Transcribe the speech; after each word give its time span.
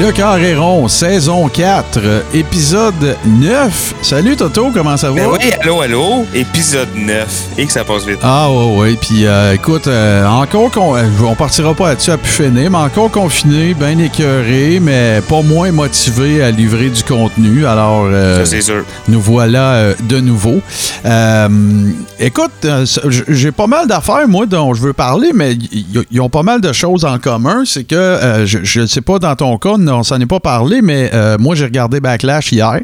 Le 0.00 0.10
Carré 0.10 0.56
rond, 0.56 0.88
saison 0.88 1.48
4, 1.48 1.98
euh, 1.98 2.20
épisode 2.32 3.16
9. 3.26 3.94
Salut 4.00 4.36
Toto, 4.36 4.70
comment 4.72 4.96
ça 4.96 5.10
va? 5.10 5.16
Ben 5.16 5.26
oui, 5.30 5.50
allô, 5.60 5.80
allô, 5.82 6.24
épisode 6.34 6.88
9. 6.96 7.48
Et 7.58 7.66
que 7.66 7.72
ça 7.72 7.84
passe 7.84 8.06
vite. 8.06 8.18
Ah 8.22 8.50
ouais, 8.50 8.76
ouais. 8.78 8.96
Puis 9.00 9.26
euh, 9.26 9.52
écoute, 9.54 9.86
euh, 9.88 10.26
encore 10.26 10.70
qu'on. 10.70 10.96
euh, 10.96 11.02
on 11.26 11.34
partira 11.34 11.74
pas 11.74 11.90
là-dessus 11.90 12.10
à 12.10 12.16
finir, 12.18 12.70
mais 12.70 12.78
encore 12.78 13.10
confiné, 13.10 13.74
bien 13.74 13.98
écœuré, 13.98 14.80
mais 14.80 15.20
pas 15.28 15.42
moins 15.42 15.70
motivé 15.72 16.42
à 16.42 16.50
livrer 16.50 16.88
du 16.88 17.02
contenu. 17.04 17.66
Alors, 17.66 18.04
euh, 18.06 18.38
Ça, 18.38 18.46
c'est 18.46 18.62
sûr. 18.62 18.84
nous 19.08 19.20
voilà 19.20 19.92
de 20.08 20.20
nouveau. 20.20 20.60
Écoute, 22.18 22.66
j'ai 23.28 23.52
pas 23.52 23.66
mal 23.66 23.86
d'affaires, 23.88 24.26
moi, 24.26 24.46
dont 24.46 24.72
je 24.74 24.80
veux 24.80 24.92
parler, 24.94 25.32
mais 25.34 25.54
ils 26.10 26.20
ont 26.20 26.30
pas 26.30 26.42
mal 26.42 26.60
de 26.62 26.72
choses 26.72 27.04
en 27.04 27.18
commun. 27.18 27.64
C'est 27.66 27.84
que, 27.84 28.42
je 28.46 28.80
ne 28.80 28.86
sais 28.86 29.00
pas 29.02 29.18
dans 29.18 29.36
ton 29.36 29.58
cas, 29.58 29.76
on 29.88 30.02
s'en 30.02 30.20
est 30.20 30.26
pas 30.26 30.40
parlé, 30.40 30.82
mais 30.82 31.10
euh, 31.14 31.36
moi, 31.38 31.54
j'ai 31.54 31.64
regardé 31.64 32.00
Backlash 32.00 32.52
hier. 32.52 32.80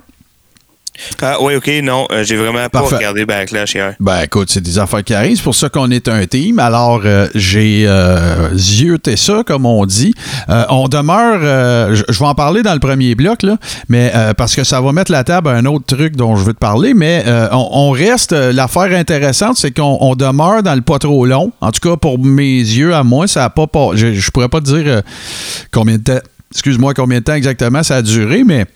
Ah, 1.23 1.37
oui, 1.41 1.55
OK, 1.55 1.71
non, 1.85 2.09
euh, 2.11 2.25
j'ai 2.25 2.37
vraiment 2.37 2.69
pas 2.69 2.81
Parfait. 2.81 2.97
regardé 2.97 3.25
Backlash 3.25 3.75
hier. 3.75 3.95
Ben 4.01 4.23
écoute, 4.23 4.51
c'est 4.51 4.61
des 4.61 4.81
affaires 4.81 5.05
qui 5.05 5.15
arrivent, 5.15 5.37
c'est 5.37 5.45
pour 5.45 5.55
ça 5.55 5.69
qu'on 5.69 5.93
est 5.93 6.09
un 6.09 6.27
team. 6.27 6.59
Alors, 6.59 7.03
euh, 7.05 7.29
j'ai 7.37 7.85
euh, 7.87 8.53
zioté 8.57 9.17
ça, 9.17 9.43
comme 9.47 9.65
on 9.65 9.87
dit. 9.87 10.13
On 10.49 10.89
demeure, 10.89 11.39
je 11.95 12.19
vais 12.19 12.27
en 12.27 12.35
parler 12.35 12.63
dans 12.65 12.73
le 12.75 12.81
premier 12.81 13.15
bloc, 13.15 13.43
là, 13.45 13.59
mais 13.89 14.13
parce 14.37 14.57
que 14.57 14.65
ça 14.65 14.81
va 14.81 14.93
mettre 14.93 15.13
la 15.13 15.23
table 15.23 15.49
à 15.49 15.53
un 15.53 15.67
autre 15.67 15.87
truc 15.87 16.17
dont 16.17 16.35
je 16.37 16.45
veux 16.45 16.53
te 16.55 16.59
parler, 16.59 16.95
mais 16.95 17.25
on, 17.53 17.69
on 17.73 17.91
reste, 17.91 18.33
l'affaire 18.33 18.93
intéressante, 18.99 19.57
c'est 19.57 19.71
qu'on 19.71 19.99
on 20.01 20.17
demeure 20.17 20.63
dans 20.63 20.75
le 20.75 20.81
pas 20.83 20.99
trop 20.99 21.27
long. 21.27 21.53
En 21.61 21.71
tout 21.71 21.89
cas, 21.89 21.97
pour 21.97 22.19
mes 22.19 22.59
yeux, 22.59 22.95
à 22.95 23.05
moi, 23.05 23.29
ça 23.29 23.45
a 23.45 23.51
pas, 23.51 23.67
je, 23.95 24.15
je 24.15 24.31
pourrais 24.31 24.49
pas 24.49 24.61
te 24.61 24.67
dire 24.67 25.03
combien 25.71 25.99
de 25.99 26.03
temps, 26.03 26.19
excuse-moi, 26.53 26.95
combien 26.95 27.19
de 27.19 27.25
temps 27.25 27.35
exactement 27.35 27.83
ça 27.83 27.97
a 27.97 28.03
duré, 28.03 28.45
mais 28.45 28.67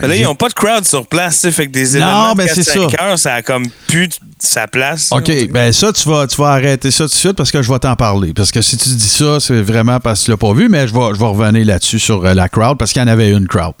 Mais 0.00 0.08
là, 0.08 0.16
ils 0.16 0.22
n'ont 0.22 0.34
pas 0.34 0.48
de 0.48 0.54
crowd 0.54 0.84
sur 0.84 1.06
place, 1.06 1.34
tu 1.36 1.40
sais, 1.42 1.52
fait 1.52 1.66
que 1.66 1.72
des 1.72 1.96
événements 1.96 2.34
ben, 2.34 2.46
de 2.46 2.50
c'est 2.52 2.62
4-5 2.62 2.96
ça. 2.96 3.04
heures, 3.04 3.18
ça 3.18 3.34
a 3.34 3.42
comme 3.42 3.66
de- 3.66 4.08
sa 4.38 4.66
place. 4.66 5.10
OK, 5.12 5.30
ben 5.50 5.72
ça, 5.72 5.92
tu 5.92 6.08
vas, 6.08 6.26
tu 6.26 6.36
vas 6.36 6.48
arrêter 6.48 6.90
ça 6.90 7.04
tout 7.04 7.10
de 7.10 7.14
suite 7.14 7.34
parce 7.34 7.50
que 7.52 7.62
je 7.62 7.70
vais 7.72 7.78
t'en 7.78 7.94
parler. 7.94 8.32
Parce 8.32 8.50
que 8.50 8.60
si 8.62 8.76
tu 8.76 8.88
dis 8.88 9.08
ça, 9.08 9.38
c'est 9.38 9.60
vraiment 9.62 10.00
parce 10.00 10.20
que 10.20 10.24
tu 10.26 10.30
l'as 10.32 10.36
pas 10.36 10.52
vu, 10.52 10.68
mais 10.68 10.88
je 10.88 10.94
vais, 10.94 11.14
je 11.14 11.18
vais 11.18 11.26
revenir 11.26 11.64
là-dessus 11.66 11.98
sur 11.98 12.24
euh, 12.24 12.34
la 12.34 12.48
crowd 12.48 12.76
parce 12.78 12.92
qu'il 12.92 13.00
y 13.00 13.04
en 13.04 13.08
avait 13.08 13.30
une 13.30 13.46
crowd. 13.46 13.74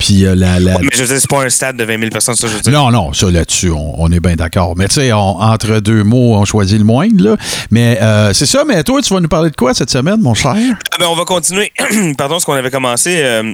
Puis 0.00 0.24
euh, 0.26 0.34
la. 0.34 0.58
la- 0.58 0.78
Mais 0.80 0.88
je 0.92 0.98
veux 1.02 1.06
dire, 1.06 1.20
c'est 1.20 1.30
pas 1.30 1.44
un 1.44 1.48
stade 1.50 1.76
de 1.76 1.84
20 1.84 1.98
000 1.98 2.10
personnes, 2.10 2.34
ça, 2.34 2.48
je 2.48 2.54
veux 2.54 2.60
dire. 2.60 2.72
non, 2.72 2.90
non, 2.90 3.12
ça 3.12 3.30
là-dessus, 3.30 3.70
on, 3.70 4.00
on 4.02 4.10
est 4.10 4.18
bien 4.18 4.34
d'accord. 4.34 4.74
Mais 4.76 4.88
tu 4.88 4.94
sais, 4.94 5.12
entre 5.12 5.78
deux 5.80 6.02
mots, 6.02 6.34
on 6.36 6.44
choisit 6.44 6.78
le 6.78 6.84
moindre, 6.84 7.22
là. 7.22 7.36
Mais 7.70 7.98
euh, 8.00 8.32
c'est 8.32 8.46
ça, 8.46 8.64
mais 8.66 8.82
toi, 8.82 9.00
tu 9.02 9.14
vas 9.14 9.20
nous 9.20 9.28
parler 9.28 9.50
de 9.50 9.56
quoi 9.56 9.74
cette 9.74 9.90
semaine, 9.90 10.20
mon 10.20 10.34
cher? 10.34 10.56
Ah, 10.92 10.96
ben, 10.98 11.06
on 11.08 11.14
va 11.14 11.24
continuer, 11.24 11.70
pardon, 12.18 12.40
ce 12.40 12.46
qu'on 12.46 12.54
avait 12.54 12.70
commencé 12.70 13.16
euh, 13.18 13.52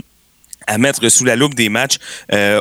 à 0.69 0.78
mettre 0.78 1.06
sous 1.08 1.24
la 1.24 1.34
loupe 1.36 1.55
des 1.55 1.69
matchs 1.69 1.97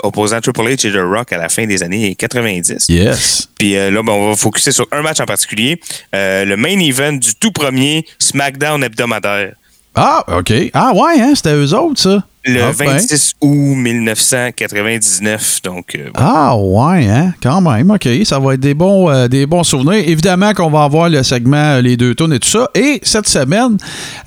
opposant 0.04 0.42
Triple 0.42 0.62
H 0.62 0.88
et 0.88 0.92
The 0.92 0.98
Rock 1.02 1.32
à 1.32 1.38
la 1.38 1.48
fin 1.50 1.66
des 1.68 1.82
années 1.84 2.16
90. 2.16 2.88
Yes. 2.90 3.50
Puis 3.58 3.74
là, 3.74 3.92
ben, 3.92 4.10
on 4.12 4.30
va 4.32 4.36
focuser 4.36 4.72
sur 4.72 4.88
un 4.92 5.02
match 5.04 5.20
en 5.20 5.26
particulier, 5.26 5.80
le 6.14 6.56
main 6.56 6.80
event 6.80 7.14
du 7.14 7.36
tout 7.36 7.52
premier 7.52 8.06
SmackDown 8.20 8.84
hebdomadaire. 8.84 9.54
Ah, 9.96 10.24
OK. 10.38 10.52
Ah, 10.74 10.92
ouais, 10.94 11.22
hein, 11.22 11.34
c'était 11.36 11.54
eux 11.54 11.74
autres, 11.74 12.02
ça. 12.02 12.24
Le 12.46 12.62
Ah, 12.62 12.72
ben. 12.78 12.86
26 12.92 13.34
août 13.42 13.76
1999. 13.76 15.62
Donc, 15.64 15.96
euh, 15.96 16.10
Ah 16.14 16.56
ouais, 16.56 17.08
hein? 17.08 17.34
quand 17.42 17.62
même, 17.62 17.90
OK. 17.92 18.08
Ça 18.24 18.40
va 18.40 18.54
être 18.54 18.60
des 18.60 18.74
bons, 18.74 19.10
euh, 19.10 19.28
des 19.28 19.46
bons 19.46 19.64
souvenirs. 19.64 20.04
Évidemment 20.08 20.54
qu'on 20.54 20.70
va 20.70 20.84
avoir 20.84 21.10
le 21.10 21.24
segment 21.24 21.58
euh, 21.58 21.82
Les 21.82 21.98
deux 21.98 22.14
tours 22.16 22.32
et 22.34 22.40
tout 22.40 22.50
ça. 22.50 22.70
Et 22.76 23.00
cette 23.04 23.28
semaine, 23.28 23.78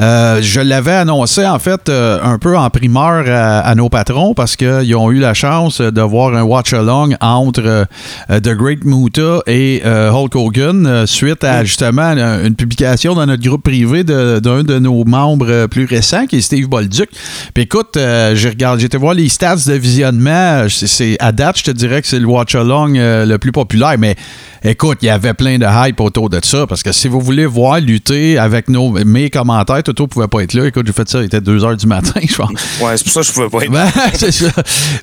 euh, 0.00 0.40
je 0.42 0.60
l'avais 0.60 0.92
annoncé 0.94 1.46
en 1.46 1.58
fait 1.58 1.88
un 1.88 2.38
peu 2.38 2.56
en 2.56 2.68
primeur 2.70 3.24
à, 3.28 3.60
à 3.60 3.74
nos 3.74 3.88
patrons 3.88 4.34
parce 4.34 4.56
qu'ils 4.56 4.94
ont 4.96 5.10
eu 5.10 5.18
la 5.18 5.34
chance 5.34 5.80
de 5.80 6.00
voir 6.02 6.34
un 6.34 6.42
watch-along 6.42 7.14
entre 7.20 7.86
The 8.28 8.48
Great 8.54 8.84
Muta 8.84 9.40
et 9.46 9.82
Hulk 9.84 10.34
Hogan 10.34 11.06
suite 11.06 11.44
à 11.44 11.64
justement 11.64 12.02
une, 12.12 12.54
publication 12.56 13.14
dans 13.14 13.26
notre 13.26 13.42
groupe 13.42 13.62
privé 13.62 14.04
de- 14.04 14.40
d'un 14.40 14.62
de, 14.64 14.78
nos 14.78 15.04
membres 15.04 15.66
plus 15.66 15.84
récents 15.84 16.26
qui 16.26 16.36
est 16.38 16.40
Steve 16.40 16.66
Bolduc. 16.68 17.08
Puis 17.54 17.64
écoute, 17.64 17.96
euh, 18.08 18.34
j'ai 18.34 18.48
regardé, 18.48 18.84
été 18.84 18.96
voir 18.96 19.14
les 19.14 19.28
stats 19.28 19.56
de 19.66 19.74
visionnement. 19.74 20.66
C'est- 20.68 20.86
C'est 20.86 21.16
à 21.20 21.32
date, 21.32 21.58
je 21.58 21.64
te 21.64 21.70
dirais 21.70 22.00
que 22.02 22.08
c'est 22.08 22.18
le 22.18 22.26
watch 22.26 22.54
along 22.54 22.96
euh, 22.96 23.26
le 23.26 23.38
plus 23.38 23.52
populaire, 23.52 23.96
mais 23.98 24.16
écoute, 24.64 24.98
il 25.02 25.06
y 25.06 25.10
avait 25.10 25.34
plein 25.34 25.58
de 25.58 25.66
hype 25.66 26.00
autour 26.00 26.30
de 26.30 26.40
ça 26.42 26.66
parce 26.66 26.82
que 26.82 26.92
si 26.92 27.08
vous 27.08 27.20
voulez 27.20 27.46
voir 27.46 27.80
lutter 27.80 28.38
avec 28.38 28.68
nos 28.68 28.90
mes 29.04 29.30
commentaires, 29.30 29.82
Toto 29.82 30.06
pouvait 30.06 30.28
pas 30.28 30.40
être 30.40 30.54
là. 30.54 30.66
Écoute, 30.66 30.86
j'ai 30.86 30.92
fait 30.92 31.08
ça, 31.08 31.20
il 31.20 31.26
était 31.26 31.40
2 31.40 31.64
heures 31.64 31.76
du 31.76 31.86
matin, 31.86 32.20
je 32.28 32.36
pense. 32.36 32.50
ouais, 32.80 32.96
c'est 32.96 33.04
pour 33.04 33.12
ça 33.12 33.20
que 33.20 33.26
je 33.26 33.32
pouvais 33.32 33.48
pas 33.48 33.64
être. 33.64 33.70
Ben, 33.72 33.90
c'est 34.14 34.32
ça. 34.32 34.50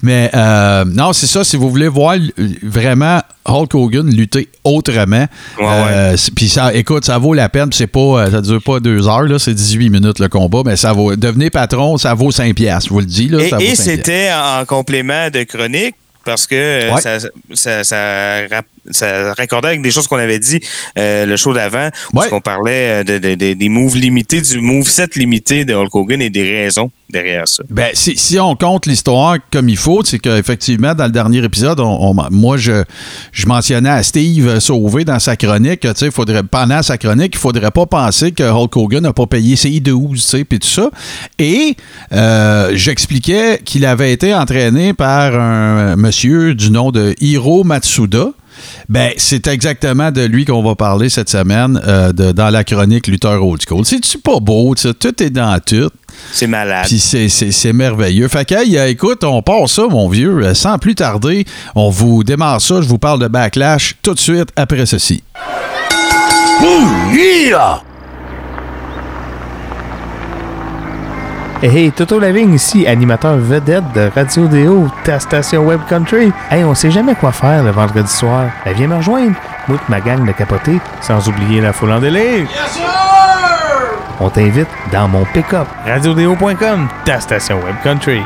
Mais 0.01 0.29
euh, 0.33 0.85
non, 0.85 1.13
c'est 1.13 1.27
ça. 1.27 1.43
Si 1.43 1.55
vous 1.57 1.69
voulez 1.69 1.88
voir 1.88 2.16
vraiment 2.63 3.21
Hulk 3.45 3.75
Hogan 3.75 4.09
lutter 4.09 4.49
autrement, 4.63 5.25
euh, 5.61 6.16
puis 6.35 6.49
ça, 6.49 6.73
écoute, 6.73 7.05
ça 7.05 7.17
vaut 7.17 7.33
la 7.33 7.49
peine. 7.49 7.69
C'est 7.72 7.87
pas, 7.87 7.99
euh, 7.99 8.31
ça 8.31 8.41
dure 8.41 8.61
pas 8.61 8.79
deux 8.79 9.07
heures 9.07 9.23
là, 9.23 9.37
c'est 9.39 9.53
18 9.53 9.89
minutes 9.89 10.19
le 10.19 10.29
combat, 10.29 10.61
mais 10.66 10.75
ça 10.75 10.93
vaut. 10.93 11.16
Devenez 11.16 11.49
patron, 11.49 11.97
ça 11.97 12.13
vaut 12.13 12.31
5 12.31 12.55
piastres. 12.55 12.89
Je 12.89 12.93
vous 12.93 12.99
le 12.99 13.05
dis 13.05 13.27
là. 13.27 13.43
Et, 13.43 13.49
ça 13.49 13.57
vaut 13.57 13.61
et 13.63 13.75
5 13.75 13.83
piastres. 13.83 13.91
c'était 14.05 14.29
en 14.33 14.66
complément 14.66 15.29
de 15.29 15.43
chronique 15.43 15.95
parce 16.23 16.47
que 16.47 16.55
euh, 16.55 16.93
Ouais. 16.93 17.01
ça, 17.01 17.19
ça, 17.53 17.83
ça, 17.83 18.47
ça 18.91 19.34
raccordait 19.34 19.69
avec 19.69 19.81
des 19.81 19.91
choses 19.91 20.07
qu'on 20.07 20.18
avait 20.18 20.40
dit 20.40 20.59
euh, 20.97 21.25
le 21.25 21.38
show 21.38 21.53
d'avant, 21.53 21.90
où 22.13 22.19
Ouais. 22.19 22.28
on 22.31 22.41
parlait 22.41 23.01
euh, 23.01 23.03
de, 23.03 23.18
de- 23.18 23.35
de- 23.35 23.53
des 23.53 23.69
moves 23.69 23.96
limités, 23.97 24.41
du 24.41 24.59
moveset 24.62 25.07
limité 25.16 25.66
de 25.66 25.73
Hulk 25.73 25.94
Hogan 25.96 26.22
et 26.22 26.29
des 26.29 26.44
raisons 26.44 26.91
derrière 27.09 27.47
ça. 27.47 27.63
Ben, 27.69 27.90
si, 27.94 28.18
si 28.18 28.40
on 28.40 28.56
compte 28.56 28.85
l'histoire 28.85 29.38
comme 29.51 29.69
il 29.69 29.78
faut, 29.78 30.03
c'est 30.03 30.19
qu'effectivement, 30.19 30.94
dans 30.96 31.06
le 31.06 31.12
dernier 31.12 31.44
épisode, 31.44 31.79
on- 31.79 32.12
on- 32.12 32.28
moi, 32.31 32.57
je, 32.57 32.84
je 33.31 33.46
mentionnais 33.47 33.90
à 33.90 34.03
Steve 34.03 34.59
Sauvé 34.59 35.06
dans 35.06 35.19
sa 35.19 35.35
chronique, 35.35 35.81
que, 35.81 35.88
tu 35.90 36.00
sais, 36.00 36.12
faudrait, 36.12 36.44
pendant 36.44 36.81
sa 36.81 36.97
chronique, 36.97 37.31
il 37.35 37.40
faudrait 37.40 37.72
pas 37.72 37.85
penser 37.85 38.31
que 38.31 38.44
Hulk 38.44 38.75
Hogan 38.75 39.03
n'a 39.03 39.13
pas 39.13 39.25
payé 39.28 39.56
ses 39.56 39.79
12, 39.79 40.22
tu 40.22 40.28
sais, 40.38 40.44
puis 40.44 40.59
tout 40.59 40.67
ça. 40.67 40.90
Et 41.40 41.75
euh, 42.13 42.72
j'expliquais 42.75 43.59
qu'il 43.63 43.85
avait 43.85 44.12
été 44.12 44.34
entraîné 44.34 44.94
par 44.94 45.35
un 45.40 45.96
monsieur 45.96 46.53
du 46.56 46.72
nom 46.72 46.91
de 46.91 47.16
Hiro 47.22 47.63
Matsuda. 47.63 48.28
Ben, 48.89 49.11
c'est 49.17 49.47
exactement 49.47 50.11
de 50.11 50.21
lui 50.25 50.45
qu'on 50.45 50.63
va 50.63 50.75
parler 50.75 51.09
cette 51.09 51.29
semaine 51.29 51.79
euh, 51.88 52.11
de- 52.13 52.31
dans 52.31 52.49
la 52.49 52.63
chronique 52.63 53.07
Luther 53.07 53.43
Old 53.45 53.61
School. 53.67 53.85
C'est-tu 53.85 54.17
pas 54.19 54.39
beau? 54.39 54.73
tu 54.75 54.83
sais? 54.83 54.93
Tout 54.93 55.21
est 55.23 55.29
dans 55.29 55.59
tout. 55.59 55.89
C'est 56.31 56.47
malade. 56.47 56.85
Puis 56.88 56.99
c'est- 56.99 57.29
c'est 57.29 57.51
c'est 57.51 57.73
merveilleux. 57.73 58.27
Fait 58.27 58.45
que, 58.45 58.55
hey, 58.55 58.77
écoute, 58.89 59.23
on 59.23 59.41
part 59.41 59.67
ça, 59.67 59.83
mon 59.89 60.07
vieux. 60.09 60.43
Euh, 60.43 60.53
Sans 60.53 60.77
plus 60.77 60.95
tarder, 60.95 61.45
on 61.75 61.89
vous 61.89 62.23
démarre 62.23 62.61
ça. 62.61 62.81
Je 62.81 62.88
vous 62.88 62.97
parle 62.99 63.19
de 63.19 63.27
Backlash 63.27 63.95
tout 64.01 64.13
de 64.13 64.19
suite 64.19 64.49
après 64.55 64.85
ceci. 64.85 65.23
Hey, 66.61 67.53
hey, 71.67 71.91
Toto 71.91 72.19
Lavigne 72.19 72.53
ici, 72.53 72.85
animateur 72.87 73.37
vedette 73.37 73.83
de 73.93 74.09
Radio 74.13 74.47
Déo, 74.47 74.87
ta 75.03 75.19
station 75.19 75.65
Web 75.65 75.81
Country. 75.89 76.31
Hey, 76.51 76.63
on 76.63 76.75
sait 76.75 76.91
jamais 76.91 77.15
quoi 77.15 77.31
faire 77.31 77.63
le 77.63 77.71
vendredi 77.71 78.11
soir. 78.11 78.49
Ben, 78.63 78.73
viens 78.73 78.87
me 78.87 78.95
rejoindre. 78.95 79.35
Moi 79.67 79.79
ma 79.89 79.99
gang 79.99 80.25
de 80.25 80.31
capotés, 80.31 80.79
sans 81.01 81.27
oublier 81.27 81.61
la 81.61 81.73
foule 81.73 81.91
en 81.91 81.99
délire. 81.99 82.47
On 84.19 84.29
t'invite 84.29 84.67
dans 84.91 85.07
mon 85.07 85.25
pick-up. 85.25 85.67
RadioDéo.com, 85.85 86.87
ta 87.03 87.19
station 87.19 87.55
Web 87.57 87.75
Country. 87.84 88.22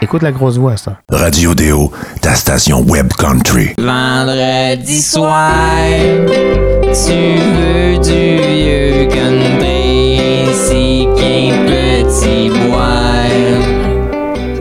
Écoute 0.00 0.22
la 0.22 0.32
grosse 0.32 0.56
voix, 0.56 0.76
ça. 0.76 0.92
Radio 1.10 1.54
Déo, 1.54 1.92
ta 2.22 2.34
station 2.34 2.82
Web 2.88 3.08
Country. 3.18 3.74
Vendredi 3.78 5.02
soir, 5.02 5.50
tu 6.30 7.38
veux 7.54 7.98
du 7.98 8.38
vieux 8.38 9.08
country, 9.08 10.18
qu'un 11.16 11.87
petit 12.08 12.48
boire. 12.48 13.26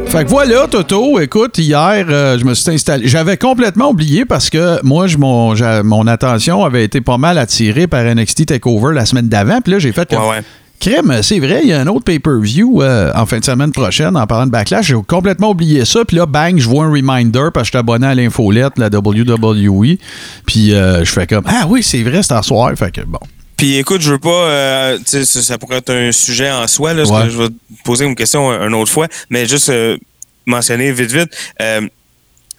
Fait 0.07 0.23
que 0.23 0.29
voilà, 0.29 0.67
Toto, 0.67 1.19
écoute, 1.19 1.57
hier, 1.57 2.05
euh, 2.09 2.37
je 2.37 2.45
me 2.45 2.53
suis 2.53 2.71
installé. 2.71 3.07
J'avais 3.07 3.37
complètement 3.37 3.89
oublié 3.89 4.25
parce 4.25 4.49
que 4.49 4.83
moi, 4.83 5.07
je, 5.07 5.17
mon 5.17 6.07
attention 6.07 6.63
avait 6.63 6.83
été 6.83 7.01
pas 7.01 7.17
mal 7.17 7.37
attirée 7.37 7.87
par 7.87 8.03
NXT 8.03 8.47
TakeOver 8.47 8.93
la 8.93 9.05
semaine 9.05 9.27
d'avant. 9.27 9.59
Puis 9.61 9.73
là, 9.73 9.79
j'ai 9.79 9.91
fait 9.91 10.09
comme, 10.09 10.23
Ouais, 10.23 10.29
ouais. 10.29 10.43
Crème, 10.79 11.23
c'est 11.23 11.39
vrai, 11.39 11.61
il 11.63 11.69
y 11.69 11.73
a 11.73 11.79
un 11.81 11.87
autre 11.87 12.03
pay-per-view 12.03 12.83
euh, 12.83 13.11
en 13.15 13.25
fin 13.25 13.39
de 13.39 13.45
semaine 13.45 13.71
prochaine 13.71 14.15
en 14.15 14.27
parlant 14.27 14.45
de 14.45 14.51
Backlash. 14.51 14.85
J'ai 14.85 14.95
complètement 15.07 15.49
oublié 15.49 15.85
ça. 15.85 16.05
Puis 16.05 16.17
là, 16.17 16.27
bang, 16.27 16.57
je 16.59 16.69
vois 16.69 16.85
un 16.85 16.91
reminder 16.91 17.49
parce 17.51 17.63
que 17.63 17.65
je 17.65 17.69
suis 17.71 17.77
abonné 17.79 18.05
à 18.05 18.13
l'infolette, 18.13 18.77
la 18.77 18.89
WWE. 18.89 19.97
Puis 20.45 20.73
euh, 20.73 21.03
je 21.03 21.11
fais 21.11 21.25
comme 21.25 21.45
Ah 21.47 21.65
oui, 21.67 21.81
c'est 21.81 22.03
vrai, 22.03 22.21
c'est 22.21 22.33
à 22.33 22.43
soir. 22.43 22.71
Fait 22.75 22.91
que 22.91 23.01
bon. 23.01 23.19
Puis 23.57 23.77
écoute, 23.77 24.01
je 24.01 24.11
veux 24.11 24.19
pas, 24.19 24.29
euh, 24.29 24.99
ça, 25.05 25.25
ça 25.25 25.57
pourrait 25.57 25.77
être 25.77 25.89
un 25.91 26.11
sujet 26.11 26.51
en 26.51 26.67
soi, 26.67 26.93
là, 26.93 27.03
parce 27.03 27.09
Ouais. 27.19 27.25
que 27.25 27.29
je 27.33 27.37
vais 27.39 27.49
te 27.49 27.53
poser 27.83 28.05
une 28.05 28.15
question 28.15 28.51
une 28.51 28.75
autre 28.75 28.91
fois, 28.91 29.07
mais 29.31 29.47
juste 29.47 29.69
euh, 29.69 29.97
mentionner 30.45 30.91
vite, 30.91 31.11
vite. 31.11 31.29
Euh, 31.61 31.81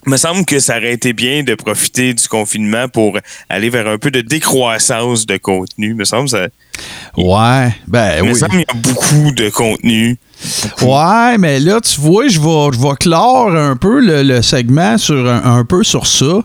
me 0.06 0.16
semble 0.16 0.44
que 0.44 0.58
ça 0.58 0.78
aurait 0.78 0.92
été 0.92 1.12
bien 1.12 1.42
de 1.42 1.54
profiter 1.54 2.14
du 2.14 2.26
confinement 2.28 2.88
pour 2.88 3.18
aller 3.48 3.68
vers 3.68 3.86
un 3.86 3.98
peu 3.98 4.10
de 4.10 4.20
décroissance 4.22 5.26
de 5.26 5.36
contenu. 5.36 5.94
Me 5.94 6.04
semble 6.04 6.28
ça. 6.28 6.46
Ouais, 7.16 7.74
ben 7.86 8.24
me 8.24 8.32
oui. 8.32 8.38
semble 8.38 8.50
qu'il 8.52 8.60
y 8.60 8.64
a 8.70 8.74
beaucoup 8.74 9.30
de 9.32 9.50
contenu. 9.50 10.16
Ouais, 10.82 11.36
mais 11.38 11.58
là, 11.60 11.80
tu 11.80 12.00
vois, 12.00 12.28
je 12.28 12.40
vais, 12.40 12.76
je 12.76 12.80
vais 12.80 12.94
clore 12.98 13.54
un 13.54 13.76
peu 13.76 14.00
le, 14.00 14.22
le 14.22 14.40
segment 14.40 14.96
sur 14.98 15.28
un, 15.28 15.58
un 15.58 15.64
peu 15.64 15.82
sur 15.84 16.06
ça. 16.06 16.42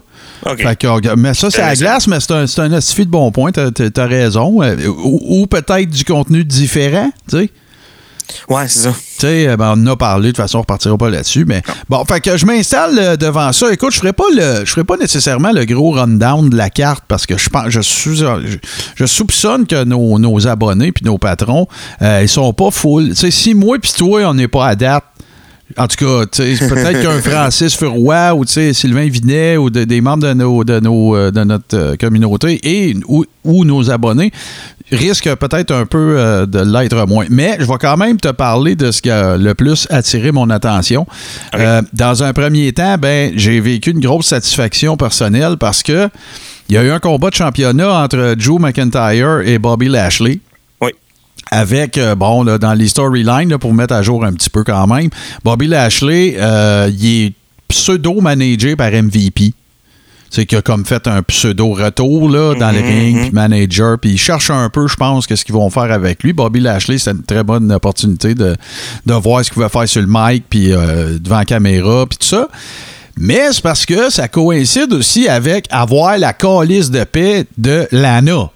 Fait 0.58 0.76
que, 0.76 1.16
mais 1.16 1.34
ça, 1.34 1.50
c'est 1.50 1.62
à 1.62 1.70
la 1.70 1.76
glace, 1.76 2.08
mais 2.08 2.20
c'est 2.20 2.34
un, 2.34 2.48
c'est 2.48 2.62
un 2.62 2.70
de 2.70 3.04
bon 3.06 3.32
point. 3.32 3.52
T'as, 3.52 3.72
t'as 3.72 4.06
raison. 4.06 4.62
Euh, 4.62 4.76
Ou, 4.88 5.42
ou 5.42 5.48
peut-être 5.48 5.90
du 5.90 6.04
contenu 6.04 6.44
différent, 6.44 7.12
tu 7.30 7.38
sais. 7.38 7.50
Ouais, 8.50 8.68
c'est 8.68 8.80
ça. 8.80 8.92
Tu 8.92 9.00
sais, 9.20 9.48
euh, 9.48 9.58
ben, 9.58 9.74
on 9.76 9.82
en 9.84 9.88
a 9.88 9.96
parlé, 9.96 10.28
de 10.28 10.32
toute 10.32 10.38
façon, 10.38 10.60
on 10.60 10.62
repartira 10.62 10.98
pas 10.98 11.10
là-dessus. 11.10 11.46
Mais 11.46 11.62
bon, 11.90 12.04
fait 12.06 12.20
que 12.22 12.38
je 12.38 12.46
m'installe 12.46 12.98
euh, 12.98 13.16
devant 13.16 13.52
ça. 13.52 13.72
Écoute, 13.72 13.94
je 13.94 14.00
ferai 14.00 14.14
pas 14.14 14.24
le, 14.34 14.66
je 14.66 14.72
ferai 14.72 14.84
pas 14.84 14.98
nécessairement 14.98 15.52
le 15.52 15.66
gros 15.66 15.92
rundown 15.92 16.50
de 16.50 16.56
la 16.56 16.70
carte 16.70 17.04
parce 17.08 17.26
que 17.26 17.38
je 17.38 17.50
pense, 17.50 17.70
je, 17.70 17.82
suis, 17.82 18.16
je, 18.16 18.58
je 18.96 19.06
soupçonne 19.06 19.66
que 19.66 19.84
nos, 19.84 20.18
nos 20.20 20.48
abonnés 20.48 20.92
puis 20.92 21.06
nos 21.06 21.18
patrons, 21.18 21.68
euh, 22.02 22.22
ils 22.24 22.30
sont 22.30 22.54
pas 22.54 22.72
full. 22.72 23.10
Tu 23.10 23.16
sais, 23.16 23.32
si 23.32 23.54
moi 23.54 23.78
puis 23.80 23.92
toi, 23.98 24.24
on 24.26 24.34
n'est 24.34 24.48
pas 24.48 24.68
à 24.68 24.76
date. 24.76 25.04
En 25.78 25.88
tout 25.88 25.98
cas, 26.06 26.26
peut-être 26.26 27.02
qu'un 27.02 27.22
Francis 27.32 27.76
Furoy 27.76 28.34
ou 28.36 28.46
Sylvain 28.46 29.08
Vinet 29.08 29.58
ou 29.58 29.70
de- 29.70 29.84
des 29.84 30.02
membres 30.02 30.28
de, 30.28 30.34
nos, 30.34 30.64
de, 30.64 30.80
nos, 30.80 31.16
euh, 31.16 31.32
de 31.32 31.44
notre 31.44 31.76
euh, 31.78 31.96
communauté 31.96 32.60
et 32.64 32.96
ou, 33.08 33.26
ou 33.44 33.66
nos 33.66 33.90
abonnés 33.90 34.32
risquent 34.92 35.34
peut-être 35.36 35.72
un 35.72 35.86
peu 35.86 36.16
euh, 36.18 36.46
de 36.46 36.60
l'être 36.60 37.08
moins. 37.08 37.26
Mais 37.30 37.56
je 37.60 37.66
vais 37.66 37.78
quand 37.80 37.98
même 37.98 38.18
te 38.18 38.28
parler 38.30 38.76
de 38.76 38.92
ce 38.92 39.02
qui 39.02 39.10
a 39.10 39.38
le 39.38 39.54
plus 39.56 39.88
attiré 39.90 40.32
mon 40.32 40.50
attention. 40.50 41.08
Euh, 41.56 41.82
dans 41.94 42.24
un 42.24 42.34
premier 42.34 42.72
temps, 42.74 42.98
ben, 43.00 43.32
j'ai 43.36 43.60
vécu 43.60 43.92
une 43.92 44.00
grosse 44.02 44.28
satisfaction 44.28 44.96
personnelle 44.98 45.58
parce 45.60 45.82
que 45.82 46.10
il 46.70 46.76
y 46.76 46.78
a 46.78 46.84
eu 46.84 46.92
un 46.92 47.00
combat 47.00 47.30
de 47.30 47.36
championnat 47.36 48.04
entre 48.04 48.36
Drew 48.36 48.58
McIntyre 48.60 49.42
et 49.46 49.60
Bobby 49.60 49.90
Lashley. 49.90 50.40
Avec, 51.52 51.98
euh, 51.98 52.16
bon, 52.16 52.44
là, 52.44 52.58
dans 52.58 52.74
les 52.74 52.88
storylines, 52.88 53.58
pour 53.58 53.74
mettre 53.74 53.94
à 53.94 54.02
jour 54.02 54.24
un 54.26 54.34
petit 54.34 54.50
peu 54.50 54.64
quand 54.64 54.88
même, 54.88 55.10
Bobby 55.44 55.68
Lashley, 55.68 56.36
euh, 56.38 56.90
il 56.98 57.26
est 57.26 57.34
pseudo-managé 57.68 58.76
par 58.76 58.92
MVP. 58.92 59.54
C'est 60.30 60.48
qu'il 60.48 60.58
a 60.58 60.62
comme 60.64 60.84
fait 60.84 61.06
un 61.08 61.22
pseudo-retour 61.22 62.28
là, 62.28 62.56
dans 62.56 62.72
le 62.72 62.80
Mhm, 62.80 62.86
ring, 62.88 63.16
mhm. 63.18 63.22
puis 63.22 63.32
manager, 63.32 64.00
puis 64.00 64.12
il 64.12 64.18
cherche 64.18 64.50
un 64.50 64.68
peu, 64.70 64.88
je 64.88 64.96
pense, 64.96 65.28
qu'est-ce 65.28 65.46
qu'ils 65.46 65.54
vont 65.54 65.70
faire 65.70 65.92
avec 65.92 66.24
lui. 66.24 66.34
Bobby 66.34 66.60
Lashley, 66.60 66.98
c'est 66.98 67.12
une 67.12 67.22
très 67.22 67.44
bonne 67.44 67.72
opportunité 67.72 68.34
de, 68.34 68.56
de 69.06 69.14
voir 69.14 69.46
ce 69.46 69.52
qu'il 69.52 69.62
va 69.62 69.70
faire 69.70 69.88
sur 69.88 70.02
le 70.02 70.08
mic, 70.10 70.44
puis 70.50 70.72
euh, 70.72 71.20
devant 71.20 71.38
la 71.38 71.46
caméra, 71.46 72.06
puis 72.08 72.18
tout 72.18 72.28
ça. 72.28 72.48
Mais 73.16 73.52
c'est 73.52 73.62
parce 73.62 73.86
que 73.86 74.10
ça 74.10 74.28
coïncide 74.28 74.92
aussi 74.94 75.28
avec 75.28 75.68
avoir 75.70 76.18
la 76.18 76.34
calice 76.34 76.90
de 76.90 77.04
paix 77.04 77.46
de 77.60 77.88
Lana. 77.92 78.50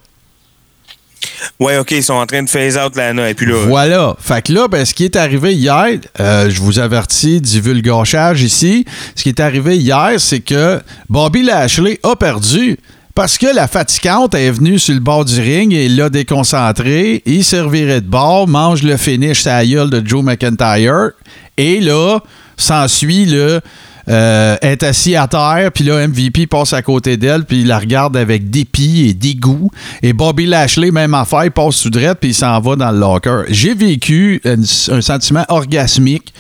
Ouais, 1.60 1.78
OK, 1.78 1.92
ils 1.92 2.04
sont 2.04 2.14
en 2.14 2.25
train 2.25 2.44
de 2.44 2.50
phase 2.50 2.78
out 2.78 2.96
Lana. 2.96 3.31
Voilà. 3.68 4.16
Fait 4.19 4.42
que 4.42 4.54
là, 4.54 4.68
ben, 4.68 4.86
ce 4.86 4.94
qui 4.94 5.06
est 5.06 5.16
arrivé 5.16 5.54
hier, 5.54 5.88
euh, 6.19 6.50
je 6.50 6.62
vous 6.62 6.80
avertis 6.80 7.42
du 7.42 7.62
vulgachage 7.62 8.44
ici. 8.44 8.86
Ce 9.16 9.24
qui 9.24 9.30
est 9.30 9.40
arrivé 9.40 9.78
hier, 9.78 10.14
c'est 10.18 10.40
que 10.40 10.80
Bobby 11.10 11.44
Lashley 11.44 12.00
a 12.04 12.16
perdu. 12.16 12.78
Parce 13.16 13.40
que 13.40 13.48
la 13.48 13.68
fatigante 13.68 14.36
est 14.36 14.52
venue 14.52 14.78
sur 14.78 14.94
le 14.94 15.00
bord 15.00 15.25
du 15.25 15.42
ring 15.42 15.74
et 15.74 15.90
l'a 15.90 16.10
déconcentré. 16.10 17.24
Il 17.25 17.44
servirait 17.44 18.02
de 18.02 18.06
bord, 18.06 18.48
mange 18.48 18.84
le 18.84 18.96
finish 18.96 19.44
gueule 19.44 19.90
de 19.90 20.08
Joe 20.08 20.24
McIntyre. 20.24 21.14
Et 21.58 21.80
là, 21.80 22.19
s'ensuit 22.58 23.25
le. 23.25 23.62
Euh, 24.09 24.56
est 24.62 24.83
assis 24.83 25.15
à 25.15 25.27
terre, 25.27 25.69
puis 25.74 25.83
là, 25.83 26.07
MVP 26.07 26.48
passe 26.48 26.74
à 26.74 26.81
côté 26.81 27.18
d'elle, 27.18 27.45
puis 27.45 27.62
il 27.62 27.68
la 27.68 27.80
regarde 27.80 28.15
avec 28.15 28.50
dépit 28.50 29.07
et 29.09 29.13
dégoût. 29.13 29.69
Et 30.01 30.13
Bobby 30.13 30.45
Lashley, 30.45 30.92
même 30.92 31.13
affaire, 31.13 31.45
il 31.45 31.51
passe 31.51 31.75
sous 31.75 31.89
drette, 31.89 32.19
puis 32.19 32.30
il 32.30 32.33
s'en 32.33 32.59
va 32.62 32.75
dans 32.75 32.92
le 32.92 33.00
locker. 33.00 33.44
J'ai 33.50 33.74
vécu 33.74 34.42
un, 34.45 34.62
un 34.95 35.01
sentiment 35.01 35.45
orgasmique 35.50 36.33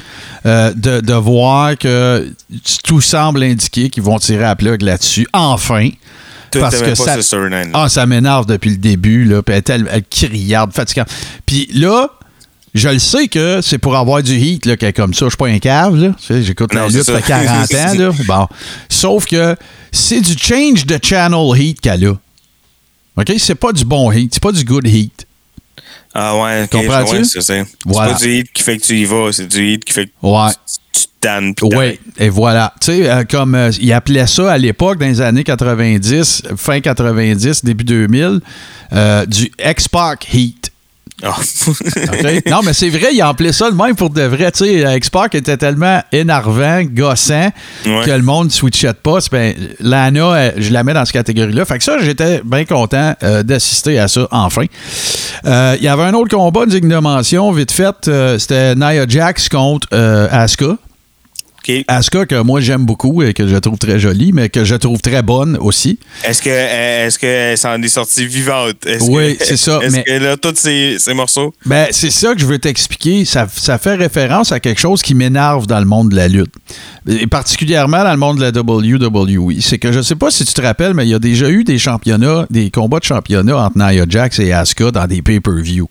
euh, 0.45 0.71
de, 0.73 1.01
de 1.01 1.13
voir 1.13 1.77
que 1.77 2.31
tout 2.83 3.01
semble 3.01 3.43
indiquer 3.43 3.89
qu'ils 3.89 4.03
vont 4.03 4.17
tirer 4.19 4.45
à 4.45 4.55
plug 4.55 4.81
là-dessus. 4.81 5.27
Enfin. 5.33 5.89
Toi, 6.51 6.61
parce 6.61 6.75
que 6.81 6.95
ça, 6.95 7.15
ah, 7.73 7.89
ça 7.89 8.05
m'énerve 8.05 8.45
depuis 8.45 8.69
le 8.69 8.77
début, 8.77 9.25
là, 9.25 9.41
puis 9.43 9.51
elle 9.53 9.59
est 9.59 9.61
telle- 9.63 9.89
elle 9.91 10.03
criarde, 10.09 10.71
fatigante. 10.71 11.09
Puis 11.45 11.67
là, 11.73 12.09
je 12.77 12.89
le 12.89 12.99
sais 12.99 13.27
que 13.27 13.59
c'est 13.61 13.77
pour 13.77 13.95
avoir 13.95 14.21
du 14.23 14.33
heat 14.35 14.65
là, 14.65 14.77
qu'elle 14.77 14.89
est 14.89 14.93
comme 14.93 15.13
ça. 15.13 15.25
Je 15.25 15.29
suis 15.31 15.37
pas 15.37 15.47
un 15.47 15.59
cave, 15.59 15.95
là. 15.95 16.09
Tu 16.19 16.25
sais, 16.25 16.43
J'écoute 16.43 16.73
la 16.73 16.87
lutte, 16.87 17.03
ça. 17.03 17.21
40 17.21 17.73
ans, 17.73 17.93
là. 17.97 18.11
Bon. 18.27 18.47
Sauf 18.89 19.25
que 19.25 19.55
c'est 19.91 20.21
du 20.21 20.37
change 20.37 20.85
de 20.85 20.97
channel 21.01 21.59
heat 21.61 21.81
qu'elle 21.81 22.05
a. 22.07 22.11
OK? 23.19 23.33
C'est 23.37 23.55
pas 23.55 23.71
du 23.73 23.83
bon 23.85 24.11
heat, 24.11 24.33
c'est 24.33 24.43
pas 24.43 24.51
du 24.51 24.63
good 24.63 24.87
heat. 24.87 25.25
Ah 26.13 26.35
ouais, 26.37 26.63
ok, 26.63 26.69
Comprends-tu? 26.71 27.25
c'est 27.25 27.41
ça. 27.41 27.53
C'est 27.55 27.65
Voilà. 27.85 28.13
pas 28.13 28.19
du 28.19 28.39
hit 28.39 28.51
qui 28.53 28.63
fait 28.63 28.77
que 28.77 28.83
tu 28.83 28.95
y 28.99 29.05
vas, 29.05 29.31
c'est 29.31 29.47
du 29.47 29.73
hit 29.73 29.85
qui 29.85 29.93
fait 29.93 30.05
que 30.07 30.11
Ouais. 30.23 30.49
tu, 30.93 31.01
tu 31.01 31.07
tannes. 31.21 31.53
Oui, 31.61 31.99
et 32.17 32.29
voilà. 32.29 32.73
Tu 32.81 32.87
sais, 32.87 33.09
euh, 33.09 33.23
comme 33.23 33.53
euh, 33.55 33.71
il 33.79 33.91
appelait 33.93 34.25
ça 34.25 34.51
à 34.51 34.57
l'époque, 34.57 34.97
dans 34.99 35.05
les 35.05 35.21
années 35.21 35.43
90, 35.43 36.43
fin 36.55 36.79
90, 36.79 37.63
début 37.63 37.83
2000, 37.83 38.39
euh, 38.93 39.25
du 39.27 39.51
X-Pac 39.63 40.27
Heat. 40.33 40.71
Ah. 41.23 41.35
Non, 42.49 42.59
mais 42.63 42.73
c'est 42.73 42.89
vrai, 42.89 43.09
il 43.13 43.21
appelait 43.21 43.51
ça 43.51 43.69
le 43.69 43.75
même 43.75 43.95
pour 43.95 44.09
de 44.11 44.21
vrai. 44.21 44.51
Tu 44.51 44.65
sais, 44.65 44.97
X-Pac 44.97 45.33
était 45.35 45.57
tellement 45.57 46.01
énervant, 46.11 46.83
gossant, 46.83 47.49
Ouais. 47.85 48.05
que 48.05 48.11
le 48.11 48.21
monde 48.21 48.45
ne 48.47 48.51
switchait 48.51 48.93
pas. 48.93 49.17
Ben, 49.31 49.53
Lana, 49.79 50.19
euh, 50.33 50.51
je 50.57 50.71
la 50.71 50.83
mets 50.83 50.93
dans 50.93 51.05
cette 51.05 51.13
catégorie-là. 51.13 51.65
Fait 51.65 51.77
que 51.79 51.83
ça, 51.83 51.97
j'étais 51.99 52.41
bien 52.45 52.65
content 52.65 53.15
euh, 53.23 53.41
d'assister 53.43 53.97
à 53.99 54.07
ça, 54.07 54.27
enfin. 54.31 54.65
Euh, 55.45 55.75
Il 55.79 55.83
y 55.83 55.87
avait 55.87 56.03
un 56.03 56.13
autre 56.13 56.35
combat, 56.35 56.61
une 56.65 56.69
digne 56.69 56.89
de 56.89 56.97
mention, 56.97 57.51
vite 57.51 57.71
fait. 57.71 58.07
euh, 58.07 58.37
C'était 58.37 58.75
Nia 58.75 59.05
Jax 59.07 59.49
contre 59.49 59.87
Asuka. 60.31 60.77
OK. 61.67 61.83
Asuka, 61.87 62.25
que 62.25 62.41
moi 62.41 62.61
j'aime 62.61 62.85
beaucoup 62.85 63.21
et 63.23 63.33
que 63.33 63.47
je 63.47 63.55
trouve 63.57 63.77
très 63.77 63.99
jolie, 63.99 64.31
mais 64.33 64.49
que 64.49 64.63
je 64.63 64.75
trouve 64.75 64.99
très 64.99 65.21
bonne 65.21 65.57
aussi. 65.59 65.99
Est-ce 66.23 66.41
que 66.41 66.49
est-ce 66.49 67.19
qu'elle 67.19 67.57
s'en 67.57 67.81
est 67.81 67.87
sortie 67.87 68.25
vivante? 68.25 68.75
Oui, 69.01 69.37
c'est 69.39 69.57
ça, 69.57 69.79
Est-ce 69.81 69.95
mais- 69.95 70.03
que 70.03 70.11
là, 70.13 70.37
tous 70.37 70.53
ces, 70.55 70.97
ces 70.99 71.13
morceaux? 71.13 71.53
Ben, 71.65 71.87
c'est 71.91 72.11
ça 72.11 72.33
que 72.33 72.39
je 72.41 72.45
veux 72.45 72.59
t'expliquer. 72.59 73.25
Ça, 73.25 73.47
ça 73.53 73.77
fait 73.77 73.95
référence 73.95 74.51
à 74.51 74.59
quelque 74.59 74.79
chose 74.79 75.01
qui 75.01 75.13
m'énerve 75.15 75.67
dans 75.67 75.79
le 75.79 75.85
monde 75.85 76.09
de 76.09 76.15
la 76.15 76.27
lutte. 76.27 76.53
Et 77.07 77.27
particulièrement 77.27 78.03
dans 78.03 78.11
le 78.11 78.17
monde 78.17 78.37
de 78.39 78.43
la 78.43 78.51
WWE. 78.51 79.59
C'est 79.61 79.77
que 79.79 79.91
je 79.91 80.01
sais 80.01 80.15
pas 80.15 80.31
si 80.31 80.45
tu 80.45 80.53
te 80.53 80.61
rappelles, 80.61 80.93
mais 80.93 81.05
il 81.05 81.09
y 81.09 81.13
a 81.15 81.19
déjà 81.19 81.49
eu 81.49 81.63
des 81.63 81.77
championnats, 81.79 82.45
des 82.49 82.69
combats 82.71 82.99
de 82.99 83.05
championnat 83.05 83.57
entre 83.57 83.77
Nia 83.77 84.05
Jax 84.07 84.39
et 84.39 84.51
Asuka 84.53 84.91
dans 84.91 85.05
des 85.07 85.21
pay-per-view. 85.21 85.87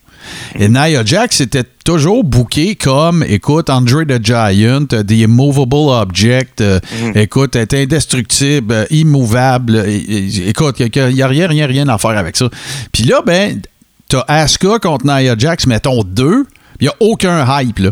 Et 0.59 0.69
Nia 0.69 1.05
Jax 1.05 1.41
était 1.41 1.65
toujours 1.85 2.25
booké 2.25 2.75
comme, 2.77 3.23
écoute, 3.23 3.71
Andre 3.71 4.05
the 4.05 4.25
Giant, 4.25 4.87
euh, 4.93 5.03
The 5.03 5.13
Immovable 5.13 5.91
Object, 5.91 6.61
euh, 6.61 6.81
écoute, 7.15 7.57
est 7.57 7.75
indestructible, 7.75 8.73
euh, 8.73 8.85
immovable. 8.91 9.77
euh, 9.77 10.01
écoute, 10.47 10.77
il 10.81 11.15
n'y 11.15 11.23
a 11.23 11.29
rien, 11.29 11.47
rien, 11.49 11.67
rien 11.67 11.89
à 11.89 11.99
faire 11.99 12.17
avec 12.19 12.37
ça. 12.37 12.49
Puis 12.93 13.05
là, 13.05 13.21
ben, 13.25 13.61
t'as 14.09 14.25
Asuka 14.29 14.79
contre 14.79 15.07
Nia 15.07 15.35
Jax, 15.39 15.67
mettons 15.67 16.03
deux, 16.03 16.47
il 16.81 16.85
n'y 16.85 16.89
a 16.89 16.95
aucun 17.01 17.45
hype, 17.61 17.79
là. 17.79 17.91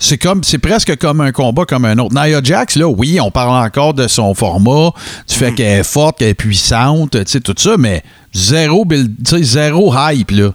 C'est 0.00 0.18
comme 0.18 0.42
c'est 0.42 0.58
presque 0.58 0.96
comme 0.98 1.20
un 1.20 1.30
combat 1.30 1.64
comme 1.66 1.84
un 1.84 1.96
autre. 1.98 2.14
Nia 2.14 2.40
Jax, 2.42 2.74
là, 2.76 2.86
oui, 2.88 3.20
on 3.20 3.30
parle 3.30 3.64
encore 3.64 3.94
de 3.94 4.08
son 4.08 4.34
format, 4.34 4.90
du 5.28 5.34
fait 5.34 5.52
qu'elle 5.52 5.80
est 5.80 5.84
forte, 5.84 6.18
qu'elle 6.18 6.28
est 6.30 6.34
puissante, 6.34 7.12
tu 7.12 7.18
sais, 7.26 7.40
tout 7.40 7.54
ça, 7.56 7.76
mais 7.78 8.02
zéro, 8.34 8.84
build- 8.84 9.14
zéro 9.42 9.94
hype, 9.96 10.32
là. 10.32 10.50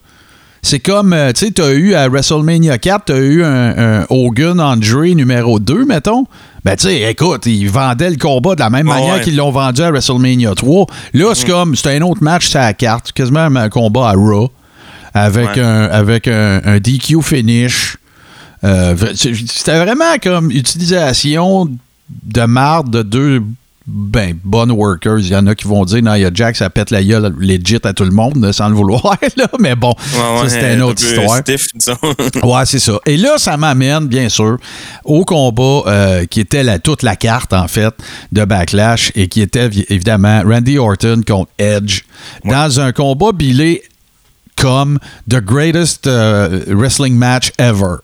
C'est 0.62 0.80
comme, 0.80 1.13
euh, 1.13 1.32
tu 1.32 1.46
sais, 1.46 1.51
t'as 1.51 1.72
eu 1.72 1.94
à 1.94 2.10
WrestleMania 2.10 2.78
4, 2.78 3.06
t'as 3.06 3.18
eu 3.18 3.44
un, 3.44 4.01
un 4.01 4.06
Hogan 4.10 4.60
Andre 4.60 5.13
numéro 5.16 5.60
2, 5.60 5.86
mettons. 5.86 6.25
Ben, 6.66 6.75
tu 6.75 6.88
sais, 6.88 7.10
écoute, 7.10 7.46
ils 7.46 7.70
vendaient 7.70 8.10
le 8.10 8.18
combat 8.18 8.56
de 8.56 8.60
la 8.60 8.70
même 8.70 8.88
manière 8.88 9.16
ouais. 9.16 9.22
qu'ils 9.22 9.38
l'ont 9.38 9.51
vendu 9.51 9.82
à 9.82 9.89
WrestleMania 9.92 10.54
3. 10.56 10.86
Là, 11.13 11.34
c'est 11.34 11.48
comme, 11.48 11.75
c'est 11.75 11.96
un 11.96 12.01
autre 12.01 12.22
match, 12.22 12.48
c'est 12.50 12.58
à 12.58 12.63
la 12.66 12.74
carte, 12.74 13.13
quasiment 13.13 13.39
un 13.46 13.70
combat 13.70 14.10
à 14.10 14.13
Raw, 14.13 14.51
avec, 15.13 15.56
Ouais. 15.56 15.62
un, 15.62 15.84
avec 15.86 16.28
un, 16.28 16.62
un 16.66 16.80
DQ 16.80 17.22
finish. 17.22 17.96
Euh, 18.66 18.94
C'était 19.16 19.80
vraiment 19.80 20.18
comme 20.22 20.51
utilisation 20.51 21.70
de 22.25 22.42
marde 22.42 22.89
de 22.89 23.01
deux 23.04 23.42
ben, 23.91 24.38
bonnes 24.43 24.72
workers. 24.72 25.19
Il 25.19 25.27
y 25.29 25.36
en 25.36 25.48
a 25.48 25.55
qui 25.55 25.67
vont 25.67 25.84
dire 25.84 26.01
Nia 26.03 26.29
Jax, 26.34 26.60
ça 26.60 26.69
pète 26.69 26.91
la 26.91 27.03
gueule 27.03 27.34
legit 27.39 27.79
à 27.84 27.93
tout 27.93 28.03
le 28.03 28.12
monde, 28.12 28.51
sans 28.51 28.69
le 28.69 28.75
vouloir. 28.75 29.17
Là. 29.38 29.48
Mais 29.60 29.75
bon, 29.75 29.93
Ouais, 30.13 30.19
ouais, 30.41 30.48
ça, 30.48 30.50
c'était 30.50 30.74
une 30.75 30.81
un 30.81 30.86
autre 30.86 31.03
histoire. 31.03 31.38
Stiff. 31.39 31.65
Ouais, 32.43 32.65
c'est 32.65 32.79
ça. 32.79 33.00
Et 33.05 33.17
là, 33.17 33.38
ça 33.38 33.58
m'amène, 33.58 34.08
bien 34.08 34.29
sûr, 34.29 34.58
au 35.03 35.25
combat 35.25 35.81
euh, 35.88 36.25
qui 36.25 36.39
était 36.39 36.63
la, 36.63 36.77
toute 36.79 37.01
la 37.03 37.15
carte, 37.15 37.53
en 37.53 37.67
fait, 37.67 37.93
de 38.31 38.46
Backlash 38.46 39.12
et 39.15 39.27
qui 39.27 39.41
était 39.41 39.67
vi- 39.69 39.86
évidemment 39.89 40.41
Randy 40.46 40.77
Orton 40.77 41.22
contre 41.25 41.50
Edge 41.58 42.01
dans 42.46 42.79
un 42.79 42.91
combat 42.91 43.31
bilé 43.31 43.81
comme 44.55 45.00
the 45.29 45.39
greatest 45.43 46.05
euh, 46.05 46.63
wrestling 46.67 47.15
match 47.15 47.51
ever. 47.58 47.96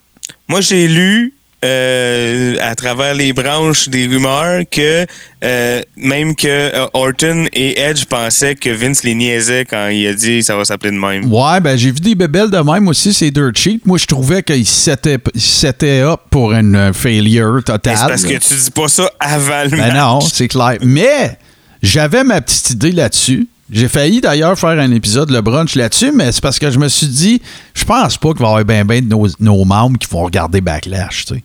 Moi, 0.48 0.62
j'ai 0.62 0.88
lu 0.88 1.35
euh, 1.66 2.56
à 2.62 2.76
travers 2.76 3.14
les 3.16 3.34
branches 3.34 3.90
des 3.90 4.06
rumeurs 4.06 4.62
que 4.70 5.06
euh, 5.44 5.82
même 5.98 6.36
que 6.36 6.48
euh, 6.48 6.88
Orton 6.94 7.46
et 7.54 7.80
Edge 7.80 8.06
pensaient 8.06 8.56
que 8.56 8.70
Vince 8.70 9.04
les 9.04 9.16
niaisait 9.16 9.66
quand 9.66 9.88
il 9.88 10.08
a 10.08 10.14
dit 10.14 10.44
ça 10.44 10.56
va 10.56 10.64
s'appeler 10.66 10.92
de 10.92 10.98
même. 10.98 11.32
Ouais, 11.32 11.60
ben 11.60 11.76
j'ai 11.78 11.92
vu 11.92 12.00
des 12.00 12.16
bébelles 12.16 12.52
de 12.52 12.58
même 12.60 12.88
aussi, 12.88 13.14
c'est 13.14 13.32
dirt 13.32 13.52
cheap. 13.56 13.86
Moi, 13.86 13.98
je 13.98 14.06
trouvais 14.06 14.44
qu'il 14.44 14.66
s'était 14.66 15.18
il 15.34 15.42
s'était 15.42 16.02
up 16.02 16.22
pour 16.30 16.54
une 16.54 16.94
failure 16.94 17.64
totale. 17.64 17.98
C'est 17.98 18.08
parce 18.08 18.24
que 18.24 18.38
tu 18.38 18.54
dis 18.56 18.72
pas 18.72 18.88
ça 18.88 19.10
avant 19.20 19.64
le 19.64 19.70
Ben 19.70 19.78
match. 19.78 19.96
non, 19.96 20.20
c'est 20.22 20.48
clair. 20.48 20.78
Mais 20.82 21.38
j'avais 21.82 22.24
ma 22.24 22.42
petite 22.42 22.72
idée 22.72 22.92
là-dessus. 22.92 23.48
J'ai 23.72 23.88
failli 23.88 24.22
d'ailleurs 24.22 24.58
faire 24.60 24.80
un 24.80 24.92
épisode 24.92 25.32
le 25.32 25.42
brunch 25.42 25.76
là-dessus, 25.76 26.12
mais 26.12 26.32
c'est 26.32 26.42
parce 26.42 26.60
que 26.60 26.70
je 26.70 26.78
me 26.78 26.88
suis 26.88 27.08
dit, 27.08 27.42
je 27.74 27.84
pense 27.84 28.18
pas 28.18 28.30
qu'il 28.30 28.42
va 28.42 28.46
y 28.46 28.50
avoir 28.50 28.66
bien 28.66 28.86
ben 28.86 29.04
de 29.04 29.10
nos, 29.10 29.28
nos 29.40 29.66
membres 29.66 29.98
qui 29.98 30.08
vont 30.08 30.24
regarder 30.24 30.62
Backlash. 30.62 31.26
Là, 31.32 31.38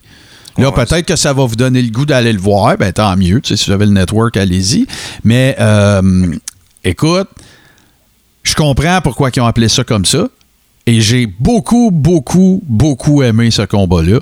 Ouais, 0.59 0.73
peut-être 0.73 1.07
que 1.07 1.17
ça 1.17 1.33
va 1.33 1.47
vous 1.47 1.57
donner 1.57 1.81
le 1.81 1.91
goût 1.91 2.05
d'aller 2.05 2.33
le 2.33 2.39
voir. 2.39 2.77
Ben, 2.77 2.93
tant 2.93 3.17
mieux. 3.17 3.41
Si 3.43 3.55
vous 3.67 3.73
avez 3.73 3.87
le 3.87 3.93
network, 3.93 4.37
allez-y. 4.37 4.87
Mais, 5.25 5.57
euh, 5.59 6.35
écoute, 6.85 7.29
je 8.43 8.55
comprends 8.55 9.01
pourquoi 9.01 9.31
ils 9.35 9.41
ont 9.41 9.47
appelé 9.47 9.69
ça 9.69 9.85
comme 9.85 10.05
ça. 10.05 10.29
Et 10.87 11.01
j'ai 11.01 11.27
beaucoup, 11.27 11.91
beaucoup, 11.91 12.63
beaucoup 12.67 13.23
aimé 13.23 13.51
ce 13.51 13.63
combat-là. 13.63 14.19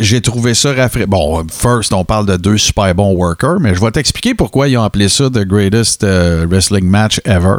J'ai 0.00 0.20
trouvé 0.20 0.54
ça 0.54 0.72
rafraîchissant. 0.72 1.08
Bon, 1.10 1.46
first, 1.50 1.92
on 1.92 2.04
parle 2.04 2.26
de 2.26 2.36
deux 2.36 2.58
super 2.58 2.94
bons 2.94 3.12
workers, 3.14 3.60
mais 3.60 3.74
je 3.74 3.80
vais 3.80 3.90
t'expliquer 3.90 4.34
pourquoi 4.34 4.68
ils 4.68 4.76
ont 4.76 4.82
appelé 4.82 5.08
ça 5.08 5.24
The 5.30 5.44
Greatest 5.44 6.02
euh, 6.04 6.46
Wrestling 6.48 6.86
Match 6.88 7.20
Ever. 7.24 7.58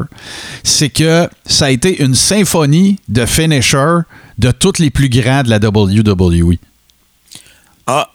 C'est 0.64 0.90
que 0.90 1.28
ça 1.46 1.66
a 1.66 1.70
été 1.70 2.02
une 2.04 2.16
symphonie 2.16 3.00
de 3.08 3.26
finishers 3.26 4.00
de 4.38 4.52
tous 4.52 4.80
les 4.80 4.90
plus 4.90 5.10
grands 5.10 5.44
de 5.44 5.50
la 5.50 5.58
WWE. 5.58 6.56
Ah, 7.88 8.08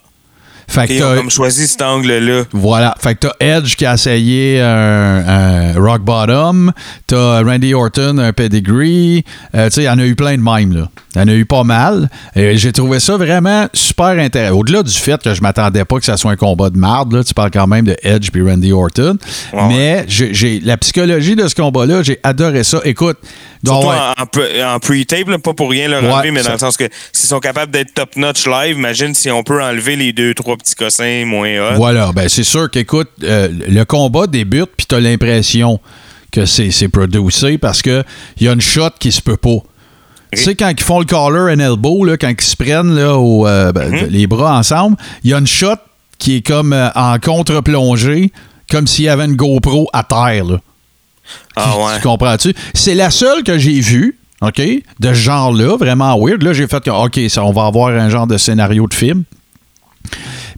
Fait 0.67 0.87
que 0.87 0.93
ils 0.93 1.03
ont 1.03 1.09
t'as- 1.11 1.15
comme 1.17 1.29
choisi 1.29 1.67
cet 1.67 1.81
angle-là. 1.81 2.43
voilà. 2.51 2.95
Fait 2.99 3.15
que 3.15 3.27
t'as 3.27 3.33
Edge 3.39 3.75
qui 3.75 3.85
a 3.85 3.93
essayé 3.93 4.61
un, 4.61 5.23
un 5.27 5.73
Rock 5.79 6.01
Bottom. 6.01 6.71
T'as 7.07 7.43
Randy 7.43 7.73
Orton, 7.73 8.17
un 8.17 8.33
Pedigree. 8.33 9.23
Euh, 9.53 9.67
tu 9.69 9.73
sais, 9.75 9.81
il 9.83 9.85
y 9.85 9.89
en 9.89 9.99
a 9.99 10.05
eu 10.05 10.15
plein 10.15 10.37
de 10.37 10.41
même, 10.41 10.73
là. 10.73 10.89
Il 11.15 11.21
y 11.21 11.23
en 11.23 11.27
a 11.27 11.33
eu 11.33 11.45
pas 11.45 11.63
mal. 11.63 12.09
Et 12.35 12.57
j'ai 12.57 12.71
trouvé 12.71 12.99
ça 12.99 13.15
vraiment 13.17 13.67
super 13.73 14.07
intéressant. 14.07 14.55
Au-delà 14.57 14.83
du 14.83 14.91
fait 14.93 15.21
que 15.21 15.33
je 15.33 15.41
m'attendais 15.41 15.85
pas 15.85 15.97
que 15.99 16.05
ça 16.05 16.17
soit 16.17 16.31
un 16.31 16.35
combat 16.35 16.69
de 16.69 16.77
marde, 16.77 17.13
là. 17.13 17.23
Tu 17.23 17.33
parles 17.33 17.51
quand 17.51 17.67
même 17.67 17.85
de 17.85 17.95
Edge 18.03 18.29
puis 18.31 18.41
Randy 18.41 18.71
Orton. 18.73 19.17
Ouais. 19.53 19.67
Mais 19.69 20.05
j'ai, 20.07 20.33
j'ai- 20.33 20.59
la 20.59 20.77
psychologie 20.77 21.35
de 21.35 21.47
ce 21.47 21.55
combat-là, 21.55 22.03
j'ai 22.03 22.19
adoré 22.23 22.63
ça. 22.63 22.81
Écoute, 22.83 23.17
donc, 23.63 23.81
Surtout 23.83 23.87
ouais. 23.97 24.01
en, 24.17 24.21
en 24.21 24.25
pre- 24.25 24.75
en 24.75 24.79
pre-tape, 24.79 25.27
là, 25.29 25.39
pas 25.39 25.53
pour 25.53 25.69
rien 25.71 25.87
leur 25.87 26.03
enlever, 26.03 26.31
mais 26.31 26.41
ça- 26.43 26.49
dans 26.49 26.53
le 26.55 26.59
sens 26.59 26.77
que 26.77 26.85
s'ils 27.13 27.29
sont 27.29 27.39
capables 27.39 27.71
d'être 27.71 27.93
top-notch 27.93 28.45
live, 28.47 28.77
imagine 28.77 29.13
si 29.15 29.31
on 29.31 29.43
peut 29.43 29.63
enlever 29.63 29.95
les 29.95 30.13
deux, 30.13 30.33
trois 30.33 30.57
petits 30.57 30.75
cossins 30.75 31.23
moins 31.25 31.49
hot. 31.59 31.75
Voilà, 31.75 32.11
ben 32.13 32.27
c'est 32.29 32.43
sûr 32.43 32.69
qu'écoute, 32.69 33.09
euh, 33.23 33.47
le 33.67 33.83
combat 33.85 34.27
débute, 34.27 34.69
puis 34.77 34.85
t'as 34.85 34.99
l'impression 34.99 35.79
que 36.31 36.45
c'est, 36.45 36.71
c'est 36.71 36.89
producé 36.89 37.57
parce 37.57 37.81
que 37.81 38.03
il 38.39 38.45
y 38.45 38.49
a 38.49 38.53
une 38.53 38.61
shot 38.61 38.89
qui 38.99 39.11
se 39.11 39.21
peut 39.21 39.37
pas. 39.37 39.57
Tu 40.35 40.43
sais, 40.43 40.55
quand 40.55 40.69
ils 40.69 40.83
font 40.83 40.99
le 40.99 41.05
collar 41.05 41.47
and 41.53 41.59
elbow, 41.59 42.03
là, 42.05 42.17
quand 42.17 42.29
ils 42.29 42.41
se 42.43 42.55
prennent 42.55 42.95
là, 42.95 43.15
au, 43.17 43.47
euh, 43.47 43.71
ben, 43.71 43.91
Mm-hmm. 43.91 44.07
les 44.07 44.27
bras 44.27 44.57
ensemble, 44.57 44.97
il 45.23 45.31
y 45.31 45.33
a 45.33 45.37
une 45.37 45.47
shot 45.47 45.75
qui 46.17 46.37
est 46.37 46.41
comme 46.45 46.73
euh, 46.73 46.89
en 46.95 47.17
contre-plongée, 47.19 48.31
comme 48.69 48.87
s'il 48.87 49.05
y 49.05 49.09
avait 49.09 49.25
une 49.25 49.35
GoPro 49.35 49.89
à 49.93 50.03
terre. 50.03 50.45
Là. 50.45 50.57
Ah 51.55 51.77
ouais. 51.77 51.95
Tu 51.97 52.01
comprends-tu? 52.07 52.53
C'est 52.73 52.95
la 52.95 53.09
seule 53.09 53.43
que 53.43 53.57
j'ai 53.57 53.79
vue, 53.79 54.17
OK, 54.41 54.59
de 54.61 54.83
ce 55.09 55.13
genre-là, 55.13 55.77
vraiment 55.77 56.17
weird. 56.19 56.43
Là, 56.43 56.53
j'ai 56.53 56.67
fait 56.67 56.83
que, 56.83 56.89
OK, 56.91 57.19
ça, 57.29 57.43
on 57.43 57.51
va 57.51 57.65
avoir 57.65 57.89
un 57.89 58.09
genre 58.09 58.27
de 58.27 58.37
scénario 58.37 58.87
de 58.87 58.93
film. 58.93 59.23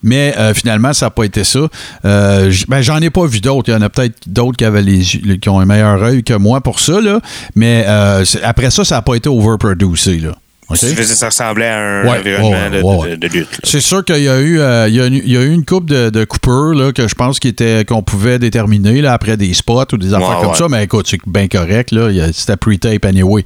Mais 0.08 0.34
euh, 0.38 0.54
finalement, 0.54 0.94
ça 0.94 1.08
n'a 1.08 1.10
pas 1.12 1.24
été 1.26 1.44
ça. 1.44 1.60
Euh, 2.06 2.52
ben, 2.68 2.82
j'en 2.82 3.00
ai 3.02 3.10
pas 3.10 3.26
vu 3.26 3.42
d'autres. 3.42 3.70
Il 3.70 3.74
y 3.74 3.76
en 3.76 3.82
a 3.82 3.90
peut-être 3.90 4.16
d'autres 4.28 4.58
qui 4.58 4.66
avaient 4.66 4.82
les 4.82 5.02
qui 5.02 5.50
ont 5.50 5.60
un 5.60 5.66
meilleur 5.66 6.02
œil 6.02 6.24
que 6.24 6.34
moi 6.34 6.62
pour 6.62 6.80
ça, 6.80 7.00
là. 7.02 7.20
Mais 7.56 7.84
euh, 7.88 8.24
après 8.44 8.72
ça, 8.72 8.84
ça 8.86 8.96
n'a 8.96 9.02
pas 9.02 9.16
été 9.16 9.28
overproducé, 9.30 10.18
là. 10.20 10.32
Ça 10.76 11.28
ressemblait 11.28 11.68
à 11.70 11.78
un 11.80 12.04
Ouais, 12.04 12.20
environnement 12.20 12.50
ouais, 12.50 12.70
de, 12.70 12.84
ouais, 12.84 13.10
de- 13.12 13.16
de- 13.16 13.28
de 13.28 13.34
lutte. 13.34 13.60
C'est 13.64 13.80
sûr 13.80 14.04
qu'il 14.04 14.22
y 14.24 14.28
a 14.28 14.40
eu, 14.42 14.60
euh, 14.60 14.88
il 14.90 14.96
y 14.96 15.00
a, 15.02 15.08
eu- 15.08 15.22
il 15.26 15.32
y 15.32 15.38
a 15.38 15.42
eu 15.42 15.52
une 15.54 15.64
coupe 15.64 15.90
de, 15.90 16.10
de 16.10 16.26
coupeurs 16.26 16.74
là, 16.74 16.92
que 16.92 17.08
je 17.08 17.16
pense 17.16 17.40
qu'on 17.40 18.04
pouvait 18.04 18.38
déterminer 18.38 19.02
là, 19.02 19.14
après 19.14 19.38
des 19.38 19.54
spots 19.54 19.86
ou 19.94 19.98
des 19.98 20.14
affaires 20.14 20.40
comme 20.42 20.56
ça. 20.56 20.68
Mais 20.70 20.84
écoute, 20.84 21.08
c'est 21.10 21.20
bien 21.26 21.48
correct. 21.48 21.96
C'était 22.34 22.58
pre-tape 22.58 23.06
anyway. 23.06 23.46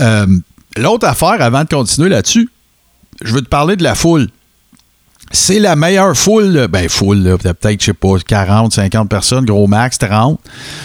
Euh, 0.00 0.26
L'autre 0.76 1.06
affaire, 1.06 1.36
avant 1.40 1.62
de 1.64 1.68
continuer 1.68 2.08
là-dessus, 2.08 2.48
je 3.22 3.32
veux 3.34 3.40
te 3.42 3.48
parler 3.48 3.76
de 3.76 3.82
la 3.84 3.94
foule. 3.94 4.28
C'est 5.30 5.58
la 5.58 5.76
meilleure 5.76 6.16
foule, 6.16 6.68
ben 6.70 6.88
foule, 6.88 7.18
là, 7.18 7.36
peut-être, 7.38 7.80
je 7.80 7.86
sais 7.86 7.92
pas, 7.92 8.14
40, 8.26 8.72
50 8.72 9.08
personnes, 9.10 9.44
gros 9.44 9.66
max, 9.66 9.98
30. 9.98 10.40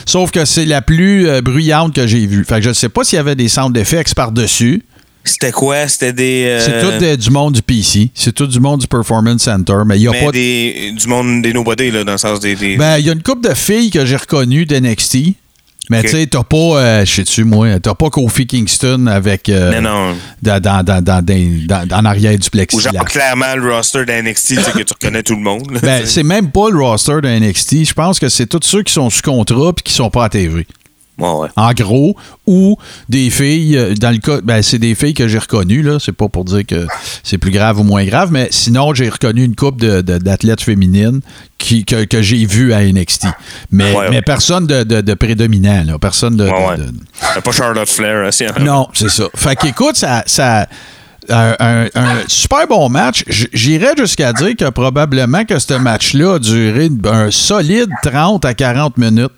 Sauf 0.06 0.32
que 0.32 0.44
c'est 0.46 0.66
la 0.66 0.82
plus 0.82 1.28
euh, 1.30 1.42
bruyante 1.42 1.96
que 1.96 2.06
j'ai 2.08 2.26
vue. 2.28 2.44
Fait 2.44 2.56
que 2.56 2.62
je 2.64 2.74
sais 2.74 2.90
pas 2.90 3.04
s'il 3.04 3.16
y 3.18 3.20
avait 3.20 3.36
des 3.36 3.48
sound 3.48 3.76
effects 3.78 4.14
par-dessus. 4.14 4.84
C'était 5.26 5.54
quoi? 5.54 5.88
C'était 5.88 6.12
des. 6.12 6.44
euh, 6.48 6.60
C'est 6.60 6.82
tout 6.82 7.00
des- 7.00 7.16
du 7.16 7.30
monde 7.30 7.54
du 7.54 7.62
PC. 7.62 8.12
C'est 8.14 8.34
tout 8.34 8.46
du 8.48 8.60
monde 8.60 8.82
du 8.82 8.88
Performance 8.88 9.44
Center. 9.44 9.78
Mais 9.86 9.96
il 9.98 10.02
n'y 10.02 10.08
a 10.08 10.12
mais 10.12 10.20
pas 10.20 10.28
de- 10.28 10.32
des, 10.34 10.92
du 10.98 11.08
monde 11.08 11.42
des 11.42 11.54
nobody, 11.54 11.92
là, 11.92 12.04
dans 12.04 12.12
le 12.12 12.18
sens 12.18 12.42
des. 12.42 12.56
des- 12.56 12.76
Ben, 12.76 12.98
il 12.98 13.06
y 13.06 13.10
a 13.10 13.14
une 13.14 13.24
couple 13.24 13.48
de 13.48 13.54
filles 13.54 13.90
que 13.90 14.06
j'ai 14.06 14.18
reconnues 14.18 14.66
d'NXT. 14.66 15.36
Mais 15.90 16.02
tu 16.02 16.10
sais, 16.10 16.26
t'as 16.28 16.44
pas, 16.44 16.56
euh, 16.58 17.06
je 17.06 17.12
sais-tu, 17.14 17.44
moi, 17.44 17.78
t'as 17.80 17.94
pas 17.94 18.10
Kofi 18.10 18.48
Kingston 18.48 19.06
avec. 19.08 19.50
euh, 19.50 19.82
non, 19.82 19.82
non. 20.12 20.16
Dans, 20.42 20.62
dans, 20.62 20.82
dans, 20.84 21.04
dans, 21.04 21.24
dans- 21.24 21.86
dans- 21.88 21.98
en 21.98 22.06
arrière 22.06 22.38
du 22.38 22.48
Ou 22.48 22.52
plexiglas. 22.52 22.92
genre, 22.94 23.06
clairement, 23.06 23.54
le 23.56 23.74
roster 23.74 24.06
d'NXT, 24.06 24.48
tu 24.48 24.62
sais, 24.64 24.72
que 24.72 24.84
tu 24.84 24.94
reconnais 24.94 25.24
tout 25.24 25.36
le 25.36 25.42
monde. 25.42 25.72
là, 25.72 25.80
Ben, 25.82 26.06
c'est 26.06 26.24
même 26.24 26.52
pas 26.52 26.70
le 26.70 26.80
roster 26.82 27.20
de 27.22 27.28
NXT. 27.28 27.86
Je 27.86 27.94
pense 27.94 28.18
que 28.20 28.30
c'est 28.30 28.46
tous 28.48 28.62
ceux 28.64 28.84
qui 28.84 28.94
sont 28.94 29.10
sous 29.10 29.22
contrat 29.22 29.74
puis 29.74 29.84
qui 29.84 29.94
sont 29.94 30.10
pas 30.10 30.24
à 30.26 30.30
TV. 30.30 30.66
Ouais. 31.20 31.48
En 31.56 31.72
gros, 31.74 32.16
ou 32.48 32.76
des 33.08 33.30
filles, 33.30 33.78
euh, 33.78 33.94
dans 33.94 34.10
le 34.12 34.18
cas, 34.18 34.40
ben, 34.44 34.62
c'est 34.64 34.80
des 34.80 34.96
filles 34.96 35.14
que 35.14 35.28
j'ai 35.28 35.38
reconnues, 35.38 35.84
là. 35.84 35.98
C'est 36.00 36.12
pas 36.12 36.28
pour 36.28 36.44
dire 36.44 36.66
que 36.66 36.88
c'est 37.24 37.38
plus 37.38 37.52
grave 37.52 37.80
ou 37.80 37.84
moins 37.84 38.04
grave, 38.04 38.30
mais 38.32 38.48
sinon, 38.52 38.94
j'ai 38.96 39.10
reconnu 39.10 39.44
une 39.44 39.56
couple 39.56 39.80
de- 39.82 40.02
de- 40.02 40.18
d'athlètes 40.18 40.62
féminines 40.62 41.22
qui, 41.60 41.86
que, 41.86 42.04
que 42.06 42.22
j'ai 42.24 42.46
vues 42.46 42.74
à 42.74 42.82
NXT. 42.84 43.28
Mais, 43.72 43.94
Ouais, 43.94 44.10
mais 44.10 44.16
ouais. 44.18 44.22
personne 44.24 44.66
de, 44.66 44.84
de- 44.84 45.02
de 45.02 45.14
prédominant, 45.14 45.84
là. 45.86 46.00
Personne 46.00 46.36
de. 46.36 46.46
Euh, 46.46 47.42
Pas 47.44 47.52
Charlotte 47.52 47.88
Flair, 47.88 48.26
hein, 48.26 48.32
c'est 48.32 48.60
non, 48.60 48.88
c'est 48.94 49.10
ça. 49.10 49.26
Fait 49.36 49.56
qu'écoute, 49.56 49.96
ça. 49.96 50.24
ça 50.26 50.68
un, 51.30 51.56
un- 51.60 51.86
un 51.96 52.16
super 52.28 52.68
bon 52.68 52.90
match. 52.90 53.24
J'irais 53.54 53.94
jusqu'à 53.98 54.34
dire 54.34 54.56
que 54.58 54.70
probablement 54.72 55.46
que 55.46 55.58
ce 55.58 55.74
match-là 55.76 56.34
a 56.36 56.40
duré 56.40 56.90
un 57.06 57.32
solide 57.32 57.88
30 58.04 58.44
à 58.44 58.54
40 58.54 58.98
minutes. 58.98 59.32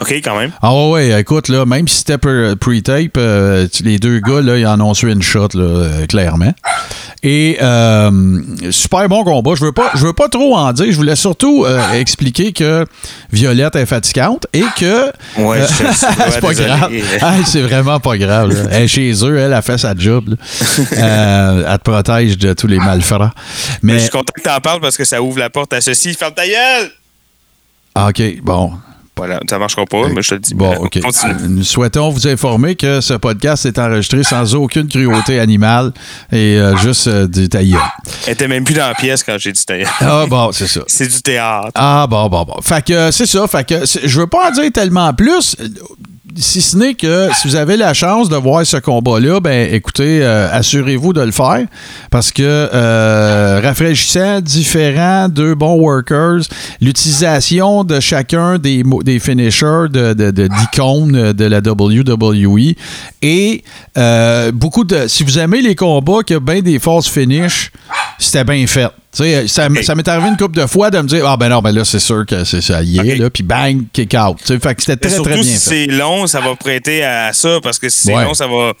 OK, 0.00 0.12
quand 0.24 0.38
même. 0.38 0.50
Ah 0.62 0.74
ouais, 0.74 0.90
ouais, 1.12 1.20
écoute, 1.20 1.48
là, 1.48 1.66
même 1.66 1.86
si 1.86 1.96
c'était 1.96 2.16
pre- 2.16 2.54
pre-tape, 2.54 3.18
euh, 3.18 3.66
les 3.84 3.98
deux 3.98 4.18
gars, 4.20 4.40
là, 4.40 4.56
ils 4.56 4.66
en 4.66 4.80
ont 4.80 4.94
su 4.94 5.10
une 5.12 5.20
shot, 5.20 5.48
là, 5.52 5.62
euh, 5.62 6.06
clairement. 6.06 6.54
Et 7.22 7.58
euh, 7.60 8.10
super 8.70 9.06
bon 9.10 9.24
combat. 9.24 9.50
Je 9.54 9.62
veux 9.62 9.72
pas, 9.72 9.90
je 9.94 10.06
veux 10.06 10.14
pas 10.14 10.28
trop 10.30 10.56
en 10.56 10.72
dire. 10.72 10.86
Je 10.90 10.96
voulais 10.96 11.16
surtout 11.16 11.66
expliquer 11.92 12.54
que 12.54 12.86
Violette 13.30 13.76
est 13.76 13.84
fatigante 13.84 14.46
et 14.54 14.64
que 14.78 15.12
Ouais, 15.36 15.60
c'est 15.94 16.40
pas 16.40 16.54
grave. 16.54 16.92
C'est 17.44 17.60
vraiment 17.60 18.00
pas 18.00 18.16
grave. 18.16 18.48
là. 18.54 18.70
Elle 18.70 18.84
est 18.84 18.88
chez 18.88 19.12
eux, 19.22 19.36
elle 19.38 19.52
a 19.52 19.60
fait 19.60 19.76
sa 19.76 19.94
job. 19.94 20.34
elle 20.92 21.78
te 21.78 21.90
protège 21.90 22.38
de 22.38 22.54
tous 22.54 22.66
les 22.68 22.78
malfrats. 22.78 23.32
Mais 23.82 23.92
Mais 23.92 23.98
je 23.98 24.04
suis 24.04 24.10
content 24.10 24.32
que 24.34 24.40
t'en 24.40 24.58
parles 24.60 24.80
parce 24.80 24.96
que 24.96 25.04
ça 25.04 25.20
ouvre 25.20 25.38
la 25.38 25.50
porte 25.50 25.74
à 25.74 25.82
ceci. 25.82 26.14
Ferme 26.14 26.32
ta 26.32 26.46
gueule! 26.46 26.90
Ah, 27.94 28.08
ok, 28.08 28.22
bon. 28.42 28.72
Voilà, 29.20 29.38
ça 29.50 29.58
marchera 29.58 29.84
pas, 29.84 30.08
mais 30.08 30.22
je 30.22 30.30
te 30.30 30.34
le 30.36 30.40
dis. 30.40 30.54
Bon, 30.54 30.74
OK. 30.76 30.98
Continue. 30.98 31.34
Nous 31.50 31.62
souhaitons 31.62 32.08
vous 32.08 32.26
informer 32.26 32.74
que 32.74 33.02
ce 33.02 33.12
podcast 33.12 33.66
est 33.66 33.78
enregistré 33.78 34.22
sans 34.24 34.54
aucune 34.54 34.88
cruauté 34.88 35.38
animale 35.38 35.92
et 36.32 36.56
euh, 36.56 36.74
juste 36.78 37.06
euh, 37.06 37.26
du 37.26 37.50
tailleur. 37.50 37.86
Elle 38.26 38.32
était 38.32 38.48
même 38.48 38.64
plus 38.64 38.72
dans 38.72 38.86
la 38.86 38.94
pièce 38.94 39.22
quand 39.22 39.36
j'ai 39.36 39.52
dit 39.52 39.62
ta 39.62 39.76
gueule. 39.76 39.86
Ah, 40.00 40.24
bon, 40.26 40.52
c'est 40.52 40.68
ça. 40.68 40.80
C'est 40.86 41.06
du 41.06 41.20
théâtre. 41.20 41.70
Ah, 41.74 42.06
bon, 42.08 42.30
bon, 42.30 42.44
bon. 42.44 42.62
Fait 42.62 42.82
que 42.82 42.94
euh, 42.94 43.10
c'est 43.10 43.26
ça. 43.26 43.46
Fait 43.46 43.68
que 43.68 43.84
je 43.84 44.20
veux 44.20 44.26
pas 44.26 44.48
en 44.48 44.52
dire 44.52 44.72
tellement 44.72 45.12
plus. 45.12 45.54
Si 46.36 46.62
ce 46.62 46.76
n'est 46.76 46.94
que 46.94 47.28
si 47.34 47.48
vous 47.48 47.56
avez 47.56 47.76
la 47.76 47.92
chance 47.92 48.28
de 48.28 48.36
voir 48.36 48.64
ce 48.64 48.76
combat-là, 48.76 49.40
ben 49.40 49.68
écoutez, 49.72 50.20
euh, 50.22 50.48
assurez-vous 50.52 51.12
de 51.12 51.20
le 51.22 51.32
faire 51.32 51.66
parce 52.10 52.30
que 52.30 52.42
euh, 52.42 53.60
rafraîchissant, 53.62 54.40
différent, 54.40 55.28
deux 55.28 55.54
bons 55.54 55.74
workers, 55.74 56.42
l'utilisation 56.80 57.82
de 57.84 57.98
chacun 57.98 58.58
des, 58.58 58.84
des 59.02 59.18
finishers 59.18 59.88
de, 59.90 60.12
de, 60.12 60.46
d'icônes 60.46 61.32
de 61.32 61.44
la 61.44 61.58
WWE 61.58 62.74
et 63.22 63.64
euh, 63.98 64.52
beaucoup 64.52 64.84
de. 64.84 65.08
Si 65.08 65.24
vous 65.24 65.38
aimez 65.38 65.62
les 65.62 65.74
combats, 65.74 66.22
qu'il 66.24 66.34
y 66.34 66.36
a 66.36 66.40
bien 66.40 66.60
des 66.60 66.78
false 66.78 67.08
finish, 67.08 67.72
c'était 68.18 68.44
bien 68.44 68.66
fait. 68.66 68.88
Tu 69.12 69.24
sais, 69.24 69.48
ça, 69.48 69.66
Ok. 69.66 69.82
ça 69.82 69.94
m'est 69.96 70.06
arrivé 70.06 70.28
une 70.28 70.36
couple 70.36 70.60
de 70.60 70.66
fois 70.66 70.90
de 70.90 70.98
me 70.98 71.08
dire 71.08 71.26
Ah 71.26 71.36
ben 71.36 71.48
non, 71.48 71.60
ben 71.60 71.72
là, 71.72 71.84
c'est 71.84 71.98
sûr 71.98 72.24
que 72.24 72.44
c'est 72.44 72.60
ça 72.60 72.80
y 72.82 72.98
est, 72.98 73.16
là, 73.16 73.28
puis 73.28 73.42
bang, 73.42 73.82
kick 73.92 74.14
out. 74.14 74.36
Tu 74.38 74.46
sais, 74.46 74.58
fait 74.60 74.74
que 74.74 74.82
c'était 74.82 74.96
très, 74.96 75.10
surtout 75.10 75.30
très 75.30 75.40
bien 75.40 75.42
si 75.42 75.58
c'est 75.58 75.86
long, 75.86 76.26
ça 76.28 76.40
va 76.40 76.54
prêter 76.54 77.02
à 77.04 77.32
ça 77.32 77.58
parce 77.62 77.78
que 77.80 77.88
si 77.88 78.02
c'est 78.04 78.14
Ouais. 78.14 78.22
long, 78.24 78.34
ça 78.34 78.46
va. 78.46 78.72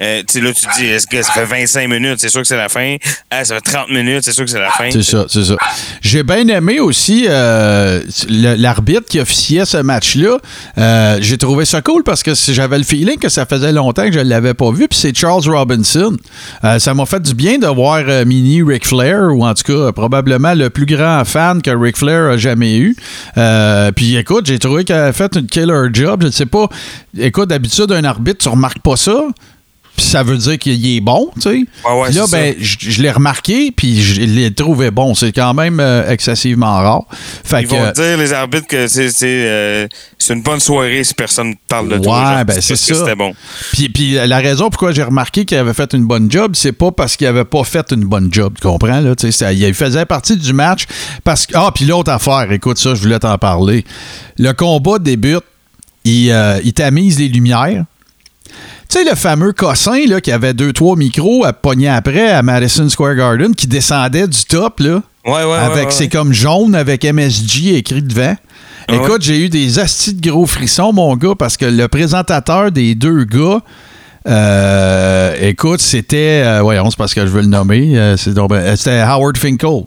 euh, 0.00 0.22
tu 0.26 0.34
sais, 0.34 0.40
là, 0.40 0.52
tu 0.52 0.66
te 0.66 0.76
dis, 0.78 0.84
est-ce 0.86 1.06
que 1.06 1.22
ça 1.22 1.32
fait 1.32 1.44
25 1.46 1.88
minutes, 1.88 2.16
c'est 2.18 2.28
sûr 2.28 2.42
que 2.42 2.46
c'est 2.46 2.56
la 2.56 2.68
fin. 2.68 2.96
Ah, 3.30 3.44
ça 3.44 3.54
fait 3.56 3.60
30 3.62 3.88
minutes, 3.90 4.24
c'est 4.24 4.32
sûr 4.32 4.44
que 4.44 4.50
c'est 4.50 4.60
la 4.60 4.70
fin. 4.70 4.90
C'est 4.90 5.02
ça, 5.02 5.24
c'est 5.28 5.44
ça. 5.44 5.56
J'ai 6.02 6.22
bien 6.22 6.46
aimé 6.48 6.80
aussi 6.80 7.24
euh, 7.28 8.02
l'arbitre 8.28 9.06
qui 9.08 9.20
officiait 9.20 9.64
ce 9.64 9.78
match-là. 9.78 10.38
Euh, 10.76 11.18
J'ai 11.22 11.38
trouvé 11.38 11.64
ça 11.64 11.80
cool 11.80 12.02
parce 12.04 12.22
que 12.22 12.32
j'avais 12.34 12.78
le 12.78 12.84
feeling 12.84 13.18
que 13.18 13.28
ça 13.28 13.46
faisait 13.46 13.72
longtemps 13.72 14.04
que 14.04 14.12
je 14.12 14.18
ne 14.18 14.24
l'avais 14.24 14.54
pas 14.54 14.70
vu, 14.70 14.86
puis 14.88 14.98
c'est 14.98 15.16
Charles 15.16 15.48
Robinson. 15.48 16.16
Euh, 16.64 16.78
ça 16.78 16.92
m'a 16.94 17.06
fait 17.06 17.20
du 17.22 17.34
bien 17.34 17.58
de 17.58 17.66
voir 17.66 18.02
euh, 18.06 18.24
mini 18.24 18.62
Ric 18.62 18.86
Flair, 18.86 19.28
ou 19.34 19.44
en 19.46 19.54
tout 19.54 19.62
cas 19.64 19.77
probablement 19.94 20.54
le 20.54 20.70
plus 20.70 20.86
grand 20.86 21.24
fan 21.24 21.62
que 21.62 21.70
Ric 21.70 21.96
Flair 21.96 22.30
a 22.30 22.36
jamais 22.36 22.78
eu. 22.78 22.96
Euh, 23.36 23.92
puis 23.92 24.16
écoute, 24.16 24.46
j'ai 24.46 24.58
trouvé 24.58 24.84
qu'il 24.84 24.94
a 24.94 25.12
fait 25.12 25.36
une 25.36 25.46
killer 25.46 25.88
job. 25.92 26.22
Je 26.22 26.26
ne 26.26 26.32
sais 26.32 26.46
pas. 26.46 26.68
Écoute, 27.16 27.48
d'habitude, 27.48 27.92
un 27.92 28.04
arbitre, 28.04 28.38
tu 28.38 28.48
remarques 28.48 28.80
pas 28.80 28.96
ça. 28.96 29.28
Puis 29.98 30.06
ça 30.06 30.22
veut 30.22 30.36
dire 30.36 30.58
qu'il 30.60 30.86
est 30.96 31.00
bon, 31.00 31.28
tu 31.34 31.40
sais. 31.40 31.48
Ouais, 31.48 31.64
ouais, 32.00 32.06
Puis 32.06 32.14
là, 32.14 32.26
ben, 32.30 32.54
je, 32.60 32.76
je 32.78 33.02
l'ai 33.02 33.10
remarqué, 33.10 33.72
puis 33.72 34.00
je 34.00 34.20
l'ai 34.20 34.54
trouvé 34.54 34.92
bon. 34.92 35.12
C'est 35.16 35.32
quand 35.32 35.54
même 35.54 35.80
euh, 35.80 36.08
excessivement 36.08 36.74
rare. 36.76 37.02
Fait 37.42 37.62
Ils 37.62 37.66
que, 37.66 37.74
vont 37.74 37.90
dire, 37.90 38.16
les 38.16 38.32
arbitres, 38.32 38.68
que 38.68 38.86
c'est 38.86 39.10
euh, 39.24 39.88
c'est 40.16 40.34
une 40.34 40.42
bonne 40.42 40.60
soirée 40.60 41.02
si 41.02 41.14
personne 41.14 41.56
parle 41.66 41.88
de 41.88 41.98
toi. 41.98 42.36
Ouais, 42.36 42.44
ben, 42.44 42.60
c'est 42.60 42.76
ça. 42.76 42.94
C'était 42.94 43.16
bon. 43.16 43.34
Puis, 43.72 43.88
puis 43.88 44.12
la 44.12 44.38
raison 44.38 44.70
pourquoi 44.70 44.92
j'ai 44.92 45.02
remarqué 45.02 45.44
qu'il 45.44 45.58
avait 45.58 45.74
fait 45.74 45.92
une 45.94 46.04
bonne 46.04 46.30
job, 46.30 46.52
c'est 46.54 46.70
pas 46.70 46.92
parce 46.92 47.16
qu'il 47.16 47.26
avait 47.26 47.44
pas 47.44 47.64
fait 47.64 47.90
une 47.90 48.04
bonne 48.04 48.28
job, 48.32 48.54
tu 48.60 48.68
comprends? 48.68 49.00
Là? 49.00 49.16
Tu 49.16 49.26
sais, 49.26 49.32
ça- 49.32 49.52
il 49.52 49.74
faisait 49.74 50.06
partie 50.06 50.36
du 50.36 50.52
match. 50.52 50.84
parce 51.24 51.44
que 51.44 51.54
Ah, 51.56 51.72
puis 51.74 51.86
l'autre 51.86 52.12
affaire, 52.12 52.46
écoute 52.52 52.78
ça, 52.78 52.94
je 52.94 53.00
voulais 53.02 53.18
t'en 53.18 53.36
parler. 53.36 53.84
Le 54.38 54.52
combat 54.52 55.00
débute, 55.00 55.42
il, 56.04 56.30
euh, 56.30 56.60
il 56.62 56.72
tamise 56.72 57.18
les 57.18 57.26
lumières. 57.26 57.84
Tu 58.88 58.98
sais, 58.98 59.04
le 59.04 59.14
fameux 59.14 59.52
cossin 59.52 60.06
là, 60.06 60.20
qui 60.20 60.32
avait 60.32 60.54
deux, 60.54 60.72
trois 60.72 60.96
micros 60.96 61.44
à 61.44 61.52
pogner 61.52 61.88
après 61.88 62.30
à 62.30 62.42
Madison 62.42 62.88
Square 62.88 63.16
Garden, 63.16 63.54
qui 63.54 63.66
descendait 63.66 64.26
du 64.26 64.44
top, 64.44 64.80
là. 64.80 65.02
Ouais, 65.26 65.44
ouais, 65.44 65.58
avec 65.58 65.84
ouais, 65.86 65.90
c'est 65.90 66.08
comme 66.08 66.32
jaune 66.32 66.74
avec 66.74 67.04
MSG 67.04 67.74
écrit 67.76 68.02
devant. 68.02 68.34
Ah 68.88 68.94
Écoute, 68.94 69.20
j'ai 69.20 69.38
eu 69.44 69.50
des 69.50 69.78
astis 69.78 70.14
de 70.14 70.30
gros 70.30 70.46
frissons, 70.46 70.94
mon 70.94 71.14
gars, 71.16 71.34
parce 71.38 71.58
que 71.58 71.66
le 71.66 71.86
présentateur 71.88 72.72
des 72.72 72.94
deux 72.94 73.24
gars, 73.24 73.60
euh, 74.26 75.34
écoute, 75.40 75.80
c'était. 75.80 76.42
euh, 76.44 76.60
voyons, 76.62 76.90
c'est 76.90 76.96
parce 76.96 77.12
que 77.12 77.20
je 77.20 77.30
veux 77.30 77.42
le 77.42 77.48
nommer. 77.48 77.98
euh, 77.98 78.16
euh, 78.16 78.76
c'était 78.76 79.00
Howard 79.00 79.36
Finkel. 79.36 79.82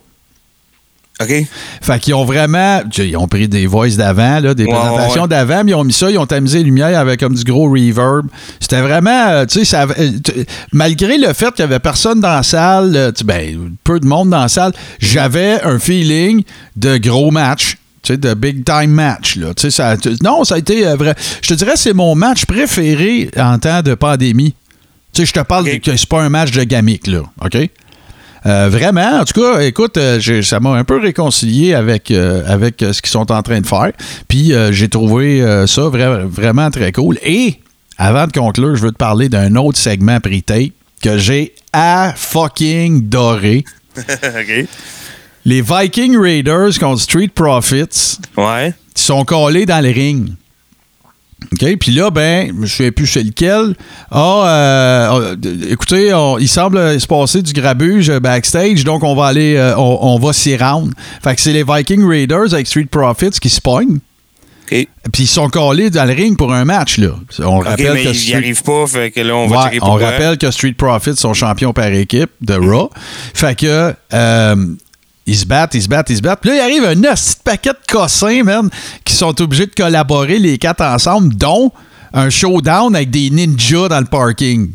OK? 1.24 1.46
Fait 1.82 2.00
qu'ils 2.00 2.13
ont 2.13 2.25
vraiment. 2.25 2.82
Ils 2.98 3.18
ont 3.18 3.28
pris 3.28 3.48
des 3.48 3.66
voices 3.68 3.98
d'avant, 3.98 4.40
là, 4.40 4.54
des 4.54 4.66
Ouais, 4.66 4.72
présentations 4.74 5.24
ouais. 5.24 5.28
d'avant, 5.28 5.63
mais 5.63 5.72
ils 5.72 5.75
ont 5.75 5.84
mis 5.84 5.94
ça, 5.94 6.10
ils 6.10 6.18
ont 6.18 6.25
tamisé 6.25 6.60
les 6.60 6.63
lumières 6.66 6.98
avec 7.00 7.20
comme 7.20 7.36
du 7.36 7.44
gros 7.44 7.70
reverb. 7.70 8.28
C'était 8.60 8.82
vraiment. 8.82 9.28
euh, 9.30 9.46
tu 9.46 9.63
sais, 9.66 9.78
euh, 9.78 10.44
malgré 10.72 11.18
le 11.18 11.34
fait 11.34 11.51
qu'il 11.51 11.60
y 11.60 11.68
avait 11.68 11.80
personne 11.80 12.20
dans 12.20 12.36
la 12.36 12.44
salle, 12.44 12.94
euh, 12.96 13.12
ben, 13.25 13.72
peu 13.84 14.00
de 14.00 14.06
monde 14.06 14.30
dans 14.30 14.42
la 14.42 14.48
salle, 14.50 14.74
j'avais 15.00 15.62
un 15.63 15.80
feeling 15.80 16.44
de 16.75 16.98
gros 16.98 17.32
match. 17.32 17.78
Tu 18.04 18.13
sais, 18.13 18.18
de 18.18 18.34
big 18.34 18.63
time 18.66 18.90
match. 18.90 19.36
Là. 19.36 19.54
Tu 19.54 19.62
sais, 19.62 19.70
ça, 19.72 19.96
non, 20.24 20.44
ça 20.44 20.56
a 20.56 20.58
été 20.58 20.88
euh, 20.88 20.96
vrai. 20.96 21.13
Je 21.44 21.50
te 21.50 21.54
dirais, 21.54 21.74
c'est 21.75 21.94
mon 21.94 22.16
match 22.16 22.46
préféré 22.46 23.30
en 23.38 23.60
temps 23.60 23.84
de 23.84 23.94
pandémie. 23.94 24.56
Tu 25.13 25.22
sais, 25.22 25.25
je 25.28 25.34
te 25.34 25.40
parle 25.46 25.66
que 25.80 25.96
c'est 25.96 26.10
pas 26.10 26.22
un 26.24 26.30
match 26.30 26.50
de 26.51 26.63
gamique, 26.63 27.06
là. 27.06 27.20
OK? 27.46 27.70
Euh, 28.46 28.70
vraiment, 28.70 29.20
en 29.20 29.24
tout 29.26 29.40
cas, 29.40 29.60
écoute, 29.62 29.98
euh, 29.98 30.42
ça 30.42 30.60
m'a 30.60 30.72
un 30.72 30.84
peu 30.84 31.00
réconcilié 31.00 31.74
avec, 31.76 32.10
euh, 32.12 32.44
avec 32.48 32.78
ce 32.80 33.02
qu'ils 33.02 33.12
sont 33.12 33.32
en 33.32 33.42
train 33.44 33.62
de 33.62 33.68
faire. 33.68 33.92
Puis 34.28 34.52
j'ai 34.72 34.90
trouvé 34.90 35.42
ça 35.68 35.82
vra- 35.84 36.26
vraiment 36.26 36.70
très 36.72 36.92
cool. 36.92 37.18
Et 37.24 37.60
avant 37.98 38.26
de 38.28 38.32
conclure, 38.32 38.76
je 38.76 38.82
veux 38.82 38.92
te 38.92 38.98
parler 38.98 39.30
d'un 39.30 39.56
autre 39.56 39.78
segment 39.78 40.20
pre-tape 40.20 40.72
que 41.04 41.18
j'ai 41.18 41.54
à 41.74 42.14
fucking 42.16 43.08
doré. 43.10 43.64
Les 45.46 45.62
Viking 45.62 46.18
Raiders 46.18 46.77
contre 46.80 47.01
Street 47.01 47.30
Profits 47.34 48.18
Ouais. 48.38 48.74
qui 48.94 49.04
sont 49.04 49.25
collés 49.25 49.66
dans 49.66 49.84
le 49.84 49.90
ring. 49.90 50.34
OK? 51.54 51.77
Puis 51.80 51.92
là, 51.92 52.10
ben, 52.12 52.48
je 52.58 52.62
ne 52.62 52.66
sais 52.68 52.92
plus 52.92 53.08
c'est 53.08 53.24
lequel. 53.24 53.75
Ah, 54.10 54.44
euh, 54.46 55.36
euh, 55.44 55.56
écoutez, 55.70 56.14
on- 56.14 56.38
il 56.38 56.48
semble 56.48 57.00
se 57.00 57.08
passer 57.08 57.42
du 57.42 57.51
grabuge 57.54 58.10
backstage, 58.20 58.84
donc 58.84 59.04
on 59.04 59.16
va 59.16 59.25
aller, 59.27 59.56
euh, 59.58 59.75
on, 59.77 60.00
on 60.01 60.20
va 60.20 60.34
s'y 60.34 60.56
rendre. 60.56 60.92
Fait 61.24 61.36
que 61.36 61.42
c'est 61.42 61.54
les 61.54 61.64
Viking 61.64 62.08
Raiders 62.08 62.54
avec 62.54 62.68
Street 62.68 62.88
Profits 62.90 63.32
qui 63.42 63.50
se 63.50 63.60
pognent. 63.60 64.00
OK. 64.72 64.88
Puis 65.12 65.24
ils 65.24 65.27
sont 65.27 65.50
collés 65.50 65.90
dans 65.90 66.06
le 66.06 66.14
ring 66.14 66.38
pour 66.38 66.54
un 66.54 66.64
match, 66.64 66.98
là. 66.98 67.10
On 67.40 67.60
rappelle 67.60 67.94
mais 67.96 68.04
que 68.06 68.14
Street- 68.14 68.36
arrivent 68.36 68.64
pas, 68.64 68.88
fait 68.88 69.12
que 69.12 69.20
là, 69.20 69.36
on 69.36 69.48
va 69.48 69.66
Ouais, 69.66 69.80
on 69.82 69.96
rappelle 69.96 70.38
que 70.38 70.50
Street 70.51 70.74
Profits 70.77 71.18
sont 71.18 71.34
champions 71.34 71.74
par 71.74 71.88
équipe 71.88 72.30
de 72.40 72.54
Raw. 72.54 72.90
Fait 73.34 73.58
que 73.58 73.94
euh, 74.14 74.56
ils 75.25 75.38
se 75.38 75.46
battent, 75.46 75.75
ils 75.75 75.84
se 75.84 75.88
battent, 75.88 76.10
ils 76.10 76.18
se 76.18 76.22
battent. 76.22 76.42
Puis 76.42 76.50
là, 76.50 76.57
il 76.57 76.60
arrive 76.62 76.84
un 76.86 76.96
de 76.96 77.44
paquet 77.44 77.70
de 77.70 77.92
cossins, 77.92 78.44
man, 78.44 78.70
qui 79.05 79.14
sont 79.14 79.40
obligés 79.42 79.68
de 79.68 79.75
collaborer 79.75 80.40
les 80.40 80.57
quatre 80.57 80.84
ensemble, 80.84 81.36
dont 81.36 81.72
un 82.14 82.29
showdown 82.29 82.96
avec 82.96 83.10
des 83.12 83.29
ninjas 83.29 83.88
dans 83.88 84.00
le 84.00 84.05
parking. 84.05 84.72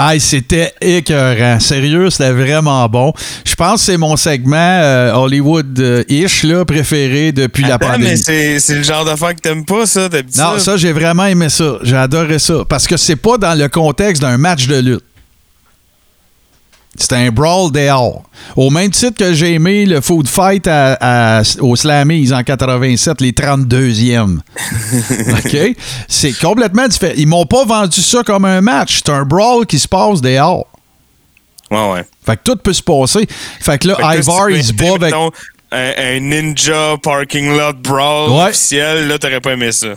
Aïe, 0.00 0.20
c'était 0.20 0.72
écœurant. 0.80 1.58
Sérieux, 1.58 2.08
c'était 2.10 2.30
vraiment 2.30 2.88
bon. 2.88 3.12
Je 3.44 3.56
pense 3.56 3.80
que 3.80 3.86
c'est 3.86 3.96
mon 3.96 4.16
segment 4.16 4.56
euh, 4.56 5.12
Hollywood-ish 5.12 6.44
là, 6.44 6.64
préféré 6.64 7.32
depuis 7.32 7.64
la 7.64 7.80
pandémie. 7.80 8.22
mais 8.28 8.60
c'est 8.60 8.76
le 8.76 8.84
genre 8.84 9.04
d'affaire 9.04 9.34
que 9.34 9.40
t'aimes 9.40 9.64
pas, 9.64 9.86
ça? 9.86 10.08
Non, 10.36 10.60
ça, 10.60 10.76
j'ai 10.76 10.92
vraiment 10.92 11.24
aimé 11.24 11.48
ça. 11.48 11.78
J'ai 11.82 11.96
adoré 11.96 12.38
ça. 12.38 12.64
Parce 12.68 12.86
que 12.86 12.96
c'est 12.96 13.16
pas 13.16 13.38
dans 13.38 13.58
le 13.58 13.68
contexte 13.68 14.22
d'un 14.22 14.38
match 14.38 14.68
de 14.68 14.76
lutte. 14.76 15.04
C'est 17.00 17.12
un 17.12 17.30
brawl 17.30 17.70
dehors. 17.70 18.24
Au 18.56 18.70
même 18.70 18.90
titre 18.90 19.16
que 19.16 19.32
j'ai 19.32 19.54
aimé 19.54 19.86
le 19.86 20.00
food 20.00 20.26
fight 20.26 20.66
à, 20.66 21.38
à- 21.38 21.42
au 21.60 21.76
Slammies 21.76 22.32
en 22.32 22.42
87, 22.42 23.20
les 23.20 23.30
32e. 23.32 24.38
OK? 25.30 25.76
C'est 26.08 26.32
complètement 26.38 26.88
différent. 26.88 27.14
Ils 27.16 27.28
m'ont 27.28 27.46
pas 27.46 27.64
vendu 27.64 28.00
ça 28.02 28.22
comme 28.24 28.44
un 28.44 28.60
match. 28.60 28.96
C'est 29.04 29.12
un 29.12 29.24
brawl 29.24 29.64
qui 29.66 29.78
se 29.78 29.86
passe 29.88 30.20
dehors. 30.20 30.66
Ouais, 31.70 31.90
ouais. 31.92 32.04
Fait 32.26 32.36
que 32.36 32.42
tout 32.44 32.56
peut 32.56 32.72
se 32.72 32.82
passer. 32.82 33.26
Fait 33.60 33.78
que 33.78 33.88
là, 33.88 33.94
Fait 33.96 34.16
que 34.18 34.22
Ivar, 34.22 34.50
il 34.50 34.64
se 34.64 34.72
bat 34.72 34.94
avec. 34.94 35.14
un, 35.14 35.30
un 35.70 36.20
ninja 36.20 36.96
parking 37.02 37.56
lot 37.56 37.74
brawl 37.82 38.30
Ouais. 38.30 38.48
officiel, 38.48 39.06
là, 39.06 39.18
t'aurais 39.18 39.40
pas 39.40 39.52
aimé 39.52 39.70
ça. 39.70 39.88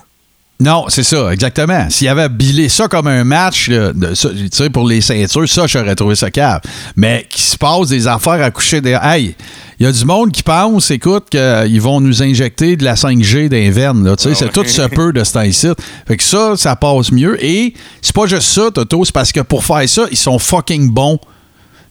Non, 0.62 0.86
c'est 0.90 1.02
ça, 1.02 1.34
exactement. 1.34 1.90
S'il 1.90 2.08
avait 2.08 2.30
bilé 2.30 2.70
ça 2.70 2.88
comme 2.88 3.08
un 3.08 3.24
match, 3.24 3.68
là, 3.68 3.92
de 3.94 4.14
ça, 4.14 4.30
tu 4.30 4.48
sais, 4.52 4.70
pour 4.70 4.88
les 4.88 5.02
ceintures, 5.02 5.50
ça, 5.50 5.66
j'aurais 5.66 5.96
trouvé 5.96 6.14
ça 6.16 6.30
cave. 6.30 6.62
Mais 6.96 7.26
qu'il 7.28 7.42
se 7.42 7.58
passe 7.58 7.88
des 7.88 8.08
affaires 8.08 8.44
à 8.44 8.52
coucher 8.52 8.80
des. 8.80 8.96
Hey, 9.02 9.36
il 9.80 9.86
y 9.88 9.90
a 9.90 9.92
du 9.92 10.06
monde 10.06 10.32
qui 10.32 10.44
pense, 10.44 10.92
écoute, 10.92 11.30
qu'ils 11.32 11.82
vont 11.82 12.00
nous 12.00 12.22
injecter 12.22 12.76
de 12.76 12.84
la 12.84 12.94
5G 12.94 13.50
d'un 13.50 13.72
veine, 13.72 14.04
là. 14.04 14.16
Tu 14.16 14.24
sais, 14.26 14.30
Ah 14.34 14.36
c'est 14.36 14.46
ouais. 14.46 14.52
tout 14.52 14.64
ce 14.68 14.84
peu 14.88 15.12
de 15.12 15.24
ce 15.24 15.34
temps-ci. 15.34 15.70
Fait 16.08 16.18
que 16.18 16.24
ça, 16.24 16.54
ça 16.56 16.76
passe 16.76 17.12
mieux. 17.12 17.44
Et 17.44 17.74
c'est 18.04 18.14
pas 18.16 18.28
juste 18.28 18.44
ça, 18.44 18.70
Toto, 18.72 19.04
c'est 19.04 19.14
parce 19.14 19.32
que 19.32 19.42
pour 19.42 19.66
faire 19.66 19.90
ça, 19.90 20.04
ils 20.12 20.18
sont 20.18 20.38
fucking 20.38 20.92
bons. 20.92 21.18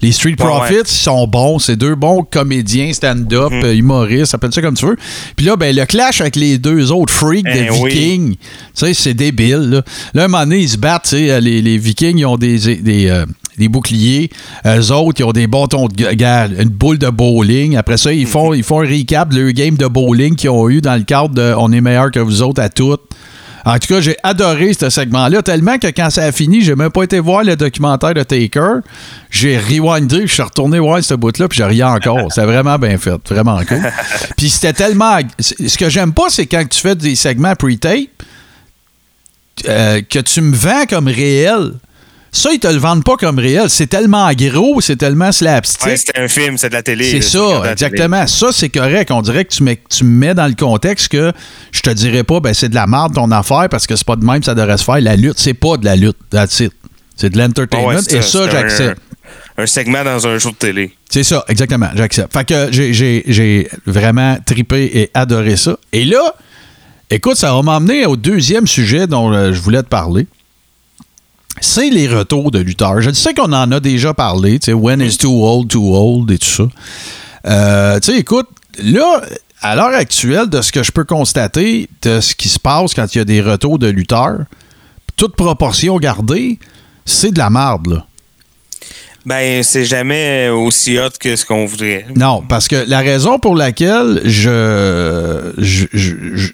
Les 0.02 0.12
Street 0.12 0.34
Profits, 0.36 0.74
ouais. 0.74 0.80
ils 0.82 0.86
sont 0.88 1.26
bons. 1.26 1.58
C'est 1.58 1.76
deux 1.76 1.94
bons 1.94 2.22
comédiens, 2.22 2.92
stand-up, 2.92 3.50
Mhm. 3.52 3.64
euh, 3.64 3.74
humoristes, 3.74 4.34
appelle 4.34 4.52
ça 4.52 4.62
comme 4.62 4.74
tu 4.74 4.86
veux. 4.86 4.96
Puis 5.36 5.44
là, 5.46 5.56
ben, 5.56 5.74
le 5.76 5.84
clash 5.84 6.20
avec 6.20 6.36
les 6.36 6.56
deux 6.58 6.90
autres 6.90 7.12
freaks 7.12 7.44
de 7.44 7.50
Eh 7.66 7.70
oui. 7.70 7.90
Vikings, 7.90 8.34
tu 8.36 8.38
sais, 8.74 8.94
c'est 8.94 9.14
débile. 9.14 9.58
Là. 9.70 9.82
là, 10.14 10.22
à 10.22 10.24
un 10.24 10.28
moment 10.28 10.44
donné, 10.44 10.60
ils 10.60 10.68
se 10.70 10.78
battent. 10.78 11.06
sais, 11.08 11.40
Les, 11.40 11.60
les 11.60 11.76
Vikings, 11.78 12.18
ils 12.18 12.24
ont 12.26 12.36
des, 12.38 12.76
des, 12.76 13.08
euh, 13.08 13.26
des 13.58 13.68
boucliers. 13.68 14.30
Eux 14.66 14.90
autres, 14.92 15.20
ils 15.20 15.24
ont 15.24 15.32
des 15.32 15.46
bâtons 15.46 15.86
de 15.86 16.12
ga- 16.14 16.48
une 16.58 16.70
boule 16.70 16.98
de 16.98 17.08
bowling. 17.10 17.76
Après 17.76 17.98
ça, 17.98 18.10
ils 18.12 18.26
font, 18.26 18.54
ils 18.54 18.62
font 18.62 18.80
un 18.80 18.88
recap 18.88 19.28
de 19.28 19.38
leur 19.40 19.52
game 19.52 19.76
de 19.76 19.86
bowling 19.86 20.34
qu'ils 20.34 20.48
ont 20.50 20.68
eu 20.70 20.80
dans 20.80 20.96
le 20.96 21.02
cadre 21.02 21.34
de 21.34 21.54
On 21.58 21.70
est 21.72 21.80
meilleur 21.82 22.10
que 22.10 22.20
vous 22.20 22.40
autres 22.42 22.62
à 22.62 22.70
toutes. 22.70 23.02
En 23.64 23.78
tout 23.78 23.88
cas, 23.88 24.00
j'ai 24.00 24.16
adoré 24.22 24.72
ce 24.72 24.90
segment-là, 24.90 25.42
tellement 25.42 25.78
que 25.78 25.88
quand 25.88 26.10
ça 26.10 26.24
a 26.24 26.32
fini, 26.32 26.62
j'ai 26.62 26.74
même 26.74 26.90
pas 26.90 27.02
été 27.02 27.18
voir 27.18 27.44
le 27.44 27.56
documentaire 27.56 28.14
de 28.14 28.22
Taker. 28.22 28.80
J'ai 29.30 29.58
rewindé, 29.58 30.26
je 30.26 30.32
suis 30.32 30.42
retourné 30.42 30.78
voir 30.78 31.02
ce 31.02 31.14
bout-là, 31.14 31.48
puis 31.48 31.58
j'ai 31.58 31.64
rien 31.64 31.88
encore. 31.88 32.32
C'était 32.32 32.46
vraiment 32.46 32.78
bien 32.78 32.96
fait, 32.98 33.20
vraiment 33.28 33.60
cool. 33.64 33.82
puis 34.36 34.50
c'était 34.50 34.72
tellement. 34.72 35.18
Ce 35.38 35.76
que 35.76 35.88
j'aime 35.88 36.12
pas, 36.12 36.28
c'est 36.28 36.46
quand 36.46 36.64
tu 36.68 36.80
fais 36.80 36.94
des 36.94 37.14
segments 37.14 37.54
pre-tape, 37.54 38.08
euh, 39.68 40.00
que 40.08 40.18
tu 40.20 40.40
me 40.40 40.54
vends 40.54 40.86
comme 40.88 41.08
réel. 41.08 41.74
Ça, 42.32 42.50
ils 42.52 42.60
te 42.60 42.68
le 42.68 42.78
vendent 42.78 43.02
pas 43.04 43.16
comme 43.16 43.38
réel. 43.38 43.68
C'est 43.68 43.88
tellement 43.88 44.30
gros, 44.32 44.80
c'est 44.80 44.96
tellement 44.96 45.32
slapstick. 45.32 45.86
Ouais, 45.86 45.96
c'était 45.96 46.18
un 46.18 46.28
film, 46.28 46.56
c'est 46.58 46.68
de 46.68 46.74
la 46.74 46.82
télé. 46.82 47.10
C'est 47.10 47.18
tu 47.18 47.22
ça, 47.22 47.72
exactement. 47.72 48.26
Ça, 48.26 48.48
c'est 48.52 48.68
correct. 48.68 49.10
On 49.10 49.22
dirait 49.22 49.44
que 49.44 49.52
tu 49.52 49.62
me, 49.64 49.74
tu 49.88 50.04
me 50.04 50.10
mets 50.10 50.34
dans 50.34 50.46
le 50.46 50.54
contexte 50.54 51.08
que 51.08 51.32
je 51.72 51.80
te 51.80 51.90
dirais 51.90 52.22
pas, 52.22 52.38
ben 52.40 52.54
c'est 52.54 52.68
de 52.68 52.74
la 52.74 52.86
merde 52.86 53.14
ton 53.14 53.30
affaire 53.32 53.68
parce 53.68 53.86
que 53.86 53.96
c'est 53.96 54.06
pas 54.06 54.16
de 54.16 54.24
même 54.24 54.42
ça 54.42 54.54
devrait 54.54 54.78
se 54.78 54.84
faire. 54.84 55.00
La 55.00 55.16
lutte, 55.16 55.38
c'est 55.38 55.54
pas 55.54 55.76
de 55.76 55.84
la 55.84 55.96
lutte. 55.96 56.16
That's 56.30 56.60
it. 56.60 56.72
C'est 57.16 57.30
de 57.30 57.38
l'entertainment. 57.38 57.88
ouais, 57.88 57.96
c'est 58.00 58.18
et 58.18 58.22
ça, 58.22 58.44
c'est 58.44 58.50
j'accepte. 58.52 59.00
Un, 59.58 59.62
un 59.62 59.66
segment 59.66 60.04
dans 60.04 60.26
un 60.26 60.38
show 60.38 60.50
de 60.50 60.56
télé. 60.56 60.94
C'est 61.10 61.24
ça, 61.24 61.44
exactement, 61.48 61.88
j'accepte. 61.94 62.32
Fait 62.32 62.44
que 62.44 62.68
j'ai 62.70 63.68
vraiment 63.86 64.38
tripé 64.46 64.84
et 64.94 65.10
adoré 65.14 65.56
ça. 65.56 65.76
Et 65.92 66.04
là, 66.04 66.34
écoute, 67.10 67.36
ça 67.36 67.52
va 67.52 67.60
m'emmener 67.62 68.06
au 68.06 68.16
deuxième 68.16 68.66
sujet 68.66 69.06
dont 69.06 69.32
euh, 69.32 69.52
je 69.52 69.60
voulais 69.60 69.82
te 69.82 69.88
parler. 69.88 70.26
C'est 71.60 71.90
les 71.90 72.08
retours 72.08 72.50
de 72.50 72.58
lutteurs. 72.58 73.00
Je 73.00 73.10
sais 73.12 73.34
qu'on 73.34 73.52
en 73.52 73.70
a 73.70 73.80
déjà 73.80 74.14
parlé, 74.14 74.58
tu 74.58 74.66
sais, 74.66 74.72
when 74.72 75.00
is 75.00 75.16
too 75.18 75.44
old, 75.46 75.68
too 75.68 75.94
old 75.94 76.30
et 76.30 76.38
tout 76.38 76.46
ça. 76.46 76.64
Euh, 77.46 78.00
tu 78.00 78.12
sais, 78.12 78.18
écoute, 78.18 78.48
là, 78.82 79.20
à 79.60 79.76
l'heure 79.76 79.94
actuelle, 79.94 80.48
de 80.48 80.62
ce 80.62 80.72
que 80.72 80.82
je 80.82 80.90
peux 80.90 81.04
constater, 81.04 81.88
de 82.02 82.20
ce 82.20 82.34
qui 82.34 82.48
se 82.48 82.58
passe 82.58 82.94
quand 82.94 83.14
il 83.14 83.18
y 83.18 83.20
a 83.20 83.24
des 83.24 83.40
retours 83.42 83.78
de 83.78 83.88
lutteurs, 83.88 84.40
toute 85.16 85.36
proportion 85.36 85.98
gardée, 85.98 86.58
c'est 87.04 87.30
de 87.32 87.38
la 87.38 87.50
marde, 87.50 87.88
là. 87.88 88.06
Ben, 89.26 89.62
c'est 89.62 89.84
jamais 89.84 90.48
aussi 90.48 90.98
hot 90.98 91.10
que 91.20 91.36
ce 91.36 91.44
qu'on 91.44 91.66
voudrait. 91.66 92.06
Non, 92.16 92.42
parce 92.48 92.68
que 92.68 92.84
la 92.88 93.00
raison 93.00 93.38
pour 93.38 93.54
laquelle 93.54 94.22
je, 94.24 95.52
je- 95.58 95.84
je- 95.92 96.16
je- 96.16 96.36
je- 96.36 96.52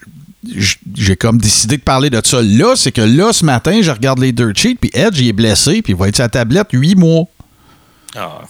j'ai 0.94 1.16
comme 1.16 1.38
décidé 1.38 1.76
de 1.76 1.82
parler 1.82 2.10
de 2.10 2.20
ça 2.24 2.40
là, 2.42 2.74
c'est 2.76 2.92
que 2.92 3.00
là, 3.02 3.32
ce 3.32 3.44
matin, 3.44 3.80
je 3.82 3.90
regarde 3.90 4.18
les 4.20 4.32
dirt 4.32 4.56
sheets, 4.56 4.76
puis 4.80 4.90
Edge, 4.94 5.18
il 5.20 5.28
est 5.28 5.32
blessé, 5.32 5.82
puis 5.82 5.92
il 5.92 5.96
va 5.96 6.08
être 6.08 6.16
sur 6.16 6.24
la 6.24 6.28
tablette 6.28 6.68
huit 6.72 6.94
mois. 6.96 7.24
Ah. 8.16 8.40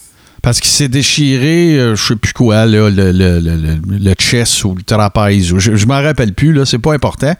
Parce 0.43 0.59
qu'il 0.61 0.69
s'est 0.71 0.87
déchiré, 0.87 1.77
euh, 1.77 1.95
je 1.95 2.01
sais 2.07 2.15
plus 2.15 2.31
quoi, 2.31 2.65
là, 2.65 2.89
le, 2.89 3.11
le, 3.11 3.39
le, 3.39 3.55
le- 3.55 3.79
le 3.97 4.13
chest 4.13 4.63
ou 4.63 4.75
le 4.75 4.83
trapèze. 4.83 5.51
ou 5.51 5.59
Je, 5.59 5.75
je 5.75 5.85
m'en 5.87 6.01
rappelle 6.01 6.33
plus, 6.33 6.53
là, 6.53 6.63
c'est 6.65 6.77
pas 6.79 6.93
important. 6.93 7.33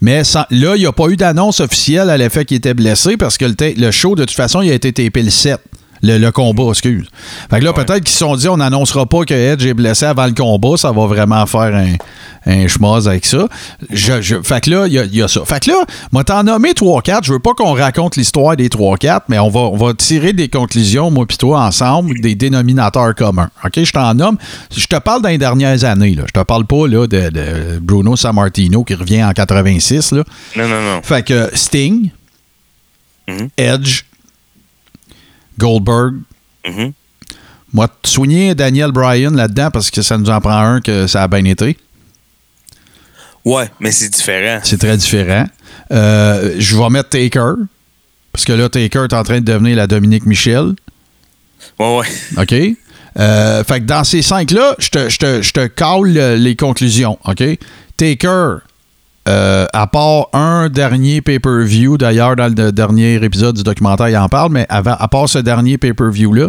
Mais 0.00 0.24
sans- 0.24 0.46
là, 0.50 0.74
il 0.76 0.80
n'y 0.80 0.86
a 0.86 0.92
pas 0.92 1.08
eu 1.08 1.16
d'annonce 1.16 1.60
officielle 1.60 2.08
à 2.08 2.16
l'effet 2.16 2.44
qu'il 2.46 2.56
était 2.56 2.72
blessé 2.72 3.16
parce 3.18 3.36
que 3.36 3.44
le 3.44 3.90
show, 3.90 4.14
de 4.14 4.24
toute 4.24 4.36
façon, 4.36 4.62
il 4.62 4.70
a 4.70 4.74
été 4.74 4.92
tapé 4.92 5.22
le 5.22 5.30
7. 5.30 5.58
Le, 6.06 6.18
le 6.18 6.30
combat, 6.32 6.64
excuse. 6.68 7.06
Fait 7.50 7.60
que 7.60 7.64
là, 7.64 7.72
peut-être 7.72 8.00
qu'ils 8.04 8.08
se 8.12 8.18
sont 8.18 8.36
dit, 8.36 8.46
on 8.48 8.58
n'annoncera 8.58 9.06
pas 9.06 9.24
que 9.24 9.32
Edge 9.32 9.64
est 9.64 9.72
blessé 9.72 10.04
avant 10.04 10.26
le 10.26 10.32
combat, 10.34 10.76
ça 10.76 10.92
va 10.92 11.06
vraiment 11.06 11.46
faire 11.46 11.74
un, 11.74 11.94
un 12.46 12.68
schmoz 12.68 13.08
avec 13.08 13.24
ça. 13.24 13.48
Je, 13.88 14.20
je- 14.20 14.42
fait 14.42 14.60
que 14.62 14.70
là, 14.70 14.86
il 14.86 14.92
y, 14.92 14.98
a- 14.98 15.04
il 15.04 15.14
y 15.16 15.22
a 15.22 15.28
ça. 15.28 15.40
Fait 15.46 15.60
que 15.64 15.70
là, 15.70 15.76
moi, 16.12 16.22
t'en 16.24 16.42
nommer 16.42 16.72
3-4. 16.72 17.20
Je 17.24 17.32
veux 17.32 17.38
pas 17.38 17.54
qu'on 17.54 17.72
raconte 17.72 18.16
l'histoire 18.16 18.54
des 18.54 18.68
3-4, 18.68 19.22
mais 19.28 19.38
on 19.38 19.48
va, 19.48 19.60
on 19.60 19.76
va 19.78 19.94
tirer 19.94 20.34
des 20.34 20.48
conclusions, 20.48 21.10
moi 21.10 21.24
puis 21.26 21.38
toi, 21.38 21.62
ensemble, 21.62 22.20
des 22.20 22.34
dénominateurs 22.34 23.14
communs. 23.14 23.50
OK? 23.64 23.72
Je 23.82 23.92
t'en 23.92 24.12
nomme. 24.14 24.36
Je 24.76 24.86
te 24.86 24.96
parle 24.96 25.22
dans 25.22 25.30
les 25.30 25.38
dernières 25.38 25.84
années. 25.84 26.14
Là. 26.14 26.24
Je 26.26 26.38
te 26.38 26.44
parle 26.44 26.66
pas 26.66 26.86
là, 26.86 27.06
de, 27.06 27.30
de 27.30 27.78
Bruno 27.80 28.14
Sammartino 28.14 28.84
qui 28.84 28.94
revient 28.94 29.24
en 29.24 29.32
86. 29.32 30.12
Là. 30.12 30.24
Non, 30.56 30.68
non, 30.68 30.82
non. 30.82 31.00
Fait 31.02 31.24
que 31.24 31.48
Sting, 31.54 32.10
Mhm. 33.26 33.48
Edge, 33.56 34.02
Goldberg. 35.58 36.14
Mhm. 36.66 36.92
Moi, 37.72 37.88
souligner 38.04 38.54
Daniel 38.54 38.92
Bryan 38.92 39.34
là-dedans 39.34 39.70
parce 39.72 39.90
que 39.90 40.00
ça 40.02 40.16
nous 40.16 40.30
en 40.30 40.40
prend 40.40 40.58
un 40.58 40.80
que 40.80 41.06
ça 41.06 41.24
a 41.24 41.28
bien 41.28 41.44
été. 41.44 41.76
Ouais, 43.44 43.70
mais 43.80 43.90
c'est 43.92 44.08
différent. 44.08 44.60
C'est 44.62 44.78
très 44.78 44.96
différent. 44.96 45.46
Euh, 45.90 46.54
je 46.58 46.76
vais 46.76 46.88
mettre 46.88 47.10
Taker. 47.10 47.54
Parce 48.32 48.44
que 48.44 48.52
là, 48.52 48.68
Taker 48.68 49.04
est 49.04 49.12
en 49.12 49.22
train 49.22 49.40
de 49.40 49.44
devenir 49.44 49.76
la 49.76 49.86
Dominique 49.86 50.24
Michel. 50.24 50.74
Ouais, 51.78 51.98
ouais. 51.98 52.06
OK? 52.42 52.76
Euh, 53.18 53.62
fait 53.62 53.80
que 53.80 53.84
dans 53.84 54.02
ces 54.02 54.22
cinq-là, 54.22 54.74
je 54.78 54.88
te, 54.88 55.08
je 55.08 55.18
te, 55.18 55.42
je 55.42 55.52
te 55.52 55.66
cale 55.66 56.16
euh, 56.16 56.36
les 56.36 56.56
conclusions. 56.56 57.18
OK? 57.24 57.42
Taker, 57.96 58.58
euh, 59.26 59.66
à 59.72 59.86
part 59.86 60.28
un 60.32 60.68
dernier 60.68 61.20
pay-per-view, 61.20 61.96
d'ailleurs, 61.96 62.36
dans 62.36 62.54
le 62.54 62.72
dernier 62.72 63.14
épisode 63.22 63.56
du 63.56 63.62
documentaire, 63.62 64.08
il 64.08 64.16
en 64.16 64.28
parle, 64.28 64.52
mais 64.52 64.66
avant, 64.68 64.96
à 64.98 65.08
part 65.08 65.28
ce 65.28 65.38
dernier 65.38 65.78
pay-per-view-là, 65.78 66.48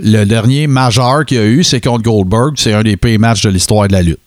le 0.00 0.24
dernier 0.24 0.66
majeur 0.66 1.24
qu'il 1.24 1.36
y 1.38 1.40
a 1.40 1.44
eu, 1.44 1.64
c'est 1.64 1.80
contre 1.80 2.02
Goldberg. 2.02 2.54
C'est 2.56 2.72
un 2.72 2.82
des 2.82 2.96
pay 2.96 3.18
matchs 3.18 3.42
de 3.42 3.50
l'histoire 3.50 3.86
de 3.88 3.92
la 3.92 4.02
lutte. 4.02 4.18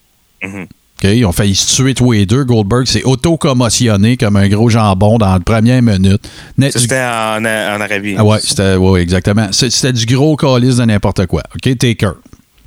OK? 0.42 1.04
Ils 1.04 1.26
ont 1.26 1.32
failli 1.32 1.54
se 1.54 1.76
tuer 1.76 1.92
tous 1.94 2.12
les 2.12 2.24
deux. 2.24 2.44
Goldberg 2.44 2.86
s'est 2.86 3.02
auto-commotionné 3.04 4.16
comme 4.16 4.36
un 4.36 4.48
gros 4.48 4.70
jambon 4.70 5.18
dans 5.18 5.32
la 5.32 5.40
première 5.40 5.82
minute. 5.82 6.26
C'était 6.70 7.02
en, 7.02 7.44
en 7.44 7.80
Arabie. 7.80 8.14
ah 8.16 8.24
ouais, 8.24 8.38
c'était 8.40 8.76
ouais, 8.76 9.02
exactement. 9.02 9.48
C'était 9.50 9.92
du 9.92 10.06
gros 10.06 10.36
calice 10.36 10.76
de 10.76 10.84
n'importe 10.84 11.26
quoi. 11.26 11.42
OK, 11.54 11.76
Taker. 11.76 12.12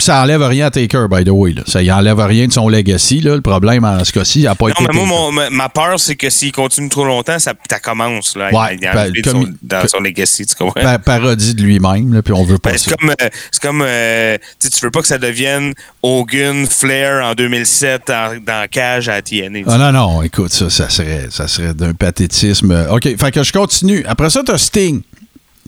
Puis 0.00 0.06
ça 0.06 0.22
enlève 0.22 0.40
rien 0.42 0.64
à 0.64 0.70
Taker, 0.70 1.08
by 1.10 1.24
the 1.24 1.28
way. 1.30 1.52
Là. 1.52 1.60
Ça 1.66 1.82
y 1.82 1.92
enlève 1.92 2.18
rien 2.20 2.46
de 2.46 2.52
son 2.54 2.70
legacy. 2.70 3.20
Là. 3.20 3.34
Le 3.34 3.42
problème, 3.42 3.84
en 3.84 4.02
ce 4.02 4.12
cas-ci, 4.12 4.38
il 4.40 4.44
n'a 4.44 4.54
pas 4.54 4.68
Non, 4.68 4.72
été. 4.72 4.84
mais 4.88 4.94
moi, 4.94 5.04
mon- 5.04 5.30
ma, 5.30 5.50
ma 5.50 5.68
peur, 5.68 6.00
c'est 6.00 6.16
que 6.16 6.30
s'il 6.30 6.52
continue 6.52 6.88
trop 6.88 7.04
longtemps, 7.04 7.38
ça, 7.38 7.52
ça 7.70 7.78
commence 7.80 8.34
là, 8.34 8.48
Ouais, 8.50 8.78
à 8.88 8.94
ben, 8.94 9.12
de 9.12 9.20
comme 9.20 9.42
son- 9.42 9.46
il- 9.48 9.54
dans 9.62 9.82
que- 9.82 9.88
son 9.88 10.00
legacy, 10.00 10.46
tu 10.46 10.54
comprends? 10.54 10.96
Parodie 11.04 11.52
de 11.54 11.60
lui-même, 11.62 12.22
puis 12.24 12.32
on 12.32 12.44
veut 12.44 12.56
pas 12.56 12.70
Ben, 12.70 12.78
ça. 12.78 12.84
c'est 12.88 12.96
comme, 12.96 13.10
euh, 13.10 13.28
c'est 13.52 13.60
comme 13.62 13.84
euh, 13.86 14.38
tu 14.58 14.70
tu 14.70 14.80
veux 14.82 14.90
pas 14.90 15.02
que 15.02 15.08
ça 15.08 15.18
devienne 15.18 15.74
Hogan, 16.02 16.66
Flair 16.66 17.22
en 17.22 17.34
2007 17.34 18.08
en- 18.08 18.36
dans 18.42 18.66
cage 18.70 19.10
à 19.10 19.20
TNA. 19.20 19.64
Ah 19.66 19.76
non, 19.76 19.92
non, 19.92 20.22
écoute, 20.22 20.54
ça, 20.54 20.70
ça 20.70 20.88
serait, 20.88 21.26
ça 21.30 21.46
serait 21.46 21.74
d'un 21.74 21.92
pathétisme. 21.92 22.86
OK, 22.90 23.02
fait 23.02 23.30
que 23.32 23.42
je 23.42 23.52
continue. 23.52 24.02
Après 24.08 24.30
ça, 24.30 24.40
t'as 24.46 24.56
Sting. 24.56 25.02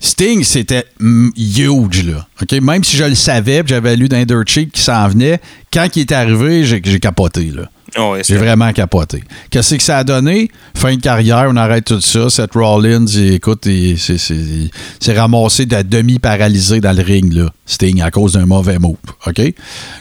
Sting, 0.04 0.42
c'était 0.42 0.84
huge, 1.00 2.04
là. 2.04 2.26
Même 2.60 2.82
si 2.82 2.96
je 2.96 3.04
le 3.04 3.14
savais, 3.14 3.62
j'avais 3.64 3.94
lu 3.94 4.08
dans 4.08 4.22
dirt 4.24 4.42
sheet 4.48 4.70
qui 4.72 4.80
s'en 4.82 5.08
venait, 5.08 5.40
quand 5.72 5.86
il 5.94 6.00
est 6.00 6.12
arrivé, 6.12 6.64
j'ai 6.64 6.80
capoté, 6.98 7.52
là. 7.54 7.62
Ouais, 8.10 8.22
J'ai 8.26 8.36
vraiment 8.36 8.72
capoté. 8.72 9.22
Qu'est-ce 9.50 9.74
que 9.76 9.82
ça 9.82 9.98
a 9.98 10.04
donné? 10.04 10.50
Fin 10.74 10.96
de 10.96 11.00
carrière, 11.02 11.46
on 11.50 11.56
arrête 11.56 11.84
tout 11.84 12.00
ça. 12.00 12.30
Seth 12.30 12.54
Rollins, 12.54 13.04
il- 13.06 13.34
écoute, 13.34 13.66
il 13.66 13.98
s'est 13.98 15.14
ramassé 15.14 15.66
de 15.66 15.82
demi-paralysé 15.82 16.80
dans 16.80 16.96
le 16.96 17.02
ring, 17.02 17.32
là, 17.32 17.50
Sting, 17.66 18.00
à 18.02 18.10
cause 18.10 18.32
d'un 18.32 18.46
mauvais 18.46 18.78
move. 18.78 18.96
OK? 19.26 19.40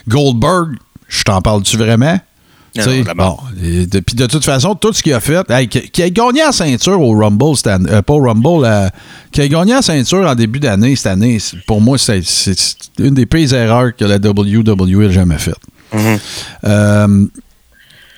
Goldberg, 0.08 0.70
je 1.06 1.22
t'en 1.22 1.40
parle-tu 1.42 1.76
vraiment? 1.76 2.18
Non, 2.80 2.84
bon, 3.14 3.38
et 3.62 3.86
de, 3.86 4.00
puis 4.00 4.14
de 4.16 4.26
toute 4.26 4.44
façon, 4.44 4.74
tout 4.74 4.92
ce 4.92 5.02
qu'il 5.02 5.12
a 5.12 5.20
fait, 5.20 5.48
hey, 5.50 5.68
qui, 5.68 5.82
qui 5.90 6.02
a 6.02 6.08
gagné 6.10 6.40
la 6.40 6.52
ceinture 6.52 7.00
au 7.00 7.12
Rumble, 7.18 7.54
cette 7.56 7.66
année- 7.66 7.90
euh, 7.90 8.02
pas 8.02 8.14
au 8.14 8.22
Rumble, 8.22 8.64
euh, 8.64 8.88
qui 9.30 9.42
a 9.42 9.48
gagné 9.48 9.72
la 9.74 9.82
ceinture 9.82 10.26
en 10.26 10.34
début 10.34 10.58
d'année 10.60 10.96
cette 10.96 11.08
année, 11.08 11.38
pour 11.66 11.80
moi, 11.80 11.98
c'est 11.98 12.22
une 12.98 13.14
des 13.14 13.26
pires 13.26 13.52
erreurs 13.52 13.94
que 13.96 14.04
la 14.06 14.16
WWE 14.18 15.08
a 15.08 15.10
jamais 15.10 15.38
faites. 15.38 15.54
Mhm. 15.92 16.18
Euh, 16.64 17.26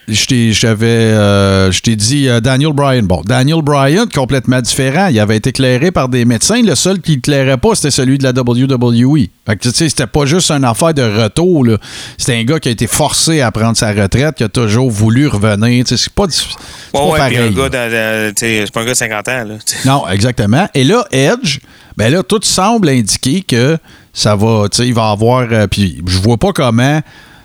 j'avais, 0.09 0.87
euh, 0.87 1.73
je 1.73 1.81
t'ai 1.81 1.97
dit 1.97 2.29
euh, 2.29 2.41
Daniel 2.41 2.73
Bryan. 2.73 3.07
Bon, 3.07 3.23
Daniel 3.25 3.63
Bryan, 3.63 4.07
complètement 4.13 4.61
différent. 4.61 5.07
Il 5.07 5.19
avait 5.19 5.37
été 5.37 5.51
éclairé 5.51 5.91
par 5.91 6.09
des 6.09 6.25
médecins. 6.25 6.61
Le 6.63 6.75
seul 6.75 7.01
qui 7.01 7.13
ne 7.13 7.17
éclairait 7.19 7.57
pas, 7.57 7.75
c'était 7.75 7.91
celui 7.91 8.19
de 8.19 8.25
la 8.25 8.31
WWE. 8.33 9.29
Fait 9.47 9.57
que, 9.57 9.63
tu 9.63 9.71
sais, 9.71 9.89
c'était 9.89 10.07
pas 10.07 10.27
juste 10.27 10.51
une 10.51 10.65
affaire 10.65 10.93
de 10.95 11.03
retour. 11.03 11.65
là. 11.65 11.79
C'était 12.19 12.35
un 12.37 12.45
gars 12.45 12.61
qui 12.61 12.69
a 12.69 12.73
été 12.73 12.87
forcé 12.87 13.41
à 13.41 13.51
prendre 13.51 13.77
sa 13.77 13.93
retraite, 13.93 14.35
qui 14.37 14.45
a 14.45 14.49
toujours 14.49 14.91
voulu 14.91 15.27
revenir. 15.27 15.85
Tu 15.85 15.97
sais, 15.97 16.03
C'est 16.05 16.13
pas, 16.13 16.27
c'est 16.29 16.45
pas 16.93 17.05
Ouais, 17.05 17.19
pareil. 17.19 17.37
c'est 17.37 18.73
pas 18.73 18.81
un 18.81 18.85
gars 18.85 18.91
de 18.93 18.97
50 18.97 19.29
ans. 19.29 19.45
Là. 19.45 19.55
Non, 19.87 20.09
exactement. 20.09 20.69
Et 20.75 20.85
là, 20.85 21.05
Edge, 21.13 21.61
ben 21.97 22.13
là, 22.13 22.23
tout 22.23 22.41
semble 22.43 22.89
indiquer 22.89 23.43
que 23.43 23.79
ça 24.13 24.37
va, 24.37 24.67
tu 24.71 24.77
sais, 24.79 24.87
il 24.89 24.95
va 24.95 25.11
avoir. 25.11 25.47
euh, 25.51 25.67
puis 25.67 26.03
je 26.07 26.19
vois 26.19 26.37
pas 26.37 26.53
comment. 26.53 27.01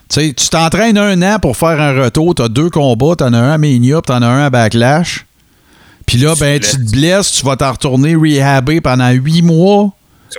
Tu 0.09 0.33
tu 0.33 0.49
t'entraînes 0.49 0.97
un 0.97 1.21
an 1.21 1.39
pour 1.39 1.55
faire 1.55 1.79
un 1.79 2.03
retour, 2.03 2.33
t'as 2.35 2.47
deux 2.47 2.69
combats, 2.69 3.15
t'en 3.15 3.31
as 3.33 3.37
un 3.37 3.51
à 3.51 3.57
Mania, 3.57 4.01
puis 4.01 4.07
t'en 4.07 4.21
as 4.21 4.27
un 4.27 4.45
à 4.45 4.49
Backlash. 4.49 5.25
Puis 6.05 6.17
là, 6.17 6.33
Tu 6.33 6.39
ben, 6.39 6.59
te 6.59 6.65
tu 6.65 6.77
te 6.85 6.91
blesses. 6.91 7.31
tu 7.33 7.45
vas 7.45 7.55
t'en 7.55 7.71
retourner 7.71 8.15
rehabber 8.15 8.81
pendant 8.81 9.09
huit 9.11 9.43
mois. 9.43 9.93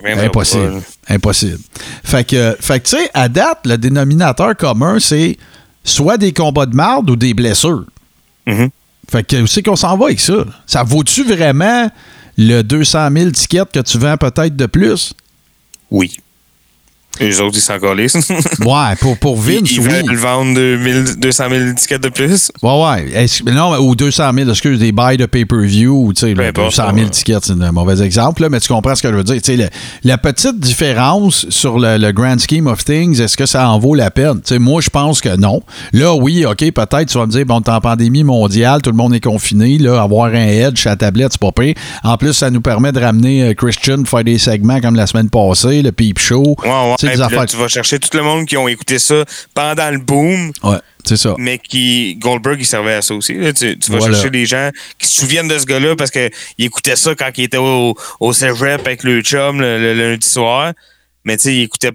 Impossible. 0.04 0.82
Impossible. 1.08 1.58
Fait 2.04 2.24
que, 2.24 2.56
fait 2.60 2.80
que 2.80 2.88
tu 2.88 2.96
sais, 2.96 3.10
à 3.14 3.28
date, 3.28 3.60
le 3.64 3.76
dénominateur 3.78 4.56
commun, 4.56 4.98
c'est 5.00 5.36
soit 5.84 6.16
des 6.16 6.32
combats 6.32 6.66
de 6.66 6.74
marde 6.74 7.08
ou 7.10 7.16
des 7.16 7.34
blessures. 7.34 7.84
Mhm. 8.46 8.70
Fait 9.10 9.24
que 9.24 9.36
où 9.42 9.46
c'est 9.46 9.62
qu'on 9.62 9.76
s'en 9.76 9.96
va 9.96 10.06
avec 10.06 10.20
ça? 10.20 10.44
Ça 10.66 10.82
vaut-tu 10.82 11.24
vraiment 11.24 11.90
le 12.36 12.62
200 12.62 13.08
000 13.12 13.30
tickets 13.30 13.70
que 13.72 13.80
tu 13.80 13.98
vends 13.98 14.16
peut-être 14.16 14.56
de 14.56 14.66
plus? 14.66 15.12
Oui. 15.90 16.16
Eux 17.20 17.42
autres, 17.42 17.56
ils 17.56 17.60
s'en 17.60 17.78
collent. 17.78 18.00
Ouais, 18.60 18.96
pour, 19.00 19.18
pour 19.18 19.36
Vince, 19.36 19.70
ils, 19.72 19.74
ils 19.74 19.80
oui. 19.80 19.88
veulent 19.88 20.16
vendre 20.16 20.54
2000 20.54 21.16
200 21.18 21.44
000 21.50 21.72
tickets 21.74 22.02
de 22.02 22.08
plus. 22.08 22.50
Ouais, 22.62 22.82
ouais. 22.82 23.26
Non, 23.52 23.76
ou 23.78 23.94
200 23.94 24.30
000, 24.34 24.48
excuse, 24.50 24.78
des 24.78 24.92
buys 24.92 25.16
de 25.16 25.26
pay-per-view, 25.26 26.06
ou 26.06 26.12
tu 26.12 26.20
sais, 26.20 26.34
Peu 26.34 26.42
là, 26.42 26.48
importe, 26.48 26.76
200 26.76 26.82
000 26.94 26.96
ouais. 26.96 27.10
tickets, 27.10 27.44
c'est 27.44 27.52
un 27.60 27.72
mauvais 27.72 28.00
exemple, 28.02 28.42
là, 28.42 28.48
mais 28.48 28.60
tu 28.60 28.68
comprends 28.68 28.94
ce 28.94 29.02
que 29.02 29.10
je 29.10 29.14
veux 29.16 29.24
dire. 29.24 29.42
Tu 29.42 29.56
sais, 29.56 29.70
la 30.04 30.18
petite 30.18 30.58
différence 30.60 31.46
sur 31.50 31.78
le, 31.78 31.98
le 31.98 32.12
grand 32.12 32.38
scheme 32.38 32.66
of 32.68 32.84
things, 32.84 33.20
est-ce 33.20 33.36
que 33.36 33.46
ça 33.46 33.68
en 33.68 33.78
vaut 33.78 33.94
la 33.94 34.10
peine? 34.10 34.36
Tu 34.36 34.54
sais, 34.54 34.58
moi, 34.58 34.80
je 34.80 34.90
pense 34.90 35.20
que 35.20 35.36
non. 35.36 35.62
Là, 35.92 36.14
oui, 36.14 36.46
OK, 36.46 36.58
peut-être, 36.70 37.06
tu 37.06 37.18
vas 37.18 37.26
me 37.26 37.32
dire, 37.32 37.44
bon, 37.44 37.60
t'es 37.60 37.70
en 37.70 37.80
pandémie 37.80 38.24
mondiale, 38.24 38.80
tout 38.82 38.90
le 38.90 38.96
monde 38.96 39.14
est 39.14 39.20
confiné, 39.20 39.78
là, 39.78 40.00
avoir 40.00 40.26
un 40.26 40.34
edge 40.34 40.86
à 40.86 40.90
la 40.90 40.96
tablette, 40.96 41.32
c'est 41.32 41.40
pas 41.40 41.52
pire. 41.52 41.74
En 42.04 42.16
plus, 42.16 42.32
ça 42.32 42.50
nous 42.50 42.60
permet 42.60 42.92
de 42.92 43.00
ramener 43.00 43.42
euh, 43.50 43.54
Christian, 43.54 44.04
faire 44.04 44.24
des 44.24 44.38
segments 44.38 44.80
comme 44.80 44.94
la 44.96 45.06
semaine 45.06 45.28
passée, 45.28 45.82
le 45.82 45.92
Peep 45.92 46.18
Show. 46.18 46.56
Ouais, 46.62 46.68
ouais, 46.68 46.94
sais, 47.00 47.06
Ouais, 47.08 47.12
des 47.12 47.18
là, 47.18 47.26
affaires. 47.26 47.46
tu 47.46 47.56
vas 47.56 47.68
chercher 47.68 47.98
tout 47.98 48.16
le 48.16 48.22
monde 48.22 48.46
qui 48.46 48.56
ont 48.56 48.68
écouté 48.68 48.98
ça 48.98 49.24
pendant 49.54 49.90
le 49.90 49.98
boom, 49.98 50.52
Ouais, 50.62 50.78
c'est 51.04 51.16
ça. 51.16 51.34
mais 51.38 51.58
qui 51.58 52.16
Goldberg 52.16 52.58
il 52.60 52.66
servait 52.66 52.94
à 52.94 53.02
ça 53.02 53.14
aussi. 53.14 53.34
là. 53.34 53.52
Tu, 53.52 53.78
tu 53.78 53.90
vas 53.90 53.98
Voilà. 53.98 54.14
chercher 54.14 54.30
des 54.30 54.46
gens 54.46 54.70
qui 54.98 55.06
se 55.06 55.20
souviennent 55.20 55.48
de 55.48 55.58
ce 55.58 55.66
gars-là 55.66 55.96
parce 55.96 56.10
qu'il 56.10 56.30
écoutait 56.58 56.96
ça 56.96 57.14
quand 57.14 57.30
il 57.36 57.44
était 57.44 57.56
au, 57.58 57.94
au 58.20 58.32
cégep 58.32 58.80
avec 58.86 59.02
le 59.04 59.20
chum 59.22 59.60
le, 59.60 59.78
le 59.78 60.10
lundi 60.10 60.28
soir. 60.28 60.72
Mais 61.24 61.36
tu 61.36 61.44
sais, 61.44 61.54
il 61.56 61.62
écoutait. 61.62 61.92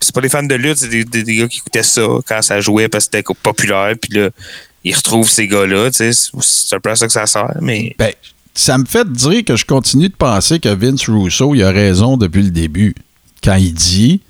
C'est 0.00 0.14
pas 0.14 0.20
des 0.20 0.28
fans 0.28 0.42
de 0.44 0.54
lutte, 0.54 0.76
c'est 0.78 0.88
des, 0.88 1.04
des- 1.04 1.24
des 1.24 1.36
gars 1.36 1.48
qui 1.48 1.58
écoutaient 1.58 1.82
ça 1.82 2.02
quand 2.26 2.40
ça 2.42 2.60
jouait 2.60 2.88
parce 2.88 3.08
que 3.08 3.16
c'était 3.18 3.34
populaire. 3.42 3.94
Puis 4.00 4.16
là, 4.18 4.30
ils 4.84 4.94
retrouvent 4.94 5.28
ces 5.28 5.48
gars-là. 5.48 5.90
tu 5.90 5.96
sais. 5.96 6.12
C'est 6.12 6.30
c'est 6.40 6.76
un 6.76 6.80
peu 6.80 6.90
à 6.90 6.94
ça 6.96 7.06
que 7.06 7.12
ça 7.12 7.26
sert. 7.26 7.56
Mais 7.60 7.96
Ben, 7.98 8.12
ça 8.54 8.78
me 8.78 8.84
fait 8.84 9.10
dire 9.10 9.44
que 9.44 9.56
je 9.56 9.64
continue 9.64 10.08
de 10.08 10.14
penser 10.14 10.60
que 10.60 10.68
Vince 10.68 11.08
Russo, 11.08 11.52
il 11.56 11.62
a 11.64 11.70
raison 11.72 12.16
depuis 12.16 12.42
le 12.42 12.50
début. 12.50 12.94
Quand 13.42 13.56
il 13.56 13.72
dit 13.74 14.20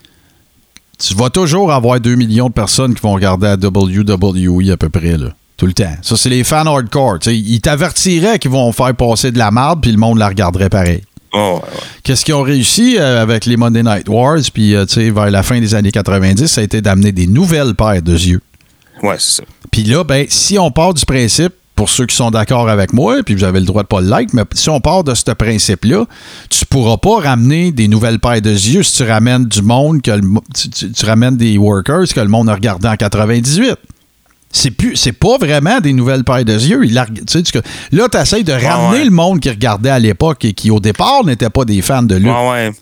Tu 0.98 1.14
vas 1.14 1.30
toujours 1.30 1.72
avoir 1.72 2.00
2 2.00 2.16
millions 2.16 2.48
de 2.48 2.52
personnes 2.52 2.94
qui 2.94 3.00
vont 3.00 3.12
regarder 3.12 3.46
à 3.46 3.54
WWE 3.54 4.70
à 4.70 4.76
peu 4.76 4.88
près, 4.88 5.16
là. 5.16 5.28
Tout 5.56 5.66
le 5.66 5.72
temps. 5.72 5.96
Ça, 6.02 6.16
c'est 6.16 6.28
les 6.28 6.44
fans 6.44 6.66
hardcore. 6.66 7.18
Ils 7.26 7.60
t'avertiraient 7.60 8.38
qu'ils 8.38 8.50
vont 8.50 8.70
faire 8.72 8.94
passer 8.94 9.32
de 9.32 9.38
la 9.38 9.50
marde, 9.50 9.80
puis 9.80 9.90
le 9.90 9.98
monde 9.98 10.18
la 10.18 10.28
regarderait 10.28 10.68
pareil. 10.68 11.02
oh, 11.32 11.36
ouais, 11.36 11.68
ouais. 11.68 11.80
Qu'est-ce 12.04 12.24
qu'ils 12.24 12.34
ont 12.34 12.42
réussi 12.42 12.96
euh, 12.96 13.20
avec 13.20 13.44
les 13.44 13.56
Monday 13.56 13.82
Night 13.82 14.08
Wars, 14.08 14.38
puis 14.54 14.76
euh, 14.76 14.84
vers 14.96 15.30
la 15.30 15.42
fin 15.42 15.60
des 15.60 15.74
années 15.74 15.90
90, 15.90 16.46
ça 16.46 16.60
a 16.60 16.64
été 16.64 16.80
d'amener 16.80 17.10
des 17.10 17.26
nouvelles 17.26 17.74
paires 17.74 18.02
de 18.02 18.12
yeux. 18.12 18.40
Ouais, 19.02 19.16
c'est 19.18 19.38
ça. 19.38 19.42
Puis 19.72 19.82
là, 19.82 20.04
ben, 20.04 20.26
si 20.28 20.58
on 20.58 20.70
part 20.70 20.94
du 20.94 21.04
principe, 21.04 21.54
pour 21.78 21.88
ceux 21.88 22.06
qui 22.06 22.16
sont 22.16 22.32
d'accord 22.32 22.68
avec 22.68 22.92
moi, 22.92 23.22
puis 23.24 23.36
vous 23.36 23.44
avez 23.44 23.60
le 23.60 23.64
droit 23.66 23.84
de 23.84 23.86
pas 23.86 24.00
le 24.00 24.08
like, 24.08 24.32
mais 24.34 24.42
si 24.52 24.68
on 24.68 24.80
part 24.80 25.04
de 25.04 25.14
ce 25.14 25.30
principe-là, 25.30 26.06
tu 26.50 26.66
pourras 26.66 26.96
pas 26.96 27.20
ramener 27.20 27.70
des 27.70 27.86
nouvelles 27.86 28.18
paires 28.18 28.42
de 28.42 28.50
yeux 28.50 28.82
si 28.82 28.96
tu 28.96 29.08
ramènes 29.08 29.44
du 29.44 29.62
monde, 29.62 30.02
que 30.02 30.10
le 30.10 30.22
tu, 30.56 30.68
tu- 30.70 30.90
tu 30.90 31.06
ramènes 31.06 31.36
des 31.36 31.56
workers 31.56 32.08
que 32.12 32.18
le 32.18 32.26
monde 32.26 32.48
a 32.48 32.54
regardé 32.54 32.88
en 32.88 32.96
98. 32.96 33.76
C'est 34.50 34.72
plus, 34.72 34.96
c'est 34.96 35.12
pas 35.12 35.38
vraiment 35.38 35.78
des 35.78 35.92
nouvelles 35.92 36.24
paires 36.24 36.44
de 36.44 36.54
yeux. 36.54 36.84
Il 36.84 37.00
tu 37.28 37.44
sais, 37.44 37.60
là, 37.92 38.08
tu 38.10 38.18
essaies 38.18 38.42
de 38.42 38.52
ramener 38.52 38.98
ouais. 38.98 39.04
le 39.04 39.10
monde 39.12 39.38
qui 39.38 39.48
regardait 39.50 39.90
à 39.90 40.00
l'époque 40.00 40.44
et 40.46 40.54
qui, 40.54 40.72
au 40.72 40.80
départ, 40.80 41.24
n'était 41.24 41.50
pas 41.50 41.64
des 41.64 41.80
fans 41.80 42.02
de 42.02 42.16
ouais. 42.50 42.72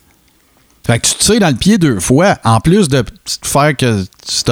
Fait 0.86 1.00
que 1.00 1.06
tu 1.08 1.14
te 1.14 1.24
tires 1.24 1.40
dans 1.40 1.48
le 1.48 1.56
pied 1.56 1.78
deux 1.78 1.98
fois, 1.98 2.38
en 2.44 2.60
plus 2.60 2.88
de 2.88 3.02
faire 3.42 3.76
que 3.76 4.04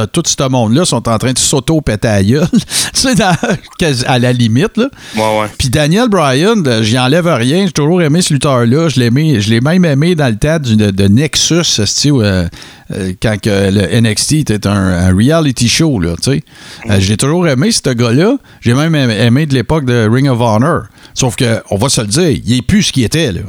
tout 0.06 0.22
ce 0.26 0.48
monde-là 0.48 0.84
sont 0.84 1.08
en 1.08 1.16
train 1.18 1.32
de 1.32 1.38
s'auto-péter 1.38 2.08
à 2.08 2.22
gueule. 2.24 2.48
à 4.06 4.18
la 4.18 4.32
limite, 4.32 4.76
là. 4.76 4.88
Ouais, 5.16 5.40
ouais. 5.40 5.46
Puis 5.58 5.68
Daniel 5.70 6.08
Bryan, 6.08 6.62
euh, 6.66 6.82
j'y 6.82 6.98
enlève 6.98 7.26
rien. 7.26 7.66
J'ai 7.66 7.72
toujours 7.72 8.02
aimé 8.02 8.20
ce 8.22 8.32
lutteur-là. 8.32 8.88
Je 8.88 9.00
l'ai 9.00 9.60
même 9.60 9.84
aimé 9.84 10.14
dans 10.14 10.26
le 10.28 10.58
du- 10.58 10.76
de, 10.76 10.90
de 10.90 11.04
Nexus, 11.08 11.80
euh, 12.22 12.48
euh, 12.92 13.12
quand 13.22 13.36
le 13.46 14.00
NXT 14.00 14.32
était 14.32 14.66
un, 14.66 14.72
un 14.72 15.16
reality 15.16 15.68
show, 15.68 15.98
là, 16.00 16.14
tu 16.20 16.32
sais. 16.32 16.42
Euh, 16.90 16.96
J'ai 16.98 17.16
toujours 17.16 17.46
aimé 17.48 17.70
ce 17.70 17.90
gars-là. 17.90 18.36
J'ai 18.60 18.74
même 18.74 18.94
aimé, 18.94 19.16
aimé 19.20 19.46
de 19.46 19.54
l'époque 19.54 19.84
de 19.84 20.08
Ring 20.10 20.28
of 20.28 20.40
Honor. 20.40 20.82
Sauf 21.14 21.36
que, 21.36 21.62
on 21.70 21.76
va 21.76 21.88
se 21.88 22.00
le 22.00 22.06
dire, 22.08 22.28
il 22.30 22.56
est 22.56 22.62
plus 22.62 22.82
ce 22.84 22.92
qu'il 22.92 23.04
était, 23.04 23.32
là. 23.32 23.40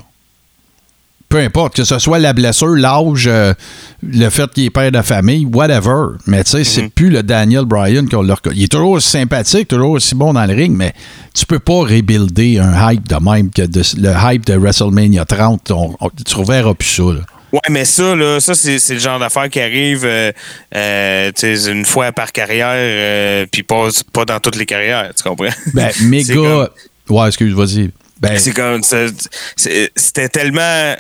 Peu 1.36 1.42
importe, 1.42 1.76
que 1.76 1.84
ce 1.84 2.00
soit 2.00 2.18
la 2.20 2.32
blessure, 2.32 2.76
l'âge, 2.78 3.28
euh, 3.28 3.54
le 4.02 4.30
fait 4.30 4.50
qu'il 4.54 4.64
est 4.64 4.70
père 4.70 4.90
de 4.90 5.02
famille, 5.02 5.46
whatever. 5.46 6.16
Mais 6.28 6.46
tu 6.46 6.52
sais, 6.52 6.64
c'est 6.64 6.88
plus 6.88 7.10
le 7.10 7.24
Daniel 7.24 7.66
Bryan 7.66 8.08
qu'on 8.08 8.20
reconnu. 8.26 8.56
Il 8.56 8.64
est 8.64 8.72
toujours 8.72 8.92
aussi 8.92 9.10
sympathique, 9.10 9.68
toujours 9.68 9.90
aussi 9.92 10.16
bon 10.16 10.32
dans 10.32 10.46
le 10.46 10.54
ring, 10.54 10.74
mais 10.74 10.94
tu 11.34 11.46
peux 11.46 11.60
pas 11.60 11.74
rebuilder 11.82 12.60
un 12.60 12.90
hype 12.92 13.06
de 13.10 13.16
même 13.16 13.50
que 13.52 13.64
de- 13.64 13.82
le 13.98 14.14
hype 14.32 14.46
de 14.46 14.54
WrestleMania 14.56 15.26
30. 15.26 15.72
On- 15.72 15.94
on- 16.00 16.10
tu 16.10 16.36
reverras 16.36 16.74
plus 16.74 16.88
ça. 16.88 17.04
là. 17.04 17.20
Ouais, 17.52 17.60
mais 17.70 17.84
ça, 17.84 18.16
là, 18.16 18.40
ça, 18.40 18.54
c'est, 18.56 18.80
c'est 18.80 18.94
le 18.94 19.00
genre 19.02 19.20
d'affaire 19.20 19.50
qui 19.50 19.60
arrive 19.60 20.06
euh, 20.06 20.32
euh, 20.74 21.32
une 21.68 21.84
fois 21.86 22.14
par 22.14 22.32
carrière, 22.32 22.70
euh, 22.76 23.46
puis 23.52 23.64
pas, 23.64 23.90
pas 24.14 24.24
dans 24.24 24.40
toutes 24.40 24.56
les 24.56 24.66
carrières, 24.66 25.12
tu 25.14 25.22
comprends? 25.24 25.54
Ben, 25.74 25.90
méga. 26.04 26.34
comme- 26.34 26.70
Ouais, 27.10 27.28
excuse, 27.28 27.54
vas-y. 27.54 27.92
Ben, 28.22 28.38
C'est 28.40 28.54
comme 28.54 28.82
c'était 28.82 30.30
tellement 30.30 30.96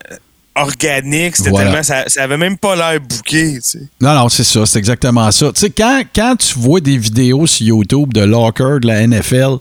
organique, 0.55 1.35
c'était 1.35 1.49
Voilà. 1.49 1.65
tellement 1.69 1.83
ça, 1.83 2.03
ça 2.07 2.23
avait 2.23 2.37
même 2.37 2.57
pas 2.57 2.75
l'air 2.75 2.99
bouqué, 3.01 3.55
tu 3.55 3.59
sais. 3.61 3.81
Non, 4.01 4.13
non, 4.15 4.29
c'est 4.29 4.43
ça, 4.43 4.65
c'est 4.65 4.79
exactement 4.79 5.29
ça. 5.31 5.51
Tu 5.53 5.59
sais, 5.59 5.69
quand, 5.69 6.01
quand 6.15 6.35
tu 6.37 6.57
vois 6.57 6.79
des 6.79 6.97
vidéos 6.97 7.45
sur 7.45 7.65
YouTube 7.67 8.13
de 8.13 8.21
locker 8.21 8.79
de 8.81 8.87
la 8.87 9.05
NFL 9.05 9.57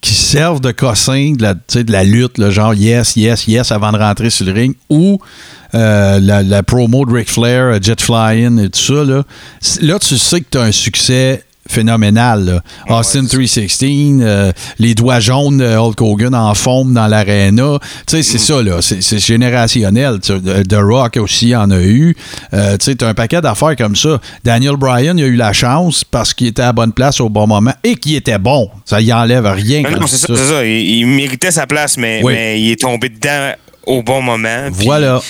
qui 0.00 0.14
servent 0.14 0.60
de 0.60 0.72
cossin 0.72 1.32
de 1.36 1.42
la, 1.42 1.54
de 1.54 1.92
la 1.92 2.04
lutte, 2.04 2.38
le 2.38 2.50
genre 2.50 2.74
yes, 2.74 3.16
yes, 3.16 3.46
yes 3.46 3.70
avant 3.72 3.92
de 3.92 3.98
rentrer 3.98 4.30
sur 4.30 4.46
le 4.46 4.52
ring, 4.52 4.74
ou 4.88 5.18
euh, 5.74 6.18
la, 6.20 6.42
la 6.42 6.62
promo 6.62 7.04
de 7.06 7.12
Ric 7.12 7.30
Flair, 7.30 7.64
euh, 7.64 7.78
Jet 7.80 8.00
Flying 8.00 8.58
et 8.64 8.70
tout 8.70 8.80
ça, 8.80 9.04
là, 9.04 9.22
là 9.82 9.98
tu 9.98 10.16
sais 10.18 10.40
que 10.40 10.46
tu 10.50 10.58
as 10.58 10.62
un 10.62 10.72
succès 10.72 11.44
phénoménal. 11.70 12.62
là. 12.88 12.98
Austin 12.98 13.24
316, 13.24 14.18
euh, 14.20 14.52
les 14.78 14.94
doigts 14.94 15.20
jaunes 15.20 15.58
de 15.58 15.76
Hulk 15.76 16.00
Hogan 16.00 16.34
en 16.34 16.54
forme 16.54 16.92
dans 16.94 17.06
l'aréna. 17.06 17.78
Tu 18.06 18.16
sais, 18.16 18.22
c'est 18.22 18.38
ça, 18.38 18.62
là. 18.62 18.80
C'est 18.82 19.18
générationnel. 19.18 20.18
The 20.20 20.74
Rock 20.80 21.16
aussi 21.16 21.54
en 21.54 21.70
a 21.70 21.80
eu. 21.80 22.14
Euh, 22.52 22.76
tu 22.76 22.86
sais, 22.86 22.94
t'as 22.96 23.08
un 23.08 23.14
paquet 23.14 23.40
d'affaires 23.40 23.76
comme 23.76 23.96
ça. 23.96 24.20
Daniel 24.44 24.76
Bryan, 24.76 25.16
il 25.18 25.24
a 25.24 25.26
eu 25.26 25.36
la 25.36 25.52
chance 25.52 26.04
parce 26.04 26.34
qu'il 26.34 26.48
était 26.48 26.62
à 26.62 26.66
la 26.66 26.72
bonne 26.72 26.92
place 26.92 27.20
au 27.20 27.28
bon 27.28 27.46
moment 27.46 27.72
et 27.84 27.94
qu'il 27.96 28.14
était 28.16 28.38
bon. 28.38 28.68
Ça 28.84 29.00
y 29.00 29.12
enlève 29.12 29.46
rien. 29.46 29.82
Non, 29.82 29.90
quand 29.94 30.00
non, 30.00 30.06
c'est 30.06 30.26
ça. 30.26 30.64
Il, 30.64 30.70
il 30.98 31.06
méritait 31.06 31.50
sa 31.50 31.66
place, 31.66 31.96
mais, 31.96 32.20
Oui. 32.22 32.32
mais 32.34 32.60
il 32.60 32.70
est 32.72 32.80
tombé 32.80 33.08
dedans 33.08 33.52
au 33.86 34.02
bon 34.02 34.20
moment. 34.22 34.68
Voilà. 34.72 35.20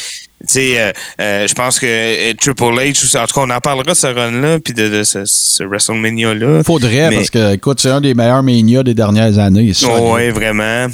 Euh, 0.56 0.92
euh, 1.20 1.46
je 1.46 1.54
pense 1.54 1.78
que 1.78 1.86
euh, 1.86 2.32
Triple 2.34 2.62
H, 2.64 3.16
en 3.18 3.26
tout 3.26 3.34
cas, 3.34 3.40
on 3.42 3.50
en 3.50 3.60
parlera 3.60 3.92
de 3.92 3.94
ce 3.96 4.06
run-là, 4.06 4.58
puis 4.58 4.72
de, 4.74 4.88
de 4.88 5.02
ce, 5.04 5.24
ce 5.24 5.62
WrestleMania-là. 5.64 6.62
Faudrait, 6.64 7.10
Mais- 7.10 7.16
parce 7.16 7.30
que, 7.30 7.54
écoute, 7.54 7.80
c'est 7.80 7.90
un 7.90 8.00
des 8.00 8.14
meilleurs 8.14 8.42
Mania 8.42 8.82
des 8.82 8.94
dernières 8.94 9.38
années. 9.38 9.72
Oh, 9.84 10.14
ouais, 10.14 10.30
vraiment. 10.30 10.86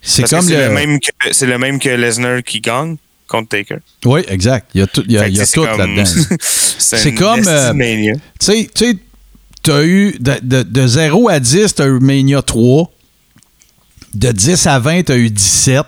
c'est 0.00 0.22
comme 0.24 0.48
le. 0.48 0.56
le... 0.56 0.70
même 0.70 1.00
que 1.00 1.10
c'est 1.32 1.46
le 1.46 1.58
même 1.58 1.78
que 1.78 1.88
Lesnar 1.88 2.42
qui 2.44 2.60
gagne 2.60 2.96
contre 3.28 3.48
Taker. 3.48 3.78
Oui, 4.04 4.22
exact. 4.28 4.68
Il 4.74 4.80
y 4.80 4.82
a 4.82 4.86
tout, 4.86 5.02
il 5.06 5.12
y 5.12 5.18
a, 5.18 5.22
Fait 5.24 5.26
que 5.26 5.32
il 5.32 5.38
y 5.38 5.40
a 5.40 5.46
c'est 5.46 5.54
tout 5.54 5.66
comme- 5.66 5.78
là-dedans. 5.78 6.04
c'est 6.78 7.14
comme, 7.14 7.42
euh. 7.46 7.72
Tu 7.72 8.18
sais, 8.38 8.70
tu 8.72 8.98
t'as 9.62 9.82
eu 9.82 10.14
de, 10.20 10.34
de, 10.42 10.62
de 10.62 10.86
0 10.86 11.28
à 11.28 11.40
10, 11.40 11.74
t'as 11.74 11.86
eu 11.86 11.98
Mania 11.98 12.40
3. 12.40 12.88
De 14.14 14.30
10 14.30 14.66
à 14.68 14.78
20, 14.78 15.02
t'as 15.02 15.16
eu 15.16 15.28
17. 15.28 15.82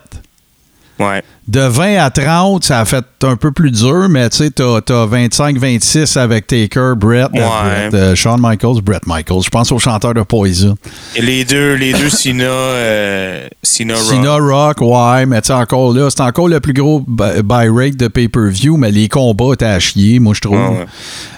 Ouais. 0.99 1.23
De 1.49 1.61
20 1.61 1.97
à 1.97 2.11
30, 2.11 2.63
ça 2.65 2.81
a 2.81 2.85
fait 2.85 3.05
un 3.23 3.35
peu 3.37 3.51
plus 3.53 3.71
dur, 3.71 4.07
mais 4.11 4.29
tu 4.29 4.37
sais, 4.37 4.51
t'as, 4.51 4.83
t'as 4.83 5.07
25-26 5.07 6.19
avec 6.19 6.47
Taker, 6.47 6.93
Brett, 6.95 7.31
Ouais. 7.33 7.41
Brett, 7.41 7.95
euh, 7.95 8.15
Shawn 8.15 8.39
Michaels, 8.39 8.83
Brett 8.83 9.07
Michaels. 9.07 9.45
Je 9.45 9.49
pense 9.49 9.73
au 9.73 9.79
chanteur 9.79 10.13
de 10.13 10.21
Poison. 10.23 10.75
Et 11.17 11.23
les 11.23 11.47
deux, 11.47 11.73
les 11.73 11.95
deux 11.95 12.11
Cena, 12.11 12.45
euh, 12.45 13.49
Rock. 13.65 13.97
Cena 13.97 14.35
Rock, 14.37 14.81
ouais, 14.83 15.25
mais 15.25 15.41
tu 15.41 15.47
sais, 15.47 15.53
encore 15.55 15.95
là, 15.95 16.11
c'est 16.11 16.21
encore 16.21 16.49
le 16.49 16.61
plus 16.61 16.75
gros 16.75 17.01
bu- 17.01 17.43
buy 17.43 17.69
rate 17.71 17.97
de 17.97 18.09
pay-per-view, 18.09 18.77
mais 18.77 18.91
les 18.91 19.09
combats 19.09 19.55
étaient 19.55 19.65
à 19.65 19.79
chier, 19.81 20.19
moi, 20.19 20.35
je 20.35 20.41
trouve. 20.43 20.59
Ouais. 20.59 20.85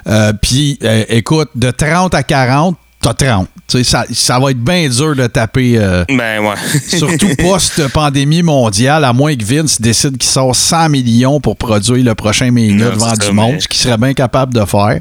Euh, 0.09 0.33
Puis, 0.43 0.77
euh, 0.83 1.05
écoute, 1.09 1.51
de 1.55 1.71
30 1.71 2.15
à 2.15 2.25
40, 2.25 2.77
t'as 3.01 3.15
30. 3.15 3.49
Tu 3.67 3.79
sais, 3.79 3.85
ça, 3.85 4.05
ça 4.13 4.39
va 4.39 4.51
être 4.51 4.63
bien 4.63 4.89
dur 4.89 5.15
de 5.17 5.27
taper, 5.27 5.79
euh, 5.79 6.05
Ben 6.09 6.41
ouais. 6.41 6.55
surtout 6.89 7.35
post-pandémie 7.37 8.43
mondiale, 8.43 9.05
à 9.05 9.13
moins 9.13 9.35
que 9.37 9.45
Vince 9.45 9.81
décide 9.81 10.19
qu'il 10.19 10.31
sort 10.31 10.55
100 10.55 10.89
millions 10.91 11.41
pour 11.41 11.57
produire 11.57 12.05
le 12.05 12.15
prochain 12.15 12.51
Mania 12.51 12.91
devant 12.91 13.15
du 13.15 13.33
monde, 13.33 13.61
ce 13.61 13.69
qu'il 13.69 13.81
serait 13.81 13.99
bien 13.99 14.15
capable 14.15 14.55
de 14.55 14.65
faire. 14.65 15.01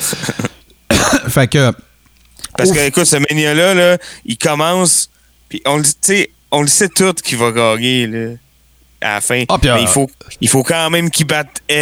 fait 1.28 1.48
que, 1.48 1.72
Parce 2.56 2.70
Ouf. 2.70 2.76
que, 2.76 2.86
écoute, 2.86 3.06
ce 3.06 3.16
Mania-là, 3.16 3.74
là, 3.74 3.98
il 4.24 4.36
commence, 4.36 5.10
puis 5.48 5.62
on, 5.66 5.80
on 6.50 6.60
le 6.62 6.68
sait 6.68 6.88
tout 6.88 7.14
qu'il 7.14 7.38
va 7.38 7.52
gagner, 7.52 8.06
là, 8.06 8.34
à 9.00 9.14
la 9.14 9.20
fin. 9.20 9.44
Ah, 9.48 9.56
Mais 9.62 9.70
euh, 9.70 9.78
il, 9.80 9.88
faut, 9.88 10.10
il 10.40 10.48
faut 10.48 10.62
quand 10.62 10.90
même 10.90 11.10
qu'il 11.10 11.26
batte, 11.26 11.62
euh, 11.70 11.74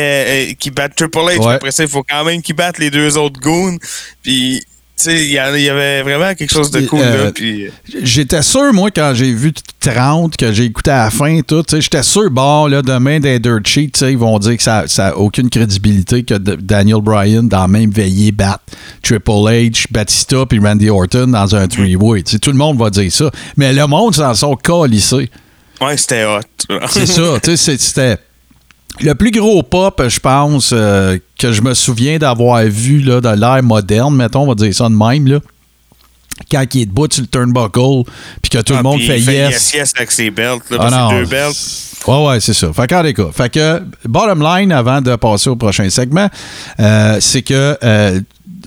euh, 0.50 0.52
qu'il 0.58 0.72
batte 0.72 0.94
Triple 0.94 1.18
H. 1.18 1.38
Ouais. 1.38 1.54
Après 1.54 1.70
ça, 1.70 1.82
il 1.82 1.88
faut 1.88 2.02
quand 2.02 2.24
même 2.24 2.42
qu'il 2.42 2.54
batte 2.54 2.78
les 2.78 2.90
deux 2.90 3.16
autres 3.16 3.40
goons. 3.40 3.78
Puis, 4.22 4.62
il 5.04 5.30
y, 5.30 5.38
avait 5.38 6.02
vraiment 6.02 6.34
quelque 6.34 6.50
chose 6.52 6.70
de 6.70 6.80
cool, 6.86 7.00
Euh, 7.02 7.24
là. 7.24 7.32
Puis, 7.32 7.68
J'étais 8.02 8.42
sûr, 8.42 8.72
moi, 8.72 8.90
quand 8.90 9.12
j'ai 9.14 9.32
vu 9.32 9.52
30, 9.80 10.36
que 10.36 10.52
j'ai 10.52 10.64
écouté 10.64 10.90
à 10.90 11.04
la 11.04 11.10
fin, 11.10 11.40
tout, 11.42 11.64
j'étais 11.78 12.02
sûr, 12.02 12.30
bon, 12.30 12.66
là, 12.66 12.80
demain, 12.80 13.20
des 13.20 13.38
Dirt 13.38 13.66
Sheet, 13.66 13.90
tu 13.92 13.98
sais, 14.00 14.12
ils 14.12 14.18
vont 14.18 14.38
dire 14.38 14.56
que 14.56 14.62
ça 14.62 14.86
n'a 14.98 15.16
aucune 15.16 15.50
crédibilité 15.50 16.22
que 16.22 16.34
Daniel 16.34 17.02
Bryan, 17.02 17.46
dans 17.46 17.62
la 17.62 17.68
même 17.68 17.90
veillée, 17.90 18.32
batte 18.32 18.62
Triple 19.02 19.30
H, 19.30 19.86
Batista 19.90 20.46
puis 20.46 20.58
Randy 20.58 20.88
Orton 20.88 21.26
dans 21.28 21.54
un 21.54 21.68
three-way. 21.68 22.22
Tu 22.22 22.32
sais, 22.32 22.38
tout 22.38 22.50
le 22.50 22.58
monde 22.58 22.78
va 22.78 22.88
dire 22.90 23.12
ça. 23.12 23.30
Mais 23.56 23.72
le 23.72 23.86
monde 23.86 24.14
s'en 24.14 24.34
sont 24.34 24.56
calissés. 24.56 25.30
ouais, 25.80 25.96
c'était 25.96 26.24
hot. 26.24 26.40
C'est 26.88 27.06
ça, 27.06 27.38
tu 27.42 27.56
sais, 27.56 27.76
c'était... 27.78 28.18
Le 29.00 29.14
plus 29.14 29.30
gros 29.30 29.62
pop, 29.62 30.02
je 30.08 30.18
pense, 30.20 30.70
euh, 30.72 31.18
que 31.38 31.52
je 31.52 31.60
me 31.60 31.74
souviens 31.74 32.18
d'avoir 32.18 32.62
vu 32.64 33.00
là, 33.00 33.20
dans 33.20 33.34
l'ère 33.38 33.62
moderne, 33.62 34.16
mettons, 34.16 34.42
on 34.42 34.46
va 34.46 34.54
dire 34.54 34.74
ça 34.74 34.84
de 34.88 34.94
même, 34.94 35.26
là, 35.26 35.38
quand 36.50 36.64
il 36.74 36.82
est 36.82 36.86
debout 36.86 37.06
sur 37.10 37.22
le 37.22 37.28
turnbuckle, 37.28 38.10
puis 38.42 38.50
que 38.50 38.58
tout 38.62 38.72
le 38.72 38.78
Ah, 38.78 38.82
monde 38.82 39.00
fait 39.00 39.18
yes. 39.20 39.50
yes, 39.52 39.74
yes 39.74 39.92
avec 39.96 40.10
ses 40.12 40.30
belts, 40.30 40.62
là, 40.70 40.76
Ah 40.80 40.88
parce 40.88 40.92
non. 40.94 41.10
deux 41.10 41.26
belts. 41.26 41.56
Ouais, 42.06 42.26
ouais, 42.26 42.40
c'est 42.40 42.54
ça. 42.54 42.72
Fait 42.72 42.86
qu'en 42.86 43.02
cas, 43.02 43.32
fait 43.32 43.48
que, 43.50 43.82
bottom 44.06 44.42
line, 44.42 44.72
avant 44.72 45.00
de 45.02 45.14
passer 45.16 45.50
au 45.50 45.56
prochain 45.56 45.88
segment, 45.90 46.28
euh, 46.80 47.18
c'est 47.20 47.42
que 47.42 47.76
euh, 47.82 48.20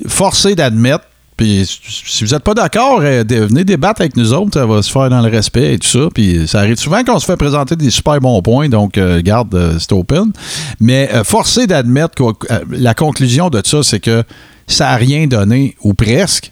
forcé 0.07 0.55
d'admettre, 0.55 1.05
puis 1.39 1.65
si 1.65 2.25
vous 2.25 2.31
n'êtes 2.31 2.43
pas 2.43 2.53
d'accord, 2.53 2.99
euh, 3.01 3.23
venez 3.25 3.63
débattre 3.63 4.01
avec 4.01 4.17
nous 4.17 4.33
autres, 4.33 4.55
ça 4.55 4.65
va 4.65 4.81
se 4.81 4.91
faire 4.91 5.09
dans 5.09 5.21
le 5.21 5.29
respect 5.29 5.75
et 5.75 5.79
tout 5.79 5.87
ça. 5.87 6.09
Puis 6.13 6.45
ça 6.49 6.59
arrive 6.59 6.75
souvent 6.75 7.01
qu'on 7.05 7.17
se 7.17 7.25
fait 7.25 7.37
présenter 7.37 7.77
des 7.77 7.91
super 7.91 8.19
bons 8.19 8.41
points, 8.41 8.67
donc 8.67 8.97
euh, 8.97 9.21
garde, 9.21 9.55
euh, 9.55 9.77
c'est 9.79 9.93
open. 9.93 10.33
Mais 10.81 11.09
euh, 11.13 11.23
forcé 11.23 11.65
d'admettre 11.65 12.15
que 12.15 12.23
euh, 12.23 12.59
la 12.71 12.93
conclusion 12.93 13.49
de 13.49 13.61
ça, 13.63 13.83
c'est 13.83 14.01
que 14.01 14.25
ça 14.67 14.87
n'a 14.87 14.95
rien 14.97 15.27
donné, 15.27 15.77
ou 15.81 15.93
presque. 15.93 16.51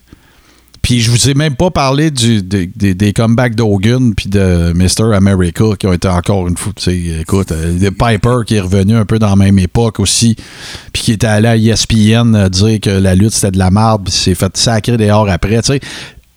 Puis 0.87 1.01
je 1.01 1.11
vous 1.11 1.29
ai 1.29 1.33
même 1.33 1.57
pas 1.57 1.69
parlé 1.69 2.11
du, 2.11 2.41
des- 2.41 2.65
des, 2.65 3.11
comebacks 3.11 3.55
d'Hogan 3.55 4.15
puis 4.15 4.29
de 4.29 4.71
Mr. 4.73 5.13
America 5.13 5.65
qui 5.77 5.85
ont 5.85 5.91
été 5.91 6.07
encore 6.07 6.47
une 6.47 6.55
fois. 6.55 6.71
Écoute, 6.87 7.51
euh, 7.51 7.77
de 7.77 7.89
Piper 7.89 8.45
qui 8.45 8.55
est 8.55 8.61
revenu 8.61 8.95
un 8.95 9.03
peu 9.03 9.19
dans 9.19 9.27
la 9.27 9.35
même 9.35 9.59
époque 9.59 9.99
aussi, 9.99 10.37
puis 10.93 11.01
qui 11.03 11.11
était 11.11 11.27
allé 11.27 11.49
à 11.49 11.57
ESPN 11.57 12.33
euh, 12.35 12.47
dire 12.47 12.79
que 12.79 12.89
la 12.89 13.15
lutte 13.15 13.33
c'était 13.33 13.51
de 13.51 13.57
la 13.57 13.69
merde, 13.69 14.05
puis 14.05 14.13
s'est 14.13 14.33
fait 14.33 14.55
sacrer 14.55 14.95
dehors 14.95 15.27
après. 15.27 15.61
Sais, 15.61 15.81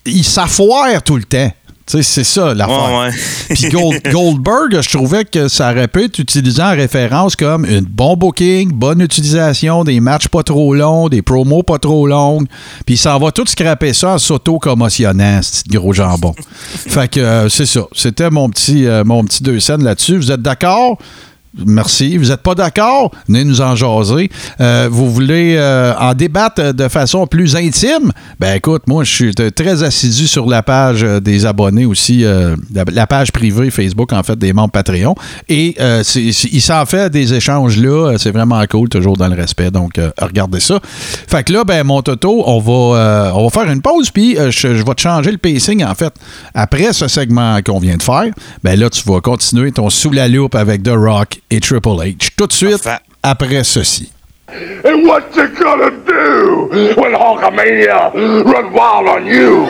il 0.05 0.25
s'affoire 0.25 1.01
tout 1.01 1.15
le 1.15 1.23
temps. 1.23 1.49
Sais, 1.91 2.03
c'est 2.03 2.23
ça 2.23 2.53
l'affaire. 2.53 2.89
Ouais, 2.89 3.07
ouais. 3.09 3.55
Puis 3.55 3.67
Gold- 3.69 4.01
Goldberg, 4.11 4.81
je 4.81 4.89
trouvais 4.89 5.25
que 5.25 5.49
ça 5.49 5.71
aurait 5.71 5.89
pu 5.89 6.05
être 6.05 6.19
utilisé 6.19 6.61
en 6.61 6.71
référence 6.71 7.35
comme 7.35 7.65
une 7.65 7.81
bon 7.81 8.15
booking, 8.15 8.71
bonne 8.71 9.01
utilisation, 9.01 9.83
des 9.83 9.99
matchs 9.99 10.29
pas 10.29 10.41
trop 10.43 10.73
longs, 10.73 11.09
des 11.09 11.21
promos 11.21 11.63
pas 11.63 11.79
trop 11.79 12.07
longues. 12.07 12.47
Puis 12.85 12.95
s'en 12.95 13.19
va 13.19 13.31
tout 13.33 13.45
scraper 13.45 13.91
ça 13.93 14.13
en 14.13 14.17
s'auto-commotionnant, 14.19 15.41
ce 15.41 15.63
petit 15.63 15.69
gros 15.77 15.91
jambon. 15.91 16.33
fait 16.87 17.09
que 17.09 17.19
euh, 17.19 17.49
c'est 17.49 17.65
ça. 17.65 17.81
C'était 17.93 18.29
mon 18.29 18.49
petit, 18.49 18.85
euh, 18.87 19.03
mon 19.03 19.25
petit 19.25 19.43
deux 19.43 19.59
scènes 19.59 19.83
là-dessus. 19.83 20.15
Vous 20.15 20.31
êtes 20.31 20.41
d'accord? 20.41 20.97
Merci. 21.53 22.17
Vous 22.17 22.29
n'êtes 22.29 22.41
pas 22.41 22.55
d'accord? 22.55 23.11
Venez 23.27 23.43
nous 23.43 23.59
en 23.59 23.75
jaser. 23.75 24.29
Euh, 24.61 24.87
vous 24.89 25.11
voulez 25.11 25.55
euh, 25.57 25.93
en 25.99 26.13
débattre 26.13 26.73
de 26.73 26.87
façon 26.87 27.27
plus 27.27 27.57
intime? 27.57 28.11
Ben 28.39 28.55
écoute, 28.55 28.83
moi, 28.87 29.03
je 29.03 29.11
suis 29.11 29.35
très 29.35 29.83
assidu 29.83 30.27
sur 30.27 30.47
la 30.47 30.63
page 30.63 31.03
euh, 31.03 31.19
des 31.19 31.45
abonnés 31.45 31.85
aussi, 31.85 32.23
la, 32.73 33.07
page 33.07 33.31
privée 33.31 33.69
Facebook, 33.69 34.13
en 34.13 34.23
fait, 34.23 34.37
des 34.37 34.53
membres 34.53 34.71
Patreon. 34.71 35.15
Et 35.49 35.75
il 36.15 36.61
s'en 36.61 36.85
fait 36.85 37.09
des 37.09 37.33
échanges 37.33 37.77
là. 37.77 38.15
C'est 38.17 38.31
vraiment 38.31 38.63
cool, 38.69 38.87
toujours 38.87 39.17
dans 39.17 39.27
le 39.27 39.35
respect. 39.35 39.71
Donc, 39.71 39.99
regardez 40.19 40.59
ça. 40.59 40.79
Fait 40.83 41.43
que 41.43 41.51
là, 41.51 41.63
ben, 41.63 41.83
mon 41.83 42.01
Toto, 42.01 42.43
on 42.45 42.59
va, 42.59 43.33
on 43.35 43.43
va 43.43 43.49
faire 43.49 43.71
une 43.71 43.81
pause, 43.81 44.09
puis 44.11 44.35
je, 44.35 44.75
je 44.75 44.83
vais 44.83 44.95
te 44.95 45.01
changer 45.01 45.31
le 45.31 45.37
pacing, 45.37 45.83
en 45.83 45.95
fait. 45.95 46.13
Après 46.53 46.93
ce 46.93 47.07
segment 47.07 47.59
qu'on 47.61 47.79
vient 47.79 47.97
de 47.97 48.03
faire, 48.03 48.31
ben 48.63 48.79
là, 48.79 48.89
tu 48.89 49.03
vas 49.05 49.19
continuer 49.19 49.71
ton 49.71 49.89
sous 49.89 50.11
la 50.11 50.27
loupe 50.27 50.55
avec 50.55 50.83
The 50.83 50.93
Rock 50.95 51.40
et 51.51 51.59
Triple 51.59 51.89
H. 52.01 52.29
Tout 52.35 52.47
de 52.47 52.53
suite, 52.53 52.83
Parfait. 52.83 53.03
après 53.21 53.63
ceci. 53.63 54.11
And 54.83 55.05
what 55.07 55.33
you 55.35 55.47
gonna 55.59 55.91
do 56.05 56.67
when 56.97 57.13
Hulkamania 57.13 58.11
run 58.43 58.73
wild 58.73 59.07
on 59.07 59.25
you? 59.25 59.69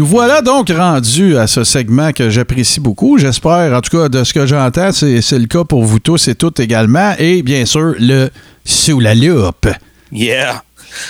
Nous 0.00 0.06
voilà 0.06 0.40
donc 0.40 0.70
rendus 0.70 1.36
à 1.36 1.46
ce 1.46 1.62
segment 1.62 2.10
que 2.12 2.30
j'apprécie 2.30 2.80
beaucoup. 2.80 3.18
J'espère, 3.18 3.76
en 3.76 3.82
tout 3.82 3.98
cas, 3.98 4.08
de 4.08 4.24
ce 4.24 4.32
que 4.32 4.46
j'entends, 4.46 4.92
c'est 4.92 5.38
le 5.38 5.46
cas 5.46 5.64
pour 5.64 5.84
vous 5.84 5.98
tous 5.98 6.26
et 6.28 6.34
toutes 6.34 6.58
également. 6.58 7.12
Et 7.18 7.42
bien 7.42 7.66
sûr, 7.66 7.94
le 7.98 8.30
sous 8.64 8.98
la 8.98 9.14
loupe. 9.14 9.68
Yeah. 10.10 10.62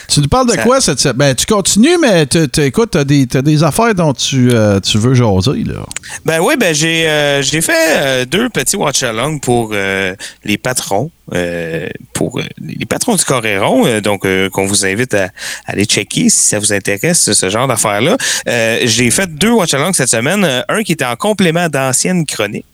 Tu 0.09 0.21
nous 0.21 0.29
parles 0.29 0.47
de 0.49 0.53
Ça- 0.55 0.63
quoi 0.63 0.81
cette 0.81 1.01
se- 1.01 1.09
Ben, 1.11 1.35
tu 1.35 1.47
continues, 1.47 1.99
mais 2.01 2.27
tu- 2.27 2.49
tu- 2.49 2.63
écoute, 2.63 2.91
t'as 2.93 3.05
des, 3.05 3.27
t'as 3.27 3.43
des 3.43 3.63
affaires 3.63 3.95
dont 3.95 4.13
tu, 4.13 4.51
euh, 4.53 4.81
tu 4.81 4.99
veux 4.99 5.15
jaser, 5.15 5.65
là. 5.65 5.85
Ben 6.25 6.41
oui, 6.41 6.55
ben 6.59 6.75
j'ai 6.75 7.09
euh, 7.09 7.43
j'ai 7.43 7.61
fait 7.61 7.73
euh, 7.97 8.25
deux 8.25 8.49
petits 8.49 8.77
watch 8.77 9.03
along 9.03 9.39
pour 9.41 9.73
les 10.45 10.59
patrons, 10.59 11.11
pour 12.13 12.41
les 12.59 12.87
patrons 12.87 13.15
du 13.17 13.25
Coréron, 13.25 14.01
donc 14.01 14.27
qu'on 14.51 14.67
vous 14.67 14.85
invite 14.85 15.15
à, 15.15 15.29
aller 15.67 15.85
checker 15.85 16.29
si 16.29 16.49
ça 16.49 16.59
vous 16.59 16.73
intéresse 16.73 17.33
ce 17.33 17.49
genre 17.49 17.69
d'affaires 17.69 18.01
là. 18.01 18.17
Euh, 18.49 18.81
j'ai 18.85 19.11
fait 19.11 19.33
deux 19.35 19.51
watch 19.51 19.75
along 19.75 19.93
cette 19.93 20.11
semaine, 20.11 20.65
un 20.69 20.83
qui 20.83 20.93
était 20.93 21.05
en 21.05 21.17
complément 21.17 21.69
d'anciennes 21.69 22.27
chroniques. 22.27 22.65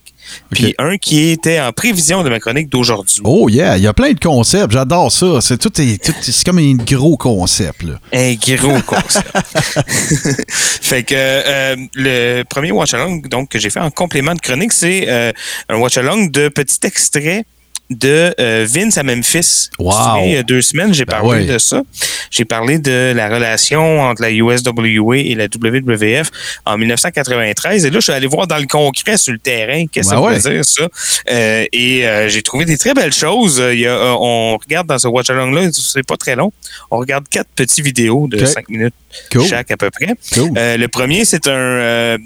Puis 0.50 0.74
un 0.78 0.96
qui 0.98 1.28
était 1.30 1.60
en 1.60 1.72
prévision 1.72 2.22
de 2.22 2.30
ma 2.30 2.40
chronique 2.40 2.68
d'aujourd'hui. 2.68 3.20
Oh 3.24 3.48
yeah, 3.48 3.76
il 3.76 3.82
y 3.82 3.86
a 3.86 3.92
plein 3.94 4.12
de 4.12 4.18
concepts, 4.20 4.72
j'adore 4.72 5.10
ça. 5.12 5.40
C'est 5.40 5.58
tout, 5.58 5.80
est- 5.80 6.02
tout- 6.04 6.14
c'est 6.20 6.44
comme 6.44 6.58
un 6.58 6.74
gros 6.74 7.16
concept, 7.16 7.82
là. 7.82 7.94
Un 8.12 8.34
gros 8.34 8.80
concept. 8.82 9.26
fait 10.48 11.02
que 11.04 11.14
euh, 11.16 11.76
le 11.94 12.42
premier 12.44 12.72
watch 12.72 12.94
along 12.94 13.22
donc 13.28 13.48
que 13.50 13.58
j'ai 13.58 13.70
fait 13.70 13.80
en 13.80 13.90
complément 13.90 14.34
de 14.34 14.40
chronique, 14.40 14.72
c'est 14.72 15.04
euh, 15.08 15.32
un 15.68 15.76
watch 15.76 15.96
along 15.98 16.30
de 16.30 16.48
petits 16.48 16.78
extraits 16.84 17.44
de 17.90 18.34
euh, 18.40 18.66
Vince 18.68 18.98
à 18.98 19.02
Memphis. 19.02 19.70
Wow. 19.78 20.24
Il 20.24 20.32
y 20.32 20.36
a 20.36 20.42
deux 20.42 20.62
semaines, 20.62 20.92
j'ai 20.92 21.04
Ben 21.04 21.18
parlé 21.18 21.46
ouais. 21.46 21.46
de 21.46 21.58
ça. 21.58 21.82
J'ai 22.30 22.44
parlé 22.44 22.78
de 22.78 23.12
la 23.14 23.28
relation 23.28 24.00
entre 24.00 24.22
la 24.22 24.30
USWA 24.32 25.16
et 25.18 25.34
la 25.34 25.44
WWF 25.46 26.30
en 26.64 26.78
1993. 26.78 27.84
Et 27.84 27.90
là, 27.90 27.96
je 27.98 28.04
suis 28.04 28.12
allé 28.12 28.26
voir 28.26 28.46
dans 28.46 28.58
le 28.58 28.66
concret 28.66 29.16
sur 29.16 29.32
le 29.32 29.38
terrain 29.38 29.84
qu'est-ce 29.86 30.10
que 30.10 30.14
Ben 30.14 30.40
ça 30.40 30.48
veut 30.50 30.54
dire, 30.56 30.64
ça? 30.64 30.88
Euh, 31.30 31.64
et 31.72 32.06
euh, 32.06 32.28
j'ai 32.28 32.42
trouvé 32.42 32.64
des 32.64 32.76
très 32.76 32.94
belles 32.94 33.12
choses. 33.12 33.62
Il 33.72 33.78
y 33.80 33.86
a, 33.86 34.16
on 34.18 34.56
regarde 34.56 34.86
dans 34.88 34.98
ce 34.98 35.06
watch 35.08 35.30
along-là, 35.30 35.70
c'est 35.72 36.06
pas 36.06 36.16
très 36.16 36.34
long. 36.34 36.52
On 36.90 36.98
regarde 36.98 37.28
quatre 37.28 37.50
petites 37.54 37.84
vidéos 37.84 38.26
de 38.28 38.44
cinq 38.44 38.68
minutes 38.68 38.94
Cool. 39.32 39.46
chaque 39.46 39.70
à 39.70 39.76
peu 39.76 39.90
près. 39.90 40.14
Cool. 40.34 40.50
Le 40.54 40.86
premier, 40.88 41.24
c'est 41.24 41.46
un. 41.46 42.16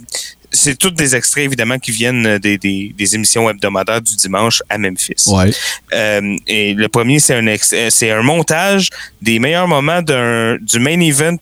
Euh, 0.53 0.57
c'est 0.57 0.77
tous 0.79 0.91
des 0.91 1.15
extraits, 1.15 1.45
évidemment, 1.45 1.79
qui 1.79 1.91
viennent 1.93 2.39
des, 2.39 2.59
des, 2.59 2.95
des 2.97 3.15
émissions 3.15 3.49
hebdomadaires 3.49 4.01
du 4.03 4.17
dimanche 4.17 4.63
à 4.69 4.79
Memphis. 4.79 5.25
Ouais. 5.29 5.51
Euh, 5.93 6.37
et 6.47 6.75
le 6.75 6.89
premier, 6.89 7.21
c'est 7.21 7.35
un, 7.35 7.47
euh, 7.47 7.57
c'est 7.91 8.11
un 8.11 8.23
montage 8.23 8.89
des 9.23 9.39
meilleurs 9.39 9.69
moments 9.69 10.03
d'un, 10.03 10.57
du 10.61 10.79
main 10.79 11.01
event 11.01 11.37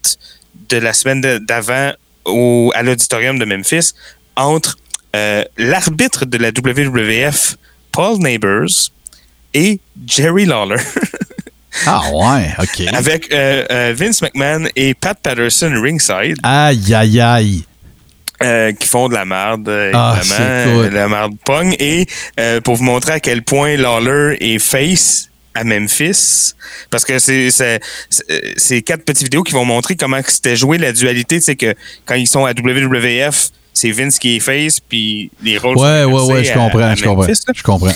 de 0.68 0.76
la 0.76 0.92
semaine 0.92 1.20
d'avant 1.38 1.92
au, 2.24 2.70
à 2.74 2.82
l'auditorium 2.82 3.38
de 3.38 3.44
Memphis 3.44 3.92
entre 4.36 4.76
euh, 5.16 5.44
l'arbitre 5.56 6.26
de 6.26 6.36
la 6.38 6.50
WWF, 6.50 7.56
Paul 7.92 8.18
Neighbors, 8.18 8.90
et 9.54 9.80
Jerry 10.06 10.44
Lawler. 10.44 10.76
Ah 11.86 12.02
ouais, 12.12 12.54
OK. 12.58 12.92
avec 12.92 13.32
euh, 13.32 13.64
euh, 13.70 13.94
Vince 13.96 14.20
McMahon 14.22 14.66
et 14.74 14.94
Pat 14.94 15.16
Patterson 15.16 15.70
ringside. 15.80 16.36
Aïe, 16.42 16.92
aïe, 16.92 17.20
aïe. 17.20 17.64
Euh, 18.42 18.72
qui 18.72 18.86
font 18.88 19.08
de 19.08 19.14
la 19.14 19.24
merde, 19.24 19.68
euh, 19.68 19.90
Ah, 19.94 20.18
évidemment, 20.20 20.72
cool. 20.82 20.90
de 20.90 20.94
la 20.94 21.08
merde 21.08 21.32
pogne. 21.44 21.74
Et 21.78 22.06
euh, 22.38 22.60
pour 22.60 22.76
vous 22.76 22.84
montrer 22.84 23.12
à 23.14 23.20
quel 23.20 23.42
point 23.42 23.76
Lawler 23.76 24.36
est 24.40 24.58
face 24.58 25.28
à 25.54 25.64
Memphis, 25.64 26.54
parce 26.90 27.04
que 27.04 27.18
c'est 27.18 27.50
c'est 28.56 28.82
quatre 28.82 29.04
petites 29.04 29.24
vidéos 29.24 29.42
qui 29.42 29.52
vont 29.54 29.64
montrer 29.64 29.96
comment 29.96 30.20
c'était 30.26 30.54
joué 30.56 30.78
la 30.78 30.92
dualité, 30.92 31.40
c'est 31.40 31.56
que 31.56 31.74
quand 32.06 32.14
ils 32.14 32.28
sont 32.28 32.44
à 32.44 32.52
WWF, 32.52 33.48
c'est 33.74 33.90
Vince 33.90 34.18
qui 34.18 34.36
est 34.36 34.40
face, 34.40 34.78
puis 34.80 35.30
les 35.42 35.58
rôles 35.58 35.76
Ouais, 35.76 36.02
sont 36.04 36.10
ouais, 36.12 36.32
ouais, 36.34 36.44
je 36.44 36.52
comprends, 36.52 36.94
je 36.94 37.04
comprends. 37.04 37.26
Je 37.54 37.62
comprends. 37.62 37.92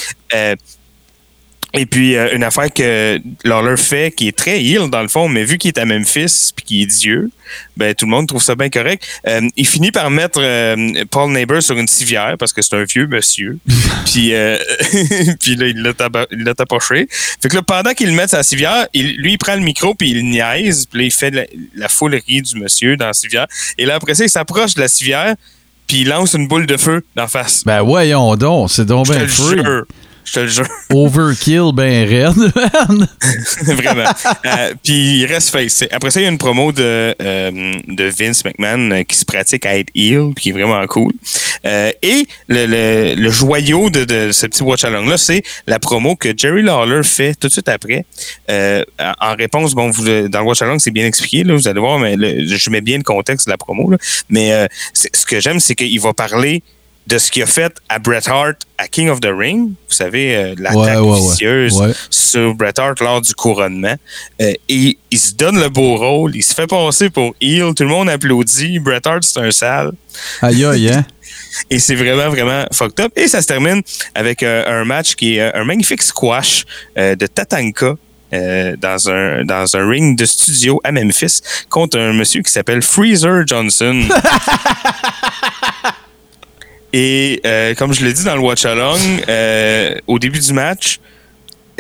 Et 1.74 1.87
puis, 1.87 2.16
euh, 2.16 2.35
une 2.35 2.44
affaire 2.44 2.70
que 2.72 3.18
Lawler 3.44 3.78
fait, 3.78 4.12
qui 4.14 4.28
est 4.28 4.37
très 4.37 4.62
heel 4.62 4.90
dans 4.90 5.00
le 5.00 5.08
fond, 5.08 5.26
mais 5.28 5.42
vu 5.44 5.56
qu'il 5.56 5.68
est 5.68 5.78
à 5.78 5.87
Memphis 5.87 6.52
puis 6.54 6.64
qu'il 6.66 6.82
est 6.82 6.87
Dieu, 6.87 7.30
ben 7.78 7.94
tout 7.94 8.04
le 8.04 8.11
monde 8.11 8.28
trouve 8.28 8.42
ça 8.42 8.54
bien 8.54 8.68
correct. 8.68 9.02
Euh, 9.26 9.40
il 9.56 9.66
finit 9.66 9.90
par 9.90 10.11
mettre 10.11 10.38
euh, 10.42 11.04
Paul 11.11 11.30
Neighbor 11.32 11.62
sur 11.62 11.78
une 11.78 11.88
civière 11.88 12.37
parce 12.38 12.52
que 12.52 12.61
c'est 12.61 12.76
un 12.76 12.85
vieux 12.85 13.06
monsieur. 13.06 13.56
puis, 14.04 14.35
euh, 14.35 14.58
puis 15.40 15.56
là, 15.56 15.66
il 15.68 15.82
l'a 15.82 15.92
taba- 15.92 16.26
il 16.30 16.44
l'a 16.44 16.54
tapoché. 16.54 17.08
Fait 17.11 17.48
que 17.48 17.56
là, 17.56 17.62
pendant 17.62 17.92
qu'il 17.94 18.08
le 18.08 18.14
met 18.14 18.28
sur 18.28 18.37
la 18.37 18.42
civière, 18.42 18.87
il, 18.92 19.16
lui, 19.16 19.32
il 19.32 19.38
prend 19.38 19.54
le 19.54 19.62
micro 19.62 19.94
puis 19.94 20.11
il 20.11 20.28
niaise. 20.28 20.87
Puis 20.90 21.00
là, 21.00 21.04
il 21.06 21.12
fait 21.12 21.30
la, 21.30 21.44
la 21.74 21.88
foulerie 21.88 22.42
du 22.42 22.58
monsieur 22.58 22.96
dans 22.98 23.06
la 23.06 23.12
civière. 23.14 23.46
Et 23.78 23.87
là, 23.87 23.94
après 23.94 24.14
ça, 24.14 24.24
il 24.24 24.30
s'approche 24.30 24.74
de 24.74 24.80
la 24.80 24.88
civière 24.88 25.35
puis 25.86 26.03
il 26.03 26.09
lance 26.09 26.34
une 26.34 26.49
boule 26.49 26.66
de 26.66 26.76
feu 26.76 27.03
d'en 27.16 27.28
face. 27.28 27.64
Ben 27.64 27.82
voyons 27.82 28.36
donc, 28.36 28.70
c'est 28.70 28.86
donc 28.86 29.07
bien. 29.09 29.26
Je 30.33 30.41
te 30.41 30.41
le 30.41 30.49
jure. 30.49 30.66
Overkill, 30.95 31.72
ben 31.74 32.09
raide, 32.09 32.37
man. 32.89 33.09
Vraiment. 33.62 34.05
Euh, 34.45 34.74
puis 34.83 35.20
il 35.20 35.26
reste 35.26 35.51
face. 35.51 35.85
Après 35.93 36.11
ça, 36.11 36.20
il 36.20 36.24
y 36.24 36.26
a 36.26 36.30
une 36.30 36.39
promo 36.39 36.72
de, 36.72 37.14
euh, 37.20 37.72
de 37.87 38.05
Vince 38.05 38.45
McMahon 38.45 38.91
euh, 38.91 39.03
qui 39.05 39.16
se 39.16 39.24
pratique 39.24 39.64
à 39.66 39.76
être 39.78 39.91
heel, 39.95 40.33
qui 40.39 40.49
est 40.51 40.53
vraiment 40.53 40.85
cool. 40.87 41.12
Euh, 41.64 41.93
et 42.03 42.26
le, 42.49 42.66
le, 42.66 43.14
le 43.14 43.30
joyau 43.30 43.89
de, 43.91 44.05
de 44.05 44.33
ce 44.33 44.47
petit 44.47 44.62
watch-along-là, 44.62 45.16
c'est 45.16 45.43
la 45.66 45.78
promo 45.78 46.16
que 46.16 46.30
Jerry 46.37 46.62
Lawler 46.62 47.03
fait 47.05 47.35
tout 47.35 47.49
de 47.49 47.53
suite 47.53 47.68
après. 47.68 48.05
En 48.49 49.35
réponse, 49.37 49.74
bon, 49.74 49.91
vous, 49.91 50.28
dans 50.28 50.41
le 50.41 50.47
watch-along, 50.47 50.78
c'est 50.78 50.91
bien 50.91 51.07
expliqué, 51.07 51.45
là, 51.45 51.55
vous 51.55 51.68
allez 51.68 51.80
voir, 51.80 51.99
mais 51.99 52.16
le- 52.16 52.45
je 52.47 52.70
mets 52.70 52.80
bien 52.80 52.97
le 52.99 53.05
contexte 53.05 53.47
de 53.47 53.53
la 53.53 53.59
promo. 53.59 53.91
Là. 53.91 53.99
Mais 54.28 54.68
ce 54.95 55.24
que 55.26 55.41
j'aime, 55.41 55.61
c'est 55.61 55.74
qu'il 55.74 56.01
va 56.01 56.12
parler 56.12 56.62
de 57.07 57.18
ce 57.18 57.30
qu'il 57.30 57.42
a 57.42 57.46
fait 57.46 57.72
à 57.88 57.98
Bret 57.98 58.26
Hart 58.28 58.57
à 58.78 58.86
King 58.88 59.09
of 59.09 59.20
the 59.20 59.28
Ring. 59.32 59.68
Vous 59.88 59.94
savez, 59.94 60.36
euh, 60.36 60.55
l'attaque 60.59 61.00
Ouais, 61.03 61.20
vicieuse 61.20 61.80
Ouais. 61.80 61.92
sur 62.11 62.55
Bret 62.55 62.78
Hart 62.78 63.00
lors 63.00 63.20
du 63.20 63.34
couronnement. 63.34 63.96
Euh, 64.40 64.53
et 64.68 64.98
il 65.11 65.18
se 65.18 65.34
donne 65.34 65.61
le 65.61 65.68
beau 65.68 65.96
rôle, 65.96 66.34
il 66.36 66.42
se 66.42 66.55
fait 66.55 66.66
passer 66.66 67.11
pour 67.11 67.34
heel, 67.40 67.74
tout 67.74 67.82
le 67.82 67.88
monde 67.88 68.09
applaudit. 68.09 68.78
Bret 68.78 69.00
Hart, 69.05 69.22
c'est 69.24 69.40
un 69.40 69.50
sale. 69.50 69.92
Aïe, 70.40 70.64
aïe, 70.64 70.90
hein? 70.90 71.05
Et 71.70 71.78
c'est 71.78 71.94
vraiment, 71.96 72.28
vraiment 72.30 72.64
fucked 72.72 73.00
up. 73.05 73.12
Et 73.16 73.28
ça 73.28 73.42
se 73.42 73.46
termine 73.46 73.82
avec 74.14 74.42
euh, 74.42 74.80
un 74.80 74.84
match 74.84 75.14
qui 75.16 75.36
est 75.36 75.40
euh, 75.40 75.50
un 75.55 75.64
magnifique 75.64 76.03
squash 76.03 76.64
euh, 76.96 77.14
de 77.14 77.26
Tatanka. 77.26 77.94
euh, 78.34 78.74
dans 78.78 79.11
un 79.11 79.44
dans 79.44 79.76
un 79.76 79.86
ring 79.86 80.16
de 80.16 80.24
studio 80.24 80.80
à 80.84 80.90
Memphis 80.92 81.40
contre 81.68 81.98
un 81.98 82.14
monsieur 82.14 82.40
qui 82.40 82.50
s'appelle 82.50 82.80
Freezer 82.80 83.46
Johnson. 83.46 84.00
Et 86.93 87.40
euh, 87.47 87.74
comme 87.74 87.93
je 87.93 88.05
l'ai 88.05 88.12
dit 88.12 88.24
dans 88.24 88.34
le 88.34 88.40
watch 88.40 88.64
along, 88.64 88.99
euh, 89.28 89.95
au 90.07 90.18
début 90.18 90.40
du 90.40 90.53
match, 90.53 91.01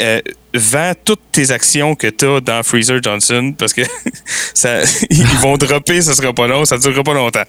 euh, 0.00 0.20
vends 0.54 0.92
toutes 1.04 1.20
tes 1.32 1.50
actions 1.50 1.94
que 1.94 2.06
tu 2.08 2.26
as 2.26 2.40
dans 2.40 2.62
Freezer 2.62 2.98
Johnson 3.02 3.54
parce 3.56 3.72
que 3.72 3.82
ça, 4.54 4.80
ils 5.10 5.24
vont 5.40 5.56
dropper, 5.56 6.02
ça 6.02 6.14
sera 6.14 6.32
pas 6.32 6.46
long, 6.46 6.64
ça 6.64 6.78
durera 6.78 7.02
pas 7.02 7.14
longtemps. 7.14 7.42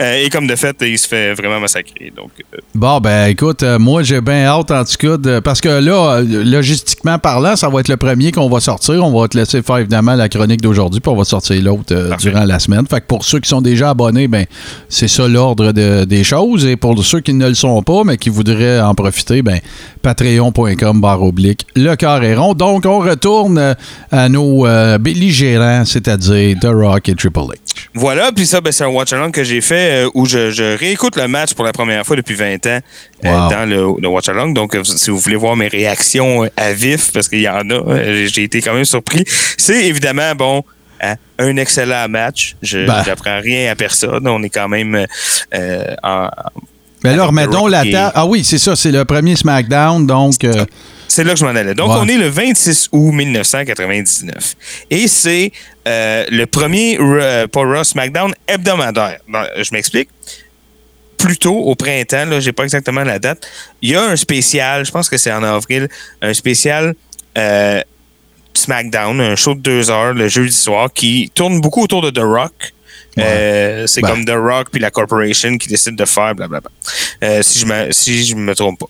Euh, 0.00 0.24
et 0.24 0.30
comme 0.30 0.46
de 0.46 0.56
fait, 0.56 0.76
il 0.82 0.98
se 0.98 1.06
fait 1.08 1.34
vraiment 1.34 1.60
massacrer. 1.60 2.12
Donc, 2.16 2.30
euh, 2.54 2.58
Bon, 2.74 2.98
ben 3.00 3.26
écoute, 3.28 3.62
euh, 3.62 3.78
moi 3.78 4.02
j'ai 4.02 4.20
bien 4.20 4.44
hâte 4.46 4.70
en 4.70 4.84
tout 4.84 4.96
cas, 4.98 5.16
de- 5.16 5.40
parce 5.40 5.60
que 5.60 5.68
là, 5.68 6.20
logistiquement 6.22 7.18
parlant, 7.18 7.56
ça 7.56 7.68
va 7.68 7.80
être 7.80 7.88
le 7.88 7.96
premier 7.96 8.32
qu'on 8.32 8.48
va 8.48 8.60
sortir. 8.60 9.04
On 9.04 9.18
va 9.20 9.28
te 9.28 9.36
laisser 9.36 9.62
faire 9.62 9.78
évidemment 9.78 10.14
la 10.14 10.28
chronique 10.28 10.60
d'aujourd'hui, 10.60 11.00
puis 11.00 11.10
on 11.12 11.16
va 11.16 11.24
sortir 11.24 11.60
l'autre 11.62 12.16
durant 12.18 12.44
la 12.44 12.58
semaine. 12.58 12.86
Fait 12.88 13.00
que 13.00 13.06
pour 13.06 13.24
ceux 13.24 13.40
qui 13.40 13.48
sont 13.48 13.60
déjà 13.60 13.90
abonnés, 13.90 14.28
ben 14.28 14.44
c'est 14.88 15.08
ça 15.08 15.28
l'ordre 15.28 15.72
de- 15.72 16.04
des 16.04 16.24
choses. 16.24 16.64
Et 16.66 16.76
pour 16.76 17.02
ceux 17.04 17.20
qui 17.20 17.34
ne 17.34 17.48
le 17.48 17.54
sont 17.54 17.82
pas, 17.82 18.02
mais 18.04 18.16
qui 18.16 18.30
voudraient 18.30 18.80
en 18.80 18.94
profiter, 18.94 19.42
ben 19.42 19.60
patreon.com 20.02 21.00
barre 21.00 21.22
oblique 21.22 21.66
le 21.76 21.94
carré 21.96 22.34
rond. 22.34 22.47
Donc 22.54 22.86
on 22.86 22.98
retourne 23.00 23.58
euh, 23.58 23.74
à 24.10 24.28
nos 24.28 24.66
euh, 24.66 24.98
belligérants, 24.98 25.84
c'est-à-dire 25.84 26.56
The 26.60 26.66
Rock 26.66 27.08
et 27.08 27.14
Triple 27.14 27.38
H. 27.40 27.54
Voilà, 27.94 28.30
puis 28.32 28.46
ça, 28.46 28.60
ben, 28.60 28.72
c'est 28.72 28.84
un 28.84 28.88
watch 28.88 29.12
along 29.12 29.30
que 29.30 29.44
j'ai 29.44 29.60
fait 29.60 30.04
euh, 30.06 30.10
où 30.14 30.26
je, 30.26 30.50
je 30.50 30.76
réécoute 30.76 31.16
le 31.16 31.26
match 31.28 31.54
pour 31.54 31.64
la 31.64 31.72
première 31.72 32.04
fois 32.04 32.16
depuis 32.16 32.34
20 32.34 32.54
ans 32.66 32.78
euh, 33.24 33.28
dans 33.50 33.68
le, 33.68 34.00
le 34.00 34.08
watch 34.08 34.28
along. 34.28 34.52
Donc, 34.52 34.76
si 34.84 35.10
vous 35.10 35.18
voulez 35.18 35.36
voir 35.36 35.56
mes 35.56 35.68
réactions 35.68 36.48
à 36.56 36.72
vif, 36.72 37.12
parce 37.12 37.28
qu'il 37.28 37.40
y 37.40 37.48
en 37.48 37.68
a, 37.70 38.26
j'ai 38.26 38.44
été 38.44 38.60
quand 38.60 38.74
même 38.74 38.84
surpris. 38.84 39.24
C'est 39.56 39.86
évidemment, 39.86 40.34
bon, 40.36 40.62
hein, 41.00 41.14
un 41.38 41.56
excellent 41.56 42.08
match. 42.08 42.56
Je 42.62 42.86
Ben. 42.86 43.02
n'apprends 43.06 43.40
rien 43.40 43.70
à 43.72 43.74
personne. 43.74 44.26
On 44.28 44.42
est 44.42 44.50
quand 44.50 44.68
même 44.68 45.06
euh, 45.54 45.94
en. 46.02 46.28
Ben 47.02 47.16
The 47.16 47.20
remettons 47.20 47.60
Rock 47.62 47.70
la 47.70 47.84
table. 47.84 48.12
Ah 48.16 48.26
oui, 48.26 48.42
c'est 48.44 48.58
ça, 48.58 48.74
c'est 48.74 48.90
le 48.90 49.04
premier 49.04 49.36
SmackDown, 49.36 50.04
donc. 50.06 50.42
euh, 50.44 50.64
C'est 51.08 51.24
là 51.24 51.32
que 51.32 51.38
je 51.38 51.44
m'en 51.44 51.54
allais. 51.54 51.74
Donc, 51.74 51.90
on 51.90 52.06
est 52.06 52.18
le 52.18 52.28
26 52.28 52.90
août 52.92 53.12
1999. 53.12 54.56
Et 54.90 55.08
c'est 55.08 55.52
euh, 55.86 56.24
le 56.30 56.44
premier 56.44 56.98
euh, 57.00 57.46
pas 57.46 57.62
Raw 57.62 57.82
SmackDown 57.82 58.34
hebdomadaire. 58.46 59.18
Je 59.28 59.72
m'explique. 59.72 60.10
Plus 61.16 61.38
tôt, 61.38 61.56
au 61.56 61.74
printemps, 61.74 62.26
là, 62.26 62.38
j'ai 62.38 62.52
pas 62.52 62.62
exactement 62.62 63.02
la 63.02 63.18
date, 63.18 63.44
il 63.82 63.90
y 63.90 63.96
a 63.96 64.02
un 64.02 64.14
spécial, 64.14 64.86
je 64.86 64.92
pense 64.92 65.08
que 65.08 65.16
c'est 65.16 65.32
en 65.32 65.42
avril, 65.42 65.88
un 66.22 66.32
spécial 66.32 66.94
euh, 67.36 67.82
SmackDown, 68.54 69.20
un 69.20 69.34
show 69.36 69.54
de 69.54 69.60
deux 69.60 69.90
heures 69.90 70.12
le 70.12 70.28
jeudi 70.28 70.54
soir 70.54 70.92
qui 70.92 71.30
tourne 71.34 71.60
beaucoup 71.60 71.82
autour 71.82 72.02
de 72.02 72.10
The 72.10 72.22
Rock. 72.22 72.72
Euh, 73.18 73.86
c'est 73.86 74.00
Ben. 74.00 74.10
comme 74.10 74.24
The 74.24 74.36
Rock 74.36 74.68
puis 74.70 74.80
la 74.80 74.90
Corporation 74.90 75.56
qui 75.58 75.68
décide 75.68 75.96
de 75.96 76.04
faire 76.04 76.34
blablabla. 76.34 76.70
Euh, 77.24 77.42
si 77.42 77.58
je 77.58 77.66
me 77.66 77.90
si 77.90 78.24
je 78.24 78.36
me 78.36 78.54
trompe 78.54 78.78
pas. 78.78 78.86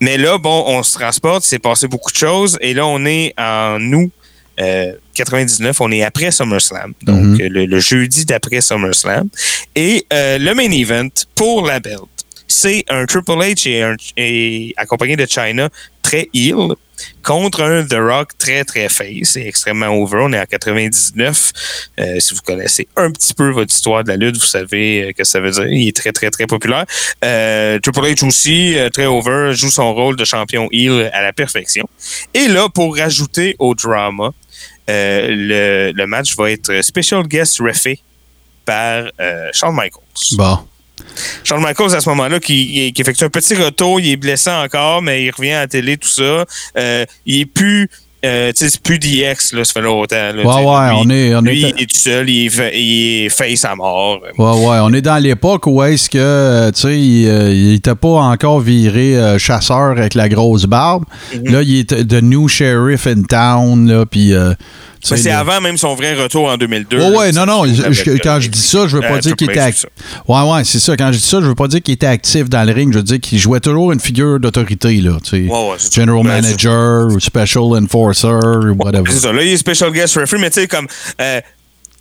Mais 0.00 0.16
là, 0.16 0.38
bon, 0.38 0.64
on 0.66 0.82
se 0.82 0.94
transporte, 0.98 1.42
c'est 1.44 1.58
passé 1.58 1.86
beaucoup 1.88 2.10
de 2.10 2.16
choses, 2.16 2.56
et 2.60 2.72
là, 2.74 2.86
on 2.86 3.04
est 3.04 3.34
en 3.38 3.78
août 3.92 4.10
euh, 4.60 4.92
99, 5.14 5.80
on 5.80 5.90
est 5.90 6.02
après 6.02 6.30
SummerSlam, 6.30 6.92
donc 7.02 7.16
Mhm. 7.22 7.40
euh, 7.40 7.48
le, 7.48 7.66
le 7.66 7.80
jeudi 7.80 8.24
d'après 8.26 8.60
SummerSlam. 8.60 9.28
Et 9.74 10.04
euh, 10.12 10.36
le 10.38 10.54
main 10.54 10.70
event 10.70 11.08
pour 11.34 11.66
la 11.66 11.80
belt, 11.80 12.02
c'est 12.50 12.84
un 12.88 13.06
Triple 13.06 13.32
H 13.32 13.96
et, 14.16 14.74
accompagné 14.76 15.16
de 15.16 15.26
China 15.26 15.68
très 16.02 16.28
heel 16.34 16.74
contre 17.22 17.62
un 17.62 17.86
The 17.86 17.94
Rock 17.94 18.36
très 18.36 18.64
très 18.64 18.88
face 18.88 19.36
et 19.36 19.46
extrêmement 19.46 19.88
over. 19.88 20.18
On 20.22 20.32
est 20.32 20.40
en 20.40 20.44
99. 20.44 21.52
Euh, 21.98 22.20
si 22.20 22.34
vous 22.34 22.40
connaissez 22.42 22.88
un 22.96 23.10
petit 23.10 23.32
peu 23.32 23.50
votre 23.50 23.72
histoire 23.72 24.04
de 24.04 24.08
la 24.08 24.16
lutte, 24.16 24.36
vous 24.36 24.46
savez 24.46 25.04
euh, 25.04 25.12
que 25.12 25.24
ça 25.24 25.40
veut 25.40 25.50
dire. 25.52 25.66
Il 25.68 25.88
est 25.88 25.96
très 25.96 26.12
très 26.12 26.30
très 26.30 26.46
populaire. 26.46 26.84
Euh, 27.24 27.78
Triple 27.78 28.00
H 28.00 28.26
aussi, 28.26 28.76
très 28.92 29.06
over, 29.06 29.52
joue 29.54 29.70
son 29.70 29.94
rôle 29.94 30.16
de 30.16 30.24
champion 30.24 30.68
heel 30.72 31.08
à 31.12 31.22
la 31.22 31.32
perfection. 31.32 31.88
Et 32.34 32.48
là, 32.48 32.68
pour 32.68 32.96
rajouter 32.96 33.54
au 33.58 33.74
drama, 33.74 34.32
le, 34.88 36.04
match 36.06 36.36
va 36.36 36.50
être 36.50 36.82
special 36.82 37.22
guest 37.26 37.58
refait 37.60 38.00
par 38.64 39.04
Shawn 39.52 39.74
Michaels. 39.74 40.36
bon. 40.36 40.58
Shawn 41.44 41.62
Michaels, 41.62 41.94
à 41.94 42.00
ce 42.00 42.08
moment-là, 42.10 42.40
qui, 42.40 42.92
qui 42.92 43.02
effectue 43.02 43.24
un 43.24 43.28
petit 43.30 43.54
retour, 43.54 44.00
il 44.00 44.10
est 44.12 44.16
blessé 44.16 44.50
encore, 44.50 45.02
mais 45.02 45.24
il 45.24 45.30
revient 45.30 45.52
à 45.52 45.60
la 45.60 45.66
télé, 45.68 45.96
tout 45.96 46.08
ça. 46.08 46.44
Euh, 46.78 47.04
il 47.26 47.40
est 47.40 47.46
plus. 47.46 47.88
Euh, 48.22 48.52
tu 48.54 48.66
sais, 48.66 48.70
c'est 48.72 48.82
plus 48.82 48.98
DX, 48.98 49.54
là, 49.54 49.64
ça 49.64 49.72
fait 49.72 49.80
longtemps. 49.80 50.14
Là, 50.34 50.44
Ouais, 50.44 50.90
Lui, 50.90 50.96
on 51.06 51.08
est- 51.10 51.34
on 51.36 51.40
lui, 51.40 51.64
est- 51.64 51.72
il 51.74 51.82
est 51.84 51.86
tout 51.86 51.98
seul, 51.98 52.28
il 52.28 52.46
est, 52.46 52.48
fa- 52.50 52.70
il 52.70 53.24
est 53.24 53.28
face 53.30 53.64
à 53.64 53.74
mort. 53.74 54.20
Ouais, 54.36 54.44
ouais, 54.44 54.78
on 54.82 54.92
est 54.92 55.00
dans 55.00 55.16
l'époque 55.16 55.66
où 55.66 55.82
est-ce 55.82 56.10
que, 56.10 56.18
euh, 56.18 56.70
tu 56.70 56.82
sais, 56.82 57.00
il, 57.00 57.26
euh, 57.26 57.50
il 57.50 57.72
était 57.76 57.94
pas 57.94 58.08
encore 58.08 58.60
viré 58.60 59.16
euh, 59.16 59.38
chasseur 59.38 59.92
avec 59.96 60.12
la 60.12 60.28
grosse 60.28 60.66
barbe. 60.66 61.04
Mm-hmm. 61.34 61.50
Là, 61.50 61.62
il 61.62 61.78
est 61.78 62.06
the 62.08 62.22
new 62.22 62.46
sheriff 62.46 63.06
in 63.06 63.22
town, 63.22 63.88
là, 63.90 64.04
puis... 64.04 64.34
c'est 65.02 65.24
le- 65.24 65.32
avant 65.32 65.60
même 65.60 65.76
son 65.76 65.94
vrai 65.94 66.14
retour 66.14 66.48
en 66.48 66.56
2002. 66.56 66.98
Ouais, 66.98 67.16
ouais, 67.16 67.32
non, 67.32 67.46
non, 67.46 67.64
ça, 67.74 67.90
je- 67.90 68.18
quand 68.22 68.36
euh, 68.36 68.40
je 68.40 68.48
dis 68.48 68.60
ça, 68.60 68.86
je 68.86 68.96
veux 68.96 69.02
pas 69.02 69.14
euh, 69.14 69.18
dire 69.20 69.34
qu'il 69.36 69.50
était 69.50 69.60
actif. 69.60 69.86
Ouais, 70.28 70.42
ouais, 70.42 70.64
c'est 70.64 70.78
ça. 70.78 70.96
Quand 70.96 71.10
je 71.12 71.18
dis 71.18 71.24
ça, 71.24 71.40
je 71.40 71.46
veux 71.46 71.54
pas 71.54 71.68
dire 71.68 71.82
qu'il 71.82 71.94
était 71.94 72.06
actif 72.06 72.48
dans 72.48 72.64
le 72.66 72.72
ring. 72.72 72.92
Je 72.92 72.98
veux 72.98 73.04
dire 73.04 73.20
qu'il 73.20 73.38
jouait 73.38 73.60
toujours 73.60 73.92
une 73.92 74.00
figure 74.00 74.38
d'autorité, 74.40 74.92
là. 75.00 75.16
tu 75.22 75.30
sais. 75.30 75.36
Ouais, 75.42 75.48
ouais, 75.70 75.74
c'est 75.78 75.92
ça. 75.94 76.00
General 76.02 76.22
Manager, 76.24 77.06
ou 77.06 77.18
Special 77.20 77.64
Enforcer, 77.82 78.26
ou 78.28 78.74
whatever. 78.78 79.10
C'est 79.10 79.20
ça. 79.20 79.32
Là, 79.32 79.42
il 79.42 79.52
est 79.52 79.56
special 79.56 79.90
guest 79.92 80.14
referee, 80.16 80.38
mais 80.40 80.50
tu 80.50 80.60
sais, 80.60 80.66
comme. 80.68 80.86
euh, 81.20 81.40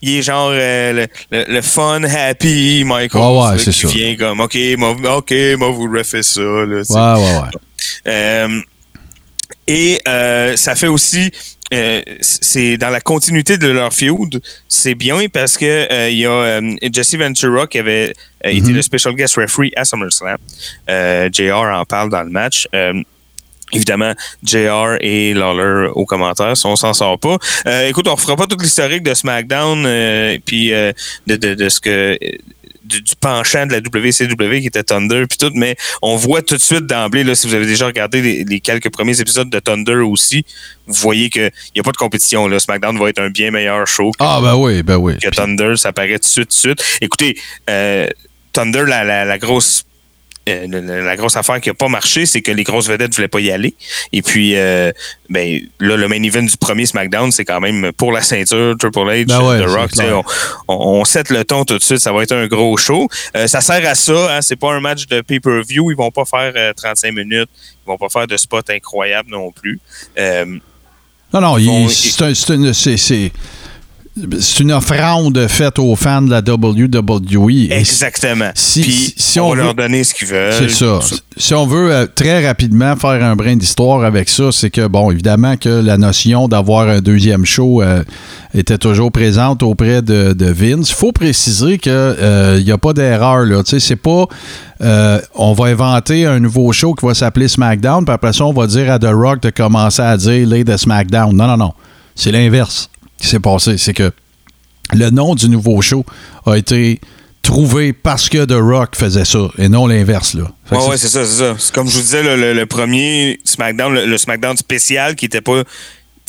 il 0.01 0.15
est 0.15 0.21
genre 0.21 0.51
euh, 0.53 0.93
le, 0.93 1.07
le- 1.37 1.53
le 1.55 1.61
fun, 1.61 2.01
happy 2.03 2.83
Michael. 2.85 3.21
Ouais, 3.21 3.49
ouais, 3.51 3.57
c'est 3.59 3.73
ça. 3.73 3.87
vient 3.89 4.15
comme, 4.15 4.39
OK, 4.39 4.57
moi, 4.77 4.95
moi, 4.95 5.69
vous 5.71 5.91
refait 5.93 6.23
ça. 6.23 6.39
Là. 6.39 6.81
Ouais, 6.89 7.21
ouais, 7.21 7.37
ouais. 7.41 7.49
Euh, 8.07 8.61
et 9.67 9.99
euh, 10.07 10.55
ça 10.55 10.75
fait 10.75 10.87
aussi, 10.87 11.29
euh, 11.73 12.01
c'est 12.21 12.77
dans 12.77 12.89
la 12.89 13.01
continuité 13.01 13.57
de 13.57 13.67
leur 13.67 13.93
feud, 13.93 14.41
c'est 14.67 14.95
bien 14.95 15.27
parce 15.31 15.57
que 15.57 15.65
euh, 15.91 16.09
il 16.09 16.17
y 16.17 16.25
a 16.25 16.31
euh, 16.31 16.75
Jesse 16.91 17.15
Ventura 17.15 17.67
qui 17.67 17.77
avait 17.79 18.13
euh, 18.45 18.49
été 18.49 18.71
le 18.71 18.81
special 18.81 19.13
guest 19.15 19.35
referee 19.35 19.71
à 19.75 19.85
SummerSlam. 19.85 20.37
Euh, 20.89 21.29
JR 21.31 21.53
en 21.55 21.85
parle 21.85 22.09
dans 22.09 22.23
le 22.23 22.29
match. 22.29 22.67
Euh, 22.73 22.93
Évidemment, 23.71 24.13
JR 24.43 24.97
et 24.99 25.35
Lawler 25.35 25.89
aux 25.93 26.05
commentaires, 26.05 26.57
si 26.57 26.65
on 26.65 26.75
s'en 26.75 26.91
sort 26.93 27.19
pas. 27.19 27.37
Euh, 27.67 27.87
écoute, 27.87 28.07
on 28.07 28.17
fera 28.17 28.35
pas 28.35 28.47
tout 28.47 28.57
l'historique 28.59 29.03
de 29.03 29.13
SmackDown 29.13 29.85
euh, 29.85 30.39
puis 30.43 30.73
euh, 30.73 30.91
de, 31.27 31.35
de, 31.35 31.53
de 31.53 31.69
ce 31.69 31.79
que 31.79 32.17
du, 32.89 33.01
du 33.01 33.15
penchant 33.15 33.65
de 33.65 33.71
la 33.71 33.79
WCW 33.79 34.59
qui 34.61 34.67
était 34.67 34.83
Thunder 34.83 35.25
puis 35.29 35.37
tout, 35.37 35.51
mais 35.53 35.75
on 36.01 36.15
voit 36.15 36.41
tout 36.41 36.55
de 36.55 36.61
suite 36.61 36.85
d'emblée, 36.85 37.23
là, 37.23 37.35
si 37.35 37.47
vous 37.47 37.53
avez 37.53 37.65
déjà 37.65 37.85
regardé 37.85 38.21
les, 38.21 38.43
les 38.43 38.59
quelques 38.59 38.89
premiers 38.89 39.19
épisodes 39.21 39.49
de 39.49 39.59
Thunder 39.59 39.95
aussi, 40.03 40.45
vous 40.87 40.95
voyez 41.01 41.29
qu'il 41.29 41.51
n'y 41.75 41.79
a 41.79 41.83
pas 41.83 41.91
de 41.91 41.97
compétition. 41.97 42.47
Là. 42.47 42.59
SmackDown 42.59 42.97
va 42.97 43.09
être 43.09 43.19
un 43.21 43.29
bien 43.29 43.51
meilleur 43.51 43.85
show 43.87 44.11
que, 44.11 44.17
Ah, 44.19 44.39
ben 44.41 44.55
oui, 44.55 44.83
ben 44.83 44.97
oui. 44.97 45.17
que 45.19 45.29
Thunder, 45.29 45.73
ça 45.77 45.93
paraît 45.93 46.19
tout 46.19 46.19
de 46.19 46.25
suite, 46.25 46.49
tout 46.49 46.55
de 46.55 46.59
suite. 46.77 46.83
Écoutez, 47.01 47.37
euh, 47.69 48.07
Thunder, 48.53 48.83
la, 48.87 49.03
la, 49.03 49.25
la 49.25 49.37
grosse 49.37 49.85
euh, 50.49 50.67
la, 50.67 51.01
la 51.01 51.15
grosse 51.15 51.35
affaire 51.35 51.59
qui 51.61 51.69
a 51.69 51.73
pas 51.73 51.87
marché, 51.87 52.25
c'est 52.25 52.41
que 52.41 52.51
les 52.51 52.63
grosses 52.63 52.87
vedettes 52.87 53.13
voulaient 53.15 53.27
pas 53.27 53.39
y 53.39 53.51
aller. 53.51 53.75
Et 54.13 54.21
puis, 54.21 54.55
euh, 54.55 54.91
ben, 55.29 55.59
là, 55.79 55.95
le 55.97 56.07
main 56.07 56.21
event 56.23 56.43
du 56.43 56.57
premier 56.57 56.85
SmackDown, 56.85 57.31
c'est 57.31 57.45
quand 57.45 57.59
même 57.59 57.91
pour 57.93 58.11
la 58.11 58.21
ceinture, 58.21 58.75
Triple 58.77 58.99
H, 58.99 59.25
Ben 59.27 59.41
ouais, 59.41 59.59
The 59.59 59.69
Rock. 59.69 59.91
On, 60.67 60.73
on, 60.73 60.99
on 61.01 61.05
set 61.05 61.29
le 61.29 61.43
ton 61.45 61.65
tout 61.65 61.77
de 61.77 61.83
suite. 61.83 61.99
Ça 61.99 62.11
va 62.11 62.23
être 62.23 62.33
un 62.33 62.47
gros 62.47 62.75
show. 62.77 63.07
Euh, 63.35 63.47
ça 63.47 63.61
sert 63.61 63.87
à 63.87 63.95
ça. 63.95 64.35
Hein, 64.37 64.41
c'est 64.41 64.55
pas 64.55 64.71
un 64.73 64.79
match 64.79 65.07
de 65.07 65.21
pay-per-view. 65.21 65.91
Ils 65.91 65.97
vont 65.97 66.11
pas 66.11 66.25
faire 66.25 66.53
euh, 66.55 66.73
35 66.73 67.11
minutes. 67.13 67.49
Ils 67.85 67.87
vont 67.87 67.97
pas 67.97 68.09
faire 68.09 68.27
de 68.27 68.37
spot 68.37 68.69
incroyable 68.69 69.29
non 69.31 69.51
plus. 69.51 69.79
Non, 71.31 71.41
non, 71.41 71.57
Bon, 71.59 71.87
c'est 71.89 72.23
un- 72.23 72.33
c'est 74.39 74.59
une, 74.63 74.71
offrande 74.71 75.47
faite 75.47 75.79
aux 75.79 75.95
fans 75.95 76.21
de 76.21 76.31
la 76.31 76.41
WWE. 76.41 77.71
Exactement. 77.71 78.51
si- 78.55 78.81
Puis, 78.81 78.91
si- 78.91 79.13
si 79.17 79.39
on, 79.39 79.45
on 79.45 79.49
va 79.49 79.55
veut- 79.55 79.61
leur 79.63 79.73
donner 79.75 80.03
ce 80.03 80.13
qu'ils 80.13 80.27
veulent. 80.27 80.53
C'est 80.53 80.69
ça. 80.69 80.99
Si 81.37 81.53
on 81.53 81.65
veut 81.65 81.91
euh, 81.93 82.05
très 82.13 82.45
rapidement 82.45 82.95
faire 82.95 83.23
un 83.23 83.35
brin 83.35 83.55
d'histoire 83.55 84.03
avec 84.03 84.27
ça, 84.29 84.51
c'est 84.51 84.69
que, 84.69 84.87
bon, 84.87 85.11
évidemment 85.11 85.55
que 85.57 85.69
la 85.69 85.97
notion 85.97 86.47
d'avoir 86.47 86.89
un 86.89 86.99
deuxième 87.01 87.45
show 87.45 87.81
euh, 87.81 88.03
était 88.53 88.77
toujours 88.77 89.11
présente 89.11 89.63
auprès 89.63 90.01
de, 90.01 90.33
de 90.33 90.45
Vince. 90.47 90.89
Il 90.89 90.95
faut 90.95 91.11
préciser 91.11 91.77
qu'il 91.77 91.93
n'y 92.63 92.71
a 92.71 92.77
pas 92.77 92.93
d'erreur. 92.93 93.45
là. 93.45 93.63
Tu 93.63 93.71
sais, 93.71 93.79
c'est 93.79 93.95
pas 93.95 94.25
euh, 94.81 95.19
on 95.35 95.53
va 95.53 95.65
inventer 95.65 96.25
un 96.25 96.39
nouveau 96.39 96.71
show 96.71 96.93
qui 96.93 97.05
va 97.05 97.13
s'appeler 97.13 97.47
SmackDown, 97.49 98.05
puis 98.05 98.13
après 98.13 98.31
ça, 98.33 98.45
on 98.45 98.53
va 98.53 98.65
dire 98.67 98.91
à 98.91 98.97
The 98.99 99.09
Rock 99.11 99.41
de 99.41 99.49
commencer 99.49 100.01
à 100.01 100.15
dire 100.15 100.47
Lay 100.47 100.63
de 100.63 100.77
SmackDown. 100.77 101.35
Non, 101.35 101.47
non, 101.47 101.57
non. 101.57 101.73
C'est 102.15 102.31
l'inverse 102.31 102.89
qui 103.19 103.27
s'est 103.27 103.39
passé. 103.39 103.77
C'est 103.77 103.93
que 103.93 104.11
le 104.93 105.09
nom 105.09 105.35
du 105.35 105.49
nouveau 105.49 105.81
show 105.81 106.05
a 106.45 106.55
été 106.57 106.99
trouvé 107.41 107.93
parce 107.93 108.27
que 108.29 108.43
The 108.45 108.53
Rock 108.59 108.95
faisait 108.95 109.25
ça 109.25 109.49
et 109.57 109.69
non 109.69 109.87
l'inverse. 109.87 110.33
là. 110.33 110.43
Ouais, 110.71 110.77
c'est- 110.81 110.89
ouais, 110.89 110.97
ça, 110.97 111.07
c'est 111.25 111.25
ça. 111.25 111.55
C'est 111.57 111.73
comme 111.73 111.87
je 111.87 111.95
vous 111.95 112.01
disais, 112.01 112.21
le, 112.23 112.35
le- 112.35 112.53
le 112.53 112.65
premier 112.65 113.39
SmackDown, 113.43 113.93
le, 113.93 114.05
le 114.05 114.17
SmackDown 114.17 114.57
spécial 114.57 115.15
qui 115.15 115.25
était 115.25 115.41
pas. 115.41 115.63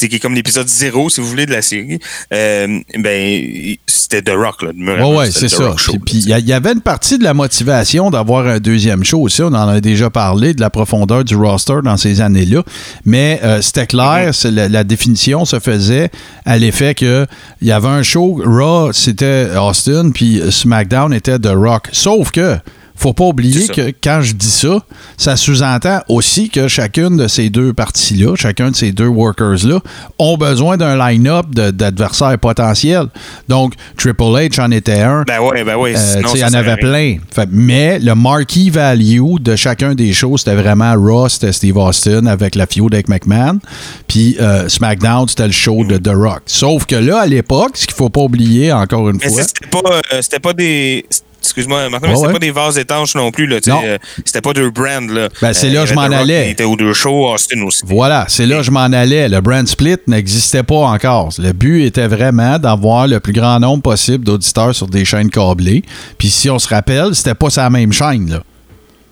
Qui 0.09 0.17
est 0.17 0.19
comme 0.19 0.35
l'épisode 0.35 0.69
zéro, 0.69 1.11
si 1.11 1.21
vous 1.21 1.27
voulez, 1.29 1.47
de 1.47 1.53
la 1.53 1.63
série, 1.63 1.99
euh, 2.33 2.81
ben, 2.99 3.77
c'était 3.87 4.23
The 4.23 4.33
Rock, 4.35 4.63
là. 4.63 4.71
Ouais, 4.77 5.17
ouais, 5.17 5.31
c'est 5.31 5.49
ça. 5.49 5.75
Puis- 6.05 6.19
il 6.19 6.49
y, 6.49 6.53
avait 6.53 6.73
une 6.73 6.81
partie 6.81 7.19
de 7.19 7.25
la 7.25 7.35
motivation 7.35 8.11
d'avoir 8.11 8.47
un 8.47 8.59
deuxième 8.59 9.05
show 9.05 9.21
aussi. 9.21 9.43
On 9.43 9.49
en 9.49 9.69
a 9.69 9.81
déjà 9.81 10.11
parlé 10.11 10.55
de 10.55 10.61
la 10.61 10.71
profondeur 10.71 11.25
du 11.25 11.35
roster 11.37 11.79
dans 11.83 11.97
ces 11.97 12.21
années-là. 12.21 12.63
Mais 13.05 13.41
euh, 13.43 13.61
c'était 13.63 13.87
clair, 13.87 14.31
c'est 14.33 14.51
la, 14.51 14.69
la 14.69 14.85
définition 14.85 15.45
se 15.45 15.59
faisait 15.59 16.11
à 16.45 16.59
l'effet 16.59 16.95
que 16.95 17.27
il 17.61 17.69
y 17.69 17.73
avait 17.73 17.89
un 17.89 18.03
show, 18.03 18.41
Raw, 18.45 18.93
c'était 18.93 19.49
Austin, 19.57 20.11
puis 20.13 20.41
SmackDown 20.51 21.13
était 21.13 21.39
The 21.39 21.53
Rock. 21.55 21.89
Sauf 21.93 22.31
que 22.31 22.57
faut 23.01 23.13
pas 23.13 23.25
oublier 23.25 23.67
que 23.69 23.93
quand 24.03 24.21
je 24.23 24.35
dis 24.35 24.51
ça, 24.51 24.79
ça 25.17 25.37
sous-entend 25.37 26.01
aussi 26.09 26.51
que 26.51 26.69
chacune 26.69 27.17
de 27.17 27.29
ces 27.29 27.49
deux 27.51 27.73
parties-là, 27.73 28.35
chacun 28.37 28.71
de 28.71 28.77
ces 28.77 28.93
deux 28.93 29.07
workers-là, 29.07 29.81
ont 30.19 30.37
besoin 30.37 30.77
d'un 30.77 30.97
line-up 30.97 31.47
d'adversaires 31.51 32.39
potentiels. 32.39 33.07
Donc, 33.49 33.73
Triple 33.97 34.23
H 34.23 34.61
en 34.61 34.71
était 34.71 35.01
un. 35.01 35.25
Ben 35.27 35.41
ouais, 35.41 35.65
ben 35.65 35.77
ouais. 35.77 35.95
Euh, 35.97 36.23
il 36.35 36.41
y 36.41 36.45
en 36.45 36.53
avait 36.53 36.77
plein. 36.77 37.17
Fait- 37.33 37.49
mais 37.51 37.99
le 37.99 38.15
marquee 38.15 38.71
value 38.71 39.39
de 39.41 39.57
chacun 39.57 39.95
des 39.95 40.13
shows, 40.13 40.37
c'était 40.39 40.55
vraiment 40.55 40.95
Raw, 40.95 41.29
c'était 41.29 41.53
Steve 41.53 41.77
Austin 41.79 42.27
avec 42.27 42.55
la 42.55 42.67
feud 42.67 42.93
avec 42.93 43.09
McMahon. 43.09 43.59
Puis 44.09 44.37
euh, 44.41 44.69
SmackDown, 44.69 45.27
c'était 45.29 45.47
le 45.47 45.53
show 45.53 45.85
de 45.85 45.97
The 45.97 46.13
Rock. 46.15 46.43
Sauf 46.47 46.87
que 46.87 46.97
là, 46.97 47.21
à 47.21 47.27
l'époque, 47.27 47.77
ce 47.77 47.87
qu'il 47.87 47.97
faut 47.97 48.11
pas 48.11 48.21
oublier 48.23 48.73
encore 48.73 49.09
une 49.09 49.19
Mais 49.23 49.29
fois. 49.31 49.43
c'était 49.43 49.67
pas, 49.67 49.81
euh, 50.13 50.23
c'était 50.23 50.41
pas 50.41 50.53
des. 50.53 51.07
Excuse-moi, 51.43 51.89
Martin, 51.89 52.09
mais 52.09 52.15
c'était 52.15 52.27
ouais. 52.27 52.33
pas 52.35 52.39
des 52.39 52.51
vases 52.51 52.79
étanches 52.79 53.15
non 53.15 53.31
plus. 53.31 53.47
Là, 53.47 53.57
euh, 53.67 53.99
c'était 54.25 54.41
pas 54.41 54.53
deux 54.53 54.71
brands. 54.71 55.07
Là. 55.09 55.29
Ben, 55.41 55.53
c'est 55.53 55.69
Euh, 55.69 55.73
là 55.73 55.81
il 55.81 55.85
y 55.85 55.87
je 55.89 55.95
m'en 55.95 56.03
allais. 56.03 56.45
qui 56.45 56.51
était 56.51 56.65
aux 56.65 56.77
deux 56.77 56.93
shows, 56.93 57.29
Austin 57.33 57.63
aussi. 57.63 57.81
Voilà, 57.87 58.27
c'est 58.29 58.47
là 58.47 58.59
que 58.59 58.63
je 58.63 58.71
m'en 58.71 58.81
allais. 58.81 59.29
Le 59.29 59.41
brand 59.41 59.67
split 59.67 59.97
n'existait 60.07 60.63
pas 60.63 60.75
encore. 60.77 61.31
Le 61.39 61.53
but 61.53 61.85
était 61.85 62.07
vraiment 62.09 62.59
d'avoir 62.59 63.07
le 63.07 63.21
plus 63.21 63.33
grand 63.33 63.59
nombre 63.59 63.83
possible 63.83 64.25
d'auditeurs 64.25 64.75
sur 64.75 64.87
des 64.87 65.05
chaînes 65.05 65.31
câblées. 65.31 65.83
Puis 66.19 66.29
si 66.31 66.51
on 66.51 66.59
se 66.59 66.69
rappelle, 66.69 67.15
c'était 67.15 67.35
pas 67.35 67.51
sa 67.51 67.69
même 67.71 67.93
chaîne. 67.93 68.31
Là. 68.31 68.43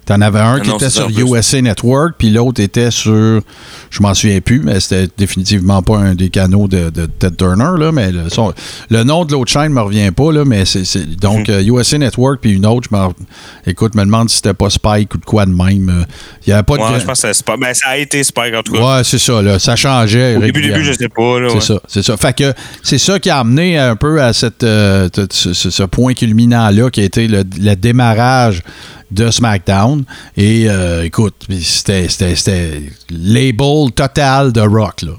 T'en 0.08 0.22
avais 0.22 0.38
un 0.38 0.54
Ah 0.56 0.60
qui 0.60 0.70
non, 0.70 0.76
était 0.78 0.88
sur 0.88 1.06
en. 1.06 1.10
USA 1.10 1.60
Network, 1.60 2.14
puis 2.16 2.30
l'autre 2.30 2.62
était 2.62 2.90
sur, 2.90 3.42
je 3.90 4.00
m'en 4.02 4.14
souviens 4.14 4.40
plus, 4.40 4.60
mais 4.60 4.80
c'était 4.80 5.06
définitivement 5.18 5.82
pas 5.82 5.98
un 5.98 6.14
des 6.14 6.30
canaux 6.30 6.66
de, 6.66 6.88
de 6.88 7.04
Ted 7.04 7.36
Turner, 7.36 7.78
là, 7.78 7.92
mais 7.92 8.10
le, 8.10 8.30
son- 8.30 8.54
le 8.88 9.04
nom 9.04 9.26
de 9.26 9.32
l'autre 9.32 9.52
chaîne 9.52 9.70
me 9.70 9.82
revient 9.82 10.10
pas, 10.10 10.32
là, 10.32 10.46
mais 10.46 10.64
c'est, 10.64 11.04
donc 11.20 11.50
euh, 11.50 11.62
USA 11.62 11.98
Network, 11.98 12.38
puis 12.40 12.52
une 12.52 12.64
autre, 12.64 12.88
je 12.90 12.96
m'en- 12.96 13.12
écoute, 13.66 13.94
me 13.94 14.02
demande 14.04 14.30
si 14.30 14.36
c'était 14.36 14.54
pas 14.54 14.70
Spike 14.70 15.14
ou 15.14 15.18
de 15.18 15.24
quoi 15.26 15.44
de 15.44 15.50
même. 15.52 15.90
euh, 15.90 16.04
Il 16.46 16.50
y 16.50 16.52
avait 16.54 16.62
pas 16.62 16.78
de... 16.78 16.82
Je 16.98 17.04
pense 17.04 17.20
que 17.20 17.42
pas. 17.44 17.56
Ben, 17.58 17.74
ça 17.74 17.90
a 17.90 17.96
été 17.98 18.24
Spike 18.24 18.54
en 18.54 18.62
tout 18.62 18.72
cas. 18.72 18.96
Ouais, 18.96 19.04
c'est 19.04 19.18
ça, 19.18 19.42
là, 19.42 19.58
ça 19.58 19.76
changeait. 19.76 20.36
Au 20.36 20.40
début, 20.40 20.62
début, 20.62 20.84
je 20.84 20.92
sais 20.94 21.08
pas. 21.10 21.38
Là, 21.38 21.48
C'est 21.50 21.54
ouais. 21.56 21.60
ça, 21.60 21.80
c'est 21.86 22.02
ça. 22.02 22.16
Fait 22.16 22.34
que 22.34 22.54
c'est 22.82 22.96
ça 22.98 23.18
qui 23.18 23.28
a 23.28 23.40
amené 23.40 23.76
un 23.76 23.94
peu 23.94 24.22
à 24.22 24.32
cette, 24.32 24.62
euh, 24.64 25.08
ce, 25.30 25.52
ce- 25.52 25.68
ce 25.70 25.82
point 25.82 26.14
culminant-là 26.14 26.88
qui 26.90 27.00
a 27.02 27.04
été 27.04 27.28
le, 27.28 27.44
le 27.60 27.74
démarrage 27.76 28.62
de 29.10 29.30
SmackDown. 29.30 30.04
Et 30.36 30.68
euh, 30.68 31.04
écoute, 31.04 31.46
c'était, 31.62 32.06
label 33.10 33.90
total 33.94 34.52
de 34.52 34.60
rock, 34.60 35.02
là. 35.02 35.12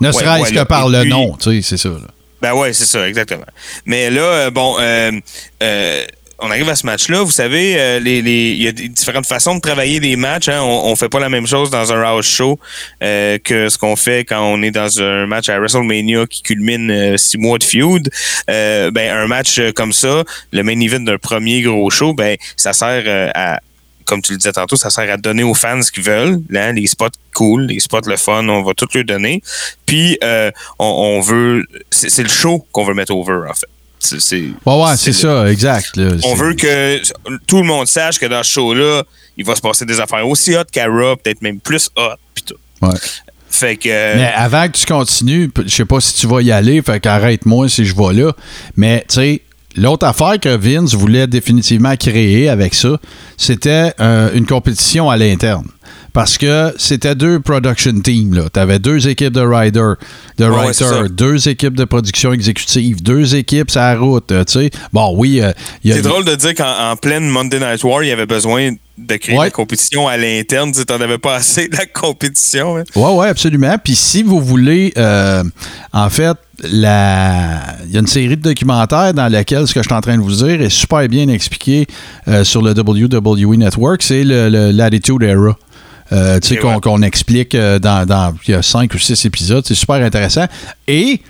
Ne 0.00 0.06
Ouais, 0.08 0.12
serait-ce 0.14 0.42
ouais, 0.44 0.50
que 0.50 0.54
là, 0.54 0.64
par 0.64 0.88
le 0.88 1.00
puis- 1.02 1.10
nom, 1.10 1.36
tu 1.36 1.50
sais, 1.50 1.62
c'est 1.62 1.76
ça. 1.76 1.90
là. 1.90 2.06
Ben 2.40 2.54
ouais, 2.54 2.72
c'est 2.72 2.86
ça, 2.86 3.06
exactement. 3.06 3.44
Mais 3.84 4.08
là, 4.08 4.22
euh, 4.22 4.50
bon, 4.50 4.76
euh, 4.80 5.10
euh, 5.62 6.04
on 6.42 6.50
arrive 6.50 6.68
à 6.68 6.74
ce 6.76 6.86
match-là. 6.86 7.22
Vous 7.22 7.30
savez, 7.30 7.78
euh, 7.78 7.98
les, 8.00 8.22
les- 8.22 8.50
il 8.52 8.62
y 8.62 8.68
a 8.68 8.72
différentes 8.72 9.26
façons 9.26 9.54
de 9.54 9.60
travailler 9.60 10.00
des 10.00 10.16
matchs. 10.16 10.48
Hein. 10.48 10.60
On, 10.62 10.90
on 10.90 10.96
fait 10.96 11.08
pas 11.08 11.20
la 11.20 11.28
même 11.28 11.46
chose 11.46 11.70
dans 11.70 11.92
un 11.92 12.02
house 12.02 12.26
show 12.26 12.58
euh, 13.02 13.38
que 13.38 13.68
ce 13.68 13.78
qu'on 13.78 13.96
fait 13.96 14.24
quand 14.24 14.42
on 14.42 14.62
est 14.62 14.70
dans 14.70 15.00
un 15.00 15.26
match 15.26 15.48
à 15.48 15.58
WrestleMania 15.58 16.26
qui 16.26 16.42
culmine 16.42 16.90
euh, 16.90 17.16
six 17.16 17.38
mois 17.38 17.58
de 17.58 17.64
feud. 17.64 18.08
Ben 18.46 18.96
un 18.96 19.26
match 19.26 19.60
comme 19.74 19.92
ça, 19.92 20.24
le 20.52 20.62
main 20.62 20.78
event 20.80 21.00
d'un 21.00 21.18
premier 21.18 21.62
gros 21.62 21.90
show, 21.90 22.14
ben 22.14 22.36
ça 22.56 22.72
sert 22.72 23.30
à 23.34 23.60
comme 24.06 24.22
tu 24.22 24.32
le 24.32 24.38
disais 24.38 24.50
tantôt, 24.52 24.74
ça 24.74 24.90
sert 24.90 25.08
à 25.08 25.16
donner 25.16 25.44
aux 25.44 25.54
fans 25.54 25.80
ce 25.82 25.92
qu'ils 25.92 26.02
veulent, 26.02 26.40
là, 26.48 26.72
les 26.72 26.88
spots 26.88 27.10
cool, 27.32 27.66
les 27.66 27.78
spots 27.78 28.00
le 28.08 28.16
fun, 28.16 28.48
on 28.48 28.62
va 28.62 28.74
tout 28.74 28.88
leur 28.92 29.04
donner. 29.04 29.40
Puis 29.86 30.18
on, 30.22 30.52
on 30.80 31.20
veut, 31.20 31.64
c'est 31.90 32.22
le 32.24 32.28
show 32.28 32.66
qu'on 32.72 32.84
veut 32.84 32.94
mettre 32.94 33.14
over 33.14 33.48
en 33.48 33.54
fait. 33.54 33.68
C'est, 34.00 34.20
c'est- 34.20 34.48
Ouais, 34.66 34.82
ouais, 34.82 34.96
c'est 34.96 35.12
ça, 35.12 35.50
exact. 35.50 35.96
là. 35.96 36.10
On 36.24 36.34
veut 36.34 36.54
que 36.54 37.00
tout 37.46 37.58
le 37.58 37.64
monde 37.64 37.86
sache 37.86 38.18
que 38.18 38.26
dans 38.26 38.42
ce 38.42 38.50
show-là, 38.50 39.04
il 39.36 39.44
va 39.44 39.54
se 39.54 39.60
passer 39.60 39.84
des 39.84 40.00
affaires 40.00 40.26
aussi 40.26 40.56
hot 40.56 40.64
qu'Ara, 40.72 41.16
peut-être 41.16 41.42
même 41.42 41.60
plus 41.60 41.88
hot, 41.96 42.16
puis 42.34 42.44
tout. 42.44 42.56
Ouais. 42.82 42.94
Fait 43.50 43.76
que 43.76 43.88
euh, 43.90 44.14
Mais 44.16 44.32
avant 44.34 44.68
que 44.68 44.76
tu 44.78 44.86
continues, 44.86 45.50
je 45.66 45.68
sais 45.74 45.84
pas 45.84 46.00
si 46.00 46.14
tu 46.14 46.26
vas 46.26 46.40
y 46.40 46.50
aller, 46.52 46.80
fait 46.82 46.98
qu'arrête-moi 47.00 47.68
si 47.68 47.84
je 47.84 47.94
vais 47.96 48.14
là. 48.14 48.32
Mais 48.76 49.04
tu 49.08 49.16
sais, 49.16 49.42
l'autre 49.76 50.06
affaire 50.06 50.38
que 50.40 50.54
Vince 50.56 50.94
voulait 50.94 51.26
définitivement 51.26 51.96
créer 51.96 52.48
avec 52.48 52.74
ça, 52.74 52.98
c'était 53.36 53.92
euh, 54.00 54.30
une 54.34 54.46
compétition 54.46 55.10
à 55.10 55.16
l'interne. 55.16 55.66
Parce 56.12 56.38
que 56.38 56.72
c'était 56.76 57.14
deux 57.14 57.40
production 57.40 58.00
teams. 58.00 58.48
Tu 58.52 58.58
avais 58.60 58.78
deux 58.78 59.08
équipes 59.08 59.32
de 59.32 59.40
riders, 59.40 59.96
de 60.38 60.44
Ouais, 60.44 60.50
ouais, 60.50 60.56
writers, 60.66 61.08
deux 61.10 61.48
équipes 61.48 61.74
de 61.74 61.84
production 61.84 62.32
exécutive, 62.32 63.02
deux 63.02 63.34
équipes 63.36 63.70
sur 63.70 63.80
la 63.80 63.96
route. 63.96 64.32
euh, 64.32 64.44
sais. 64.46 64.70
Bon, 64.92 65.14
oui, 65.16 65.40
euh, 65.40 65.52
il 65.84 65.90
y 65.90 65.92
a- 65.92 65.96
c'est 65.96 66.02
drôle 66.02 66.24
de 66.24 66.34
dire 66.34 66.54
qu'en 66.54 66.90
en 66.92 66.96
pleine 66.96 67.28
Monday 67.28 67.60
Night 67.60 67.84
War, 67.84 68.02
il 68.02 68.08
y 68.08 68.12
avait 68.12 68.26
besoin 68.26 68.72
de 68.98 69.16
créer 69.16 69.36
Ouais. 69.38 69.46
la 69.46 69.50
compétition 69.50 70.08
à 70.08 70.16
l'interne. 70.16 70.72
Tu 70.72 70.80
n'en 70.92 71.00
avais 71.00 71.16
pas 71.18 71.36
assez 71.36 71.68
de 71.68 71.76
la 71.76 71.86
compétition. 71.86 72.76
hein. 72.76 72.84
Oui, 72.96 73.10
oui, 73.14 73.26
absolument. 73.28 73.76
Puis 73.82 73.94
si 73.94 74.22
vous 74.22 74.40
voulez, 74.40 74.92
euh, 74.98 75.42
en 75.92 76.10
fait, 76.10 76.36
la... 76.62 77.60
il 77.86 77.92
y 77.92 77.96
a 77.96 78.00
une 78.00 78.06
série 78.06 78.36
de 78.36 78.42
documentaires 78.42 79.14
dans 79.14 79.28
laquelle 79.28 79.66
ce 79.66 79.72
que 79.74 79.80
je 79.80 79.88
suis 79.88 79.94
en 79.94 80.00
train 80.00 80.16
de 80.18 80.22
vous 80.22 80.32
dire 80.34 80.60
est 80.60 80.68
super 80.70 81.06
bien 81.08 81.28
expliqué 81.28 81.86
euh, 82.28 82.44
sur 82.44 82.60
le 82.62 82.72
WWE 82.72 83.56
Network. 83.56 84.02
C'est 84.02 84.24
le, 84.24 84.48
le- 84.48 84.70
l'Attitude 84.70 85.22
Era. 85.22 85.56
Euh, 86.12 86.40
tu 86.40 86.54
sais, 86.54 86.60
Ok, 86.60 86.82
qu'on, 86.82 87.00
ouais. 87.00 87.06
explique 87.06 87.54
euh, 87.54 87.78
dans, 87.78 88.04
dans- 88.06 88.34
Il 88.48 88.50
y 88.52 88.54
a 88.54 88.62
cinq 88.62 88.92
ou 88.94 88.98
six 88.98 89.24
épisodes. 89.24 89.64
C'est 89.66 89.74
super 89.74 89.96
intéressant. 89.96 90.46
Et 90.88 91.20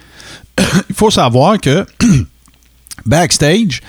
il 0.88 0.94
faut 0.94 1.10
savoir 1.10 1.58
que 1.60 1.84
backstage, 3.06 3.80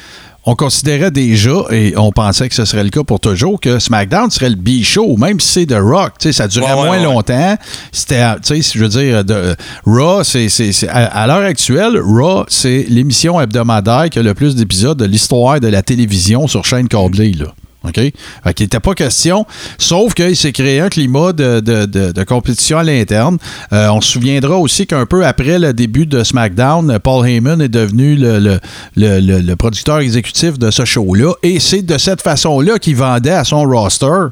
on 0.43 0.55
considérait 0.55 1.11
déjà, 1.11 1.51
et 1.69 1.93
on 1.97 2.11
pensait 2.11 2.49
que 2.49 2.55
ce 2.55 2.65
serait 2.65 2.83
le 2.83 2.89
cas 2.89 3.03
pour 3.03 3.19
toujours, 3.19 3.59
que 3.59 3.77
SmackDown 3.77 4.31
serait 4.31 4.49
le 4.49 4.55
B-show, 4.55 5.15
même 5.17 5.39
si 5.39 5.47
c'est 5.49 5.65
The 5.67 5.75
Rock. 5.79 6.13
Ça 6.31 6.47
durait 6.47 6.65
Ouais, 6.73 6.73
moins 6.75 6.89
ouais. 6.97 7.03
longtemps. 7.03 7.55
C'était, 7.91 8.23
je 8.43 8.79
veux 8.79 8.87
dire, 8.89 9.23
de, 9.23 9.55
Raw, 9.85 10.23
c'est, 10.23 10.49
c'est- 10.49 10.71
c'est- 10.71 10.87
à, 10.89 11.05
à 11.05 11.27
l'heure 11.27 11.45
actuelle, 11.45 12.01
Raw, 12.03 12.45
c'est 12.47 12.85
l'émission 12.89 13.39
hebdomadaire 13.39 14.09
qui 14.09 14.17
a 14.17 14.23
le 14.23 14.33
plus 14.33 14.55
d'épisodes 14.55 14.97
de 14.97 15.05
l'histoire 15.05 15.59
de 15.59 15.67
la 15.67 15.83
télévision 15.83 16.47
sur 16.47 16.65
chaîne 16.65 16.87
câblée. 16.87 17.33
Là. 17.33 17.45
OK? 17.83 17.95
Fait 17.95 18.13
qu'il 18.53 18.65
n'était 18.65 18.79
pas 18.79 18.93
question, 18.93 19.45
sauf 19.79 20.13
qu'il 20.13 20.35
s'est 20.35 20.51
créé 20.51 20.79
un 20.81 20.89
climat 20.89 21.33
de, 21.33 21.59
de- 21.61 21.85
de- 21.85 22.23
compétition 22.23 22.77
à 22.77 22.83
l'interne. 22.83 23.37
Euh, 23.73 23.89
on 23.89 24.01
se 24.01 24.11
souviendra 24.11 24.57
aussi 24.57 24.85
qu'un 24.85 25.05
peu 25.07 25.25
après 25.25 25.57
le 25.57 25.73
début 25.73 26.05
de 26.05 26.23
SmackDown, 26.23 26.99
Paul 27.03 27.27
Heyman 27.27 27.59
est 27.61 27.69
devenu 27.69 28.15
le, 28.15 28.37
le- 28.39 28.59
le- 28.95 29.39
le- 29.41 29.55
producteur 29.55 29.97
exécutif 29.99 30.59
de 30.59 30.69
ce 30.71 30.85
show-là. 30.85 31.33
Et 31.43 31.59
c'est 31.59 31.81
de 31.81 31.97
cette 31.97 32.21
façon-là 32.21 32.77
qu'il 32.77 32.95
vendait 32.95 33.31
à 33.31 33.43
son 33.43 33.63
roster. 33.63 34.27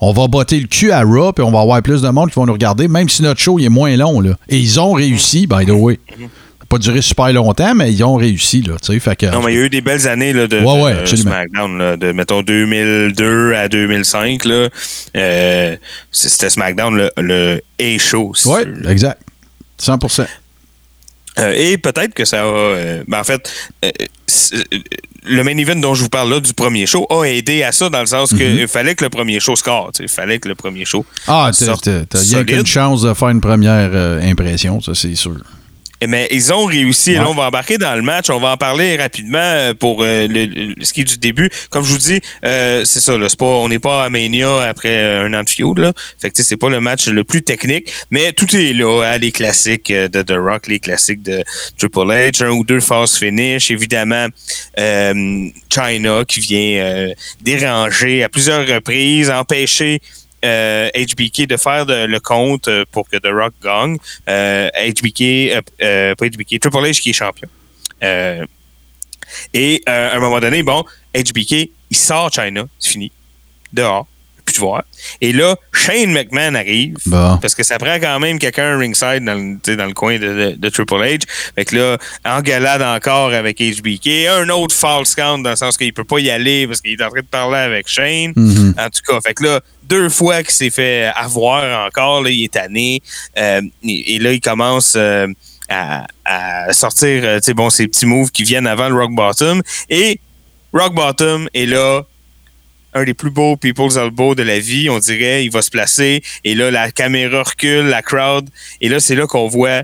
On 0.00 0.12
va 0.12 0.26
botter 0.28 0.58
le 0.60 0.66
cul 0.66 0.90
à 0.92 1.02
Raw, 1.02 1.32
puis 1.32 1.44
on 1.44 1.50
va 1.52 1.60
avoir 1.60 1.80
plus 1.82 2.02
de 2.02 2.08
monde 2.08 2.28
qui 2.30 2.34
vont 2.36 2.46
nous 2.46 2.52
regarder, 2.52 2.88
même 2.88 3.08
si 3.08 3.22
notre 3.22 3.40
show 3.40 3.58
est 3.58 3.68
moins 3.68 3.96
long. 3.96 4.20
Là. 4.20 4.30
Et 4.48 4.58
ils 4.58 4.80
ont 4.80 4.92
réussi, 4.92 5.46
by 5.46 5.64
the 5.66 5.70
way. 5.70 5.98
Pas 6.72 6.78
duré 6.78 7.02
super 7.02 7.30
longtemps, 7.34 7.74
mais 7.74 7.92
ils 7.92 8.02
ont 8.02 8.14
réussi. 8.16 8.62
Là, 8.62 8.76
fait 8.98 9.14
que, 9.16 9.26
Non, 9.26 9.42
mais 9.42 9.52
il 9.52 9.58
y 9.58 9.60
a 9.60 9.64
eu 9.66 9.68
des 9.68 9.82
belles 9.82 10.08
années 10.08 10.32
là, 10.32 10.46
de, 10.46 10.58
Ouais, 10.58 10.82
ouais, 10.82 11.02
de. 11.02 11.04
SmackDown, 11.16 11.76
là, 11.76 11.96
de 11.98 12.12
mettons 12.12 12.40
2002 12.40 13.52
à 13.52 13.68
2005. 13.68 14.46
Là, 14.46 14.68
Euh, 15.14 15.76
c'était 16.10 16.48
SmackDown 16.48 16.96
le, 16.96 17.10
le 17.18 17.60
A-show. 17.78 18.32
si 18.34 18.48
veux. 18.48 18.90
exact. 18.90 19.20
100 19.76 19.98
Euh, 21.38 21.52
et 21.54 21.76
peut-être 21.76 22.14
que 22.14 22.24
ça 22.24 22.40
a. 22.40 22.46
euh, 22.46 23.04
ben, 23.06 23.20
en 23.20 23.24
fait, 23.24 23.52
euh, 23.84 23.90
le 25.24 25.44
main 25.44 25.56
event 25.58 25.76
dont 25.76 25.94
je 25.94 26.02
vous 26.04 26.08
parle 26.08 26.30
là, 26.30 26.40
du 26.40 26.54
premier 26.54 26.86
show, 26.86 27.06
a 27.10 27.24
aidé 27.24 27.64
à 27.64 27.72
ça 27.72 27.90
dans 27.90 28.00
le 28.00 28.06
sens 28.06 28.30
qu'il 28.32 28.66
fallait 28.66 28.94
que 28.94 29.04
le 29.04 29.10
premier 29.10 29.40
show 29.40 29.56
score. 29.56 29.90
Il 30.00 30.08
fallait 30.08 30.38
que 30.38 30.48
le 30.48 30.54
premier 30.54 30.86
show. 30.86 31.04
Ah, 31.26 31.50
t'as 31.52 31.64
rien 31.74 32.04
solide. 32.24 32.46
qu'une 32.46 32.66
chance 32.66 33.02
de 33.02 33.12
faire 33.12 33.28
une 33.28 33.42
première 33.42 33.92
impression, 34.22 34.80
ça, 34.80 34.94
c'est 34.94 35.14
sûr. 35.14 35.36
Mais 36.08 36.28
ils 36.30 36.52
ont 36.52 36.64
réussi. 36.64 37.12
Et 37.12 37.14
là, 37.14 37.28
on 37.28 37.34
va 37.34 37.44
embarquer 37.48 37.78
dans 37.78 37.94
le 37.94 38.02
match. 38.02 38.30
On 38.30 38.38
va 38.40 38.52
en 38.52 38.56
parler 38.56 38.96
rapidement 38.96 39.38
euh, 39.38 39.74
pour 39.74 40.02
euh, 40.02 40.26
le, 40.26 40.46
le- 40.46 40.74
ce 40.84 40.92
qui 40.92 41.02
est 41.02 41.04
du 41.04 41.18
début. 41.18 41.50
Comme 41.70 41.84
je 41.84 41.92
vous 41.92 41.98
dis, 41.98 42.20
euh, 42.44 42.84
c'est 42.84 43.00
ça. 43.00 43.16
Là, 43.18 43.28
c'est 43.28 43.38
pas, 43.38 43.44
on 43.46 43.68
n'est 43.68 43.78
pas 43.78 44.04
à 44.04 44.08
Mania 44.10 44.62
après 44.62 44.88
euh, 45.02 45.26
un 45.26 45.34
an 45.34 45.42
de 45.42 45.48
feud. 45.50 45.78
Là. 45.78 45.92
Fait 46.20 46.30
que 46.30 46.42
c'est 46.42 46.56
pas 46.56 46.70
le 46.70 46.80
match 46.80 47.06
le 47.08 47.24
plus 47.24 47.42
technique, 47.42 47.92
mais 48.10 48.32
tout 48.32 48.54
est 48.56 48.72
là. 48.72 49.02
hein, 49.12 49.18
les 49.18 49.32
classiques 49.32 49.92
de 49.92 50.22
The 50.22 50.34
Rock, 50.36 50.66
les 50.68 50.78
classiques 50.80 51.22
de 51.22 51.42
Triple 51.78 51.98
H, 52.10 52.44
un 52.44 52.50
ou 52.50 52.64
deux 52.64 52.80
fast 52.80 53.16
finish. 53.18 53.70
Évidemment, 53.70 54.26
euh, 54.78 55.48
China 55.72 56.24
qui 56.26 56.40
vient 56.40 56.82
euh, 56.82 57.12
déranger 57.42 58.22
à 58.24 58.28
plusieurs 58.28 58.66
reprises, 58.66 59.30
empêcher 59.30 60.00
euh, 60.44 60.90
HBK 60.94 61.46
de 61.46 61.56
faire 61.56 61.86
le 61.86 62.18
compte 62.18 62.68
euh, 62.68 62.84
pour 62.90 63.08
que 63.08 63.16
The 63.16 63.28
Rock 63.32 63.54
gagne. 63.62 63.96
Euh, 64.28 64.68
HBK, 64.76 65.20
euh, 65.22 65.60
euh, 65.82 66.14
pas 66.14 66.26
HBK, 66.26 66.60
Triple 66.60 66.78
H 66.78 67.00
qui 67.00 67.10
est 67.10 67.14
champion. 67.14 67.48
Euh, 68.02 68.44
et 69.54 69.82
à 69.86 70.14
un 70.14 70.20
moment 70.20 70.40
donné, 70.40 70.62
bon, 70.62 70.84
HBK, 71.14 71.70
il 71.90 71.96
sort 71.96 72.30
China, 72.32 72.66
c'est 72.78 72.90
fini, 72.90 73.12
dehors, 73.72 74.06
plus 74.44 74.54
de 74.54 74.60
voir. 74.60 74.82
Et 75.20 75.32
là, 75.32 75.56
Shane 75.72 76.12
McMahon 76.12 76.54
arrive, 76.54 76.96
Bon. 77.06 77.38
parce 77.38 77.54
que 77.54 77.62
ça 77.62 77.78
prend 77.78 77.96
quand 78.00 78.18
même 78.20 78.38
quelqu'un 78.38 78.76
ringside 78.78 79.24
dans 79.24 79.34
le, 79.34 79.76
dans 79.76 79.86
le 79.86 79.92
coin 79.94 80.18
de, 80.18 80.26
de- 80.50 80.54
de 80.56 80.68
Triple 80.68 80.94
H. 80.94 81.22
Fait 81.54 81.64
que 81.64 81.76
là, 81.76 81.98
engueulade 82.24 82.82
encore 82.82 83.32
avec 83.32 83.58
HBK, 83.60 84.28
un 84.28 84.48
autre 84.50 84.74
false 84.74 85.14
count 85.14 85.38
dans 85.38 85.50
le 85.50 85.56
sens 85.56 85.76
qu'il 85.76 85.92
peut 85.92 86.04
pas 86.04 86.18
y 86.20 86.30
aller 86.30 86.66
parce 86.66 86.80
qu'il 86.80 86.92
est 86.92 87.02
en 87.02 87.08
train 87.10 87.20
de 87.20 87.26
parler 87.26 87.58
avec 87.58 87.88
Shane. 87.88 88.32
Mhm. 88.36 88.74
En 88.78 88.88
tout 88.90 89.00
cas, 89.06 89.20
fait 89.20 89.34
que 89.34 89.44
là, 89.44 89.60
deux 89.84 90.08
fois 90.08 90.42
qu'il 90.42 90.52
s'est 90.54 90.70
fait 90.70 91.10
avoir 91.14 91.86
encore, 91.86 92.22
là, 92.22 92.30
il 92.30 92.44
est 92.44 92.52
tanné. 92.52 93.00
Euh, 93.38 93.60
et, 93.84 94.14
et 94.14 94.18
là, 94.18 94.32
il 94.32 94.40
commence 94.40 94.94
euh, 94.96 95.26
à, 95.68 96.06
à 96.24 96.72
sortir 96.72 97.22
euh, 97.24 97.38
bon, 97.54 97.70
ses 97.70 97.86
petits 97.88 98.06
moves 98.06 98.30
qui 98.30 98.42
viennent 98.42 98.66
avant 98.66 98.88
le 98.88 98.94
Rock 98.94 99.12
Bottom. 99.12 99.62
Et 99.90 100.20
Rock 100.72 100.94
Bottom 100.94 101.48
est 101.54 101.66
là, 101.66 102.02
un 102.94 103.04
des 103.04 103.14
plus 103.14 103.30
beaux 103.30 103.56
People's 103.56 103.96
Elbow 103.96 104.34
de 104.34 104.42
la 104.42 104.58
vie, 104.58 104.88
on 104.90 104.98
dirait. 104.98 105.44
Il 105.44 105.50
va 105.50 105.62
se 105.62 105.70
placer. 105.70 106.22
Et 106.44 106.54
là, 106.54 106.70
la 106.70 106.90
caméra 106.90 107.42
recule, 107.42 107.86
la 107.86 108.02
crowd. 108.02 108.48
Et 108.80 108.88
là, 108.88 109.00
c'est 109.00 109.14
là 109.14 109.26
qu'on 109.26 109.48
voit 109.48 109.82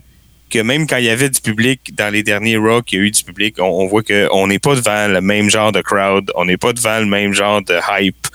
que 0.50 0.58
même 0.60 0.86
quand 0.86 0.96
il 0.96 1.04
y 1.04 1.10
avait 1.10 1.28
du 1.28 1.40
public 1.40 1.94
dans 1.96 2.10
les 2.12 2.22
derniers 2.22 2.56
Rock, 2.56 2.92
il 2.92 2.98
y 2.98 3.02
a 3.02 3.04
eu 3.04 3.10
du 3.10 3.22
public, 3.22 3.56
on, 3.58 3.64
on 3.64 3.86
voit 3.86 4.02
qu'on 4.02 4.46
n'est 4.46 4.58
pas 4.58 4.74
devant 4.74 5.06
le 5.08 5.20
même 5.20 5.50
genre 5.50 5.72
de 5.72 5.82
crowd, 5.82 6.30
on 6.36 6.46
n'est 6.46 6.56
pas 6.56 6.72
devant 6.72 6.98
le 7.00 7.04
même 7.06 7.34
genre 7.34 7.60
de 7.62 7.76
hype. 8.00 8.26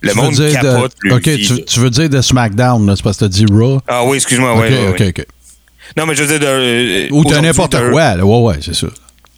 Le 0.00 0.10
Tu 0.10 0.16
monde 0.16 0.34
de- 0.34 0.50
capote 0.52 0.92
vite. 1.04 1.46
tu, 1.46 1.64
tu 1.64 1.78
veux 1.78 1.90
dire 1.90 2.10
de 2.10 2.20
SmackDown, 2.20 2.96
c'est 2.96 3.02
parce 3.04 3.16
que 3.18 3.24
t'as 3.26 3.28
dit 3.28 3.44
Raw? 3.48 3.80
Ah 3.86 4.04
oui, 4.04 4.16
excuse-moi. 4.16 4.54
OK, 4.54 4.60
ouais, 4.62 4.70
ouais, 4.70 4.88
OK, 4.88 4.98
ouais. 5.00 5.08
OK. 5.16 5.26
Non, 5.96 6.06
mais 6.06 6.16
je 6.16 6.24
veux 6.24 6.28
dire... 6.36 6.40
De, 6.40 6.46
euh, 6.46 7.08
Ou 7.12 7.20
aujourd'hui, 7.20 7.42
n'importe 7.42 7.76
de- 7.76 7.90
quoi, 7.90 8.16
là. 8.16 8.24
Ouais, 8.26 8.40
ouais, 8.40 8.58
c'est 8.60 8.74
ça. 8.74 8.88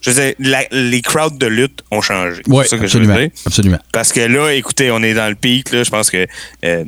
Je 0.04 0.10
veux 0.10 0.22
dire, 0.22 0.34
la- 0.38 0.66
les 0.70 1.00
crowds 1.00 1.38
de 1.38 1.46
lutte 1.46 1.80
ont 1.90 2.02
changé. 2.02 2.42
Oui, 2.46 2.64
c'est 2.64 2.70
ça 2.70 2.78
que 2.78 2.86
je 2.86 2.98
veux 2.98 3.04
absolument. 3.04 3.14
dire. 3.18 3.30
Absolument. 3.46 3.78
Parce 3.92 4.12
que 4.12 4.20
là, 4.20 4.50
écoutez, 4.50 4.90
on 4.90 5.02
est 5.02 5.14
dans 5.14 5.28
le 5.28 5.34
pic, 5.34 5.72
là. 5.72 5.82
Je 5.82 5.90
pense 5.90 6.10
que 6.10 6.26
euh, 6.64 6.84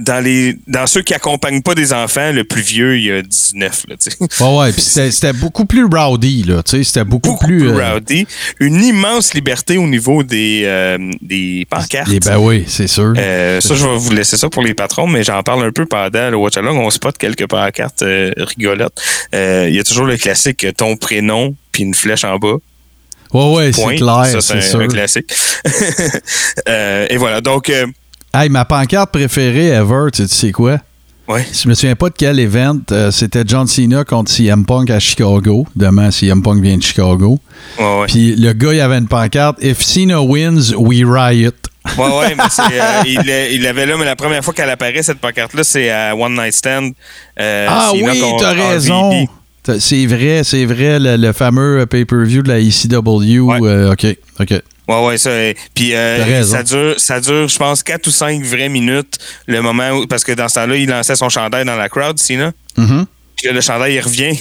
dans 0.00 0.24
les 0.24 0.56
dans 0.66 0.86
ceux 0.86 1.02
qui 1.02 1.12
accompagnent 1.14 1.60
pas 1.62 1.74
des 1.74 1.92
enfants, 1.92 2.32
le 2.32 2.42
plus 2.42 2.62
vieux, 2.62 2.96
il 2.98 3.04
y 3.04 3.12
a 3.12 3.20
19, 3.22 3.84
là, 3.88 3.96
tu 4.02 4.10
sais. 4.10 4.44
Ouais. 4.44 4.72
Puis 4.72 4.80
c'était 4.80 5.34
beaucoup 5.34 5.66
plus 5.66 5.84
rowdy, 5.84 6.44
là. 6.44 6.62
C'était 6.64 7.04
beaucoup, 7.04 7.32
Beaucoup 7.32 7.46
plus. 7.46 7.58
plus 7.58 7.68
euh, 7.68 7.92
rowdy. 7.92 8.26
Une 8.60 8.82
immense 8.82 9.34
liberté 9.34 9.76
au 9.76 9.86
niveau 9.86 10.22
des, 10.22 10.62
euh, 10.64 10.96
des 11.20 11.66
pancartes. 11.68 12.08
les- 12.08 12.20
ben 12.20 12.38
oui, 12.38 12.64
c'est 12.66 12.86
sûr. 12.88 13.12
Euh, 13.16 13.60
ça, 13.60 13.74
je 13.74 13.86
vais 13.86 13.96
vous 13.98 14.12
laisser 14.12 14.36
ça 14.38 14.48
pour 14.48 14.62
les 14.62 14.74
patrons, 14.74 15.06
mais 15.06 15.22
j'en 15.22 15.42
parle 15.42 15.64
un 15.64 15.70
peu 15.72 15.84
pendant 15.86 16.30
le 16.30 16.36
Watch 16.36 16.56
Along. 16.56 16.78
On 16.78 16.88
spot 16.90 17.16
quelques 17.18 17.46
pancartes 17.46 18.02
euh, 18.02 18.32
rigolotes. 18.38 18.98
Euh, 19.34 19.66
Il 19.68 19.74
y 19.76 19.78
a 19.78 19.84
toujours 19.84 20.06
le 20.06 20.16
classique 20.16 20.66
ton 20.76 20.96
prénom 20.96 21.54
puis 21.72 21.82
une 21.84 21.94
flèche 21.94 22.24
en 22.24 22.38
bas. 22.38 22.54
ouais, 23.32 23.52
ouais, 23.54 23.72
c'est 23.72 23.96
clair, 23.96 24.26
Ça, 24.26 24.40
c'est 24.60 24.74
un, 24.76 24.86
classique. 24.88 25.32
Euh, 26.68 27.06
et 27.10 27.16
voilà. 27.16 27.40
Donc, 27.40 27.70
euh, 27.70 27.86
Hey, 28.34 28.48
ma 28.48 28.64
pancarte 28.64 29.10
préférée 29.12 29.68
ever, 29.68 30.06
tu 30.12 30.26
sais- 30.26 30.52
quoi? 30.52 30.78
ouais. 31.28 31.46
Je 31.52 31.68
me 31.68 31.74
souviens 31.74 31.94
pas 31.96 32.08
de 32.08 32.14
quel 32.16 32.38
event. 32.40 32.78
euh, 32.90 33.10
C'était 33.10 33.42
John 33.46 33.66
Cena 33.66 34.04
contre 34.04 34.30
CM 34.30 34.64
Punk 34.64 34.88
à 34.90 34.98
Chicago. 35.00 35.66
Demain, 35.76 36.10
CM 36.10 36.42
Punk 36.42 36.62
vient 36.62 36.76
de 36.78 36.82
Chicago. 36.82 37.38
Ouais, 37.78 37.84
ouais. 38.00 38.06
Puis 38.06 38.34
le 38.36 38.52
gars, 38.54 38.72
il 38.72 38.80
avait 38.80 38.98
une 38.98 39.08
pancarte 39.08 39.62
If 39.62 39.82
Cena 39.82 40.20
wins, 40.22 40.72
we 40.76 41.02
riot. 41.04 41.50
Ouais, 41.98 42.18
ouais, 42.18 42.34
mais 42.36 42.44
c'est, 42.50 42.62
euh, 42.62 43.02
il, 43.06 43.20
l'a- 43.26 43.48
il 43.50 43.62
l'avait 43.62 43.84
là, 43.86 43.96
mais 43.98 44.04
la 44.06 44.16
première 44.16 44.42
fois 44.42 44.54
qu'elle 44.54 44.70
apparaît, 44.70 45.02
cette 45.02 45.18
pancarte-là, 45.18 45.64
c'est 45.64 45.90
à 45.90 46.14
One 46.16 46.34
Night 46.34 46.54
Stand. 46.54 46.92
Euh, 47.40 47.66
ah 47.68 47.90
Cena 47.92 48.12
oui, 48.12 48.22
t'as 48.38 48.52
raison. 48.52 49.26
C'est 49.78 50.06
vrai, 50.06 50.42
c'est 50.44 50.64
vrai, 50.64 50.98
le, 50.98 51.16
le 51.16 51.32
fameux 51.32 51.86
pay-per-view 51.86 52.42
de 52.42 52.48
la 52.48 52.58
ECW. 52.60 53.40
Ouais. 53.40 53.58
euh, 53.62 53.92
OK, 53.92 54.06
OK. 54.40 54.50
Ouais, 54.88 55.06
ouais, 55.06 55.18
ça. 55.18 55.30
Puis 55.74 55.94
euh, 55.94 56.42
ça 56.42 56.62
dure, 56.64 56.94
ça 56.98 57.20
dure, 57.20 57.48
je 57.48 57.56
pense, 57.56 57.82
4 57.84 58.06
ou 58.06 58.10
5 58.10 58.42
vraies 58.42 58.68
minutes, 58.68 59.18
le 59.46 59.62
moment 59.62 59.90
où. 59.92 60.06
Parce 60.06 60.24
que 60.24 60.32
dans 60.32 60.48
ce 60.48 60.56
temps-là, 60.56 60.76
il 60.76 60.88
lançait 60.88 61.14
son 61.14 61.28
chandail 61.28 61.64
dans 61.64 61.76
la 61.76 61.88
crowd, 61.88 62.18
Cena. 62.18 62.52
Mhm. 62.76 63.06
Puis 63.36 63.46
là, 63.46 63.52
le 63.52 63.60
chandail, 63.60 63.94
il 63.94 64.00
revient. 64.00 64.36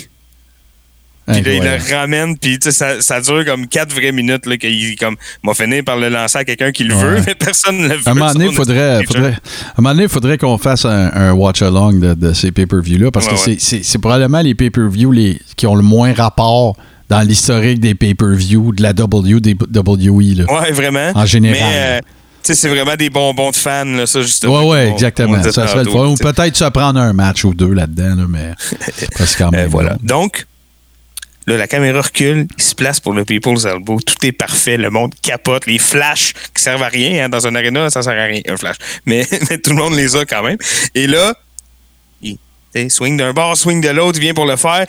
Puis 1.32 1.42
là, 1.42 1.54
il 1.54 1.64
le 1.64 1.96
ramène, 1.96 2.38
puis 2.38 2.60
tu 2.60 2.72
sais, 2.72 2.78
ça, 2.78 3.02
ça 3.02 3.22
dure 3.22 3.46
comme 3.46 3.68
4 3.68 3.94
vraies 3.94 4.12
minutes, 4.12 4.46
là, 4.46 4.58
qu'il 4.58 4.96
comme, 4.98 5.16
m'a 5.44 5.54
fini 5.54 5.82
par 5.82 5.98
le 5.98 6.10
lancer 6.10 6.38
à 6.40 6.44
quelqu'un 6.46 6.72
qui 6.72 6.84
le 6.84 6.96
Ouais. 6.96 7.02
veut, 7.04 7.22
mais 7.26 7.36
personne 7.36 7.78
ne 7.78 7.88
le 7.88 7.96
veut. 7.96 8.02
À 8.08 8.12
un 8.12 8.14
moment 8.14 8.34
donné, 8.34 8.46
il 8.48 8.56
faudrait, 8.56 9.04
faudrait, 9.06 9.32
à 9.32 9.34
un 9.78 9.82
moment 9.82 9.96
donné, 9.96 10.08
faudrait 10.08 10.38
qu'on 10.38 10.58
fasse 10.58 10.86
un, 10.86 11.12
un 11.14 11.32
watch-along 11.34 12.00
de, 12.00 12.14
de 12.14 12.34
ces 12.34 12.52
pay-per-views-là 12.52 13.12
parce 13.12 13.26
Ouais, 13.28 13.32
que 13.34 13.38
ouais. 13.38 13.58
c'est- 13.60 13.60
c'est 13.60 13.84
c'est 13.84 13.98
probablement 14.00 14.42
les 14.42 14.56
pay-per-views 14.56 15.12
les- 15.12 15.40
qui 15.56 15.68
ont 15.68 15.76
le 15.76 15.84
moins 15.84 16.14
rapport 16.14 16.76
dans 17.10 17.22
l'historique 17.22 17.80
des 17.80 17.94
pay-per-views 17.96 18.72
de 18.74 18.82
la 18.84 18.94
WWE. 18.94 20.36
Là. 20.38 20.46
Ouais, 20.62 20.72
vraiment. 20.72 21.12
En 21.14 21.26
général. 21.26 21.60
Mais, 21.60 21.76
euh, 21.76 22.00
tu 22.44 22.54
sais, 22.54 22.56
c'est 22.56 22.70
vraiment 22.70 22.96
des 22.96 23.10
bonbons 23.10 23.52
de 23.52 23.56
fans, 23.56 23.84
là, 23.86 24.06
ça, 24.08 24.22
justement. 24.22 24.62
Ouais, 24.62 24.66
ouais, 24.72 24.86
On- 24.88 24.92
on 24.92 24.94
exactement. 24.94 25.44
Ça 25.44 25.68
serait 25.68 25.84
le 25.84 25.92
fun. 25.92 26.08
Ou 26.08 26.16
peut-être 26.16 26.56
se 26.56 26.64
prendre 26.70 27.00
un 27.00 27.14
match 27.14 27.44
ou 27.46 27.54
deux 27.54 27.74
là-dedans, 27.74 28.16
là, 28.16 28.26
mais 28.30 28.54
parce 29.18 29.36
que 29.36 29.44
quand 29.44 29.50
Euh, 29.54 29.58
même. 29.58 29.68
voilà. 29.70 29.90
là. 29.92 29.98
Donc, 30.02 30.46
là, 31.48 31.58
la 31.58 31.68
caméra 31.68 32.02
recule, 32.02 32.48
il 32.58 32.64
se 32.64 32.76
place 32.76 33.00
pour 33.00 33.14
le 33.14 33.26
People's 33.26 33.66
Elbow. 33.66 34.00
Tout 34.00 34.26
est 34.26 34.32
parfait. 34.32 34.78
Le 34.78 34.90
monde 34.90 35.14
capote. 35.22 35.66
Les 35.66 35.80
flashs 35.80 36.34
qui 36.56 36.62
servent 36.64 36.84
à 36.84 36.88
rien. 36.88 37.26
hein, 37.26 37.30
dans 37.30 37.46
un 37.48 37.56
arena, 37.56 37.90
ça 37.90 38.02
sert 38.04 38.14
à 38.18 38.24
rien, 38.26 38.42
un 38.48 38.58
flash. 38.58 38.78
Mais, 39.06 39.28
mais 39.50 39.58
tout 39.58 39.72
le 39.72 39.78
monde 39.78 39.96
les 39.96 40.16
a 40.16 40.26
quand 40.26 40.44
même. 40.44 40.58
Et 40.96 41.08
là, 41.08 41.34
il 42.74 42.90
swing 42.92 43.18
d'un 43.18 43.34
bord, 43.34 43.58
swing 43.58 43.82
de 43.82 43.90
l'autre, 43.90 44.18
il 44.20 44.22
vient 44.22 44.34
pour 44.34 44.46
le 44.46 44.56
faire. 44.56 44.86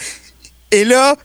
Et 0.70 0.84
là, 0.84 1.16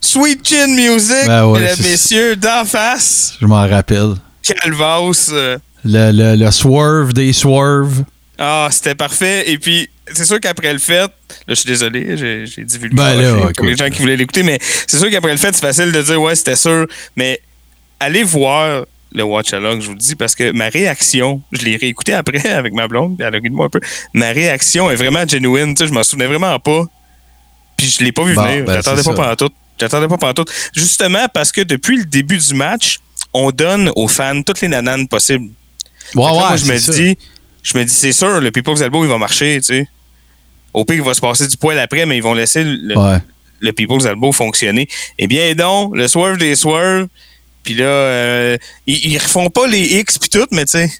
Sweet 0.00 0.46
Chin 0.48 0.66
Music, 0.68 1.26
Ben 1.26 1.46
ouais, 1.46 1.60
mesdames, 1.60 1.76
messieurs, 1.82 2.36
d'en 2.36 2.64
face, 2.64 3.34
Je 3.40 3.46
m'en 3.46 3.68
rappelle. 3.68 4.14
Calvas. 4.42 5.30
euh, 5.32 5.58
Le, 5.84 6.10
le, 6.12 6.36
le 6.44 6.50
swerve 6.50 7.12
des 7.12 7.32
swerves. 7.32 8.02
Ah, 8.42 8.68
c'était 8.70 8.94
parfait. 8.94 9.50
Et 9.50 9.58
puis, 9.58 9.88
c'est 10.12 10.24
sûr 10.24 10.40
qu'après 10.40 10.72
le 10.72 10.78
fait, 10.78 10.96
là, 10.96 11.08
je 11.48 11.54
suis 11.54 11.66
désolé, 11.68 12.16
j'ai 12.46 12.64
divulgué 12.64 12.96
Ben 12.96 13.14
là, 13.20 13.50
pour 13.54 13.66
les 13.66 13.76
gens 13.76 13.90
qui 13.90 14.00
voulaient 14.00 14.16
l'écouter, 14.16 14.42
mais 14.42 14.58
c'est 14.86 14.96
sûr 14.98 15.10
qu'après 15.10 15.32
le 15.32 15.36
fait, 15.36 15.54
c'est 15.54 15.60
facile 15.60 15.92
de 15.92 16.00
dire, 16.02 16.20
ouais, 16.20 16.34
c'était 16.34 16.56
sûr. 16.56 16.86
Mais 17.16 17.38
allez 18.00 18.22
voir 18.22 18.86
le 19.12 19.22
Watch 19.24 19.52
Along, 19.52 19.80
je 19.80 19.86
vous 19.88 19.92
le 19.92 19.98
dis, 19.98 20.14
parce 20.14 20.34
que 20.34 20.52
ma 20.52 20.68
réaction, 20.70 21.42
je 21.52 21.62
l'ai 21.66 21.76
réécouté 21.76 22.14
après 22.14 22.48
avec 22.50 22.72
ma 22.72 22.88
blonde, 22.88 23.16
elle 23.20 23.26
a 23.34 23.38
ri 23.38 23.50
de 23.50 23.54
moi 23.54 23.66
un 23.66 23.68
peu. 23.68 23.80
Ma 24.14 24.30
réaction 24.30 24.90
est 24.90 24.96
vraiment 24.96 25.26
genuine, 25.28 25.74
tu 25.74 25.82
sais, 25.82 25.88
je 25.88 25.92
m'en 25.92 26.02
souvenais 26.02 26.26
vraiment 26.26 26.58
pas. 26.58 26.84
Puis 27.76 27.88
je 27.98 28.02
l'ai 28.04 28.12
pas 28.12 28.24
vu 28.24 28.34
Bon, 28.34 28.42
venir. 28.44 28.64
ben, 28.64 28.74
J'attendais 28.76 29.02
pas 29.02 29.14
pendant 29.14 29.36
tout. 29.36 29.50
J'attendais 29.78 30.08
pas 30.08 30.16
pendant 30.18 30.34
tout. 30.34 30.44
Justement 30.74 31.26
parce 31.32 31.52
que 31.52 31.60
depuis 31.60 31.98
le 31.98 32.04
début 32.04 32.38
du 32.38 32.54
match, 32.54 33.00
on 33.34 33.50
donne 33.50 33.90
aux 33.96 34.08
fans 34.08 34.42
toutes 34.42 34.60
les 34.62 34.68
nananes 34.68 35.08
possibles. 35.08 35.50
Là, 36.14 36.22
ouais, 36.22 36.30
moi, 36.32 36.56
je 36.56 36.64
me 36.66 36.78
dis, 36.92 37.18
je 37.62 37.76
me 37.78 37.84
dis, 37.84 37.92
c'est 37.94 38.12
sûr, 38.12 38.40
le 38.40 38.50
People's 38.50 38.80
Elbow, 38.80 39.04
il 39.04 39.08
va 39.10 39.18
marcher, 39.18 39.56
tu 39.60 39.74
sais. 39.74 39.88
Au 40.72 40.84
pire, 40.84 40.96
il 40.96 41.02
va 41.02 41.14
se 41.14 41.20
passer 41.20 41.46
du 41.46 41.56
poil 41.56 41.78
après, 41.78 42.06
mais 42.06 42.16
ils 42.16 42.22
vont 42.22 42.34
laisser 42.34 42.62
le, 42.64 42.96
Ouais. 42.96 43.18
le 43.60 43.72
People's 43.72 44.04
Elbow 44.04 44.32
fonctionner. 44.32 44.88
Eh 45.18 45.26
bien, 45.26 45.54
donc, 45.54 45.96
le 45.96 46.06
swerve 46.08 46.38
des 46.38 46.54
swerves, 46.54 47.08
puis 47.64 47.74
là, 47.74 47.84
euh, 47.84 48.56
ils, 48.86 49.12
ils 49.12 49.18
refont 49.18 49.50
pas 49.50 49.66
les 49.66 49.98
X 49.98 50.18
puis 50.18 50.28
tout, 50.30 50.46
mais 50.52 50.64
tu 50.64 50.72
sais, 50.78 50.90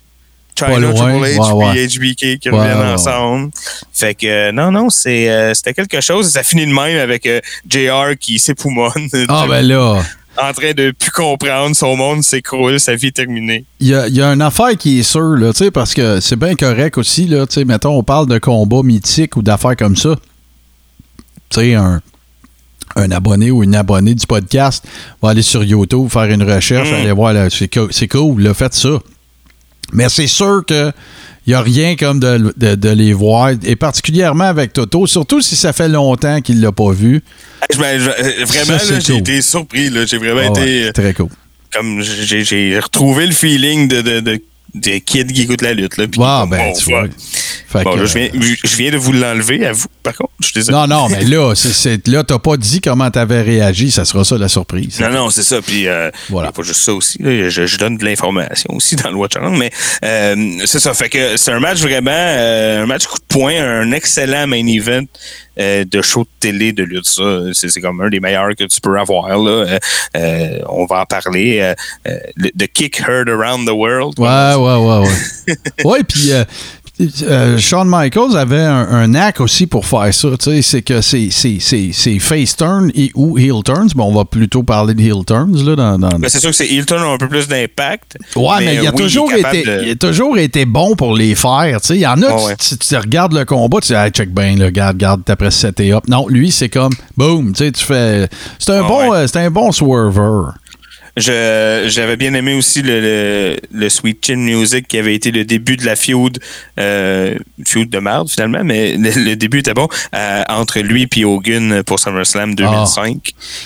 China. 0.59 0.93
Triple 0.93 1.25
H, 1.39 1.73
puis 1.73 1.87
HBK 1.99 2.39
qui 2.41 2.51
Ouais, 2.51 2.59
reviennent 2.59 2.79
ouais, 2.81 2.93
ensemble. 2.93 3.51
Fait 3.95 4.15
que, 4.15 4.27
euh, 4.27 4.53
non, 4.53 4.71
non, 4.71 4.91
c'est, 4.91 5.31
euh, 5.31 5.55
c'était 5.55 5.73
quelque 5.73 6.01
chose. 6.03 6.29
Ça 6.31 6.43
finit 6.43 6.67
de 6.67 6.73
même 6.73 6.99
avec 6.99 7.25
euh, 7.25 7.41
JR 7.67 8.11
qui 8.19 8.39
s'époumonne, 8.39 9.09
Ah, 9.29 9.47
ben 9.49 9.63
là. 9.63 10.03
En 10.39 10.53
train 10.53 10.72
de 10.72 10.93
plus 10.93 11.11
comprendre, 11.11 11.74
son 11.74 11.97
monde 11.97 12.22
s'écroule, 12.22 12.78
sa 12.81 12.95
vie 12.95 13.09
est 13.09 13.16
terminée. 13.16 13.64
Il 13.81 13.89
y 13.89 13.95
a, 13.95 14.07
il 14.09 14.14
y 14.14 14.22
a 14.22 14.28
une 14.33 14.43
affaire 14.43 14.76
qui 14.76 15.01
est 15.01 15.03
sûre, 15.03 15.37
là, 15.37 15.53
tu 15.53 15.64
sais, 15.64 15.70
parce 15.70 15.93
que 15.95 16.20
c'est 16.20 16.37
bien 16.37 16.55
correct 16.55 16.97
aussi, 16.99 17.26
là, 17.26 17.47
tu 17.47 17.55
sais, 17.55 17.64
mettons, 17.64 17.97
on 17.99 18.03
parle 18.03 18.26
de 18.26 18.39
combats 18.39 18.83
mythiques 18.83 19.37
ou 19.37 19.43
d'affaires 19.43 19.76
comme 19.76 19.97
ça. 19.97 20.16
Tu 21.51 21.61
sais, 21.61 21.74
un, 21.74 22.01
un 22.97 23.11
abonné 23.11 23.51
ou 23.51 23.62
une 23.64 23.74
abonnée 23.74 24.14
du 24.14 24.26
podcast 24.26 24.85
va 25.20 25.31
aller 25.31 25.43
sur 25.43 25.64
YouTube, 25.64 26.09
faire 26.09 26.24
une 26.24 26.43
recherche, 26.43 26.91
Mm. 26.91 26.95
aller 26.95 27.12
voir, 27.12 27.35
c'est 27.51 28.09
cool, 28.09 28.43
là, 28.43 28.55
faites 28.55 28.74
ça. 28.74 28.99
Mais 29.93 30.09
c'est 30.09 30.28
sûr 30.28 30.62
que 30.66 30.93
il 31.47 31.51
n'y 31.51 31.55
a 31.55 31.61
rien 31.62 31.97
comme 31.97 32.20
de, 32.20 32.53
de- 32.57 32.74
de 32.74 32.88
les 32.91 33.12
voir, 33.12 33.51
et 33.64 33.76
particulièrement 33.76 34.45
avec 34.45 34.72
Toto, 34.72 35.07
surtout 35.07 35.41
si 35.41 35.57
ça 35.57 35.72
fait 35.72 35.88
longtemps 35.88 36.41
qu'il 36.41 36.57
ne 36.59 36.62
l'a 36.62 36.72
pas 36.72 36.93
vu. 36.93 37.22
Je 37.72 37.78
me- 37.78 37.84
je- 37.99 38.11
euh, 38.11 38.45
vraiment, 38.45 38.78
j'ai 39.01 39.12
cool. 39.12 39.20
été 39.20 39.43
surpris. 39.43 39.91
là. 39.91 40.05
J'ai 40.07 40.18
vraiment 40.18 40.53
Ah 40.55 40.61
ouais, 40.61 40.62
été. 40.62 40.84
euh, 40.88 40.93
très 40.93 41.14
cool. 41.14 41.28
comme 41.72 42.03
j'ai 42.03 42.45
j'ai 42.45 42.78
retrouvé 42.80 43.26
le 43.26 43.32
feeling 43.32 43.88
de, 43.88 44.01
de, 44.03 44.41
des 44.75 45.01
kids 45.01 45.27
qui 45.27 45.43
écoutent 45.43 45.62
la 45.62 45.75
lutte. 45.75 45.97
Là, 45.97 46.07
puis 46.09 46.21
ben, 46.21 46.47
bon, 46.47 46.73
tu 46.73 46.85
vois. 46.91 47.05
Fait 47.68 47.85
Bon, 47.85 47.95
que, 47.95 48.01
là, 48.01 48.07
je, 48.07 48.18
viens, 48.18 48.29
je 48.64 48.77
viens 48.77 48.91
de 48.91 48.97
vous 48.97 49.12
l'enlever 49.12 49.64
à 49.66 49.73
vous, 49.73 49.87
par 50.03 50.14
contre. 50.14 50.33
Je 50.41 50.47
suis 50.47 50.55
désolé. 50.55 50.77
Non, 50.77 50.87
non, 50.89 51.09
mais 51.09 51.23
là, 51.25 51.53
c'est- 51.55 52.09
là, 52.09 52.25
t'as 52.25 52.39
pas 52.41 52.57
dit 52.57 52.81
comment 52.81 53.11
t'avais 53.11 53.43
réagi. 53.43 53.91
Ça 53.93 54.05
sera 54.05 54.25
ça 54.25 54.37
la 54.39 54.49
surprise. 54.49 54.99
Non, 55.01 55.11
non, 55.11 55.31
c'est 55.31 55.43
ça. 55.45 55.61
Puis, 55.62 55.87
euh, 55.87 56.11
Voilà. 56.31 56.51
pas 56.53 56.62
juste 56.62 56.81
ça 56.83 56.93
aussi. 56.95 57.23
là. 57.23 57.49
Je, 57.49 57.66
je 57.66 57.79
donne 57.79 57.97
de 57.97 58.05
l'information 58.05 58.75
aussi 58.75 58.97
dans 58.97 59.11
le 59.11 59.16
Watch 59.16 59.37
Along. 59.37 59.57
Mais 59.57 59.71
euh, 60.05 60.37
c'est 60.66 60.81
ça. 60.81 60.95
Fait 60.95 61.09
que 61.09 61.37
c'est 61.37 61.53
un 61.53 61.61
match 61.61 61.79
vraiment, 61.81 62.11
euh, 62.12 62.83
un 62.83 62.87
match 62.87 63.07
coup 63.07 63.18
de 63.18 63.25
poing, 63.29 63.55
un 63.55 63.93
excellent 63.93 64.47
main 64.49 64.66
event 64.66 65.05
euh, 65.59 65.84
de 65.84 66.03
show 66.03 66.22
de 66.22 66.28
télé 66.38 66.72
de 66.72 66.84
lutte. 66.84 67.07
Ça, 67.07 67.22
c'est 67.53 67.68
c'est 67.70 67.80
comme 67.80 68.01
un 68.01 68.09
des 68.09 68.20
meilleurs 68.20 68.55
que 68.57 68.64
tu 68.64 68.80
peux 68.80 68.98
avoir. 68.98 69.28
Là. 69.28 69.51
Euh, 69.51 69.78
euh, 70.16 70.59
on 70.68 70.86
va 70.86 71.01
en 71.01 71.07
parler. 71.07 71.74
Le- 72.36 72.51
The 72.51 72.66
Kick 72.72 73.01
Heard 73.01 73.28
Around 73.28 73.66
the 73.66 73.72
World. 73.72 74.18
Ouais, 74.18 74.55
ouais, 74.55 74.76
ouais, 74.76 75.09
ouais. 75.09 75.57
ouais, 75.84 76.03
puis 76.05 76.30
euh, 77.22 77.59
Shawn 77.59 77.88
Michaels 77.88 78.36
avait 78.36 78.61
un, 78.62 78.86
un 78.90 79.07
knack 79.09 79.40
aussi 79.40 79.66
pour 79.66 79.86
faire 79.86 80.12
ça. 80.12 80.28
Tu 80.38 80.51
sais, 80.51 80.62
c'est 80.62 80.82
que 80.82 81.01
c'est, 81.01 82.18
face 82.20 82.57
turn 82.57 82.90
et 82.94 83.11
ou 83.14 83.38
heel 83.38 83.62
turns. 83.64 83.88
Bon, 83.94 84.05
on 84.05 84.14
va 84.14 84.24
plutôt 84.24 84.62
parler 84.62 84.94
de 84.94 85.01
heel 85.03 85.24
turns 85.26 85.64
là, 85.64 85.76
dans, 85.76 85.98
dans- 85.98 86.18
Ben, 86.18 86.28
c'est 86.28 86.40
sûr 86.40 86.51
que 86.51 86.57
c'est 86.57 86.66
Hilton 86.68 86.96
a 86.98 87.07
un 87.14 87.16
peu 87.18 87.28
plus 87.28 87.48
d'impact. 87.48 88.16
Ouais, 88.36 88.44
mais, 88.61 88.74
il, 88.76 88.86
a 88.86 88.90
oui, 88.90 88.96
toujours 89.03 89.32
été, 89.32 89.62
de- 89.62 89.80
il 89.84 89.90
a 89.92 89.94
toujours 89.96 90.38
été 90.38 90.64
bon 90.66 90.94
pour 90.96 91.14
les 91.14 91.34
faire. 91.34 91.80
tu 91.80 91.88
sais. 91.88 91.94
Il 91.96 92.01
y 92.01 92.07
en 92.07 92.20
a, 92.22 92.26
tu- 92.26 92.44
ouais. 92.46 92.57
tu, 92.57 92.76
tu 92.78 92.96
regardes 92.96 93.32
le 93.32 93.44
combat, 93.44 93.78
tu 93.80 93.88
dis, 93.88 93.94
hey, 93.98 94.11
check 94.11 94.32
bien, 94.34 94.55
regarde, 94.59 94.96
regarde, 94.96 95.22
t'as 95.24 95.36
presque 95.36 95.59
set 95.61 95.80
et 95.80 95.92
up. 95.92 96.05
Non, 96.09 96.26
lui, 96.28 96.51
c'est 96.51 96.68
comme, 96.68 96.92
boom, 97.16 97.53
tu 97.53 97.70
fais. 97.76 98.28
C'est 98.59 98.72
un, 98.72 98.82
Ah, 98.84 98.88
bon, 98.88 99.11
ouais. 99.11 99.16
euh, 99.18 99.26
c'est 99.26 99.38
un 99.40 99.51
bon 99.51 99.72
swerver. 99.72 100.51
Je- 101.17 101.85
J'avais 101.89 102.17
bien 102.17 102.35
aimé 102.35 102.55
aussi 102.55 102.83
le, 102.83 103.01
le, 103.01 103.57
le 103.73 103.89
Sweet 103.89 104.25
Chin 104.25 104.37
Music 104.37 104.87
qui 104.89 104.99
avait 104.99 105.15
été 105.15 105.31
le 105.31 105.45
début 105.45 105.77
de 105.77 105.85
la 105.85 105.97
feud, 105.97 106.39
euh, 106.79 107.35
feud 107.67 107.91
de 107.91 107.99
merde 107.99 108.29
finalement, 108.29 108.63
mais 108.65 108.97
le, 108.97 109.11
le 109.31 109.37
début 109.37 109.59
était 109.61 109.75
bon, 109.75 109.89
euh, 110.15 110.43
entre 110.49 110.81
lui 110.81 111.09
et 111.17 111.25
Hogan 111.25 111.83
pour 111.85 111.99
SummerSlam 111.99 112.55
2005, 112.55 113.19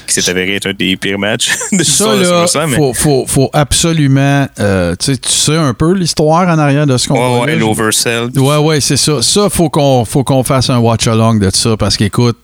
qui 0.07 0.15
s'est 0.15 0.29
avéré 0.31 0.57
être 0.57 0.69
un 0.69 0.73
des 0.73 0.97
pires 0.97 1.19
matchs 1.19 1.51
de 1.73 1.83
Ça, 1.85 2.15
de 2.17 2.21
là, 2.23 2.47
SummerSlam. 2.47 2.71
mais- 2.71 2.77
faut, 2.77 2.93
faut, 2.95 3.25
faut 3.27 3.51
absolument. 3.53 4.47
euh, 4.61 4.95
tu 4.99 5.13
sais, 5.13 5.17
tu 5.19 5.31
sais 5.31 5.57
un 5.57 5.75
peu 5.75 5.93
l'histoire 5.93 6.49
en 6.49 6.59
arrière 6.59 6.87
de 6.87 6.97
ce 6.97 7.09
qu'on 7.09 7.15
Ouais, 7.41 7.45
ouais, 7.45 7.57
l'oversell. 7.57 8.29
Ouais, 8.37 8.57
ouais, 8.57 8.81
c'est 8.81 8.97
ça. 8.97 9.21
Ça, 9.23 9.49
faut 9.51 9.69
qu'on 9.71 10.05
faut 10.05 10.25
qu'on 10.25 10.43
fasse 10.43 10.71
un 10.71 10.79
watch-along 10.79 11.39
de 11.39 11.51
ça 11.55 11.77
parce 11.77 11.97
qu'écoute, 11.97 12.39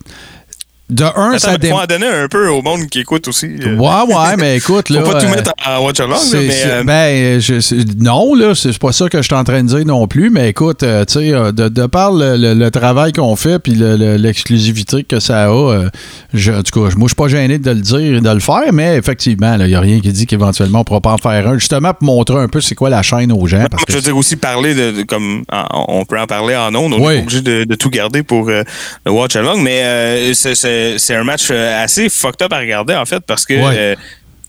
de 0.90 1.04
un, 1.04 1.38
ça 1.38 1.50
Attends, 1.50 1.58
dé- 1.58 1.68
faut 1.70 1.76
en 1.80 1.86
donner 1.86 2.06
un 2.06 2.28
peu 2.28 2.48
au 2.48 2.62
monde 2.62 2.86
qui 2.88 3.00
écoute 3.00 3.28
aussi. 3.28 3.46
euh. 3.46 3.76
Ouais, 3.76 4.14
ouais, 4.14 4.36
mais 4.38 4.56
écoute, 4.56 4.90
là. 4.90 5.00
Faut 5.04 5.12
pas 5.12 5.20
tout 5.20 5.26
euh, 5.26 5.30
mettre 5.30 5.52
en 5.66 5.84
watch 5.84 6.00
along, 6.00 6.18
mais 6.32 6.50
euh, 6.66 6.84
ben, 6.84 7.40
je- 7.40 7.84
non, 8.02 8.34
là, 8.34 8.54
c'est 8.54 8.78
pas 8.78 8.92
ça 8.92 9.08
que 9.08 9.18
je 9.18 9.22
suis 9.22 9.34
en 9.34 9.44
train 9.44 9.62
de 9.62 9.68
dire 9.68 9.86
non 9.86 10.06
plus, 10.06 10.30
mais 10.30 10.48
écoute, 10.50 10.82
euh, 10.82 11.04
tu 11.04 11.14
sais, 11.14 11.30
de, 11.30 11.68
de 11.68 11.86
par 11.86 12.12
le, 12.12 12.36
le- 12.36 12.54
le 12.54 12.70
travail 12.70 13.12
qu'on 13.12 13.36
fait 13.36 13.58
puis 13.58 13.72
le- 13.74 13.96
le- 13.96 14.16
l'exclusivité 14.16 15.04
que 15.04 15.20
ça 15.20 15.44
a, 15.44 15.50
euh, 15.50 15.88
je- 16.34 16.52
en 16.52 16.62
tout 16.62 16.72
cas, 16.80 16.94
moi, 16.96 17.04
je 17.04 17.08
suis 17.08 17.14
pas 17.14 17.28
gêné 17.28 17.58
de 17.58 17.70
le 17.70 17.80
dire 17.80 18.16
et 18.16 18.20
de 18.20 18.30
le 18.30 18.40
faire, 18.40 18.72
mais 18.72 18.96
effectivement, 18.96 19.56
il 19.58 19.66
n'y 19.66 19.74
a 19.74 19.80
rien 19.80 20.00
qui 20.00 20.12
dit 20.12 20.26
qu'éventuellement, 20.26 20.80
on 20.80 20.84
pourra 20.84 21.00
pas 21.00 21.12
en 21.12 21.18
faire 21.18 21.46
un, 21.48 21.58
justement 21.58 21.94
pour 21.94 22.06
montrer 22.06 22.36
un 22.38 22.48
peu 22.48 22.60
c'est 22.60 22.74
quoi 22.74 22.90
la 22.90 23.02
chaîne 23.02 23.32
aux 23.32 23.46
gens. 23.46 23.64
Parce 23.70 23.84
je 23.88 23.92
veux 23.94 24.00
que 24.00 24.04
dire 24.04 24.16
aussi 24.16 24.36
parler 24.36 24.74
de, 24.74 24.90
de- 24.92 25.02
comme 25.02 25.42
on 25.88 26.04
peut 26.04 26.18
en 26.18 26.26
parler 26.26 26.56
en 26.56 26.74
ondes, 26.74 26.94
on 26.94 27.06
Oui. 27.06 27.14
est 27.14 27.22
obligé 27.22 27.40
de, 27.42 27.64
de 27.64 27.74
tout 27.74 27.90
garder 27.90 28.22
pour 28.22 28.48
le 28.50 28.64
watch 29.10 29.36
along, 29.36 29.60
mais 29.62 30.32
c'est- 30.34 30.54
c'est 30.80 30.98
c'est 30.98 31.14
un 31.14 31.24
match 31.24 31.48
euh, 31.50 31.84
assez 31.84 32.08
fucked 32.08 32.42
up 32.42 32.52
à 32.52 32.58
regarder 32.58 32.94
en 32.94 33.04
fait 33.04 33.20
parce 33.26 33.44
que 33.44 33.54
Ouais. 33.54 33.74
euh, 33.76 33.96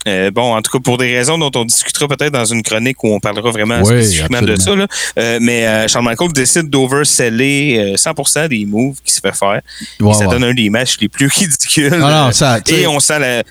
euh, 0.07 0.31
bon, 0.31 0.55
en 0.55 0.61
tout 0.63 0.71
cas, 0.71 0.79
pour 0.83 0.97
des 0.97 1.15
raisons 1.15 1.37
dont 1.37 1.51
on 1.53 1.63
discutera 1.63 2.07
peut-être 2.07 2.33
dans 2.33 2.45
une 2.45 2.63
chronique 2.63 3.03
où 3.03 3.09
on 3.13 3.19
parlera 3.19 3.51
vraiment 3.51 3.79
Oui, 3.81 3.85
spécifiquement 3.85 4.41
de 4.41 4.55
ça. 4.55 4.75
là. 4.75 4.87
Euh, 5.19 5.37
mais 5.39 5.67
euh, 5.67 5.87
Shawn 5.87 6.03
Michaels 6.03 6.33
décide 6.33 6.71
d'overseller 6.71 7.93
euh, 7.93 7.95
100% 7.97 8.47
des 8.47 8.65
moves 8.65 8.95
qui 9.03 9.13
se 9.13 9.19
fait 9.19 9.35
faire. 9.35 9.61
Et 9.99 10.13
ça 10.13 10.25
donne 10.25 10.43
un 10.43 10.53
des 10.55 10.69
matchs 10.71 10.97
les 10.99 11.07
plus 11.09 11.27
ridicules. 11.35 11.93
Ah 11.93 12.25
non, 12.25 12.31
ça, 12.31 12.59
et 12.67 12.87
on 12.87 12.99
sent 12.99 13.19
la- 13.19 13.43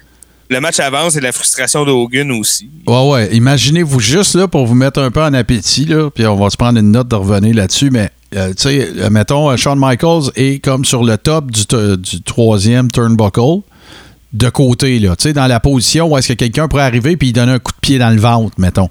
le 0.49 0.61
match 0.61 0.81
avance 0.81 1.15
et 1.15 1.21
la 1.21 1.31
frustration 1.31 1.85
de 1.85 1.93
Hogan 1.93 2.29
aussi. 2.33 2.69
Ouais, 2.85 3.09
ouais. 3.11 3.29
Imaginez-vous 3.37 4.01
juste 4.01 4.35
là 4.35 4.49
pour 4.49 4.67
vous 4.67 4.75
mettre 4.75 5.01
un 5.01 5.13
peu 5.13 5.23
en 5.23 5.33
appétit, 5.33 5.85
là, 5.85 6.11
puis 6.11 6.27
on 6.27 6.35
va 6.35 6.51
se 6.51 6.57
prendre 6.57 6.81
une 6.81 6.91
note 6.91 7.07
de 7.07 7.15
revenir 7.15 7.55
là-dessus, 7.55 7.91
mais 7.91 8.11
euh, 8.37 8.49
tu 8.51 8.55
sais, 8.63 8.89
euh, 8.99 9.11
mettons, 9.11 9.51
euh, 9.51 9.57
Shawn 9.57 9.79
Michaels 9.79 10.31
est 10.37 10.63
comme 10.65 10.85
sur 10.85 11.05
le 11.05 11.17
top 11.19 11.51
du, 11.51 12.23
troisième 12.23 12.91
turnbuckle, 12.91 13.63
de 14.33 14.49
côté, 14.49 15.01
là, 15.01 15.17
tu 15.17 15.25
sais, 15.25 15.33
dans 15.33 15.49
la 15.49 15.59
position 15.59 16.07
où 16.13 16.17
est-ce 16.17 16.29
que 16.29 16.33
quelqu'un 16.35 16.69
pourrait 16.69 16.85
arriver 16.85 17.17
puis 17.17 17.29
il 17.31 17.33
donne 17.33 17.49
un 17.49 17.59
coup 17.59 17.73
de 17.73 17.81
pied 17.81 17.99
dans 17.99 18.11
le 18.11 18.21
ventre, 18.21 18.55
mettons. 18.59 18.89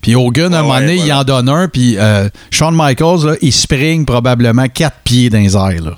Puis 0.00 0.14
Hogan, 0.14 0.54
à 0.54 0.60
un 0.60 0.62
Ouais, 0.62 0.66
moment 0.68 0.80
donné, 0.80 0.96
voilà. 0.96 1.06
il 1.06 1.12
en 1.12 1.24
donne 1.24 1.48
un, 1.50 1.68
puis 1.68 1.96
euh, 1.98 2.28
Shawn 2.50 2.74
Michaels, 2.74 3.26
là, 3.26 3.34
il 3.42 3.52
spring 3.52 4.06
probablement 4.06 4.66
quatre 4.68 4.96
pieds 5.04 5.28
dans 5.28 5.38
les 5.38 5.54
airs, 5.54 5.82
là. 5.82 5.94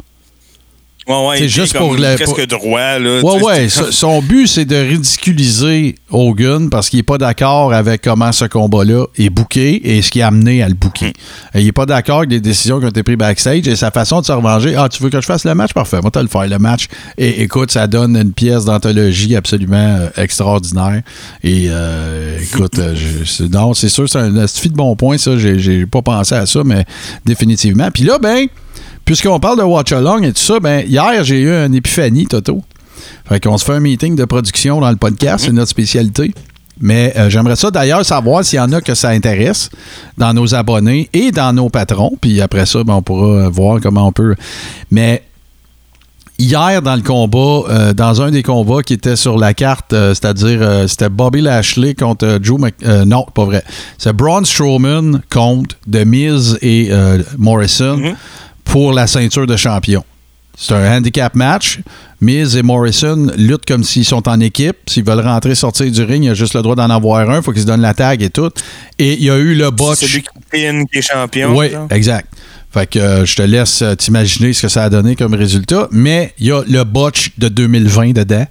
Ouais, 1.11 1.29
ouais, 1.29 1.39
C'est 1.39 1.49
juste 1.49 1.77
pour 1.77 1.95
le- 1.95 2.15
presque 2.17 2.47
droit. 2.47 2.99
Là, 2.99 3.21
Ouais, 3.23 3.43
ouais. 3.43 3.69
Son 3.69 4.23
but, 4.23 4.47
c'est 4.47 4.65
de 4.65 4.77
ridiculiser 4.77 5.95
Hogan 6.11 6.71
parce 6.71 6.89
qu'il 6.89 6.99
n'est 6.99 7.03
pas 7.05 7.19
d'accord 7.19 7.73
avec 7.73 8.03
comment 8.03 8.33
ce 8.33 8.45
combat-là 8.45 9.07
est 9.19 9.31
booké 9.31 9.97
et 9.97 10.03
ce 10.03 10.11
qui 10.11 10.23
a 10.23 10.29
amené 10.29 10.63
à 10.63 10.69
le 10.69 10.75
booker. 10.75 11.09
Hmm. 11.55 11.59
Il 11.59 11.65
n'est 11.65 11.73
pas 11.73 11.87
d'accord 11.87 12.19
avec 12.19 12.31
les 12.31 12.41
décisions 12.41 12.79
qui 12.79 12.87
ont 12.87 12.91
été 12.91 13.03
prises 13.03 13.17
backstage 13.17 13.67
et 13.69 13.77
sa 13.77 13.91
façon 13.91 14.21
de 14.21 14.27
se 14.27 14.33
revenger. 14.33 14.75
Ah, 14.77 14.89
tu 14.89 15.03
veux 15.03 15.11
que 15.11 15.21
je 15.21 15.27
fasse 15.27 15.45
le 15.45 15.55
match? 15.55 15.73
Parfait. 15.73 16.01
Moi, 16.01 16.11
tu 16.13 16.21
le 16.21 16.29
faire 16.29 16.47
le 16.49 16.59
match. 16.59 16.87
Et 17.19 17.43
écoute, 17.43 17.71
ça 17.73 17.87
donne 17.87 18.17
une 18.17 18.33
pièce 18.33 18.65
d'anthologie 18.65 19.35
absolument 19.37 19.77
euh, 20.01 20.09
extraordinaire. 20.17 21.03
Et 21.43 21.67
euh, 21.69 22.39
écoute, 22.41 22.79
euh, 22.79 22.95
je- 22.95 23.25
c'est- 23.25 23.49
non, 23.53 23.75
c'est 23.75 23.89
sûr, 23.89 24.09
c'est 24.09 24.19
un 24.19 24.37
astuce 24.37 24.71
de 24.71 24.77
bon 24.77 24.95
point, 24.97 25.19
ça. 25.19 25.37
J'ai 25.37 25.87
pas 25.87 26.03
pensé 26.03 26.35
à 26.35 26.47
ça, 26.47 26.63
mais 26.65 26.85
définitivement. 27.25 27.89
Puis 27.93 28.05
là, 28.05 28.19
ben, 28.19 28.47
puisqu'on 29.11 29.41
parle 29.41 29.59
de 29.59 29.65
Watch 29.65 29.91
Along 29.91 30.23
et 30.23 30.33
tout 30.33 30.41
ça, 30.41 30.61
ben, 30.61 30.87
hier, 30.87 31.25
j'ai 31.25 31.41
eu 31.41 31.51
une 31.51 31.75
épiphanie, 31.75 32.29
Toto. 32.29 32.63
Fait 33.29 33.41
qu'on 33.41 33.59
se 33.59 33.65
fait 33.65 33.73
un 33.73 33.81
meeting 33.81 34.15
de 34.15 34.25
production 34.25 34.79
dans 34.79 34.89
le 34.89 34.95
podcast, 34.95 35.47
c'est 35.47 35.53
notre 35.53 35.71
spécialité. 35.71 36.33
Mais 36.81 37.13
euh, 37.17 37.29
j'aimerais 37.29 37.57
ça 37.57 37.73
d'ailleurs 37.73 38.05
savoir 38.05 38.45
s'il 38.45 38.59
y 38.59 38.61
en 38.61 38.71
a 38.71 38.81
que 38.81 38.95
ça 38.95 39.09
intéresse 39.09 39.69
dans 40.17 40.33
nos 40.33 40.55
abonnés 40.55 41.11
et 41.13 41.33
dans 41.33 41.53
nos 41.53 41.71
patrons. 41.71 42.17
Puis 42.21 42.41
après 42.41 42.67
ça, 42.67 42.85
ben, 42.85 42.95
on 42.95 43.03
pourra 43.03 43.27
euh, 43.27 43.49
voir 43.49 43.81
comment 43.83 44.07
on 44.07 44.13
peut. 44.13 44.37
Mais 44.93 45.25
hier, 46.39 46.81
dans 46.81 46.95
le 46.95 47.03
combat, 47.03 47.69
euh, 47.69 47.93
dans 47.93 48.23
un 48.23 48.31
des 48.31 48.45
combats 48.45 48.85
qui 48.85 48.93
était 48.93 49.17
sur 49.17 49.39
la 49.39 49.55
carte, 49.55 49.93
euh, 49.93 50.15
c'est-à-dire 50.15 50.85
c'était 50.87 51.09
Bobby 51.09 51.41
Lashley 51.41 51.95
contre 51.95 52.39
Joe 52.41 52.61
Mc... 52.61 52.75
non, 53.07 53.27
pas 53.35 53.45
vrai. 53.45 53.65
C'est 53.99 54.13
Braun 54.13 54.45
Strowman 54.45 55.23
contre 55.33 55.75
The 55.91 56.07
Miz 56.07 56.59
et 56.63 56.93
Morrison 57.39 58.15
pour 58.71 58.93
la 58.93 59.07
ceinture 59.07 59.47
de 59.47 59.57
champion. 59.57 60.05
C'est 60.57 60.75
un 60.75 60.97
handicap 60.99 61.35
match. 61.35 61.81
Miz 62.21 62.57
et 62.57 62.63
Morrison 62.63 63.29
luttent 63.37 63.65
comme 63.67 63.83
s'ils 63.83 64.05
sont 64.05 64.29
en 64.29 64.39
équipe. 64.41 64.77
S'ils 64.87 65.05
veulent 65.05 65.21
rentrer, 65.21 65.55
sortir 65.55 65.91
du 65.91 66.03
ring, 66.03 66.23
il 66.25 66.27
y 66.27 66.31
a 66.31 66.35
juste 66.35 66.55
le 66.55 66.63
droit 66.63 66.77
d'en 66.77 66.91
avoir 66.91 67.29
un. 67.31 67.39
Il 67.39 67.43
faut 67.43 67.53
qu'ils 67.53 67.63
se 67.63 67.67
donnent 67.67 67.81
la 67.81 67.95
tag 67.95 68.23
et 68.23 68.31
tout. 68.31 68.51
Et 68.99 69.15
il 69.15 69.25
y 69.25 69.31
a 69.31 69.39
eu 69.39 69.55
le 69.55 69.65
C'est 69.67 69.71
botch. 69.73 69.99
celui 69.99 70.23
qui 70.23 70.29
pin 70.51 70.85
qui 70.85 70.99
est 70.99 71.03
champion. 71.03 71.57
Oui, 71.57 71.69
exact. 71.91 72.29
Fait 72.73 72.87
que 72.89 72.99
euh, 72.99 73.25
je 73.25 73.35
te 73.35 73.43
laisse 73.43 73.83
euh, 73.83 73.95
t'imaginer 73.97 74.53
ce 74.53 74.63
que 74.63 74.69
ça 74.69 74.85
a 74.85 74.91
donné 74.91 75.17
comme 75.17 75.35
résultat. 75.35 75.89
Mais 75.91 76.35
il 76.39 76.47
y 76.47 76.53
a 76.53 76.63
le 76.69 76.85
botch 76.85 77.33
de 77.39 77.49
2020 77.49 78.13
dedans. 78.13 78.47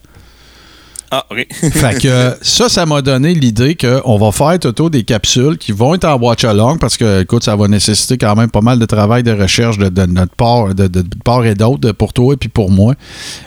Ah, 1.12 1.26
OK. 1.32 1.48
Fait 1.72 2.00
que 2.00 2.36
ça, 2.42 2.70
ça 2.70 2.86
m'a 2.86 3.02
donné 3.02 3.34
l'idée 3.34 3.76
qu'on 3.76 4.18
va 4.18 4.32
faire 4.32 4.60
Toto 4.60 4.90
des 4.90 5.04
capsules 5.04 5.58
qui 5.58 5.72
vont 5.72 5.96
être 5.96 6.06
en 6.06 6.18
watch 6.18 6.44
along 6.44 6.78
parce 6.78 6.98
que, 6.98 7.22
écoute, 7.22 7.44
ça 7.44 7.56
va 7.56 7.68
nécessiter 7.68 8.18
quand 8.18 8.36
même 8.36 8.52
pas 8.52 8.62
mal 8.62 8.78
de 8.78 8.86
travail 8.86 9.24
de 9.24 9.32
recherche 9.32 9.78
de, 9.78 10.06
notre 10.06 10.36
part, 10.36 10.76
de, 10.76 10.88
de 10.88 11.04
part 11.24 11.46
et 11.46 11.56
d'autre, 11.56 11.92
pour 11.94 12.14
toi 12.14 12.34
et 12.34 12.38
puis 12.38 12.50
pour 12.50 12.70
moi. 12.70 12.94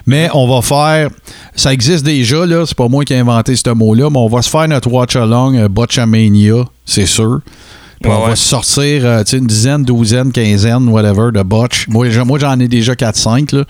Mais 0.06 0.28
on 0.34 0.48
va 0.48 0.60
faire, 0.62 1.10
ça 1.54 1.72
existe 1.72 2.04
déjà, 2.04 2.46
là, 2.46 2.64
c'est 2.66 2.76
pas 2.76 2.88
moi 2.88 3.04
qui 3.04 3.12
ai 3.12 3.18
inventé 3.18 3.54
ce 3.54 3.70
mot-là, 3.70 4.10
mais 4.10 4.18
on 4.18 4.28
va 4.28 4.42
se 4.42 4.50
faire 4.50 4.66
notre 4.66 4.90
watch 4.90 5.14
along 5.14 5.56
euh, 5.56 5.68
Botchamania, 5.68 6.64
c'est 6.84 7.06
sûr. 7.06 7.40
Puis 8.02 8.10
Ouais, 8.10 8.18
on 8.18 8.22
va 8.24 8.30
ouais. 8.30 8.36
sortir 8.36 9.04
euh, 9.04 9.22
une 9.32 9.46
dizaine, 9.46 9.84
douzaine, 9.84 10.32
quinzaine, 10.32 10.88
whatever, 10.88 11.30
de 11.32 11.42
botch. 11.42 11.86
Moi, 11.88 12.08
j'en- 12.10 12.58
ai 12.60 12.68
déjà 12.68 12.94
4-5. 12.94 13.52
là. 13.52 13.64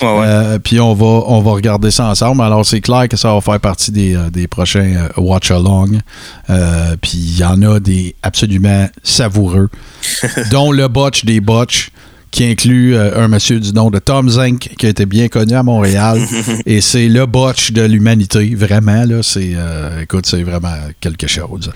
Ouais, 0.00 0.06
ouais. 0.20 0.24
Euh, 0.26 0.58
puis 0.58 0.80
on 0.80 0.94
va, 0.94 1.06
on 1.26 1.40
va 1.40 1.50
regarder 1.52 1.90
ça 1.90 2.06
ensemble. 2.06 2.42
Alors, 2.42 2.64
c'est 2.64 2.80
clair 2.80 3.08
que 3.08 3.16
ça 3.16 3.32
va 3.34 3.40
faire 3.40 3.60
partie 3.60 3.90
des, 3.90 4.14
euh, 4.16 4.30
des 4.30 4.46
prochains 4.46 5.08
Watch 5.16 5.50
Along. 5.50 5.98
Puis 7.00 7.12
il 7.18 7.38
y 7.38 7.44
en 7.44 7.60
a 7.62 7.80
des 7.80 8.14
absolument 8.22 8.88
savoureux, 9.02 9.68
dont 10.50 10.72
le 10.72 10.88
botch 10.88 11.24
des 11.24 11.40
botch 11.40 11.90
qui 12.32 12.44
inclut 12.44 12.96
euh, 12.96 13.22
un 13.22 13.28
monsieur 13.28 13.60
du 13.60 13.72
nom 13.72 13.90
de 13.90 13.98
Tom 13.98 14.28
Zink, 14.28 14.70
qui 14.78 14.86
a 14.86 14.88
été 14.88 15.06
bien 15.06 15.28
connu 15.28 15.54
à 15.54 15.62
Montréal. 15.62 16.18
et 16.66 16.80
c'est 16.80 17.06
le 17.06 17.26
botch 17.26 17.72
de 17.72 17.82
l'humanité, 17.82 18.54
vraiment. 18.56 19.04
Là, 19.04 19.22
c'est, 19.22 19.52
euh, 19.54 20.00
écoute, 20.00 20.26
c'est 20.26 20.42
vraiment 20.42 20.74
quelque 21.00 21.26
chose. 21.26 21.70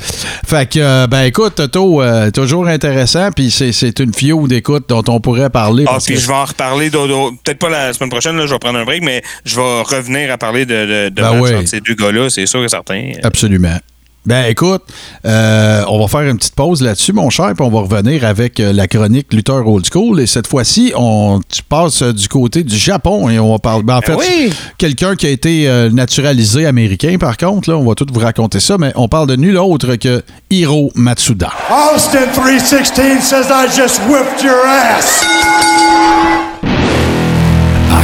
Fait 0.46 0.68
que, 0.68 0.78
euh, 0.80 1.06
ben 1.06 1.24
écoute, 1.24 1.56
Toto, 1.56 2.02
toujours 2.32 2.66
intéressant. 2.66 3.30
Puis 3.30 3.50
c'est, 3.50 3.72
c'est 3.72 4.00
une 4.00 4.14
fiole 4.14 4.48
d'écoute 4.48 4.86
dont 4.88 5.04
on 5.08 5.20
pourrait 5.20 5.50
parler. 5.50 5.84
Ah, 5.86 5.98
puis 6.04 6.14
que- 6.14 6.20
je 6.20 6.26
vais 6.26 6.32
en 6.32 6.44
reparler, 6.46 6.90
peut-être 6.90 7.58
pas 7.58 7.68
la 7.68 7.92
semaine 7.92 8.10
prochaine, 8.10 8.36
là, 8.36 8.46
je 8.46 8.52
vais 8.52 8.58
prendre 8.58 8.78
un 8.78 8.84
break, 8.84 9.02
mais 9.02 9.22
je 9.44 9.56
vais 9.56 9.82
revenir 9.82 10.32
à 10.32 10.38
parler 10.38 10.64
de, 10.64 10.74
de, 10.74 11.08
de 11.10 11.14
Ben 11.14 11.32
match 11.34 11.42
oui. 11.50 11.54
entre 11.54 11.68
ces 11.68 11.80
deux 11.80 11.94
gars-là, 11.94 12.30
c'est 12.30 12.46
sûr 12.46 12.64
et 12.64 12.68
certain. 12.68 13.12
Absolument. 13.22 13.78
Ben 14.26 14.46
écoute, 14.46 14.82
euh, 15.24 15.84
on 15.88 16.00
va 16.00 16.08
faire 16.08 16.28
une 16.28 16.36
petite 16.36 16.56
pause 16.56 16.82
là-dessus, 16.82 17.12
mon 17.12 17.30
cher, 17.30 17.52
puis 17.56 17.64
on 17.64 17.70
va 17.70 17.80
revenir 17.80 18.24
avec 18.24 18.58
euh, 18.58 18.72
la 18.72 18.88
chronique 18.88 19.32
Luther 19.32 19.66
Old 19.66 19.86
School. 19.90 20.20
Et 20.20 20.26
cette 20.26 20.48
fois-ci, 20.48 20.92
on 20.96 21.40
tu 21.48 21.62
passes 21.62 22.02
euh, 22.02 22.12
du 22.12 22.26
côté 22.28 22.64
du 22.64 22.76
Japon 22.76 23.28
et 23.28 23.38
on 23.38 23.52
va 23.52 23.58
parler. 23.60 23.84
ben, 23.84 23.96
en 23.98 24.00
fait, 24.00 24.16
Ben 24.16 24.18
oui! 24.18 24.52
quelqu'un 24.78 25.14
qui 25.14 25.26
a 25.26 25.30
été 25.30 25.68
naturalisé 25.92 26.66
américain, 26.66 27.16
par 27.18 27.36
contre, 27.36 27.70
là, 27.70 27.76
on 27.76 27.84
va 27.84 27.94
tout 27.94 28.06
vous 28.12 28.20
raconter 28.20 28.58
ça, 28.60 28.76
mais 28.78 28.92
on 28.96 29.06
parle 29.08 29.28
de 29.28 29.36
nul 29.36 29.56
autre 29.58 29.94
que 29.94 30.22
Hiro 30.50 30.90
Matsuda. 30.96 31.52
Austin 31.70 32.26
316 32.34 33.22
says 33.22 33.46
I 33.50 33.66
just 33.68 34.00
whipped 34.08 34.42
your 34.42 34.66
ass. 34.66 35.24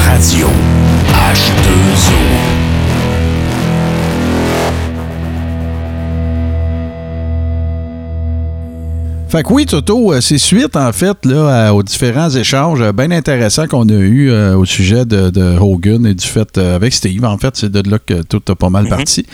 Radio 0.07 0.47
H2O. 1.09 2.52
Fait 9.33 9.43
que 9.43 9.51
oui, 9.51 9.65
Toto, 9.65 10.13
euh, 10.13 10.21
c'est 10.21 10.37
suite, 10.37 10.77
en 10.77 10.93
fait, 10.93 11.25
là, 11.25 11.73
aux 11.73 11.83
différents 11.83 12.29
échanges 12.29 12.83
euh, 12.83 12.93
bien 12.93 13.11
intéressants 13.11 13.67
qu'on 13.67 13.89
a 13.89 13.95
eus 13.95 14.31
euh, 14.31 14.59
au 14.59 14.67
sujet 14.67 15.07
de, 15.07 15.31
de 15.31 15.57
Hogan 15.59 16.05
et 16.05 16.13
du 16.13 16.27
fait 16.27 16.59
euh, 16.59 16.77
avec 16.77 16.93
Steve. 16.93 17.25
En 17.25 17.39
fait, 17.39 17.57
c'est 17.57 17.73
de 17.73 17.91
là 17.91 17.99
que 17.99 18.21
tout 18.25 18.43
a 18.49 18.55
pas 18.55 18.69
mal 18.69 18.89
parti. 18.89 19.25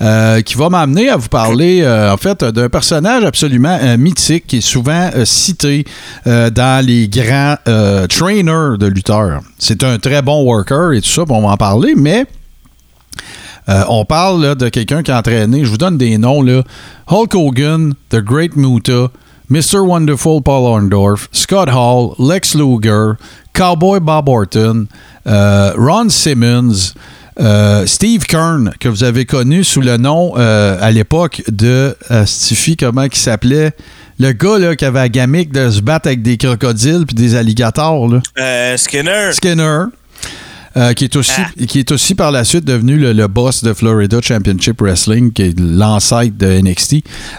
Euh, 0.00 0.40
qui 0.40 0.56
va 0.56 0.70
m'amener 0.70 1.08
à 1.08 1.16
vous 1.16 1.28
parler, 1.28 1.86
en 1.86 2.16
fait, 2.16 2.42
d'un 2.42 2.68
personnage 2.68 3.22
absolument 3.22 3.78
mythique 3.96 4.48
qui 4.48 4.56
est 4.56 4.60
souvent 4.60 5.08
cité 5.24 5.84
dans 6.26 6.84
les 6.84 7.06
grands 7.06 7.54
trainers 8.08 8.76
de 8.76 8.86
lutteurs. 8.86 9.40
C'est 9.60 9.84
un 9.84 10.00
très 10.00 10.20
bon 10.20 10.42
worker 10.42 10.94
et 10.94 11.00
tout 11.00 11.08
ça, 11.08 11.22
on 11.28 11.42
va 11.42 11.50
en 11.50 11.56
parler, 11.56 11.94
mais 11.96 12.26
euh, 13.68 13.82
on 13.88 14.04
parle 14.04 14.42
là, 14.42 14.54
de 14.54 14.68
quelqu'un 14.68 15.02
qui 15.02 15.10
a 15.10 15.18
entraîné, 15.18 15.64
je 15.64 15.70
vous 15.70 15.78
donne 15.78 15.96
des 15.96 16.18
noms, 16.18 16.42
là, 16.42 16.62
Hulk 17.08 17.34
Hogan, 17.34 17.94
The 18.10 18.16
Great 18.16 18.56
Muta, 18.56 19.08
Mr. 19.50 19.86
Wonderful 19.86 20.42
Paul 20.42 20.66
Orndorff, 20.66 21.28
Scott 21.32 21.68
Hall, 21.68 22.14
Lex 22.18 22.54
Luger, 22.54 23.12
Cowboy 23.52 24.00
Bob 24.00 24.28
Orton, 24.28 24.86
euh, 25.26 25.72
Ron 25.76 26.08
Simmons, 26.08 26.94
euh, 27.40 27.84
Steve 27.86 28.24
Kern, 28.26 28.72
que 28.80 28.88
vous 28.88 29.04
avez 29.04 29.26
connu 29.26 29.64
sous 29.64 29.80
le 29.80 29.96
nom 29.96 30.34
euh, 30.36 30.78
à 30.80 30.90
l'époque 30.90 31.42
de 31.48 31.96
Stiffy, 32.24 32.76
comment 32.76 33.02
il 33.02 33.14
s'appelait? 33.14 33.72
Le 34.18 34.32
gars 34.32 34.58
là, 34.58 34.76
qui 34.76 34.84
avait 34.84 35.00
la 35.00 35.08
gamique 35.08 35.52
de 35.52 35.70
se 35.70 35.80
battre 35.80 36.06
avec 36.06 36.22
des 36.22 36.36
crocodiles 36.36 37.04
puis 37.06 37.14
des 37.14 37.34
alligators. 37.34 38.08
Là. 38.08 38.20
Euh, 38.38 38.76
Skinner, 38.76 39.32
Skinner. 39.32 39.86
Euh, 40.76 40.92
qui, 40.92 41.04
est 41.04 41.16
aussi, 41.16 41.40
qui 41.68 41.78
est 41.78 41.90
aussi 41.92 42.14
par 42.14 42.30
la 42.32 42.44
suite 42.44 42.64
devenu 42.64 42.96
le, 42.96 43.12
le 43.12 43.26
boss 43.28 43.62
de 43.62 43.72
Florida 43.72 44.18
Championship 44.20 44.80
Wrestling, 44.80 45.32
qui 45.32 45.42
est 45.42 45.58
l'ancêtre 45.60 46.36
de 46.36 46.60
NXT. 46.60 46.96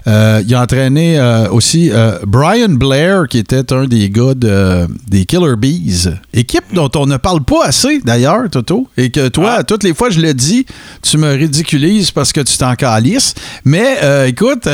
Euh, 0.08 0.42
il 0.48 0.54
a 0.56 0.62
entraîné 0.62 1.20
euh, 1.20 1.50
aussi 1.50 1.92
Brian 2.26 2.70
Blair, 2.70 3.24
qui 3.30 3.40
était 3.40 3.72
un 3.74 3.86
des 3.86 4.10
gars 4.10 4.34
de- 4.36 4.88
des 5.08 5.26
Killer 5.26 5.56
Bees, 5.58 6.10
équipe 6.34 6.64
dont 6.74 6.90
on 6.96 7.06
ne 7.06 7.18
parle 7.18 7.44
pas 7.44 7.66
assez 7.66 8.00
d'ailleurs, 8.00 8.50
Toto, 8.50 8.88
et 8.98 9.10
que 9.10 9.28
toi, 9.28 9.64
toutes 9.64 9.84
les 9.84 9.94
fois 9.94 10.10
je 10.10 10.20
le 10.22 10.34
dis, 10.34 10.66
tu 11.02 11.18
me 11.18 11.32
ridiculises 11.34 12.12
parce 12.12 12.32
que 12.32 12.42
tu 12.42 12.58
t'en 12.58 12.76
calisses. 12.76 13.34
Mais 13.64 13.98
écoute, 14.28 14.68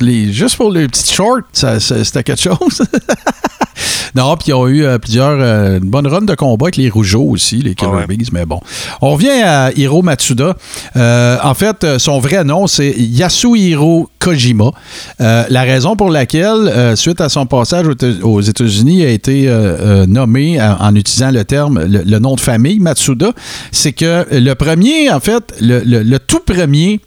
les- 0.00 0.32
juste 0.32 0.56
pour 0.56 0.72
les 0.72 0.88
petites 0.88 1.10
shorts, 1.10 1.42
c'était 1.52 2.22
quelque 2.24 2.40
chose. 2.42 2.82
Non, 4.14 4.36
puis 4.36 4.48
ils 4.48 4.54
ont 4.54 4.66
eu 4.68 4.84
euh, 4.84 4.98
plusieurs. 4.98 5.38
euh, 5.40 5.78
une 5.78 5.90
bonne 5.90 6.06
run 6.06 6.22
de 6.22 6.34
combat 6.34 6.66
avec 6.66 6.76
les 6.76 6.88
Rougeaux 6.90 7.24
aussi, 7.24 7.56
les 7.56 7.74
Killer 7.74 7.90
Ah 7.94 7.96
ouais. 7.98 8.06
Bees, 8.06 8.28
mais 8.32 8.44
bon. 8.46 8.60
On 9.00 9.10
revient 9.12 9.40
à 9.44 9.70
Hiro 9.76 10.02
Matsuda. 10.02 10.56
Euh, 10.96 11.36
en 11.42 11.54
fait, 11.54 11.98
son 11.98 12.18
vrai 12.20 12.44
nom, 12.44 12.66
c'est 12.66 12.90
Yasuhiro 12.96 14.08
Kojima. 14.18 14.70
La 15.18 15.62
raison 15.62 15.96
pour 15.96 16.10
laquelle, 16.10 16.94
suite 16.96 17.20
à 17.20 17.28
son 17.28 17.46
passage 17.46 17.86
aux 17.86 17.92
Éta- 17.94 18.22
aux 18.22 18.40
États-Unis, 18.40 19.00
il 19.00 19.04
a 19.06 19.10
été 19.10 20.04
nommé 20.06 20.60
en, 20.60 20.76
en 20.80 20.94
utilisant 20.94 21.30
le 21.30 21.44
terme, 21.44 21.84
le, 21.84 22.02
le 22.04 22.18
nom 22.18 22.34
de 22.34 22.40
famille, 22.40 22.78
Matsuda, 22.80 23.32
c'est 23.72 23.92
que 23.92 24.26
le 24.30 24.54
premier, 24.54 25.10
en 25.10 25.20
fait, 25.20 25.54
le, 25.60 25.80
le- 25.84 26.02
le 26.02 26.18
tout 26.18 26.40
premier 26.40 27.00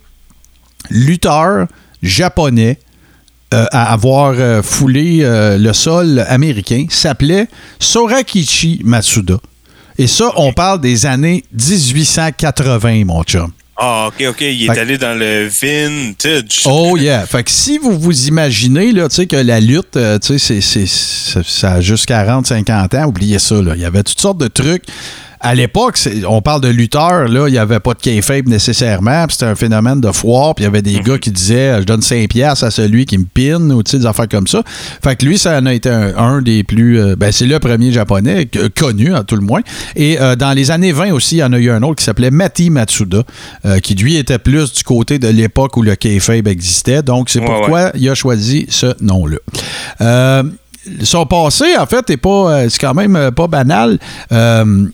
lutteur 0.90 1.68
japonais 2.02 2.80
euh, 3.54 3.66
à 3.72 3.92
avoir 3.92 4.34
euh, 4.38 4.62
foulé 4.62 5.20
euh, 5.22 5.58
le 5.58 5.74
sol 5.74 6.24
américain 6.28 6.86
s'appelait 6.90 7.48
Sorakichi 7.80 8.82
Matsuda. 8.84 9.38
Et 9.98 10.08
ça, 10.08 10.32
on 10.38 10.54
parle 10.54 10.80
des 10.82 11.06
années 11.06 11.44
1880, 11.54 13.06
mon 13.06 13.24
chum. 13.24 13.52
Ah, 13.78 14.08
OK, 14.10 14.26
OK. 14.30 14.42
Il 14.42 14.64
est 14.64 14.74
Fait- 14.74 14.80
allé 14.80 14.98
dans 14.98 15.18
le 15.18 15.48
vintage. 15.48 16.62
Oh 16.66 16.98
yeah. 16.98 17.26
Fait 17.26 17.44
que 17.44 17.50
si 17.52 17.78
vous 17.78 17.98
vous 18.00 18.28
imaginez 18.28 18.92
là, 18.92 19.10
tu 19.10 19.16
sais, 19.16 19.26
que 19.26 19.36
la 19.36 19.60
lutte, 19.60 19.98
euh, 19.98 20.20
tu 20.20 20.38
sais, 20.38 20.62
ça 20.62 21.42
ça 21.44 21.72
a 21.74 21.82
juste 21.82 22.06
40, 22.06 22.46
50 22.48 22.94
ans, 22.94 23.06
oubliez 23.06 23.40
ça. 23.40 23.62
Là. 23.62 23.74
Il 23.76 23.82
y 23.82 23.86
avait 23.86 24.04
toutes 24.04 24.22
sortes 24.22 24.38
de 24.38 24.48
trucs. 24.48 24.84
À 25.44 25.56
l'époque, 25.56 25.98
on 26.28 26.42
parle 26.42 26.62
de 26.62 26.68
lutteurs, 26.68 27.28
là, 27.28 27.48
il 27.48 27.52
n'y 27.52 27.58
avait 27.58 27.80
pas 27.80 27.94
de 27.94 28.00
kayfabe 28.00 28.48
nécessairement, 28.48 29.26
puis 29.26 29.34
c'était 29.34 29.48
un 29.52 29.56
phénomène 29.56 30.00
de 30.00 30.12
foire, 30.12 30.54
puis 30.54 30.64
il 30.64 30.66
y 30.66 30.68
avait 30.68 30.82
des 30.84 31.00
gars 31.00 31.18
qui 31.18 31.32
disaient 31.32 31.80
je 31.80 31.86
donne 31.86 32.02
5 32.02 32.30
piastres 32.30 32.64
à 32.66 32.72
celui 32.72 33.06
qui 33.06 33.18
me 33.18 33.26
pine 33.26 33.72
ou 33.72 33.82
des 33.82 34.06
affaires 34.06 34.30
comme 34.30 34.48
ça. 34.48 34.62
Fait 35.04 35.16
que 35.16 35.26
lui, 35.26 35.38
ça 35.38 35.58
en 35.58 35.66
a 35.66 35.74
été 35.74 35.90
un, 35.90 36.16
un 36.16 36.42
des 36.42 36.64
plus 36.64 37.00
euh, 37.00 37.16
ben, 37.16 37.32
c'est 37.32 37.48
le 37.48 37.60
premier 37.60 37.92
japonais 37.92 38.48
euh, 38.56 38.70
connu 38.76 39.16
à 39.16 39.24
tout 39.24 39.36
le 39.36 39.42
moins. 39.42 39.62
Et 39.96 40.20
euh, 40.22 40.36
dans 40.36 40.52
les 40.52 40.70
années 40.72 40.92
20 40.92 41.12
aussi, 41.12 41.38
il 41.38 41.40
y 41.40 41.44
en 41.44 41.54
a 41.54 41.58
eu 41.58 41.72
un 41.72 41.82
autre 41.82 41.96
qui 41.96 42.06
s'appelait 42.06 42.32
Mati 42.32 42.70
Matsuda, 42.70 43.24
euh, 43.66 43.80
qui 43.80 43.96
lui 43.96 44.18
était 44.18 44.40
plus 44.40 44.72
du 44.74 44.84
côté 44.84 45.18
de 45.18 45.28
l'époque 45.28 45.76
où 45.78 45.82
le 45.82 45.96
kayfabe 45.96 46.48
existait. 46.48 47.02
Donc 47.02 47.30
c'est 47.30 47.40
Ouais, 47.40 47.46
pourquoi 47.48 47.92
il 47.96 48.08
a 48.08 48.14
choisi 48.14 48.68
ce 48.70 48.94
nom-là. 49.02 49.38
Euh, 50.02 50.44
son 51.04 51.26
passé, 51.26 51.66
en 51.78 51.86
fait, 51.86 52.10
est 52.10 52.18
pas, 52.18 52.30
euh, 52.30 52.70
c'est 52.70 52.80
quand 52.80 52.94
même 52.94 53.16
euh, 53.16 53.32
pas 53.32 53.48
banal. 53.48 54.00
Euh, 54.32 54.86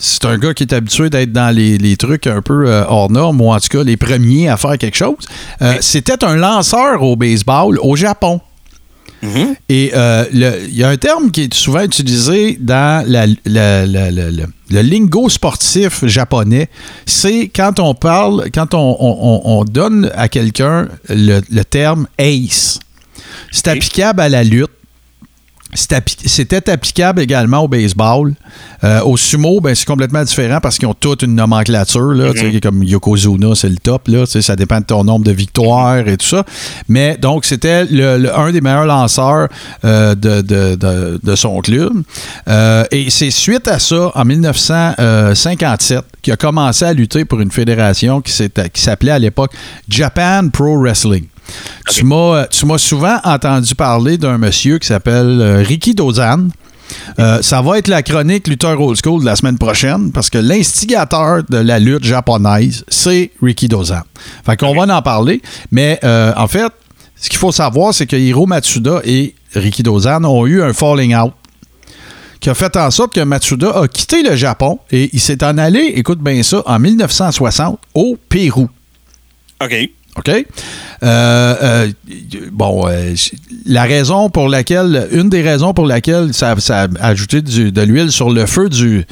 c'est 0.00 0.24
un 0.24 0.38
gars 0.38 0.54
qui 0.54 0.62
est 0.64 0.72
habitué 0.72 1.10
d'être 1.10 1.30
dans 1.32 1.54
les, 1.54 1.76
les 1.78 1.96
trucs 1.96 2.26
un 2.26 2.40
peu 2.42 2.66
euh, 2.66 2.84
hors 2.88 3.10
normes, 3.10 3.40
ou 3.40 3.52
en 3.52 3.60
tout 3.60 3.68
cas 3.68 3.84
les 3.84 3.96
premiers 3.96 4.48
à 4.48 4.56
faire 4.56 4.76
quelque 4.78 4.96
chose. 4.96 5.26
Euh, 5.62 5.74
C'était 5.80 6.24
un 6.24 6.34
lanceur 6.36 7.02
au 7.02 7.14
baseball 7.16 7.78
au 7.80 7.94
Japon. 7.96 8.40
Et 9.68 9.92
euh, 9.94 10.24
il 10.32 10.74
y 10.74 10.82
a 10.82 10.88
un 10.88 10.96
terme 10.96 11.30
qui 11.30 11.42
est 11.42 11.52
souvent 11.54 11.82
utilisé 11.82 12.56
dans 12.58 13.04
la- 13.06 13.26
la- 13.44 13.84
la- 13.84 14.10
la- 14.10 14.30
la- 14.30 14.46
le 14.70 14.80
lingo 14.80 15.28
sportif 15.28 16.06
japonais. 16.06 16.70
C'est 17.04 17.48
quand 17.54 17.78
on 17.80 17.92
parle, 17.94 18.46
quand 18.54 18.72
on, 18.72 18.96
on- 18.98 19.18
on- 19.20 19.58
on 19.60 19.64
donne 19.64 20.10
à 20.14 20.28
quelqu'un 20.30 20.88
le, 21.10 21.40
le 21.50 21.64
terme 21.66 22.06
ace. 22.18 22.78
C'est 23.52 23.68
applicable 23.68 24.22
à 24.22 24.30
la 24.30 24.42
lutte. 24.42 24.70
C'était 25.74 26.70
applicable 26.70 27.20
également 27.22 27.58
au 27.60 27.68
baseball. 27.68 28.34
Euh, 28.82 29.00
au 29.02 29.16
sumo, 29.16 29.60
ben, 29.60 29.74
c'est 29.74 29.86
complètement 29.86 30.22
différent 30.24 30.58
parce 30.60 30.78
qu'ils 30.78 30.88
ont 30.88 30.94
toute 30.94 31.22
une 31.22 31.34
nomenclature. 31.34 32.12
Là, 32.12 32.32
sais, 32.52 32.60
Comme 32.60 32.82
Yokozuna, 32.82 33.54
c'est 33.54 33.68
le 33.68 33.76
top. 33.76 34.08
Là, 34.08 34.24
ça 34.26 34.56
dépend 34.56 34.80
de 34.80 34.84
ton 34.84 35.04
nombre 35.04 35.24
de 35.24 35.32
victoires 35.32 35.98
et 35.98 36.16
tout 36.16 36.26
ça. 36.26 36.44
Mais 36.88 37.16
donc, 37.16 37.44
c'était 37.44 37.84
le- 37.84 38.18
le- 38.18 38.36
un 38.36 38.50
des 38.50 38.60
meilleurs 38.60 38.84
lanceurs 38.86 39.48
euh, 39.84 40.14
de, 40.14 40.40
de- 40.40 40.74
de- 40.76 41.20
de 41.22 41.34
son 41.36 41.60
club. 41.60 41.92
Euh, 42.48 42.84
et 42.90 43.08
c'est 43.10 43.30
suite 43.30 43.68
à 43.68 43.78
ça, 43.78 44.10
en 44.14 44.24
1957, 44.24 46.04
qu'il 46.22 46.32
a 46.32 46.36
commencé 46.36 46.84
à 46.84 46.92
lutter 46.92 47.24
pour 47.24 47.40
une 47.40 47.50
fédération 47.50 48.20
qui 48.20 48.32
s'appelait 48.74 49.12
à 49.12 49.18
l'époque 49.18 49.52
Japan 49.88 50.48
Pro 50.52 50.78
Wrestling. 50.80 51.24
Tu 51.88 52.04
m'as 52.04 52.46
tu 52.46 52.66
m'as 52.66 52.78
souvent 52.78 53.18
entendu 53.24 53.74
parler 53.74 54.18
d'un 54.18 54.38
monsieur 54.38 54.78
qui 54.78 54.86
s'appelle 54.86 55.40
euh, 55.40 55.62
Ricky 55.62 55.94
Dozan. 55.94 56.48
Euh, 57.18 57.40
ça 57.42 57.62
va 57.62 57.78
être 57.78 57.88
la 57.88 58.02
chronique 58.02 58.48
lutteur 58.48 58.80
old 58.80 58.98
school 59.02 59.20
de 59.20 59.26
la 59.26 59.36
semaine 59.36 59.58
prochaine 59.58 60.10
parce 60.12 60.30
que 60.30 60.38
l'instigateur 60.38 61.42
de 61.48 61.58
la 61.58 61.78
lutte 61.78 62.04
japonaise, 62.04 62.84
c'est 62.88 63.30
Ricky 63.42 63.68
Dozan. 63.68 64.02
Fait 64.44 64.56
qu'on 64.56 64.74
va 64.74 64.94
en 64.96 65.02
parler. 65.02 65.40
Mais 65.70 65.98
euh, 66.04 66.32
en 66.36 66.48
fait, 66.48 66.72
ce 67.16 67.28
qu'il 67.28 67.38
faut 67.38 67.52
savoir, 67.52 67.94
c'est 67.94 68.06
que 68.06 68.16
Hiro 68.16 68.46
Matsuda 68.46 69.02
et 69.04 69.34
Ricky 69.54 69.82
Dozan 69.82 70.24
ont 70.24 70.46
eu 70.46 70.62
un 70.62 70.72
falling 70.72 71.14
out 71.14 71.32
qui 72.40 72.48
a 72.48 72.54
fait 72.54 72.74
en 72.76 72.90
sorte 72.90 73.14
que 73.14 73.20
Matsuda 73.20 73.70
a 73.78 73.86
quitté 73.86 74.22
le 74.22 74.34
Japon 74.34 74.78
et 74.90 75.10
il 75.12 75.20
s'est 75.20 75.44
en 75.44 75.58
allé, 75.58 75.92
écoute 75.96 76.20
bien 76.20 76.42
ça, 76.42 76.62
en 76.64 76.78
1960 76.78 77.78
au 77.94 78.16
Pérou. 78.28 78.68
OK. 79.62 79.90
OK? 80.16 80.28
Euh, 80.28 80.44
euh, 81.02 81.88
bon, 82.52 82.86
euh, 82.88 83.14
la 83.64 83.84
raison 83.84 84.28
pour 84.28 84.48
laquelle, 84.48 85.08
une 85.12 85.28
des 85.30 85.40
raisons 85.42 85.72
pour 85.72 85.86
laquelle 85.86 86.34
ça, 86.34 86.54
a 86.70 86.88
ajouté 87.00 87.42
du- 87.42 87.72
de 87.72 87.82
l'huile 87.82 88.10
sur 88.12 88.30
le 88.30 88.44
feu 88.46 88.68
du, 88.68 89.06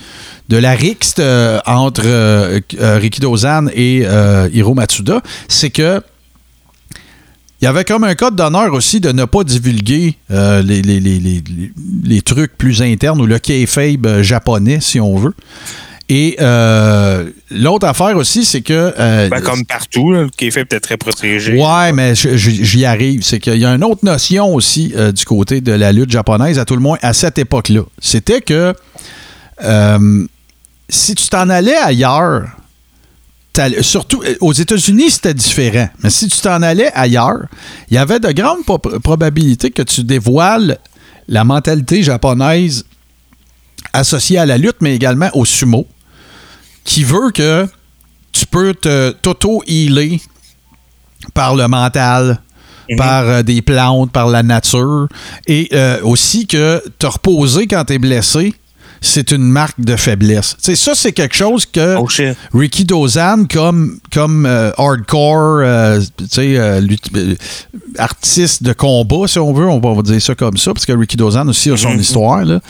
de 0.49 0.57
la 0.57 0.72
rixte 0.72 1.22
entre 1.66 2.03
Riki 2.99 3.20
Dozan 3.20 3.66
et 3.74 4.05
Hiro 4.53 4.74
Matsuda, 4.74 5.22
c'est 5.49 5.70
que 5.70 6.01
il 7.61 7.64
y 7.64 7.68
avait 7.68 7.84
comme 7.84 8.05
un 8.05 8.14
code 8.14 8.36
d'honneur 8.36 8.72
aussi 8.72 9.01
de 9.01 9.11
ne 9.11 9.24
pas 9.24 9.42
divulguer 9.42 10.16
les, 10.30 10.61
les- 10.82 11.01
les- 11.01 11.42
les- 12.05 12.22
trucs 12.22 12.57
plus 12.57 12.82
internes 12.82 13.20
ou 13.20 13.26
le 13.26 13.38
kayfabe 13.38 14.20
japonais, 14.22 14.78
si 14.80 15.01
on 15.01 15.16
veut. 15.16 15.34
Et 16.11 16.36
euh, 16.40 17.28
l'autre 17.50 17.86
affaire 17.86 18.16
aussi, 18.16 18.44
c'est 18.46 18.62
que... 18.62 18.94
euh, 18.98 19.28
Ben, 19.28 19.42
comme 19.42 19.66
partout, 19.66 20.12
là, 20.12 20.22
le 20.22 20.30
KFA 20.30 20.64
peut-être 20.64 20.82
très 20.84 20.96
protégé. 20.96 21.52
Ouais, 21.61 21.92
mais 21.92 22.14
j'y 22.14 22.84
arrive. 22.86 23.22
C'est 23.22 23.40
qu'il 23.40 23.59
y 23.59 23.66
a 23.66 23.74
une 23.74 23.84
autre 23.84 24.04
notion 24.04 24.54
aussi 24.54 24.92
euh, 24.96 25.12
du 25.12 25.24
côté 25.26 25.61
de 25.61 25.72
la 25.72 25.92
lutte 25.92 26.11
japonaise, 26.11 26.59
à 26.59 26.64
tout 26.64 26.74
le 26.74 26.80
moins 26.80 26.96
à 27.02 27.12
cette 27.12 27.38
époque-là. 27.38 27.82
C'était 28.00 28.40
que 28.40 28.74
euh, 29.62 30.26
si 30.88 31.14
tu 31.14 31.28
t'en 31.28 31.50
allais 31.50 31.76
ailleurs, 31.76 32.46
surtout 33.82 34.22
aux 34.40 34.52
États-Unis, 34.54 35.11
c'était 35.11 35.34
différent. 35.34 35.88
Mais 36.02 36.09
si 36.11 36.28
tu 36.28 36.40
t'en 36.40 36.62
allais 36.62 36.90
ailleurs, 36.94 37.40
il 37.90 37.94
y 37.96 37.98
avait 37.98 38.20
de 38.20 38.30
grandes 38.32 38.64
probabilités 39.02 39.70
que 39.70 39.82
tu 39.82 40.04
dévoiles 40.04 40.78
la 41.26 41.44
mentalité 41.44 42.02
japonaise 42.02 42.86
associée 43.92 44.38
à 44.38 44.46
la 44.46 44.56
lutte, 44.56 44.76
mais 44.80 44.94
également 44.94 45.28
au 45.34 45.44
sumo, 45.44 45.86
qui 46.89 47.05
veut 47.05 47.30
que 47.32 47.66
tu 48.32 48.47
peux 48.47 48.72
te- 48.72 49.11
t'auto-healer 49.11 50.20
par 51.34 51.55
le 51.55 51.68
mental, 51.68 52.41
par 52.97 53.24
euh, 53.28 53.43
des 53.43 53.61
plantes, 53.61 54.11
par 54.11 54.28
la 54.28 54.43
nature, 54.43 55.07
et 55.47 55.68
euh, 55.74 56.01
aussi 56.03 56.47
que 56.47 56.82
te 56.99 57.07
reposer 57.07 57.66
quand 57.66 57.84
tu 57.84 57.93
es 57.93 57.99
blessé, 57.99 58.55
c'est 59.01 59.30
une 59.30 59.45
marque 59.45 59.78
de 59.80 59.95
faiblesse. 59.97 60.57
Tu 60.57 60.64
sais, 60.64 60.76
ça, 60.76 60.93
c'est 60.95 61.12
quelque 61.12 61.36
chose 61.36 61.66
que 61.66 61.97
Oh. 62.53 62.59
Ricky 62.59 62.84
Dozan, 62.84 63.45
comme, 63.45 63.99
comme 64.12 64.47
euh, 64.47 64.72
hardcore, 64.78 65.61
euh, 65.61 66.01
euh, 66.39 66.80
euh, 67.14 67.34
artiste 67.99 68.62
de 68.62 68.72
combat, 68.72 69.28
si 69.28 69.39
on 69.39 69.53
veut, 69.53 69.66
on 69.68 69.78
va 69.78 70.03
dire 70.03 70.20
ça 70.22 70.34
comme 70.34 70.57
ça, 70.57 70.72
parce 70.72 70.86
que 70.86 70.93
Ricky 70.93 71.16
Dozan 71.16 71.47
aussi 71.49 71.70
a 71.70 71.76
son 71.76 71.91
histoire. 72.01 72.45
Là. 72.45 72.61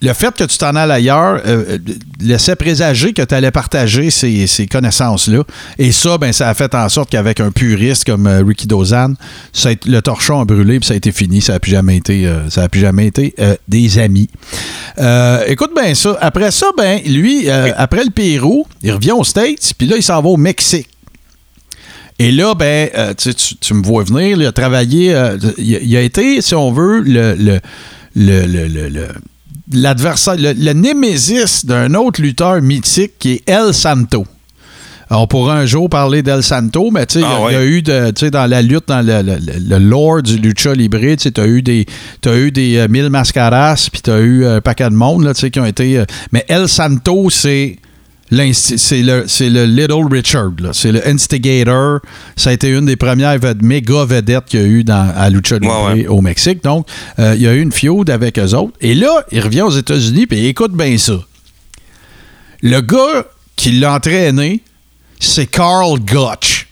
Le 0.00 0.12
fait 0.12 0.32
que 0.36 0.44
tu 0.44 0.58
t'en 0.58 0.76
ailles 0.76 0.92
ailleurs 0.92 1.40
euh, 1.46 1.78
laissait 2.20 2.54
présager 2.54 3.12
que 3.12 3.22
tu 3.22 3.34
allais 3.34 3.50
partager 3.50 4.10
ces, 4.10 4.46
ces 4.46 4.66
connaissances-là. 4.68 5.42
Et 5.78 5.90
ça, 5.90 6.18
ben, 6.18 6.32
ça 6.32 6.48
a 6.48 6.54
fait 6.54 6.72
en 6.74 6.88
sorte 6.88 7.10
qu'avec 7.10 7.40
un 7.40 7.50
puriste 7.50 8.04
comme 8.04 8.26
euh, 8.28 8.42
Ricky 8.46 8.66
Dozan, 8.68 9.14
ça 9.52 9.70
a 9.70 9.72
été- 9.72 9.90
le 9.90 10.00
torchon 10.00 10.40
a 10.40 10.44
brûlé 10.44 10.78
puis 10.78 10.86
ça 10.86 10.94
a 10.94 10.96
été 10.96 11.10
fini. 11.10 11.40
Ça 11.40 11.54
n'a 11.54 11.58
plus 11.60 11.72
jamais 11.72 11.96
été, 11.96 12.26
euh, 12.26 12.48
ça 12.48 12.62
a 12.62 12.68
plus 12.68 12.80
jamais 12.80 13.06
été 13.08 13.34
des 13.66 13.98
amis. 13.98 14.28
Écoute 15.46 15.70
bien 15.74 15.94
ça. 15.94 16.16
Après 16.20 16.50
ça, 16.50 16.66
ben, 16.76 17.00
lui, 17.06 17.48
après 17.50 18.04
le 18.04 18.10
Pérou, 18.10 18.66
il 18.82 18.92
revient 18.92 19.12
aux 19.12 19.24
States, 19.24 19.72
puis 19.76 19.86
là, 19.88 19.96
il 19.96 20.02
s'en 20.02 20.20
va 20.22 20.28
au 20.28 20.36
Mexique. 20.36 20.88
Et 22.20 22.32
là, 22.32 22.54
ben, 22.54 22.88
tu, 23.16 23.34
tu- 23.34 23.56
tu 23.56 23.74
me 23.74 23.82
vois 23.82 24.02
venir, 24.04 24.36
il 24.40 24.46
a 24.46 24.52
travaillé, 24.52 25.14
il, 25.58 25.76
a, 25.76 25.78
il 25.80 25.96
a 25.96 26.00
été, 26.02 26.40
si 26.42 26.54
on 26.54 26.72
veut, 26.72 27.00
le, 27.00 27.34
le- 27.34 27.60
le- 28.16 28.46
le- 28.88 29.08
l'adversaire, 29.72 30.36
le, 30.38 30.52
le 30.52 30.72
némésis 30.72 31.64
d'un 31.66 31.94
autre 31.94 32.20
lutteur 32.22 32.60
mythique 32.62 33.12
qui 33.18 33.32
est 33.32 33.48
El 33.48 33.72
Santo. 33.74 34.26
On 35.10 35.26
pourra 35.26 35.54
un 35.56 35.64
jour 35.64 35.88
parler 35.88 36.22
d'El 36.22 36.42
Santo, 36.42 36.90
mais 36.90 37.06
tu 37.06 37.14
sais, 37.14 37.20
il 37.20 37.22
y 37.22 37.24
a- 37.24 37.38
Ah 37.40 37.46
il 37.48 37.52
y, 37.54 37.56
a 37.56 37.64
eu, 37.64 37.80
de, 37.80 38.10
tu 38.10 38.30
dans 38.30 38.44
la 38.46 38.60
lutte, 38.60 38.88
dans 38.88 39.00
le, 39.00 39.22
le, 39.22 39.36
le- 39.38 39.58
le 39.58 39.78
lore 39.78 40.20
du 40.22 40.36
lucha 40.36 40.74
libre, 40.74 40.98
tu 41.16 41.32
t'as 41.32 41.46
eu 41.46 41.62
des, 41.62 41.86
t'as 42.20 42.36
eu 42.36 42.52
des 42.52 42.76
euh, 42.76 42.88
mille 42.88 43.08
mascaras, 43.08 43.88
puis 43.90 44.02
t'as 44.02 44.18
eu 44.20 44.44
un 44.44 44.60
paquet 44.60 44.84
de 44.90 44.94
monde, 44.94 45.24
là, 45.24 45.32
tu 45.32 45.50
qui 45.50 45.58
ont 45.60 45.64
été... 45.64 45.98
euh, 45.98 46.04
mais 46.30 46.44
El 46.48 46.68
Santo, 46.68 47.30
c'est... 47.30 47.78
C'est 48.30 49.02
le, 49.02 49.24
c'est 49.26 49.48
le 49.48 49.64
Little 49.64 50.06
Richard, 50.10 50.52
c'est 50.72 50.92
le 50.92 51.06
instigator. 51.08 52.00
Ça 52.36 52.50
a 52.50 52.52
été 52.52 52.68
une 52.68 52.84
des 52.84 52.96
premières 52.96 53.38
ved- 53.38 53.62
méga 53.62 54.04
vedettes 54.04 54.44
qu'il 54.44 54.60
y 54.60 54.62
a 54.62 54.66
eu 54.66 54.84
dans, 54.84 55.12
à 55.16 55.30
Lucha 55.30 55.58
Libre 55.58 55.86
Ouais, 55.86 55.92
ouais. 56.02 56.06
au 56.08 56.20
Mexique. 56.20 56.62
Donc, 56.62 56.86
euh, 57.18 57.34
il 57.36 57.42
y 57.42 57.48
a 57.48 57.54
eu 57.54 57.60
une 57.62 57.72
feud 57.72 58.10
avec 58.10 58.38
eux 58.38 58.54
autres. 58.54 58.74
Et 58.82 58.94
là, 58.94 59.24
il 59.32 59.40
revient 59.40 59.62
aux 59.62 59.70
États-Unis, 59.70 60.26
puis 60.26 60.46
écoute 60.46 60.72
bien 60.74 60.98
ça. 60.98 61.18
Le 62.60 62.80
gars 62.82 63.24
qui 63.56 63.72
l'a 63.72 63.94
entraîné, 63.94 64.60
c'est 65.18 65.46
Carl 65.46 65.98
Gotch. 66.00 66.66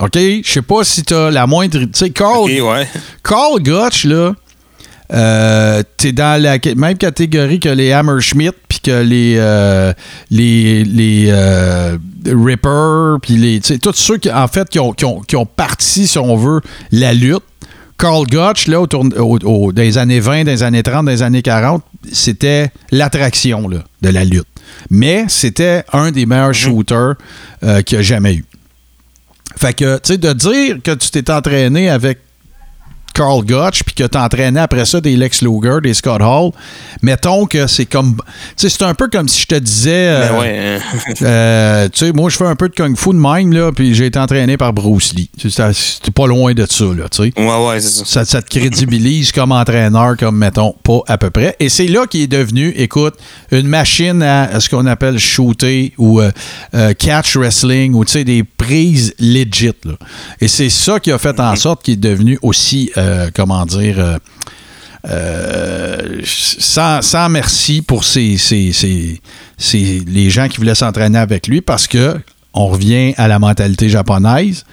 OK? 0.00 0.14
Je 0.14 0.40
sais 0.44 0.62
pas 0.62 0.84
si 0.84 1.02
tu 1.02 1.12
as 1.12 1.30
la 1.30 1.46
moindre. 1.46 1.80
Tu 1.80 1.88
sais, 1.92 2.10
Carl, 2.10 2.48
ouais. 2.50 2.88
Carl 3.22 3.60
Gotch, 3.62 4.04
là, 4.04 4.34
euh, 5.12 5.82
t'es 5.96 6.12
dans 6.12 6.40
la 6.42 6.58
même 6.76 6.96
catégorie 6.98 7.60
que 7.60 7.68
les 7.68 7.92
Hammerschmidt, 7.92 8.52
puis 8.68 8.80
que 8.80 9.02
les, 9.02 9.36
euh, 9.38 9.92
les, 10.30 10.84
les 10.84 11.26
euh, 11.30 11.96
Ripper, 12.26 13.16
puis 13.22 13.36
les, 13.36 13.60
tu 13.60 13.78
tous 13.78 13.92
ceux 13.94 14.18
qui, 14.18 14.30
en 14.30 14.48
fait, 14.48 14.68
qui 14.68 14.78
ont, 14.78 14.92
qui, 14.92 15.04
ont, 15.04 15.20
qui 15.20 15.36
ont 15.36 15.46
parti, 15.46 16.06
si 16.06 16.18
on 16.18 16.36
veut, 16.36 16.60
la 16.92 17.12
lutte. 17.14 17.42
Carl 17.98 18.26
Gotch, 18.28 18.68
là, 18.68 18.80
autour, 18.80 19.04
au- 19.16 19.38
au- 19.44 19.72
dans 19.72 19.82
les 19.82 19.98
années 19.98 20.20
20, 20.20 20.44
dans 20.44 20.52
les 20.52 20.62
années 20.62 20.84
30, 20.84 21.06
dans 21.06 21.10
les 21.10 21.22
années 21.22 21.42
40, 21.42 21.82
c'était 22.12 22.70
l'attraction 22.92 23.68
de 23.68 24.08
la 24.08 24.24
lutte. 24.24 24.46
Mais 24.90 25.24
c'était 25.26 25.82
un 25.92 26.12
des 26.12 26.24
meilleurs 26.24 26.54
shooters 26.54 27.14
euh, 27.64 27.82
qu'il 27.82 27.96
y 27.96 27.98
a 27.98 28.02
jamais 28.02 28.34
eu. 28.34 28.44
Fait 29.56 29.72
que, 29.74 29.96
tu 29.96 30.12
sais, 30.12 30.18
de 30.18 30.32
dire 30.32 30.76
que 30.84 30.92
tu 30.94 31.10
t'es 31.10 31.28
entraîné 31.30 31.88
avec 31.90 32.18
Carl 33.18 33.44
Gotch, 33.44 33.82
puis 33.82 33.94
que 33.96 34.04
tu 34.04 34.16
entraîné 34.16 34.60
après 34.60 34.84
ça 34.84 35.00
des 35.00 35.16
Lex 35.16 35.42
Luger, 35.42 35.80
des 35.82 35.92
Scott 35.92 36.22
Hall, 36.22 36.52
mettons 37.02 37.46
que 37.46 37.66
c'est 37.66 37.84
comme. 37.86 38.16
Tu 38.16 38.22
sais, 38.56 38.68
c'est 38.68 38.84
un 38.84 38.94
peu 38.94 39.08
comme 39.08 39.28
si 39.28 39.40
je 39.42 39.46
te 39.46 39.54
disais. 39.56 39.90
euh, 40.08 40.28
Ben 40.28 40.38
ouais. 40.38 40.58
hein. 40.58 41.14
euh, 41.22 41.88
tu 41.92 42.06
sais, 42.06 42.12
moi, 42.12 42.30
je 42.30 42.36
fais 42.36 42.46
un 42.46 42.54
peu 42.54 42.68
de 42.68 42.74
kung 42.74 42.96
fu 42.96 43.08
de 43.10 43.14
même, 43.14 43.52
là, 43.52 43.72
puis 43.72 43.92
j'ai 43.92 44.06
été 44.06 44.20
entraîné 44.20 44.56
par 44.56 44.72
Bruce 44.72 45.14
Lee. 45.14 45.28
C'était 45.36 46.10
pas 46.12 46.28
loin 46.28 46.54
de 46.54 46.64
ça, 46.70 46.84
là, 46.84 47.08
tu 47.10 47.24
sais. 47.24 47.32
Ouais, 47.36 47.66
ouais, 47.66 47.80
c'est 47.80 47.88
ça. 47.88 48.04
Ça, 48.04 48.24
ça 48.24 48.42
te 48.42 48.56
crédibilise 48.56 49.32
comme 49.32 49.50
entraîneur, 49.50 50.16
comme 50.16 50.36
mettons, 50.36 50.74
pas 50.84 51.00
à 51.08 51.18
peu 51.18 51.30
près. 51.30 51.56
Et 51.58 51.68
c'est 51.68 51.88
là 51.88 52.06
qu'il 52.06 52.20
est 52.20 52.28
devenu, 52.28 52.72
écoute, 52.76 53.14
une 53.50 53.66
machine 53.66 54.22
à, 54.22 54.60
ce 54.60 54.68
qu'on 54.68 54.86
appelle 54.86 55.18
shooter 55.18 55.92
ou 55.98 56.20
euh, 56.20 56.30
catch 56.94 57.36
wrestling 57.36 57.94
ou 57.94 58.04
tu 58.04 58.12
sais, 58.12 58.24
des 58.24 58.44
prises 58.44 59.14
legit. 59.18 59.72
là. 59.84 59.94
Et 60.40 60.46
c'est 60.46 60.70
ça 60.70 61.00
qui 61.00 61.10
a 61.10 61.18
fait 61.18 61.40
en 61.40 61.56
sorte 61.56 61.82
qu'il 61.82 61.94
est 61.94 61.96
devenu 61.96 62.38
aussi, 62.42 62.90
euh, 63.08 63.30
comment 63.34 63.64
dire, 63.66 63.98
euh, 63.98 64.18
euh, 65.08 66.20
sans, 66.24 67.28
merci 67.28 67.82
pour 67.82 68.04
ces- 68.04 68.36
les 70.06 70.30
gens 70.30 70.48
qui 70.48 70.58
voulaient 70.58 70.74
s'entraîner 70.74 71.18
avec 71.18 71.46
lui 71.48 71.60
parce 71.60 71.86
que 71.86 72.16
on 72.54 72.66
revient 72.66 73.14
à 73.16 73.28
la 73.28 73.38
mentalité 73.38 73.88
japonaise. 73.88 74.64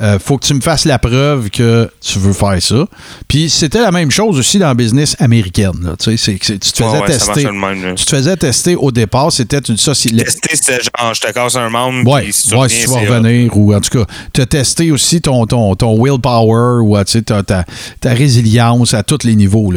Euh, 0.00 0.18
faut 0.18 0.38
que 0.38 0.46
tu 0.46 0.54
me 0.54 0.60
fasses 0.60 0.84
la 0.84 0.98
preuve 0.98 1.50
que 1.50 1.90
tu 2.00 2.18
veux 2.18 2.32
faire 2.32 2.60
ça. 2.60 2.86
Puis 3.28 3.50
c'était 3.50 3.80
la 3.80 3.90
même 3.90 4.10
chose 4.10 4.38
aussi 4.38 4.58
dans 4.58 4.68
la 4.68 4.74
business 4.74 5.16
américaine. 5.18 5.72
là. 5.82 5.94
Tu 5.98 6.16
sais, 6.16 6.36
te 6.38 6.54
faisais 6.54 6.84
ouais, 6.84 7.06
tester. 7.06 7.50
même, 7.50 7.94
tu 7.94 8.04
te 8.04 8.16
faisais 8.16 8.36
tester 8.36 8.76
au 8.76 8.90
départ, 8.90 9.32
c'était 9.32 9.58
une 9.58 9.76
société. 9.76 10.24
Tester, 10.24 10.56
c'était 10.56 10.78
genre, 10.82 11.14
je 11.14 11.20
te 11.20 11.32
casse 11.32 11.56
un 11.56 11.68
membre. 11.68 12.10
Ouais, 12.10 12.30
si 12.30 12.48
tu 12.48 12.54
ouais, 12.56 12.68
si 12.68 12.84
tu 12.84 12.90
vas 12.90 13.00
revenir, 13.00 13.56
ou 13.56 13.74
en 13.74 13.80
tout 13.80 13.98
cas, 13.98 14.04
tu 14.32 14.40
as 14.40 14.46
testé 14.46 14.90
aussi 14.90 15.20
ton, 15.20 15.46
ton, 15.46 15.74
ton 15.74 16.02
willpower 16.02 16.82
ou 16.82 16.96
tu 17.04 17.12
sais, 17.12 17.22
ta, 17.22 17.42
ta, 17.42 17.64
ta 18.00 18.10
résilience 18.14 18.94
à 18.94 19.02
tous 19.02 19.24
les 19.24 19.36
niveaux. 19.36 19.72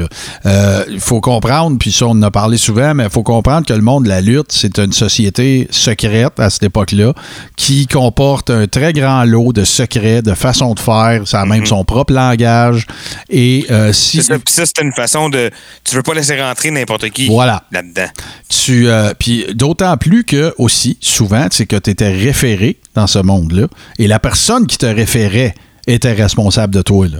Euh, 0.45 0.83
Il 0.89 0.99
faut 0.99 1.21
comprendre, 1.21 1.77
puis 1.77 1.91
ça, 1.91 2.07
on 2.07 2.11
en 2.11 2.23
a 2.23 2.31
parlé 2.31 2.57
souvent, 2.57 2.93
mais 2.93 3.05
il 3.05 3.09
faut 3.09 3.23
comprendre 3.23 3.65
que 3.65 3.73
le 3.73 3.81
monde 3.81 4.03
de 4.05 4.09
la 4.09 4.21
lutte, 4.21 4.51
c'est 4.51 4.79
une 4.79 4.91
société 4.91 5.67
secrète 5.71 6.39
à 6.39 6.49
cette 6.49 6.63
époque-là 6.63 7.13
qui 7.55 7.87
comporte 7.87 8.49
un 8.49 8.67
très 8.67 8.93
grand 8.93 9.23
lot 9.23 9.53
de 9.53 9.63
secrets, 9.63 10.06
de 10.21 10.33
façons 10.33 10.73
de 10.73 10.79
faire. 10.79 11.21
Ça 11.25 11.41
a 11.41 11.45
même 11.45 11.65
son 11.65 11.83
propre 11.83 12.13
langage. 12.13 12.85
Et 13.29 13.65
euh, 13.71 13.93
si. 13.93 14.17
Mhm. 14.17 14.39
C'est 14.47 14.65
ça, 14.65 14.71
une 14.81 14.93
façon 14.93 15.29
de. 15.29 15.49
Tu 15.83 15.95
veux 15.95 16.03
pas 16.03 16.13
laisser 16.13 16.41
rentrer 16.41 16.71
n'importe 16.71 17.09
qui 17.09 17.27
Voilà. 17.27 17.63
là-dedans. 17.71 18.07
Tu, 18.49 18.87
euh, 18.87 19.13
puis 19.17 19.45
d'autant 19.53 19.97
plus 19.97 20.23
que 20.23 20.53
aussi, 20.57 20.97
souvent, 21.01 21.47
c'est 21.51 21.65
que 21.65 21.75
tu 21.75 21.89
étais 21.89 22.11
référé 22.11 22.77
dans 22.95 23.07
ce 23.07 23.19
monde-là 23.19 23.67
et 23.99 24.07
la 24.07 24.19
personne 24.19 24.67
qui 24.67 24.77
te 24.77 24.85
référait 24.85 25.55
était 25.87 26.13
responsable 26.13 26.73
de 26.73 26.81
toi. 26.81 27.07
Là. 27.07 27.19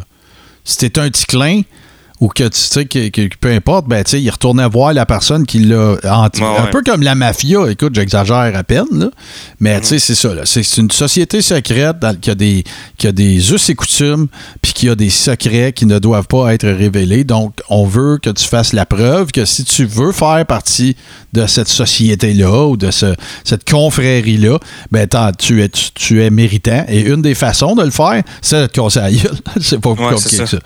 Si 0.64 0.86
un 0.86 0.90
petit 0.90 1.26
clin 1.26 1.62
ou 2.20 2.30
que 2.30 2.44
tu 2.46 2.58
sais 2.60 2.86
que, 2.86 3.10
que- 3.10 3.30
peu 3.40 3.52
importe, 3.52 3.88
ben 3.88 4.04
tu 4.04 4.12
sais, 4.12 4.22
il 4.22 4.30
retournait 4.30 4.68
voir 4.68 4.92
la 4.94 5.06
personne 5.06 5.46
qui 5.46 5.60
l'a 5.60 5.98
hanté. 6.06 6.42
Ouais, 6.42 6.48
Un 6.58 6.64
ouais. 6.66 6.70
peu 6.72 6.82
comme 6.84 7.04
la 7.04 7.14
mafia, 7.14 7.70
écoute, 7.70 7.94
j'exagère 7.94 8.52
à 8.56 8.64
peine, 8.64 8.86
là. 8.92 9.10
mais 9.60 9.80
tu 9.82 9.88
sais, 9.88 10.00
c'est 10.00 10.16
ça. 10.16 10.34
là. 10.34 10.42
C'est 10.46 10.78
une 10.78 10.90
société 10.90 11.42
secrète 11.42 12.00
dans- 12.00 12.16
qui, 12.20 12.32
a 12.32 12.36
des, 12.36 12.64
qui 12.98 13.06
a 13.08 13.12
des 13.12 13.54
us 13.54 13.70
et 13.70 13.76
coutumes, 13.76 14.28
puis 14.62 14.74
qui 14.74 14.90
a 14.90 14.96
des 14.96 15.10
secrets 15.12 15.74
qui 15.74 15.86
ne 15.86 16.00
doivent 16.00 16.28
pas 16.28 16.54
être 16.54 16.68
révélés. 16.68 17.24
Donc, 17.24 17.54
on 17.70 17.86
veut 17.86 18.18
que 18.18 18.30
tu 18.32 18.46
fasses 18.46 18.74
la 18.74 18.86
preuve 18.88 19.32
que 19.32 19.46
si 19.46 19.64
tu 19.64 19.86
veux 19.86 20.12
faire 20.12 20.44
partie 20.48 20.96
de 21.34 21.46
cette 21.46 21.68
société-là 21.68 22.66
ou 22.68 22.78
de 22.78 22.90
ce- 22.90 23.16
cette 23.44 23.70
confrérie-là, 23.70 24.58
ben 24.92 25.08
tu, 25.38 25.62
es, 25.62 25.70
tu, 25.70 25.92
tu 25.94 26.24
es 26.24 26.30
méritant. 26.32 26.84
Et 26.88 27.02
une 27.02 27.22
des 27.22 27.36
façons 27.36 27.76
de 27.76 27.84
le 27.84 27.92
faire, 27.92 28.24
c'est 28.42 28.62
de 28.62 28.66
te 28.68 28.80
gueule. 28.80 29.38
c'est 29.62 29.80
pas 29.80 29.94
plus 29.94 30.04
Ouais, 30.06 30.14
compliqué 30.14 30.38
que 30.38 30.46
ça. 30.48 30.58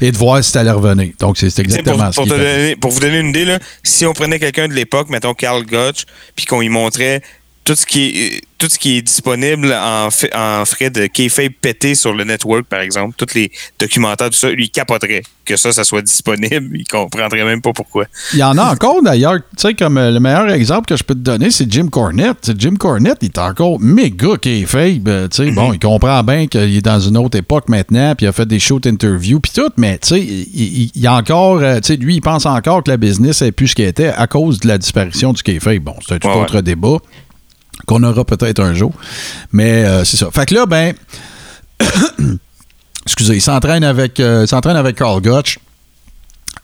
Et 0.00 0.10
de 0.10 0.16
voir 0.16 0.42
si 0.42 0.52
t'allais 0.52 0.70
revenir. 0.70 0.93
Donc, 1.18 1.36
c'est 1.38 1.50
Pour, 1.54 1.60
exactement 1.64 2.10
ce 2.12 2.16
pour 2.16 2.24
te 2.24 2.30
donner- 2.30 2.76
pour 2.76 2.90
vous 2.90 3.00
donner 3.00 3.18
une 3.20 3.28
idée, 3.28 3.44
là, 3.44 3.58
si 3.82 4.06
on 4.06 4.12
prenait 4.12 4.38
quelqu'un 4.38 4.68
de 4.68 4.72
l'époque, 4.74 5.08
mettons 5.10 5.34
Carl 5.34 5.64
Gotch, 5.64 6.04
puis 6.36 6.46
qu'on 6.46 6.60
lui 6.60 6.68
montrait 6.68 7.22
tout 7.64 7.74
ce 7.74 7.86
qui 7.86 8.04
est 8.18 8.40
tout 8.58 8.68
ce 8.70 8.78
qui 8.78 8.96
est 8.96 9.02
disponible 9.02 9.74
en, 9.74 10.08
en 10.34 10.64
frais 10.64 10.88
de 10.88 11.06
kayfabe 11.06 11.52
pété 11.60 11.94
sur 11.94 12.14
le 12.14 12.24
network, 12.24 12.64
par 12.66 12.80
exemple, 12.80 13.14
tous 13.18 13.34
les 13.34 13.50
documentaires, 13.78 14.30
tout 14.30 14.38
ça, 14.38 14.48
lui 14.50 14.66
il 14.66 14.70
capoterait 14.70 15.22
que 15.44 15.56
ça, 15.56 15.72
ça 15.72 15.84
soit 15.84 16.00
disponible. 16.00 16.70
Il 16.74 16.84
comprendrait 16.86 17.44
même 17.44 17.60
pas 17.60 17.72
pourquoi. 17.74 18.06
Il 18.32 18.38
y 18.38 18.42
en 18.42 18.56
a 18.56 18.72
encore 18.72 19.02
d'ailleurs. 19.02 19.36
Tu 19.36 19.42
sais, 19.58 19.74
comme 19.74 19.98
euh, 19.98 20.10
le 20.10 20.18
meilleur 20.20 20.48
exemple 20.50 20.86
que 20.86 20.96
je 20.96 21.04
peux 21.04 21.14
te 21.14 21.18
donner, 21.20 21.50
c'est 21.50 21.70
Jim 21.70 21.88
Cornette. 21.88 22.52
Jim 22.56 22.76
Cornette, 22.78 23.18
il 23.20 23.26
est 23.26 23.38
encore 23.38 23.78
méga 23.80 24.38
kayfabe. 24.40 25.06
euh, 25.08 25.28
Tu 25.28 25.44
sais, 25.44 25.50
bon, 25.50 25.74
il 25.74 25.78
comprend 25.78 26.22
bien 26.22 26.46
qu'il 26.46 26.74
est 26.76 26.80
dans 26.82 27.00
une 27.00 27.18
autre 27.18 27.36
époque 27.36 27.68
maintenant, 27.68 28.14
puis 28.14 28.24
il 28.24 28.28
a 28.30 28.32
fait 28.32 28.46
des 28.46 28.58
shows 28.60 28.80
interviews, 28.86 29.40
puis 29.40 29.52
tout, 29.54 29.68
mais 29.76 29.98
tu 29.98 30.08
sais, 30.08 30.20
il, 30.20 30.90
y 30.94 31.06
a 31.06 31.12
encore, 31.14 31.58
euh, 31.58 31.76
tu 31.80 31.88
sais, 31.88 31.96
lui, 31.96 32.14
il 32.16 32.20
pense 32.22 32.46
encore 32.46 32.82
que 32.82 32.90
la 32.90 32.96
business 32.96 33.42
est 33.42 33.52
plus 33.52 33.68
ce 33.68 33.74
qu'elle 33.74 33.88
était 33.88 34.08
à 34.08 34.26
cause 34.26 34.60
de 34.60 34.68
la 34.68 34.78
disparition 34.78 35.34
du 35.34 35.42
kayfabe. 35.42 35.80
Bon, 35.80 35.96
c'est 36.06 36.14
un 36.14 36.18
tout 36.18 36.28
Ouais, 36.28 36.36
autre 36.36 36.62
débat 36.62 36.96
qu'on 37.86 38.02
aura 38.02 38.24
peut-être 38.24 38.60
un 38.60 38.74
jour. 38.74 38.92
Mais 39.52 39.84
euh, 39.84 40.04
c'est 40.04 40.16
ça. 40.16 40.30
Fait 40.30 40.46
que 40.46 40.54
là, 40.54 40.66
ben, 40.66 40.94
excusez, 43.06 43.34
il 43.34 43.40
s'entraîne 43.42 43.84
avec, 43.84 44.20
euh, 44.20 44.46
s'entraîne 44.46 44.76
avec 44.76 44.96
Carl 44.96 45.20
Gotch. 45.20 45.58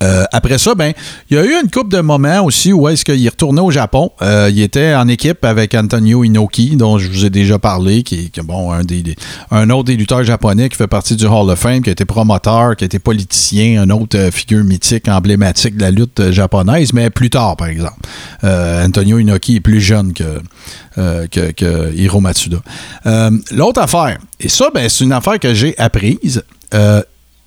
Euh, 0.02 0.24
après 0.32 0.56
ça, 0.56 0.74
ben, 0.74 0.94
il 1.28 1.36
y 1.36 1.40
a 1.40 1.44
eu 1.44 1.52
une 1.62 1.70
couple 1.70 1.94
de 1.94 2.00
moments 2.00 2.42
aussi 2.42 2.72
où 2.72 2.88
est-ce 2.88 3.04
qu'il 3.04 3.28
retournait 3.28 3.60
au 3.60 3.70
Japon. 3.70 4.10
Euh, 4.22 4.48
il 4.50 4.60
était 4.62 4.94
en 4.94 5.06
équipe 5.08 5.44
avec 5.44 5.74
Antonio 5.74 6.24
Inoki, 6.24 6.76
dont 6.76 6.98
je 6.98 7.08
vous 7.08 7.26
ai 7.26 7.30
déjà 7.30 7.58
parlé, 7.58 8.02
qui 8.02 8.30
est 8.34 8.42
bon, 8.42 8.72
un, 8.72 8.82
des, 8.82 9.14
un 9.50 9.68
autre 9.68 9.84
des 9.84 9.96
lutteurs 9.96 10.24
japonais 10.24 10.70
qui 10.70 10.76
fait 10.76 10.86
partie 10.86 11.16
du 11.16 11.26
Hall 11.26 11.50
of 11.50 11.58
Fame, 11.58 11.82
qui 11.82 11.90
a 11.90 11.92
été 11.92 12.06
promoteur, 12.06 12.76
qui 12.76 12.84
a 12.84 12.86
été 12.86 12.98
politicien, 12.98 13.82
un 13.82 13.90
autre 13.90 14.16
euh, 14.16 14.30
figure 14.30 14.64
mythique, 14.64 15.06
emblématique 15.06 15.76
de 15.76 15.82
la 15.82 15.90
lutte 15.90 16.30
japonaise, 16.30 16.94
mais 16.94 17.10
plus 17.10 17.28
tard, 17.28 17.56
par 17.56 17.68
exemple. 17.68 18.00
Antonio 18.42 19.18
Inoki 19.18 19.56
est 19.56 19.60
plus 19.60 19.80
jeune 19.80 20.12
que, 20.14 21.92
Hiro 21.94 22.20
Matsuda. 22.20 22.58
L'autre 23.50 23.80
affaire, 23.80 24.18
et 24.40 24.48
ça, 24.48 24.70
ben, 24.74 24.88
c'est 24.88 25.04
une 25.04 25.12
affaire 25.12 25.38
que 25.38 25.52
j'ai 25.52 25.76
apprise. 25.78 26.42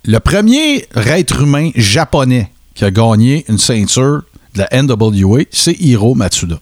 Le 0.06 0.18
premier 0.18 0.86
être 0.94 1.42
humain 1.42 1.70
japonais 1.74 2.50
qui 2.74 2.84
a 2.84 2.90
gagné 2.90 3.44
une 3.48 3.58
ceinture 3.58 4.22
de 4.54 4.60
la 4.70 4.82
NWA, 4.82 5.40
c'est 5.50 5.72
Hiro 5.80 6.14
Matsuda. 6.14 6.58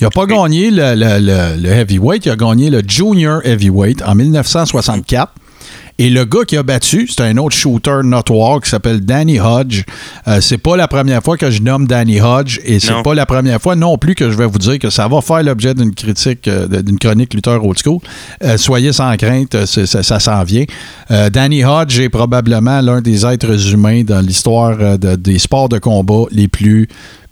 Il 0.00 0.04
n'a 0.04 0.10
pas 0.10 0.26
gagné 0.26 0.70
le, 0.70 0.94
le- 0.94 1.18
le- 1.20 1.60
le 1.62 1.68
heavyweight, 1.68 2.26
il 2.26 2.30
a 2.32 2.36
gagné 2.36 2.70
le 2.70 2.82
junior 2.86 3.40
heavyweight 3.44 4.02
en 4.02 4.14
1964. 4.16 5.32
Et 5.98 6.10
le 6.10 6.26
gars 6.26 6.44
qui 6.46 6.58
a 6.58 6.62
battu, 6.62 7.08
c'est 7.08 7.22
un 7.22 7.38
autre 7.38 7.56
shooter 7.56 8.00
notoire 8.04 8.60
qui 8.60 8.68
s'appelle 8.68 9.00
Danny 9.00 9.40
Hodge. 9.40 9.84
Euh, 10.28 10.42
c'est 10.42 10.58
pas 10.58 10.76
la 10.76 10.88
première 10.88 11.22
fois 11.22 11.38
que 11.38 11.50
je 11.50 11.62
nomme 11.62 11.86
Danny 11.86 12.20
Hodge 12.20 12.60
et 12.66 12.80
c'est 12.80 12.92
pas 13.02 13.14
la 13.14 13.24
première 13.24 13.62
fois 13.62 13.76
non 13.76 13.96
plus 13.96 14.14
que 14.14 14.30
je 14.30 14.36
vais 14.36 14.44
vous 14.44 14.58
dire 14.58 14.78
que 14.78 14.90
ça 14.90 15.08
va 15.08 15.22
faire 15.22 15.42
l'objet 15.42 15.72
d'une 15.72 15.94
critique, 15.94 16.48
euh, 16.48 16.66
d'une 16.82 16.98
chronique 16.98 17.32
lutteur 17.32 17.64
old 17.64 17.78
school. 17.82 18.00
Euh, 18.44 18.58
soyez 18.58 18.92
sans 18.92 19.16
crainte, 19.16 19.54
euh, 19.54 19.64
ça, 19.64 20.02
ça 20.02 20.20
s'en 20.20 20.44
vient. 20.44 20.64
Danny 21.32 21.64
Hodge 21.64 21.98
est 22.00 22.10
probablement 22.10 22.82
l'un 22.82 23.00
des 23.00 23.24
êtres 23.24 23.72
humains 23.72 24.02
dans 24.04 24.20
l'histoire 24.20 24.98
de- 24.98 25.16
des 25.16 25.38
sports 25.38 25.70
de 25.70 25.78
combat 25.78 26.24
les 26.30 26.48
plus 26.48 26.88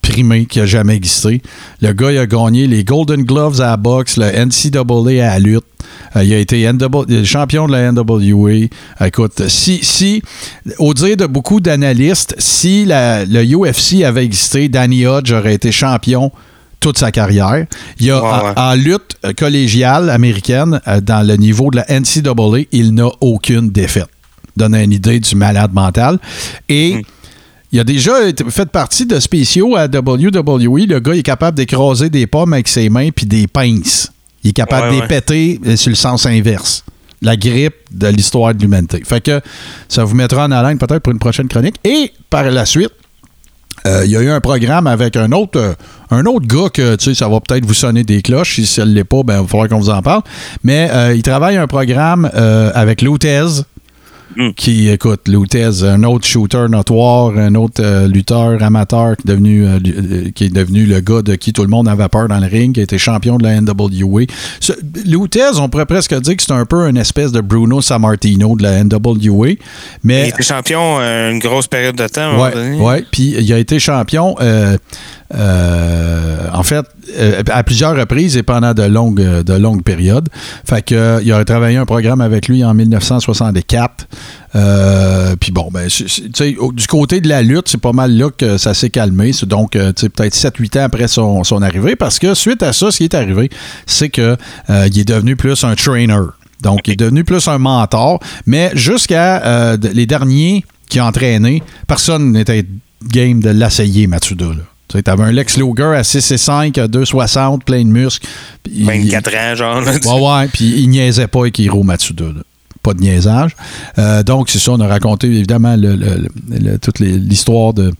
primés 0.09 0.47
qui 0.47 0.61
a 0.61 0.67
jamais 0.67 0.95
existé. 0.97 1.41
Le 1.81 1.93
gars, 1.93 2.13
il 2.13 2.19
a 2.19 2.27
gagné 2.27 2.67
les 2.67 2.85
Golden 2.85 3.23
Gloves 3.23 3.61
à 3.61 3.67
la 3.71 3.77
boxe, 3.77 4.17
le 4.19 4.27
NCAA 4.27 5.25
à 5.25 5.35
la 5.35 5.39
lutte. 5.39 5.65
Euh, 6.17 6.25
il 6.25 6.33
a 6.33 6.39
été 6.39 6.71
NW 6.71 7.05
est 7.11 7.25
champion 7.25 7.67
de 7.67 7.73
la 7.73 7.91
NWA. 7.93 8.69
Écoute, 9.05 9.49
si, 9.49 9.81
si 9.83 10.23
au 10.79 10.95
dire 10.95 11.17
de 11.17 11.27
beaucoup 11.27 11.61
d'analystes, 11.61 12.35
si 12.39 12.85
la- 12.85 13.25
le 13.25 13.43
UFC 13.45 14.05
avait 14.05 14.25
existé, 14.25 14.69
Danny 14.69 15.07
Hodge 15.07 15.33
aurait 15.33 15.55
été 15.55 15.73
champion 15.73 16.31
toute 16.81 16.99
sa 16.99 17.11
carrière. 17.11 17.65
Il 17.99 18.07
y 18.07 18.11
a, 18.11 18.23
Ouais, 18.23 18.29
en- 18.29 18.45
ouais. 18.47 18.53
en, 18.57 18.75
lutte 18.75 19.17
euh, 19.25 19.33
collégiale 19.33 20.11
américaine, 20.11 20.81
euh, 20.87 21.01
dans 21.01 21.27
le 21.27 21.37
niveau 21.37 21.71
de 21.71 21.77
la 21.77 21.87
NCAA, 21.91 22.67
il 22.73 22.93
n'a 22.95 23.09
aucune 23.21 23.71
défaite. 23.71 24.09
Donne 24.57 24.75
une 24.77 24.93
idée 24.93 25.19
du 25.19 25.35
malade 25.35 25.73
mental. 25.73 26.19
Et 26.69 26.97
Hmm. 26.97 27.01
Il 27.75 27.81
a 27.81 27.85
déjà 27.85 28.13
fait 28.51 28.69
partie 28.71 29.05
de 29.05 29.19
spéciaux 29.19 29.75
à 29.75 29.87
WWE. 29.87 30.87
Le 30.89 31.01
gars 31.01 31.15
est 31.15 31.25
capable 31.25 31.57
d'écraser 31.57 32.09
des 32.09 32.29
pommes 32.29 32.53
avec 32.53 32.69
ses 32.69 32.89
mains 32.89 33.09
puis 33.11 33.27
des 33.27 33.49
pinces. 33.49 34.13
Il 34.45 34.51
est 34.51 34.53
capable 34.53 34.83
Ouais, 34.83 34.89
de 34.91 34.95
les 34.95 35.01
ouais. 35.01 35.09
péter 35.09 35.61
euh, 35.67 35.75
sur 35.75 35.89
le 35.91 35.97
sens 35.97 36.25
inverse. 36.25 36.85
La 37.21 37.37
grippe 37.37 37.75
de 37.91 38.07
l'histoire 38.07 38.55
de 38.55 38.61
l'humanité. 38.63 39.03
Fait 39.05 39.21
que 39.21 39.41
ça 39.89 40.05
vous 40.05 40.15
mettra 40.15 40.45
en 40.45 40.53
haleine 40.53 40.79
peut-être 40.79 41.01
pour 41.01 41.13
une 41.13 41.19
prochaine 41.19 41.49
chronique. 41.49 41.75
Et 41.83 42.13
par 42.31 42.45
la 42.49 42.65
suite, 42.65 42.93
euh, 43.89 44.03
il 44.05 44.13
y 44.13 44.17
a 44.17 44.21
eu 44.21 44.29
un 44.31 44.41
programme 44.41 44.87
avec 44.87 45.17
un 45.17 45.33
autre, 45.33 45.59
euh, 45.59 45.75
un 46.13 46.25
autre 46.27 46.47
gars 46.47 46.69
que, 46.73 46.95
tu 46.95 47.07
sais, 47.07 47.15
ça 47.15 47.29
va 47.29 47.41
peut-être 47.41 47.67
vous 47.67 47.75
sonner 47.75 48.05
des 48.05 48.23
cloches. 48.23 48.55
Si 48.55 48.67
ça 48.67 48.85
ne 48.85 48.93
l'est 48.93 49.03
pas, 49.03 49.25
ben, 49.25 49.39
il 49.39 49.43
va 49.43 49.49
falloir 49.49 49.69
qu'on 49.69 49.81
vous 49.81 49.91
en 49.91 50.01
parle. 50.01 50.23
Mais 50.63 50.89
euh, 50.93 51.13
il 51.13 51.23
travaille 51.23 51.57
un 51.57 51.67
programme 51.67 52.31
avec 52.33 53.03
Lutez, 53.03 53.65
Mm. 54.37 54.51
qui, 54.57 54.89
écoute, 54.89 55.29
Lutez, 55.29 55.85
un 55.85 56.03
autre 56.03 56.27
shooter 56.27 56.67
notoire, 56.69 57.37
un 57.39 57.55
autre 57.55 57.81
euh, 57.85 58.09
lutteur 58.09 58.61
amateur 58.63 59.17
qui 59.17 59.23
est, 59.23 59.31
devenu, 59.31 59.65
euh, 59.65 59.79
euh, 59.87 60.31
qui 60.35 60.45
est 60.47 60.53
devenu 60.53 60.87
le 60.87 60.99
gars 61.01 61.23
de 61.23 61.37
qui 61.37 61.53
tout 61.53 61.63
le 61.63 61.69
monde 61.69 61.87
avait 61.89 62.09
peur 62.09 62.27
dans 62.27 62.41
le 62.41 62.47
ring, 62.47 62.75
qui 62.75 62.81
a 62.81 62.83
été 62.83 62.99
champion 62.99 63.37
de 63.39 63.45
la 63.45 63.61
NWA. 63.61 64.23
Ce- 64.59 64.73
Lutez, 65.07 65.57
on 65.61 65.69
pourrait 65.69 65.87
presque 65.87 66.15
dire 66.21 66.37
que 66.37 66.43
c'est 66.43 66.53
un 66.53 66.65
peu 66.65 66.89
une 66.89 66.97
espèce 66.97 67.31
de 67.31 67.41
Bruno 67.41 67.81
Sammartino 67.81 68.57
de 68.57 68.63
la 68.65 68.83
NWA. 68.83 69.51
Mais 70.03 70.23
Il 70.25 70.29
était 70.31 70.43
champion 70.43 70.97
euh, 71.01 71.31
une 71.31 71.39
grosse 71.39 71.69
période 71.69 71.95
de 71.95 72.07
temps. 72.09 72.33
moment 72.33 72.85
Ouais. 72.85 73.05
Puis 73.13 73.37
il 73.39 73.53
a 73.53 73.59
été 73.59 73.79
champion, 73.79 74.35
en 76.53 76.63
fait, 76.63 76.85
euh, 77.17 77.43
à 77.51 77.63
plusieurs 77.63 77.97
reprises 77.97 78.37
et 78.37 78.43
pendant 78.43 78.75
de 78.75 78.83
longues, 78.83 79.21
euh, 79.21 79.43
de 79.43 79.55
longues 79.55 79.83
périodes. 79.83 80.29
Fait 80.65 80.83
que, 80.83 80.95
euh, 80.95 81.21
il 81.23 81.33
a 81.33 81.45
travaillé 81.45 81.77
un 81.77 81.87
programme 81.87 82.21
avec 82.21 82.49
lui 82.49 82.65
en 82.65 82.75
1964. 82.75 84.09
Euh, 84.57 85.35
puis 85.39 85.53
bon, 85.53 85.69
ben, 85.73 85.89
du 85.89 86.87
côté 86.87 87.21
de 87.21 87.29
la 87.29 87.43
lutte, 87.43 87.69
c'est 87.69 87.81
pas 87.81 87.93
mal 87.93 88.17
là 88.17 88.31
que 88.31 88.57
ça 88.57 88.75
s'est 88.75 88.91
calmé. 88.91 89.33
C'est 89.33 89.49
donc, 89.49 89.73
peut-être 89.73 90.35
7-8 90.35 90.79
ans 90.79 90.85
après 90.85 91.09
son, 91.09 91.63
arrivée. 91.63 91.97
Parce 91.97 92.19
que 92.19 92.35
suite 92.35 92.63
à 92.63 92.73
ça, 92.73 92.91
ce 92.91 92.99
qui 92.99 93.05
est 93.05 93.15
arrivé, 93.15 93.51
c'est 93.87 94.09
que 94.09 94.37
euh, 94.71 94.89
il 94.91 94.99
est 94.99 95.09
devenu 95.09 95.37
plus 95.37 95.65
un 95.65 95.75
trainer. 95.75 96.21
Donc, 96.63 96.87
il 96.87 96.93
est 96.93 96.97
devenu 96.97 97.25
plus 97.25 97.47
un 97.49 97.59
mentor. 97.59 98.21
Mais 98.47 98.71
jusqu'à 98.75 99.77
les 99.77 100.07
derniers 100.07 100.65
qui 100.89 101.01
ont 101.01 101.05
entraîné, 101.05 101.63
personne 101.87 102.33
n'était 102.33 102.65
game 103.07 103.41
de 103.41 103.51
l'essayer, 103.51 104.07
Matsuda. 104.07 104.47
là. 104.47 104.74
Tu 104.89 104.99
sais, 104.99 105.09
avais 105.09 105.23
un 105.25 105.33
Lex 105.33 105.57
Luger 105.57 105.95
à 105.97 106.05
6 106.05 106.31
et 106.31 106.39
5, 106.39 106.77
à 106.79 106.87
2,60, 106.89 107.63
plein 107.65 107.83
de 107.83 107.89
muscles. 107.89 108.27
Puis 108.63 108.73
il- 108.77 108.87
24 108.87 109.35
ans, 109.35 109.55
genre. 109.55 109.81
là, 109.81 109.93
Ouais, 109.93 110.41
ouais, 110.43 110.49
puis 110.53 110.75
il 110.83 110.89
niaisait 110.91 111.27
pas 111.27 111.41
avec 111.41 111.59
Hiro 111.59 111.83
Matsuda. 111.83 112.27
là. 112.27 112.43
pas 112.83 112.93
de 112.93 113.01
niaisage. 113.01 113.57
Euh, 113.99 114.23
donc, 114.23 114.51
c'est 114.51 114.59
ça, 114.59 114.73
on 114.73 114.81
a 114.81 114.87
raconté 114.87 115.27
évidemment 115.27 115.75
le- 115.75 115.97
le- 115.97 116.29
le- 116.51 116.79
toute 116.79 116.99
l'histoire 116.99 117.73
de 117.73 117.95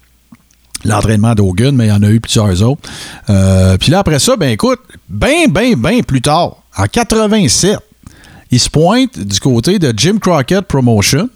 l'entraînement 0.85 1.35
d'Hogan, 1.35 1.75
mais 1.75 1.87
il 1.87 1.89
y 1.89 1.93
en 1.93 2.03
a 2.03 2.11
eu 2.11 2.21
plusieurs 2.21 2.63
autres. 2.63 2.83
Euh, 3.31 3.79
Puis 3.79 3.91
là, 3.91 4.01
après 4.01 4.19
ça, 4.19 4.37
ben 4.37 4.51
écoute, 4.51 4.81
ben, 5.09 5.51
ben, 5.51 5.75
ben 5.77 6.03
plus 6.05 6.21
tard, 6.21 6.57
en 6.77 6.85
87, 6.85 7.79
il 8.51 8.61
se 8.61 8.69
pointe 8.69 9.19
du 9.19 9.41
côté 9.41 9.79
de 9.79 9.95
Jim 9.97 10.19
Crockett 10.21 10.61
Promotion. 10.67 11.31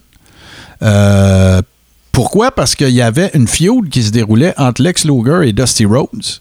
Euh, 0.82 1.62
pourquoi? 2.18 2.50
Parce 2.50 2.74
qu'il 2.74 2.90
y 2.90 3.00
avait 3.00 3.30
une 3.34 3.46
feud 3.46 3.90
qui 3.90 4.02
se 4.02 4.10
déroulait 4.10 4.52
entre 4.58 4.82
Lex 4.82 5.04
Luger 5.04 5.48
et 5.48 5.52
Dusty 5.52 5.84
Rhodes. 5.84 6.40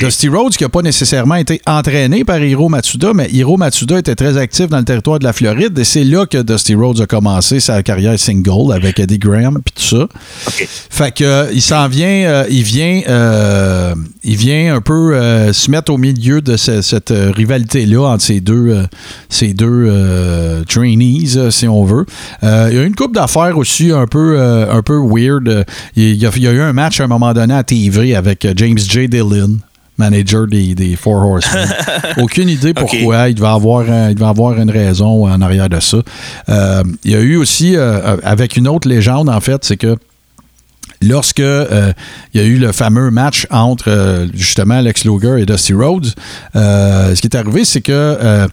Dusty 0.00 0.28
Rhodes 0.28 0.56
qui 0.56 0.64
n'a 0.64 0.68
pas 0.68 0.82
nécessairement 0.82 1.36
été 1.36 1.60
entraîné 1.66 2.24
par 2.24 2.42
Hiro 2.42 2.68
Matsuda, 2.68 3.12
mais 3.14 3.28
Hiro 3.32 3.56
Matsuda 3.56 3.98
était 3.98 4.14
très 4.16 4.36
actif 4.36 4.68
dans 4.68 4.78
le 4.78 4.84
territoire 4.84 5.18
de 5.20 5.24
la 5.24 5.32
Floride 5.32 5.78
et 5.78 5.84
c'est 5.84 6.02
là 6.04 6.26
que 6.26 6.42
Dusty 6.42 6.74
Rhodes 6.74 7.00
a 7.00 7.06
commencé 7.06 7.60
sa 7.60 7.82
carrière 7.82 8.18
single 8.18 8.72
avec 8.72 8.98
Eddie 8.98 9.18
Graham 9.18 9.60
puis 9.64 9.74
tout 9.76 9.96
ça. 9.96 10.08
Fait 10.90 11.12
que 11.14 11.24
euh, 11.24 11.46
il 11.52 11.62
s'en 11.62 11.86
vient, 11.88 12.06
euh, 12.26 12.44
il 12.50 12.62
vient, 12.64 13.02
euh, 13.08 13.94
il 14.24 14.36
vient 14.36 14.74
un 14.74 14.80
peu 14.80 15.14
euh, 15.14 15.52
se 15.52 15.70
mettre 15.70 15.92
au 15.92 15.98
milieu 15.98 16.40
de 16.40 16.56
ce- 16.56 16.82
cette 16.82 17.12
euh, 17.12 17.30
rivalité-là 17.30 18.02
entre 18.14 18.24
ces 18.24 18.40
deux, 18.40 18.76
ces 19.28 19.54
deux 19.54 20.64
trainees, 20.68 21.50
si 21.50 21.68
on 21.68 21.84
veut. 21.84 22.04
Il 22.42 22.48
y 22.48 22.78
a 22.78 22.82
eu 22.82 22.86
une 22.86 22.94
coupe 22.96 23.14
d'affaires 23.14 23.56
aussi 23.58 23.90
un 23.92 24.06
peu, 24.06 24.40
un 24.40 24.82
peu 24.82 24.98
weird. 24.98 25.64
Il 25.96 26.14
y, 26.14 26.26
a, 26.26 26.30
il 26.34 26.42
y 26.42 26.48
a 26.48 26.52
eu 26.52 26.60
un 26.60 26.72
match 26.72 27.00
à 27.00 27.04
un 27.04 27.08
moment 27.08 27.32
donné 27.32 27.54
à 27.54 27.62
TV 27.62 28.14
avec 28.14 28.46
James 28.56 28.78
J. 28.78 29.08
Dillon. 29.08 29.58
Manager 29.98 30.46
des, 30.46 30.74
des 30.74 30.96
Four 30.96 31.24
Horsemen. 31.24 31.68
Aucune 32.18 32.48
idée 32.48 32.74
pourquoi. 32.74 33.28
Il, 33.28 33.34
devait 33.36 33.46
avoir, 33.46 33.88
un- 33.88 34.08
il 34.10 34.14
devait 34.14 34.26
avoir 34.26 34.58
une 34.60 34.70
raison 34.70 35.26
en 35.26 35.40
arrière 35.40 35.68
de 35.68 35.78
ça. 35.80 35.98
Euh, 36.48 36.82
il 37.04 37.12
y 37.12 37.14
a 37.14 37.20
eu 37.20 37.36
aussi, 37.36 37.76
euh, 37.76 38.16
avec 38.22 38.56
une 38.56 38.66
autre 38.68 38.88
légende, 38.88 39.28
en 39.28 39.40
fait, 39.40 39.64
c'est 39.64 39.76
que 39.76 39.96
lorsque 41.00 41.40
euh, 41.40 41.92
il 42.32 42.40
y 42.40 42.44
a 42.44 42.46
eu 42.46 42.56
le 42.58 42.72
fameux 42.72 43.10
match 43.10 43.46
entre 43.50 44.26
justement 44.34 44.80
Lex 44.80 45.04
Luger 45.04 45.36
et 45.42 45.46
Dusty 45.46 45.74
Rhodes, 45.74 46.08
ce 46.54 47.20
qui 47.20 47.26
est 47.26 47.36
arrivé, 47.36 47.64
c'est 47.64 47.80
que 47.82 48.48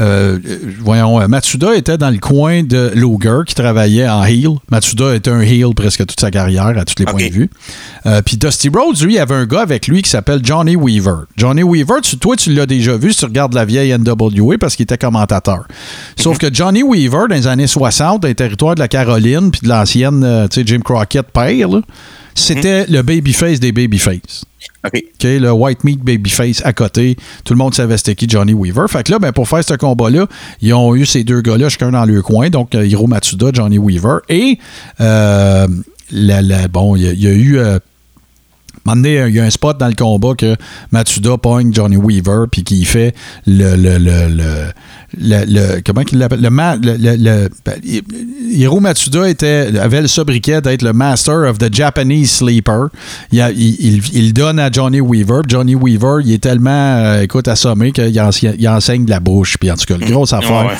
euh, 0.00 0.38
voyons, 0.80 1.20
euh, 1.20 1.28
Matsuda 1.28 1.74
était 1.74 1.98
dans 1.98 2.10
le 2.10 2.18
coin 2.18 2.62
de 2.62 2.90
Luger 2.94 3.40
qui 3.46 3.54
travaillait 3.54 4.08
en 4.08 4.24
heel. 4.24 4.50
Matsuda 4.70 5.14
était 5.14 5.30
un 5.30 5.40
heel 5.40 5.74
presque 5.74 6.06
toute 6.06 6.20
sa 6.20 6.30
carrière 6.30 6.76
à 6.78 6.84
tous 6.84 6.94
les 6.98 7.04
points 7.04 7.20
de 7.28 7.32
vue. 7.34 7.50
Euh, 8.06 8.20
Puis 8.24 8.36
Dusty 8.36 8.68
Rhodes, 8.68 9.00
lui, 9.02 9.14
il 9.14 9.18
avait 9.18 9.34
un 9.34 9.46
gars 9.46 9.62
avec 9.62 9.86
lui 9.88 10.02
qui 10.02 10.10
s'appelle 10.10 10.40
Johnny 10.42 10.76
Weaver. 10.76 11.24
Johnny 11.36 11.62
Weaver, 11.62 12.00
tu- 12.02 12.16
toi, 12.18 12.36
tu 12.36 12.52
l'as 12.52 12.66
déjà 12.66 12.96
vu 12.96 13.12
si 13.12 13.18
tu 13.20 13.24
regardes 13.24 13.54
la 13.54 13.64
vieille 13.64 13.92
NWA 13.96 14.56
parce 14.58 14.76
qu'il 14.76 14.84
était 14.84 14.98
commentateur. 14.98 15.66
Sauf 16.16 16.38
que 16.38 16.52
Johnny 16.52 16.82
Weaver, 16.82 17.26
dans 17.28 17.34
les 17.34 17.46
années 17.46 17.66
60, 17.66 18.22
dans 18.22 18.28
les 18.28 18.34
territoires 18.34 18.74
de 18.74 18.80
la 18.80 18.88
Caroline 18.88 19.50
puis 19.50 19.60
de 19.62 19.68
l'ancienne, 19.68 20.22
euh, 20.24 20.48
tu 20.48 20.60
sais, 20.60 20.66
Jim 20.66 20.80
Crockett 20.84 21.26
père, 21.32 21.68
c'était 22.34 22.86
le 22.86 23.02
babyface 23.02 23.60
des 23.60 23.72
babyface. 23.72 24.44
OK. 24.84 25.04
le 25.24 25.50
white 25.52 25.84
meat 25.84 26.00
babyface 26.02 26.60
à 26.64 26.72
côté. 26.72 27.16
Tout 27.44 27.54
le 27.54 27.58
monde 27.58 27.74
savait 27.74 27.96
c'était 27.96 28.14
qui 28.14 28.28
Johnny 28.28 28.52
Weaver. 28.52 28.86
Fait 28.88 29.02
que 29.02 29.12
là, 29.12 29.18
ben, 29.18 29.32
pour 29.32 29.48
faire 29.48 29.64
ce 29.64 29.74
combat-là, 29.74 30.26
ils 30.60 30.74
ont 30.74 30.94
eu 30.94 31.06
ces 31.06 31.24
deux 31.24 31.40
gars-là, 31.40 31.68
chacun 31.68 31.90
dans 31.90 32.04
leur 32.04 32.22
coin. 32.22 32.50
Donc, 32.50 32.74
euh, 32.74 32.86
Hiro 32.86 33.06
Matsuda, 33.06 33.46
Johnny 33.52 33.78
Weaver. 33.78 34.18
Et, 34.28 34.58
euh, 35.00 35.66
la- 36.10 36.42
la- 36.42 36.68
bon, 36.68 36.96
il 36.96 37.02
y, 37.20 37.26
a- 37.26 37.32
eu. 37.32 37.58
euh, 37.58 37.78
il 38.94 39.34
y 39.34 39.40
a 39.40 39.44
un 39.44 39.50
spot 39.50 39.78
dans 39.78 39.88
le 39.88 39.94
combat 39.94 40.34
que 40.36 40.56
Matsuda 40.92 41.38
pogne 41.38 41.72
Johnny 41.72 41.96
Weaver 41.96 42.44
puis 42.50 42.62
qui 42.64 42.84
fait 42.84 43.14
le, 43.46 43.76
le, 43.76 43.96
le, 43.98 44.28
le, 44.28 44.66
le- 45.20 45.44
le- 45.46 45.80
comment 45.84 46.02
qu'il 46.02 46.18
l'appelle? 46.18 46.40
Le, 46.40 46.48
le, 46.50 46.96
le- 46.96 47.16
le- 47.16 47.48
ben, 47.64 47.74
Hiro 48.50 48.80
Matsuda 48.80 49.28
était, 49.28 49.70
avait 49.80 50.02
le 50.02 50.08
sobriquet 50.08 50.60
d'être 50.60 50.82
le 50.82 50.92
master 50.92 51.48
of 51.50 51.58
the 51.58 51.72
Japanese 51.74 52.30
sleeper. 52.30 52.88
Il, 53.32 53.40
a- 53.40 53.50
il, 53.50 53.76
il- 53.80 54.02
il 54.16 54.32
donne 54.32 54.58
à 54.58 54.70
Johnny 54.70 55.00
Weaver. 55.00 55.40
Johnny 55.48 55.74
Weaver, 55.74 56.18
il 56.24 56.32
est 56.32 56.42
tellement, 56.42 56.70
euh, 56.70 57.22
écoute, 57.22 57.48
assommé 57.48 57.92
qu'il 57.92 58.20
ense- 58.20 58.42
il 58.42 58.68
enseigne 58.68 59.04
de 59.04 59.10
la 59.10 59.20
bouche. 59.20 59.56
Puis 59.58 59.70
en 59.70 59.76
tout 59.76 59.84
cas, 59.86 59.96
une 59.98 60.10
grosse 60.10 60.32
affaire. 60.32 60.66
Ouais. 60.66 60.72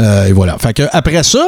Euh, 0.00 0.26
et 0.26 0.32
voilà. 0.32 0.56
Fait 0.58 0.72
que 0.74 0.84
après 0.92 1.22
ça, 1.22 1.46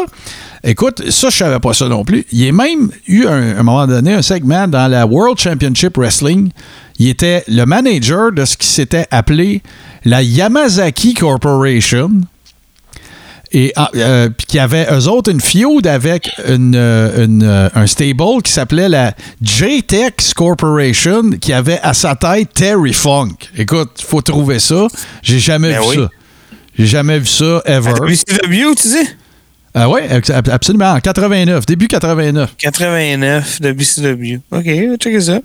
écoute, 0.65 1.03
ça, 1.11 1.31
je 1.31 1.37
savais 1.37 1.59
pas 1.61 1.73
ça 1.73 1.89
non 1.89 2.05
plus. 2.05 2.25
Il 2.33 2.45
y 2.45 2.49
a 2.49 2.53
même 2.53 2.91
eu 3.07 3.27
un 3.27 3.63
moment 3.63 3.87
donné 3.87 4.13
un 4.15 4.23
segment 4.23 4.69
dans 4.69 4.89
la 4.91 5.07
World 5.07 5.39
Championship 5.39 5.97
Wrestling. 5.97 6.51
Il 6.99 7.09
était 7.09 7.45
le 7.49 7.65
manager 7.65 8.31
de 8.31 8.45
ce 8.45 8.57
qui 8.59 8.67
s'était 8.67 9.07
appelé 9.11 9.63
la 10.05 10.23
Yamazaki 10.23 11.15
Corporation. 11.15 12.11
Et 13.53 13.73
ah, 13.75 13.91
euh, 13.97 14.29
puis 14.29 14.47
qu'il 14.47 14.57
y 14.59 14.61
avait 14.61 14.87
eux 14.93 15.09
autres 15.09 15.31
une 15.31 15.41
feud 15.41 15.87
avec 15.87 16.31
une, 16.47 16.75
euh, 16.77 17.25
une, 17.25 17.43
euh, 17.43 17.69
un 17.75 17.87
stable 17.87 18.43
qui 18.45 18.53
s'appelait 18.53 18.89
la 18.89 19.13
JTEX 19.43 20.35
Corporation 20.35 21.31
qui 21.33 21.53
avait 21.53 21.81
à 21.83 21.93
sa 21.93 22.15
tête 22.15 22.55
Terry 22.55 22.93
Funk. 22.93 23.35
Écoute, 23.57 24.03
faut 24.07 24.21
trouver 24.23 24.61
ça. 24.61 24.87
J'ai 25.23 25.41
jamais 25.41 25.73
Ben 25.73 25.81
vu 25.81 25.87
oui. 25.89 25.97
ça. 25.97 26.09
J'ai 26.79 26.87
jamais 26.87 27.19
vu 27.19 27.27
ça 27.27 27.61
ever. 27.67 27.91
WCW, 27.93 28.75
tu 28.77 28.89
dis? 28.89 29.09
Ah 29.75 29.89
ab- 29.89 30.49
absolument. 30.49 30.93
En 30.93 31.01
89, 31.01 31.67
début 31.67 31.89
89. 31.89 32.55
89 32.57 33.61
WCW. 33.61 34.39
OK, 34.53 34.65
checker 34.99 35.21
ça. 35.21 35.41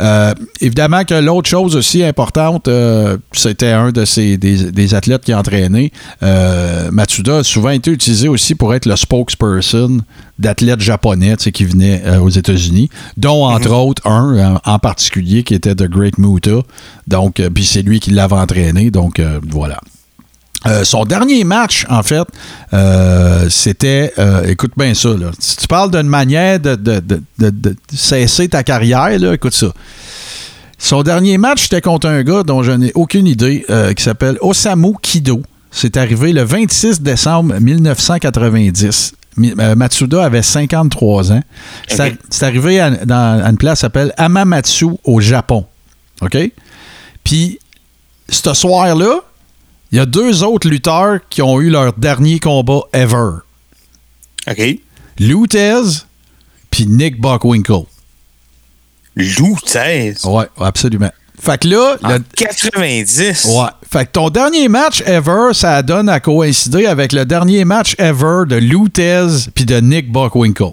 Euh, 0.00 0.34
évidemment 0.60 1.04
que 1.04 1.14
l'autre 1.14 1.48
chose 1.48 1.76
aussi 1.76 2.02
importante, 2.02 2.68
euh, 2.68 3.16
c'était 3.32 3.70
un 3.70 3.90
de 3.90 4.04
ces 4.04 4.36
des, 4.36 4.70
des 4.70 4.94
athlètes 4.94 5.22
qui 5.22 5.32
a 5.32 5.38
entraîné. 5.38 5.92
Euh, 6.22 6.90
Matsuda 6.90 7.38
a 7.38 7.44
souvent 7.44 7.70
été 7.70 7.90
utilisé 7.90 8.28
aussi 8.28 8.54
pour 8.54 8.74
être 8.74 8.86
le 8.86 8.96
spokesperson 8.96 10.00
d'athlètes 10.38 10.80
japonais 10.80 11.36
tu 11.36 11.44
sais, 11.44 11.52
qui 11.52 11.64
venaient 11.64 12.02
euh, 12.04 12.20
aux 12.20 12.28
États-Unis, 12.28 12.90
dont 13.16 13.46
entre 13.46 13.70
autres 13.72 14.06
un 14.06 14.60
en, 14.64 14.78
particulier 14.78 15.42
qui 15.42 15.54
était 15.54 15.74
The 15.74 15.88
Great 15.88 16.18
Muta. 16.18 16.60
Donc, 17.06 17.40
puis 17.54 17.64
c'est 17.64 17.82
lui 17.82 18.00
qui 18.00 18.10
l'avait 18.10 18.36
entraîné. 18.36 18.90
Donc 18.90 19.20
voilà. 19.48 19.78
Euh, 20.66 20.84
son 20.84 21.04
dernier 21.04 21.44
match, 21.44 21.86
en 21.88 22.02
fait, 22.02 22.26
euh, 22.72 23.48
c'était. 23.50 24.12
euh, 24.18 24.44
écoute 24.46 24.72
bien 24.76 24.94
ça, 24.94 25.10
là. 25.10 25.30
Si 25.38 25.56
tu 25.56 25.66
parles 25.66 25.90
d'une 25.90 26.08
manière 26.08 26.58
de, 26.60 26.74
de- 26.74 27.00
de- 27.00 27.20
de- 27.38 27.50
de 27.50 27.76
cesser 27.94 28.48
ta 28.48 28.62
carrière, 28.62 29.18
là, 29.18 29.32
écoute 29.34 29.54
ça. 29.54 29.68
Son 30.78 31.02
dernier 31.02 31.38
match, 31.38 31.62
c'était 31.64 31.80
contre 31.80 32.06
un 32.08 32.22
gars 32.22 32.42
dont 32.42 32.62
je 32.62 32.72
n'ai 32.72 32.92
aucune 32.94 33.26
idée, 33.26 33.64
qui 33.96 34.02
s'appelle 34.02 34.36
Osamu 34.40 34.92
Kido. 35.00 35.42
C'est 35.70 35.96
arrivé 35.96 36.32
le 36.32 36.42
26 36.42 37.00
décembre 37.02 37.54
1990. 37.60 39.12
Mi- 39.36 39.52
euh, 39.58 39.74
Matsuda 39.74 40.24
avait 40.24 40.42
53 40.42 41.32
ans. 41.32 41.42
C'est 41.88 41.98
arri- 42.00 42.16
c'est 42.30 42.46
arrivé 42.46 42.80
à, 42.80 42.90
dans, 42.90 43.42
à 43.44 43.50
une 43.50 43.58
place 43.58 43.78
qui 43.78 43.80
s'appelle 43.82 44.14
Amamatsu 44.16 44.86
au 45.04 45.20
Japon. 45.20 45.66
OK? 46.22 46.38
Puis, 47.22 47.58
ce 48.30 48.54
soir-là, 48.54 49.20
il 49.92 49.96
y 49.98 50.00
a 50.00 50.06
deux 50.06 50.42
autres 50.42 50.68
lutteurs 50.68 51.20
qui 51.30 51.42
ont 51.42 51.60
eu 51.60 51.70
leur 51.70 51.92
dernier 51.94 52.38
combat 52.40 52.80
ever. 52.92 53.38
OK. 54.48 54.78
Lutez 55.18 55.80
puis 56.70 56.86
Nick 56.86 57.20
Buckwinkle. 57.20 57.84
Lutez? 59.14 60.14
Ouais, 60.24 60.46
absolument. 60.60 61.10
Fait 61.38 61.58
que 61.60 61.68
là, 61.68 61.96
En 62.02 62.08
le- 62.14 62.24
90. 62.36 63.44
ouais. 63.46 63.68
Fait 63.90 64.06
que 64.06 64.10
ton 64.12 64.30
dernier 64.30 64.68
match 64.68 65.02
ever, 65.06 65.50
ça 65.52 65.82
donne 65.82 66.08
à 66.08 66.18
coïncider 66.20 66.86
avec 66.86 67.12
le 67.12 67.24
dernier 67.24 67.64
match 67.64 67.94
ever 67.98 68.42
de 68.46 68.56
Lutez 68.56 69.26
puis 69.54 69.64
de 69.64 69.76
Nick 69.80 70.10
Buckwinkle. 70.10 70.72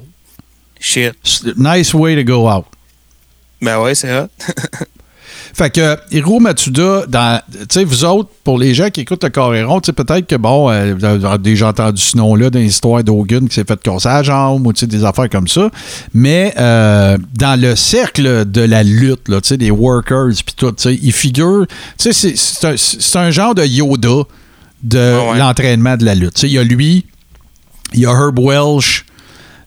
Shit. 0.80 1.14
Nice 1.58 1.94
way 1.94 2.16
to 2.16 2.24
go 2.24 2.50
out. 2.50 2.66
Ben 3.62 3.80
ouais, 3.82 3.96
c'est 3.96 4.12
hot. 4.18 4.28
Fait 5.54 5.70
que 5.70 5.98
Hiro 6.12 6.40
Matsuda, 6.40 7.06
dans, 7.08 7.40
vous 7.86 8.06
autres, 8.06 8.30
pour 8.44 8.58
les 8.58 8.74
gens 8.74 8.90
qui 8.90 9.02
écoutent 9.02 9.24
le 9.24 9.30
Coréron, 9.30 9.80
peut-être 9.82 10.26
que, 10.26 10.36
bon, 10.36 10.72
euh, 10.72 10.96
vous 10.98 11.06
avez 11.06 11.38
déjà 11.38 11.68
entendu 11.68 12.02
ce 12.02 12.18
nom-là 12.18 12.50
dans 12.50 12.58
l'histoire 12.60 13.04
d'Hogan 13.04 13.48
qui 13.48 13.54
s'est 13.56 13.64
fait 13.64 13.80
casser 13.80 14.08
la 14.10 14.24
jambe 14.24 14.66
ou, 14.66 14.74
des 14.74 15.06
affaires 15.06 15.30
comme 15.30 15.48
ça. 15.48 15.70
Mais 16.14 16.54
euh, 16.60 17.18
dans 17.38 17.60
le 17.60 17.76
cercle 17.76 18.50
de 18.50 18.62
la 18.62 18.82
lutte, 18.82 19.30
là, 19.30 19.40
des 19.42 19.70
workers 19.70 20.30
puis 20.44 20.56
tout, 20.58 20.74
il 20.90 21.14
figure, 21.14 21.68
tu 22.00 22.12
sais, 22.12 22.36
c'est- 22.36 23.18
un, 23.18 23.30
genre 23.30 23.54
de 23.54 23.64
Yoda 23.64 24.24
de 24.82 24.98
Ouais, 24.98 25.32
ouais. 25.32 25.38
l'entraînement 25.38 25.98
de 25.98 26.06
la 26.06 26.16
lutte. 26.16 26.42
Il 26.44 26.50
y 26.50 26.58
a 26.58 26.64
lui, 26.64 27.06
il 27.94 28.00
y 28.00 28.06
a 28.08 28.12
Herb 28.12 28.40
Welsh, 28.40 29.06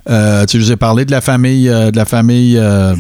euh, 0.09 0.45
tu 0.47 0.59
nous 0.59 0.73
as 0.73 0.77
parlé 0.77 1.05
de 1.05 1.11
la 1.13 1.21
famille, 1.21 1.69
euh, 1.69 1.91
de 1.93 1.97
la 1.97 2.05
famille 2.05 2.59
euh, 2.59 2.95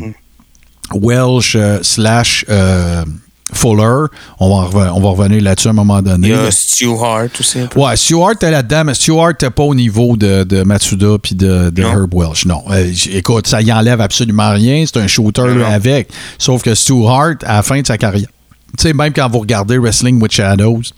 Welsh 0.94 1.56
euh, 1.56 1.78
slash 1.82 2.44
euh, 2.48 3.04
Fuller. 3.52 4.06
On 4.40 4.48
va, 4.60 4.68
reven- 4.68 4.90
on 4.94 5.00
va 5.00 5.08
revenir 5.10 5.40
là-dessus 5.42 5.68
à 5.68 5.70
un 5.70 5.74
moment 5.74 6.02
donné. 6.02 6.28
Il 6.28 6.34
y 6.34 6.36
a 6.36 6.50
Stu 6.50 6.88
Hart 6.88 7.30
aussi. 7.38 7.60
un 7.60 7.66
peu. 7.66 7.80
Ouais, 7.80 7.96
Stewart 7.96 8.32
était 8.32 8.50
là-dedans, 8.50 8.84
mais 8.84 8.94
Stewart 8.94 9.28
n'était 9.28 9.50
pas 9.50 9.62
au 9.62 9.74
niveau 9.74 10.16
de, 10.16 10.44
de 10.44 10.62
Matsuda 10.62 11.18
puis 11.22 11.34
de. 11.34 11.72
Herb 11.78 12.12
Welsh. 12.12 12.44
Non. 12.46 12.62
Euh, 12.70 12.92
écoute, 13.12 13.46
ça 13.46 13.62
y 13.62 13.72
enlève 13.72 14.00
absolument 14.00 14.50
rien. 14.50 14.84
C'est 14.86 14.98
un 15.00 15.06
shooter 15.06 15.42
Non, 15.54 15.64
avec. 15.64 16.08
Sauf 16.38 16.62
que 16.62 16.74
Stu 16.74 17.06
Hart, 17.06 17.44
à 17.44 17.56
la 17.56 17.62
fin 17.62 17.80
de 17.80 17.86
sa 17.86 17.96
carrière, 17.98 18.28
tu 18.76 18.82
sais, 18.82 18.92
même 18.92 19.12
quand 19.12 19.28
vous 19.30 19.38
regardez 19.38 19.78
Wrestling 19.78 20.20
with 20.20 20.32
Shadows, 20.32 20.82
Tu 20.82 20.90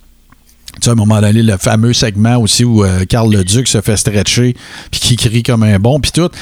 sais, 0.82 0.88
à 0.88 0.92
un 0.92 0.96
moment 0.96 1.20
donné, 1.20 1.42
le 1.42 1.56
fameux 1.58 1.92
segment 1.92 2.36
aussi 2.38 2.64
où 2.64 2.82
euh, 2.82 3.04
Carl 3.06 3.30
Leduc 3.30 3.68
se 3.68 3.80
fait 3.82 3.96
stretcher, 3.96 4.56
puis 4.90 5.00
qui 5.00 5.16
crie 5.16 5.42
comme 5.42 5.62
un 5.64 5.78
bon, 5.78 6.00
puis 6.00 6.12
tout. 6.12 6.28
Tu 6.28 6.34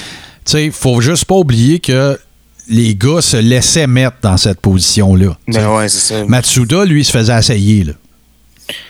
sais, 0.45 0.71
faut 0.71 1.01
juste 1.01 1.25
pas 1.25 1.35
oublier 1.35 1.81
que 1.81 2.17
les 2.69 2.95
gars 2.95 3.21
se 3.21 3.37
laissaient 3.37 3.87
mettre 3.87 4.17
dans 4.23 4.37
cette 4.37 4.61
position-là. 4.61 5.37
Ben 5.49 5.69
ouais, 5.77 5.89
c'est 5.89 6.15
ça. 6.15 6.25
Matsuda, 6.27 6.85
lui, 6.85 7.05
se 7.05 7.11
faisait 7.13 7.39
essayer, 7.39 7.85
là. 7.85 7.93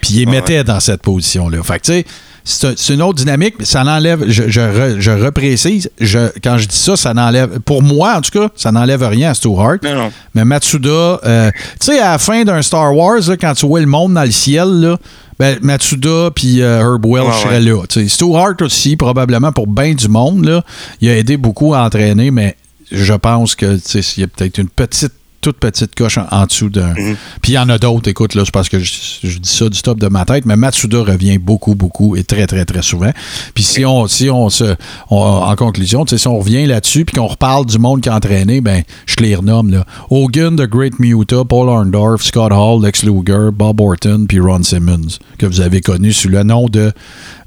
Puis 0.01 0.15
il 0.15 0.19
les 0.20 0.24
Ouais, 0.27 0.32
mettait 0.32 0.65
dans 0.65 0.81
cette 0.81 1.03
position-là. 1.03 1.62
Fait 1.62 1.78
que, 1.78 1.85
tu 1.85 1.93
sais, 1.93 2.07
c'est 2.44 2.66
un- 2.69 2.73
c'est 2.77 2.94
une 2.94 3.03
autre 3.03 3.16
dynamique, 3.19 3.57
mais 3.59 3.65
ça 3.66 3.85
n'enlève, 3.85 4.24
je, 4.28 4.44
je, 4.48 4.61
re- 4.61 5.01
je 5.01 5.11
reprécise, 5.11 5.90
je, 6.01 6.31
quand 6.43 6.57
je 6.57 6.66
dis 6.69 6.77
ça, 6.77 6.97
ça 6.97 7.12
n'enlève, 7.12 7.59
pour 7.61 7.82
moi, 7.82 8.15
en 8.16 8.20
tout 8.23 8.31
cas, 8.39 8.48
ça 8.57 8.73
n'enlève 8.73 9.03
rien 9.03 9.31
à 9.32 9.35
Stu 9.35 9.48
Hart. 9.59 9.82
Non, 9.82 9.94
non. 9.94 10.12
Mais 10.35 10.44
Matsuda, 10.47 10.89
euh, 11.24 11.51
tu 11.81 11.86
sais, 11.86 11.98
à 11.98 12.12
la 12.12 12.19
fin 12.19 12.44
d'un 12.44 12.62
Star 12.62 12.97
Wars, 12.97 13.19
là, 13.28 13.36
quand 13.36 13.53
tu 13.55 13.66
vois 13.66 13.81
le 13.81 13.86
monde 13.86 14.15
dans 14.15 14.23
le 14.24 14.31
ciel, 14.31 14.69
là, 14.81 14.97
ben, 15.39 15.59
Matsuda 15.61 16.31
puis 16.35 16.62
euh, 16.62 16.81
Herb 16.81 17.05
Wells 17.05 17.24
Ouais, 17.27 17.32
seraient 17.43 17.59
ouais. 17.59 17.61
là. 18.01 18.09
Stu 18.09 18.35
Hart 18.35 18.62
aussi, 18.62 18.97
probablement 18.97 19.53
pour 19.53 19.66
bien 19.66 19.93
du 19.93 20.09
monde, 20.09 20.47
là, 20.47 20.65
il 21.03 21.11
a 21.11 21.16
aidé 21.19 21.36
beaucoup 21.36 21.74
à 21.74 21.82
entraîner, 21.85 22.31
mais 22.31 22.57
je 22.91 23.15
pense 23.15 23.55
que 23.55 23.79
il 24.17 24.21
y 24.21 24.25
a 24.25 24.27
peut-être 24.29 24.59
une 24.59 24.69
petite 24.69 25.13
toute 25.43 25.59
petite 25.59 25.95
coche 25.95 26.19
en, 26.19 26.27
en 26.33 26.47
dessous 26.47 26.71
d'un. 26.71 26.93
Mhm. 26.95 27.17
Puis 27.41 27.53
il 27.53 27.55
y 27.55 27.59
en 27.59 27.69
a 27.69 27.79
d'autres, 27.79 28.09
écoute, 28.11 28.35
là, 28.35 28.43
c'est 28.45 28.51
parce 28.51 28.69
que 28.69 28.81
je, 28.81 28.93
je 29.23 29.39
dis 29.39 29.49
ça 29.49 29.69
du 29.69 29.81
top 29.81 30.01
de 30.01 30.09
ma 30.09 30.25
tête, 30.25 30.45
mais 30.45 30.57
Matsuda 30.57 31.03
revient 31.05 31.39
beaucoup, 31.39 31.77
beaucoup 31.77 32.17
et 32.17 32.25
très, 32.25 32.49
très, 32.49 32.65
très 32.65 32.83
souvent. 32.83 33.13
Puis 33.55 33.63
si 33.63 33.85
on, 33.85 34.09
si 34.09 34.29
on 34.29 34.51
se. 34.51 34.75
on- 35.09 35.17
en 35.17 35.55
conclusion, 35.55 36.05
si 36.05 36.27
on 36.27 36.39
revient 36.41 36.67
là-dessus 36.67 37.05
puis 37.05 37.15
qu'on 37.15 37.29
reparle 37.29 37.65
du 37.67 37.79
monde 37.79 38.01
qui 38.01 38.09
a 38.09 38.17
entraîné, 38.17 38.61
ben, 38.61 38.83
je 39.07 39.17
les 39.21 39.37
renomme, 39.37 39.71
là. 39.71 39.85
Hogan, 40.11 40.57
The 40.57 40.67
Great 40.69 40.99
Muta, 40.99 41.45
Paul 41.45 41.69
Orndorff, 41.69 42.23
Scott 42.25 42.51
Hall, 42.53 42.83
Lex 42.85 43.05
Luger, 43.05 43.51
Bob 43.53 43.81
Orton, 43.81 44.27
puis 44.29 44.41
Ron 44.41 44.65
Simmons, 44.65 45.19
que 45.39 45.47
vous 45.47 45.61
avez 45.61 45.81
connu 45.81 46.13
sous 46.13 46.29
le 46.29 46.43
nom 46.43 46.67
de. 46.69 46.93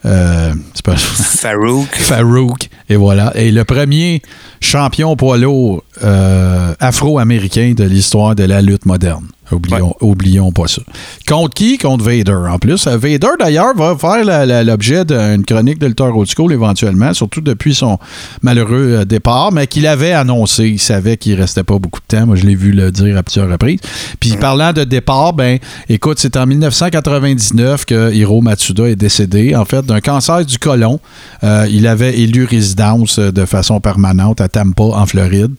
Euh, 0.05 0.53
pas- 0.83 0.95
Farouk. 0.97 1.89
Farouk. 1.95 2.69
Et 2.89 2.95
voilà. 2.95 3.31
Et 3.35 3.51
le 3.51 3.63
premier 3.65 4.21
champion 4.61 5.15
poids 5.15 5.37
lourd 5.37 5.83
euh, 6.03 6.73
afro-américain 6.79 7.73
de 7.75 7.83
l'histoire 7.83 8.35
de 8.35 8.43
la 8.43 8.61
lutte 8.61 8.85
moderne. 8.85 9.25
Oublions, 9.51 9.95
oublions 10.01 10.51
pas 10.51 10.67
ça. 10.67 10.81
Contre 11.27 11.53
qui? 11.55 11.77
Contre 11.77 12.03
Vader, 12.03 12.37
en 12.49 12.59
plus. 12.59 12.85
Euh, 12.85 12.97
Vader, 12.97 13.29
d'ailleurs, 13.39 13.75
va 13.75 13.95
faire 13.97 14.63
l'objet 14.63 15.05
d'une 15.05 15.43
chronique 15.43 15.79
de 15.79 15.87
lutteur 15.87 16.15
old 16.15 16.29
school 16.29 16.53
éventuellement, 16.53 17.13
surtout 17.13 17.41
depuis 17.41 17.73
son 17.73 17.97
malheureux 18.43 18.99
euh, 18.99 19.05
départ, 19.05 19.51
mais 19.51 19.65
qu'il 19.65 19.87
avait 19.87 20.11
annoncé. 20.11 20.67
Il 20.67 20.79
savait 20.79 21.17
qu'il 21.17 21.33
restait 21.33 21.63
pas 21.63 21.79
beaucoup 21.79 21.99
de 21.99 22.17
temps. 22.17 22.27
Moi, 22.27 22.35
je 22.35 22.45
l'ai 22.45 22.55
vu 22.55 22.71
le 22.71 22.91
dire 22.91 23.17
à 23.17 23.23
plusieurs 23.23 23.49
reprises. 23.49 23.79
Puis, 24.19 24.37
parlant 24.37 24.71
de 24.71 24.83
départ, 24.83 25.33
ben, 25.33 25.57
écoute, 25.87 26.19
c'est 26.19 26.37
en 26.37 26.45
1999 26.45 27.85
que 27.85 28.13
Hiro 28.13 28.41
Matsuda 28.41 28.87
est 28.87 28.95
décédé, 28.95 29.55
en 29.55 29.65
fait, 29.65 29.83
d'un 29.83 30.01
cancer 30.01 30.45
du 30.45 30.59
côlon. 30.59 30.99
Euh, 31.43 31.67
il 31.71 31.87
avait 31.87 32.19
élu 32.19 32.45
résidence 32.45 33.17
euh, 33.17 33.31
de 33.31 33.45
façon 33.45 33.79
permanente 33.79 34.41
à 34.41 34.47
Tampa, 34.47 34.83
en 34.83 35.05
Floride. 35.07 35.53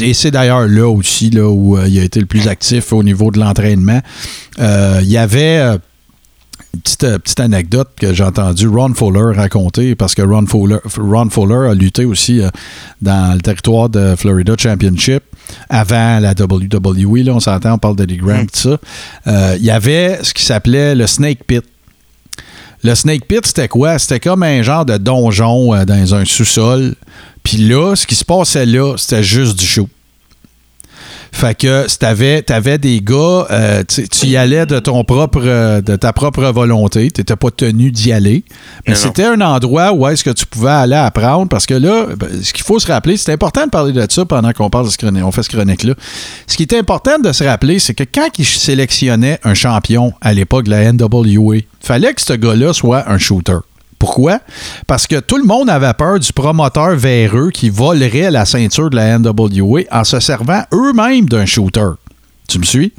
Et 0.00 0.14
c'est 0.14 0.30
d'ailleurs 0.30 0.66
là 0.66 0.88
aussi 0.88 1.30
là, 1.30 1.48
où 1.48 1.78
il 1.86 1.98
a 1.98 2.02
été 2.02 2.20
le 2.20 2.26
plus 2.26 2.48
actif 2.48 2.92
au 2.92 3.02
niveau 3.02 3.17
de 3.32 3.38
l'entraînement. 3.38 4.00
Euh, 4.58 5.00
il 5.02 5.08
y 5.10 5.18
avait. 5.18 5.58
euh, 5.58 5.78
une 6.74 6.80
Petite, 6.82 7.04
euh, 7.04 7.18
petite 7.18 7.40
anecdote 7.40 7.88
que 7.98 8.12
j'ai 8.12 8.22
entendu 8.24 8.68
Ron 8.68 8.92
Fuller 8.94 9.34
raconter, 9.34 9.94
parce 9.94 10.14
que 10.14 10.20
Ron 10.22 10.46
Fuller 11.30 11.70
a 11.70 11.74
lutté 11.74 12.04
aussi 12.04 12.40
euh, 12.42 12.50
dans 13.00 13.34
le 13.34 13.40
territoire 13.40 13.88
de 13.88 14.14
Florida 14.16 14.52
Championship 14.56 15.22
avant 15.70 16.20
la 16.20 16.32
WWE. 16.38 17.24
Là, 17.24 17.32
on 17.32 17.40
s'entend, 17.40 17.74
on 17.74 17.78
parle 17.78 17.96
de 17.96 18.04
Graham, 18.14 18.46
tout 18.46 18.58
ça. 18.58 18.78
Euh, 19.26 19.56
Il 19.58 19.64
y 19.64 19.70
avait 19.70 20.18
ce 20.22 20.34
qui 20.34 20.44
s'appelait 20.44 20.94
le 20.94 21.06
Snake 21.06 21.44
Pit. 21.46 21.64
Le 22.84 22.94
Snake 22.94 23.24
Pit, 23.26 23.46
c'était 23.46 23.68
quoi? 23.68 23.98
C'était 23.98 24.20
comme 24.20 24.42
un 24.42 24.62
genre 24.62 24.84
de 24.84 24.98
donjon 24.98 25.74
euh, 25.74 25.84
dans 25.84 26.14
un 26.14 26.24
sous-sol. 26.26 26.94
Puis 27.42 27.56
là, 27.56 27.94
ce 27.96 28.06
qui 28.06 28.14
se 28.14 28.24
passait 28.26 28.66
là, 28.66 28.94
c'était 28.98 29.22
juste 29.22 29.58
du 29.58 29.64
show. 29.64 29.88
Fait 31.32 31.56
que 31.56 31.84
si 31.88 31.98
t'avais, 31.98 32.42
t'avais 32.42 32.78
des 32.78 33.00
gars, 33.00 33.46
euh, 33.50 33.82
tu 33.86 34.26
y 34.26 34.36
allais 34.36 34.66
de 34.66 34.78
ton 34.78 35.04
propre, 35.04 35.40
euh, 35.44 35.80
de 35.80 35.96
ta 35.96 36.12
propre 36.12 36.44
volonté, 36.46 37.10
t'étais 37.10 37.36
pas 37.36 37.50
tenu 37.50 37.90
d'y 37.90 38.12
aller. 38.12 38.44
Mais 38.86 38.94
c'était 38.94 39.24
un 39.24 39.40
endroit 39.40 39.92
où 39.92 40.06
est-ce 40.08 40.24
que 40.24 40.30
tu 40.30 40.46
pouvais 40.46 40.70
aller 40.70 40.96
apprendre 40.96 41.48
parce 41.48 41.66
que 41.66 41.74
là, 41.74 42.06
ben, 42.16 42.28
ce 42.42 42.52
qu'il 42.52 42.64
faut 42.64 42.78
se 42.78 42.86
rappeler, 42.86 43.16
c'est 43.16 43.32
important 43.32 43.64
de 43.64 43.70
parler 43.70 43.92
de 43.92 44.06
ça 44.10 44.24
pendant 44.24 44.52
qu'on 44.52 44.70
parle 44.70 44.86
de 44.86 44.90
ce 44.90 44.98
chronique, 44.98 45.24
on 45.24 45.32
fait 45.32 45.42
ce 45.42 45.50
chronique-là. 45.50 45.94
Ce 46.46 46.56
qui 46.56 46.62
est 46.62 46.74
important 46.74 47.18
de 47.18 47.32
se 47.32 47.44
rappeler, 47.44 47.78
c'est 47.78 47.94
que 47.94 48.04
quand 48.04 48.28
ils 48.38 48.46
sélectionnaient 48.46 49.38
un 49.44 49.54
champion 49.54 50.12
à 50.20 50.32
l'époque 50.32 50.64
de 50.64 50.70
la 50.70 50.92
NWA, 50.92 51.58
fallait 51.80 52.14
que 52.14 52.22
ce 52.22 52.32
gars-là 52.32 52.72
soit 52.72 53.08
un 53.08 53.18
shooter. 53.18 53.58
Pourquoi? 53.98 54.38
Parce 54.86 55.06
que 55.06 55.16
tout 55.20 55.36
le 55.38 55.44
monde 55.44 55.68
avait 55.70 55.92
peur 55.94 56.18
du 56.20 56.32
promoteur 56.32 56.94
véreux 56.96 57.50
qui 57.50 57.68
volerait 57.68 58.30
la 58.30 58.44
ceinture 58.44 58.90
de 58.90 58.96
la 58.96 59.18
NWA 59.18 59.80
en 59.90 60.04
se 60.04 60.20
servant 60.20 60.62
eux-mêmes 60.72 61.28
d'un 61.28 61.46
shooter. 61.46 61.90
Tu 62.48 62.58
me 62.58 62.64
suis? 62.64 62.92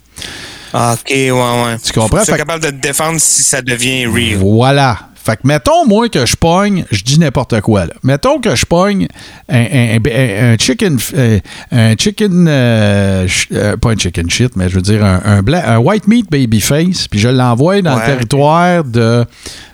Ah, 0.73 0.95
OK, 0.99 1.09
ouais, 1.09 1.31
ouais. 1.31 1.77
Tu 1.83 1.91
comprends? 1.93 2.23
Tu 2.23 2.31
es 2.31 2.37
capable 2.37 2.63
de 2.63 2.69
te 2.69 2.75
défendre 2.75 3.19
si 3.19 3.41
ça 3.43 3.61
devient 3.61 4.05
real. 4.05 4.37
Voilà. 4.37 4.97
Fait 5.21 5.35
que 5.35 5.41
mettons, 5.43 5.85
moi, 5.85 6.07
que 6.09 6.25
je 6.25 6.35
pogne, 6.35 6.85
je 6.91 7.03
dis 7.03 7.19
n'importe 7.19 7.59
quoi, 7.61 7.85
là. 7.85 7.93
Mettons 8.03 8.39
que 8.39 8.55
je 8.55 8.65
pogne 8.65 9.07
un, 9.49 9.57
un- 9.59 9.97
un- 9.97 10.53
un 10.53 10.57
chicken, 10.57 10.97
euh, 11.15 11.39
un 11.71 11.95
chicken, 11.95 12.47
euh, 12.47 13.21
ch- 13.27 13.47
euh, 13.51 13.77
pas 13.77 13.91
un 13.91 13.97
chicken 13.97 14.29
shit, 14.29 14.55
mais 14.55 14.69
je 14.69 14.75
veux 14.75 14.81
dire 14.81 15.03
un, 15.03 15.21
un, 15.25 15.41
blanc- 15.41 15.61
un 15.65 15.77
white 15.77 16.07
meat 16.07 16.29
babyface, 16.31 17.07
puis 17.07 17.19
je 17.19 17.27
l'envoie 17.29 17.81
dans 17.81 17.95
le 17.95 18.01
territoire 18.05 18.83
de, 18.85 19.25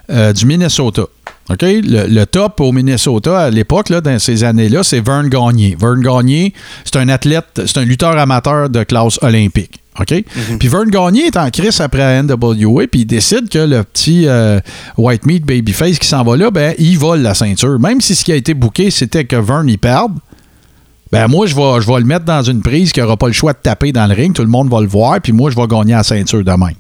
euh, 0.10 0.34
du 0.34 0.46
Minnesota. 0.46 1.04
OK? 1.50 1.62
Le, 1.62 2.08
le 2.08 2.26
top 2.26 2.60
au 2.60 2.72
Minnesota 2.72 3.40
à 3.40 3.50
l'époque, 3.50 3.92
dans 3.92 4.20
ces 4.20 4.44
années-là, 4.44 4.84
c'est 4.84 5.00
Vern 5.00 5.30
Gagné. 5.30 5.78
Vern 5.80 6.02
Gagné, 6.02 6.54
c'est 6.84 6.98
un 6.98 7.10
athlète, 7.10 7.62
c'est 7.66 7.78
un 7.78 7.86
lutteur 7.86 8.18
amateur 8.18 8.70
de 8.70 8.84
classe 8.84 9.20
olympique. 9.22 9.80
OK? 10.00 10.24
Puis 10.60 10.68
Vern 10.68 10.90
Gagné 10.90 11.28
est 11.28 11.38
en 11.38 11.50
crise 11.50 11.80
après 11.80 12.00
la 12.00 12.24
NWA, 12.24 12.88
puis 12.88 13.02
il 13.02 13.06
décide 13.06 13.48
que 13.50 13.60
le 13.60 13.84
petit 13.84 14.28
euh, 14.28 14.60
White 14.98 15.26
Meat 15.26 15.46
Babyface 15.46 16.00
qui 16.00 16.08
s'en 16.08 16.24
va 16.24 16.36
là, 16.36 16.52
ben, 16.52 16.74
il 16.78 16.98
vole 16.98 17.22
la 17.22 17.34
ceinture. 17.34 17.80
Même 17.80 18.02
si 18.02 18.16
ce 18.16 18.26
qui 18.26 18.32
a 18.32 18.36
été 18.36 18.54
booké, 18.54 18.92
c'était 18.92 19.26
que 19.26 19.36
Vern 19.38 19.70
y 19.70 19.78
perde, 19.78 20.14
ben 21.12 21.28
moi, 21.28 21.46
je 21.46 21.56
vais, 21.56 21.82
je 21.82 21.88
vais 21.88 22.00
le 22.00 22.06
mettre 22.06 22.26
dans 22.26 22.42
une 22.42 22.62
prise 22.62 22.92
qui 22.92 23.00
n'aura 23.00 23.16
pas 23.16 23.28
le 23.28 23.34
choix 23.34 23.54
de 23.54 23.60
taper 23.62 23.92
dans 23.94 24.06
le 24.08 24.14
ring. 24.14 24.34
Tout 24.34 24.42
le 24.42 24.50
monde 24.50 24.70
va 24.70 24.82
le 24.82 24.88
voir, 24.88 25.22
puis 25.22 25.32
moi, 25.32 25.50
je 25.50 25.56
vais 25.56 25.68
gagner 25.68 25.94
la 25.94 26.04
ceinture 26.04 26.44
de 26.44 26.52
même. 26.52 26.76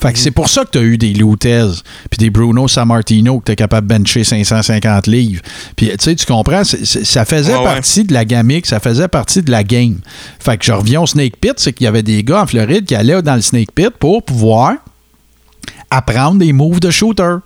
Fait 0.00 0.12
que 0.12 0.18
c'est 0.18 0.30
pour 0.30 0.48
ça 0.48 0.64
que 0.64 0.70
tu 0.72 0.78
as 0.78 0.82
eu 0.82 0.98
des 0.98 1.12
Lutez, 1.14 1.66
puis 2.10 2.18
des 2.18 2.30
Bruno 2.30 2.68
Sammartino, 2.68 3.40
que 3.40 3.46
tu 3.46 3.52
es 3.52 3.56
capable 3.56 3.86
de 3.88 3.94
bencher 3.98 4.22
550 4.22 5.06
livres. 5.06 5.42
Puis, 5.76 5.88
tu 5.88 5.94
sais, 6.00 6.14
tu 6.14 6.26
comprends, 6.26 6.62
ça 6.64 7.24
faisait 7.24 7.52
Ouais, 7.54 7.58
ouais. 7.58 7.64
partie 7.64 8.04
de 8.04 8.12
la 8.12 8.24
gamique, 8.24 8.66
ça 8.66 8.78
faisait 8.80 9.08
partie 9.08 9.42
de 9.42 9.50
la 9.50 9.64
game. 9.64 9.98
Fait 10.38 10.58
que 10.58 10.64
je 10.64 10.72
reviens 10.72 11.00
au 11.00 11.06
Snake 11.06 11.36
Pit, 11.40 11.54
c'est 11.56 11.72
qu'il 11.72 11.84
y 11.84 11.88
avait 11.88 12.02
des 12.02 12.22
gars 12.22 12.42
en 12.42 12.46
Floride 12.46 12.84
qui 12.84 12.94
allaient 12.94 13.22
dans 13.22 13.34
le 13.36 13.40
Snake 13.42 13.72
Pit 13.74 13.90
pour 13.90 14.22
pouvoir 14.22 14.74
apprendre 15.90 16.38
des 16.38 16.52
moves 16.52 16.80
de 16.80 16.90
shooter. 16.90 17.36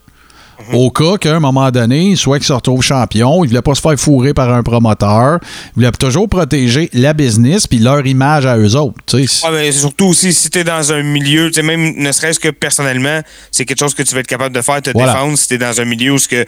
Au 0.72 0.90
cas 0.90 1.16
qu'à 1.18 1.36
un 1.36 1.40
moment 1.40 1.70
donné, 1.70 2.16
soit 2.16 2.38
qu'il 2.38 2.46
se 2.46 2.52
retrouve 2.52 2.82
champion, 2.82 3.42
il 3.44 3.46
ne 3.46 3.48
voulait 3.50 3.62
pas 3.62 3.74
se 3.74 3.80
faire 3.80 3.98
fourrer 3.98 4.34
par 4.34 4.52
un 4.52 4.62
promoteur, 4.62 5.38
il 5.42 5.72
voulait 5.76 5.90
toujours 5.92 6.28
protéger 6.28 6.90
la 6.92 7.14
business 7.14 7.66
puis 7.66 7.78
leur 7.78 8.04
image 8.06 8.44
à 8.44 8.58
eux 8.58 8.74
autres. 8.76 8.98
Ah, 9.44 9.50
mais 9.52 9.70
surtout 9.72 10.06
aussi, 10.06 10.32
si 10.32 10.50
tu 10.50 10.58
es 10.58 10.64
dans 10.64 10.92
un 10.92 11.02
milieu, 11.02 11.50
même 11.62 11.94
ne 11.96 12.10
serait-ce 12.12 12.40
que 12.40 12.48
personnellement, 12.48 13.20
c'est 13.52 13.64
quelque 13.64 13.78
chose 13.80 13.94
que 13.94 14.02
tu 14.02 14.14
vas 14.14 14.20
être 14.20 14.26
capable 14.26 14.54
de 14.54 14.60
faire, 14.62 14.82
te 14.82 14.90
Voilà. 14.90 15.12
défendre 15.12 15.38
si 15.38 15.48
tu 15.48 15.54
es 15.54 15.58
dans 15.58 15.80
un 15.80 15.84
milieu 15.84 16.12
où 16.12 16.18
ce 16.18 16.28
que, 16.28 16.44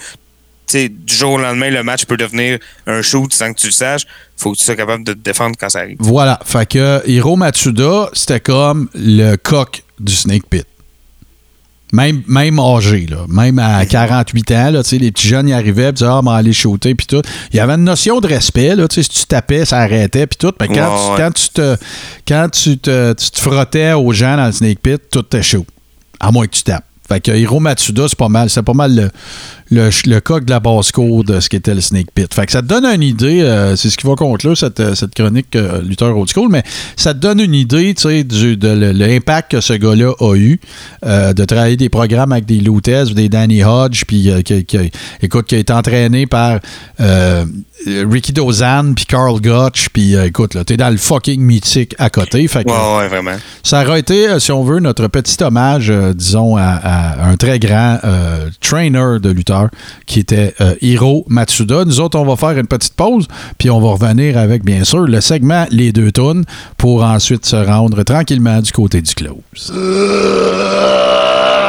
du 0.72 1.14
jour 1.14 1.32
au 1.32 1.38
lendemain, 1.38 1.70
le 1.70 1.82
match 1.82 2.04
peut 2.04 2.16
devenir 2.16 2.58
un 2.86 3.02
shoot 3.02 3.32
sans 3.32 3.52
que 3.52 3.58
tu 3.60 3.66
le 3.66 3.72
saches. 3.72 4.06
faut 4.36 4.52
que 4.52 4.58
tu 4.58 4.64
sois 4.64 4.76
capable 4.76 5.04
de 5.04 5.12
te 5.12 5.18
défendre 5.18 5.56
quand 5.58 5.68
ça 5.68 5.80
arrive. 5.80 5.96
Voilà. 6.00 6.38
Fait 6.44 6.66
que 6.66 7.02
Hiro 7.08 7.36
Matsuda, 7.36 8.08
c'était 8.12 8.40
comme 8.40 8.88
le 8.94 9.36
coq 9.36 9.82
du 9.98 10.14
Snake 10.14 10.46
Pit. 10.48 10.66
Même, 11.92 12.22
même 12.28 12.58
âgé, 12.60 13.06
là. 13.10 13.24
Même 13.28 13.58
à 13.58 13.84
48 13.84 14.50
ans, 14.52 14.70
là, 14.70 14.82
les 14.92 15.10
petits 15.12 15.26
jeunes 15.28 15.48
y 15.48 15.52
arrivaient, 15.52 15.86
puis 15.92 15.94
disaient, 15.94 16.10
ah, 16.10 16.22
m'en 16.22 16.32
aller 16.32 16.52
shooter, 16.52 16.94
puis 16.94 17.06
tout. 17.06 17.22
Il 17.52 17.56
y 17.56 17.60
avait 17.60 17.72
une 17.74 17.84
notion 17.84 18.20
de 18.20 18.26
respect, 18.28 18.76
là, 18.76 18.86
si 18.90 19.02
tu 19.08 19.26
tapais, 19.26 19.64
ça 19.64 19.78
arrêtait, 19.78 20.26
puis 20.26 20.36
tout. 20.38 20.52
Mais 20.60 20.68
quand, 20.68 20.74
Ouais, 20.74 20.98
tu, 21.06 21.10
ouais. 21.12 21.16
quand, 21.18 21.30
tu, 21.32 21.48
te, 21.48 21.76
quand 22.28 22.48
tu, 22.52 22.78
te, 22.78 23.12
tu 23.14 23.30
te 23.30 23.40
frottais 23.40 23.92
aux 23.92 24.12
gens 24.12 24.36
dans 24.36 24.46
le 24.46 24.52
Snake 24.52 24.78
Pit, 24.80 25.00
tout 25.10 25.20
était 25.20 25.42
chaud. 25.42 25.66
À 26.20 26.30
moins 26.30 26.46
que 26.46 26.52
tu 26.54 26.62
tapes. 26.62 26.84
Fait 27.10 27.20
que 27.20 27.32
Hiro 27.32 27.58
Matsuda, 27.58 28.06
c'est 28.08 28.16
pas 28.16 28.28
mal. 28.28 28.48
C'est 28.48 28.62
pas 28.62 28.72
mal 28.72 29.10
le, 29.70 29.90
le, 30.06 30.20
coq 30.20 30.44
de 30.44 30.50
la 30.50 30.60
basse-cour 30.60 31.24
de 31.24 31.40
ce 31.40 31.48
qu'était 31.48 31.74
le 31.74 31.80
Snake 31.80 32.08
Pit. 32.14 32.32
Fait 32.32 32.46
que 32.46 32.52
ça 32.52 32.62
te 32.62 32.66
donne 32.68 32.84
une 32.84 33.02
idée, 33.02 33.40
euh, 33.40 33.74
c'est 33.76 33.90
ce 33.90 33.96
qui 33.96 34.06
va 34.06 34.14
conclure 34.14 34.56
cette, 34.56 34.80
euh, 34.80 34.94
cette 34.94 35.14
chronique 35.14 35.54
euh, 35.56 35.80
Luther 35.82 36.16
Old 36.16 36.28
School, 36.32 36.48
mais 36.50 36.62
ça 36.96 37.14
te 37.14 37.18
donne 37.18 37.40
une 37.40 37.54
idée, 37.54 37.94
tu 37.94 38.24
de 38.24 38.68
le- 38.68 38.92
l'impact 38.92 39.50
que 39.52 39.60
ce 39.60 39.72
gars-là 39.72 40.12
a 40.20 40.34
eu 40.36 40.60
de 41.04 41.44
travailler 41.44 41.76
des 41.76 41.88
programmes 41.88 42.32
avec 42.32 42.46
des 42.46 42.58
Lutez, 42.60 43.04
des 43.14 43.28
Danny 43.28 43.62
Hodge, 43.64 44.04
puis 44.06 44.30
qui, 44.44 44.66
écoute, 45.22 45.46
qui 45.46 45.54
a 45.54 45.58
été 45.58 45.72
entraîné 45.72 46.26
par 46.26 46.60
Ricky 47.86 48.32
Dozan, 48.32 48.92
puis 48.94 49.06
Carl 49.06 49.40
Gotch, 49.40 49.88
puis 49.88 50.14
euh, 50.14 50.26
écoute, 50.26 50.54
là, 50.54 50.64
t'es 50.64 50.76
dans 50.76 50.90
le 50.90 50.98
fucking 50.98 51.40
mythique 51.40 51.94
à 51.98 52.10
côté. 52.10 52.46
Fait 52.46 52.62
que, 52.64 52.68
Ouais, 52.70 52.98
ouais, 52.98 53.08
vraiment. 53.08 53.36
ça 53.62 53.82
aurait 53.82 54.00
été, 54.00 54.28
euh, 54.28 54.38
si 54.38 54.52
on 54.52 54.62
veut, 54.64 54.80
notre 54.80 55.06
petit 55.08 55.42
hommage, 55.42 55.90
euh, 55.90 56.12
disons, 56.12 56.56
à, 56.56 56.62
à 56.62 57.26
un 57.26 57.36
très 57.36 57.58
grand 57.58 57.98
euh, 58.04 58.50
trainer 58.60 59.18
de 59.20 59.30
lutteur 59.30 59.68
qui 60.06 60.20
était 60.20 60.54
euh, 60.60 60.74
Hiro 60.82 61.24
Matsuda. 61.28 61.84
Nous 61.86 62.00
autres, 62.00 62.18
on 62.18 62.26
va 62.26 62.36
faire 62.36 62.58
une 62.58 62.66
petite 62.66 62.94
pause, 62.94 63.26
puis 63.58 63.70
on 63.70 63.80
va 63.80 63.88
revenir 63.92 64.36
avec, 64.36 64.62
bien 64.64 64.84
sûr, 64.84 65.00
le 65.06 65.20
segment 65.20 65.66
Les 65.70 65.92
deux 65.92 66.12
tonnes 66.12 66.44
pour 66.76 67.02
ensuite 67.02 67.46
se 67.46 67.56
rendre 67.56 68.02
tranquillement 68.02 68.60
du 68.60 68.72
côté 68.72 69.00
du 69.00 69.14
close. 69.14 69.72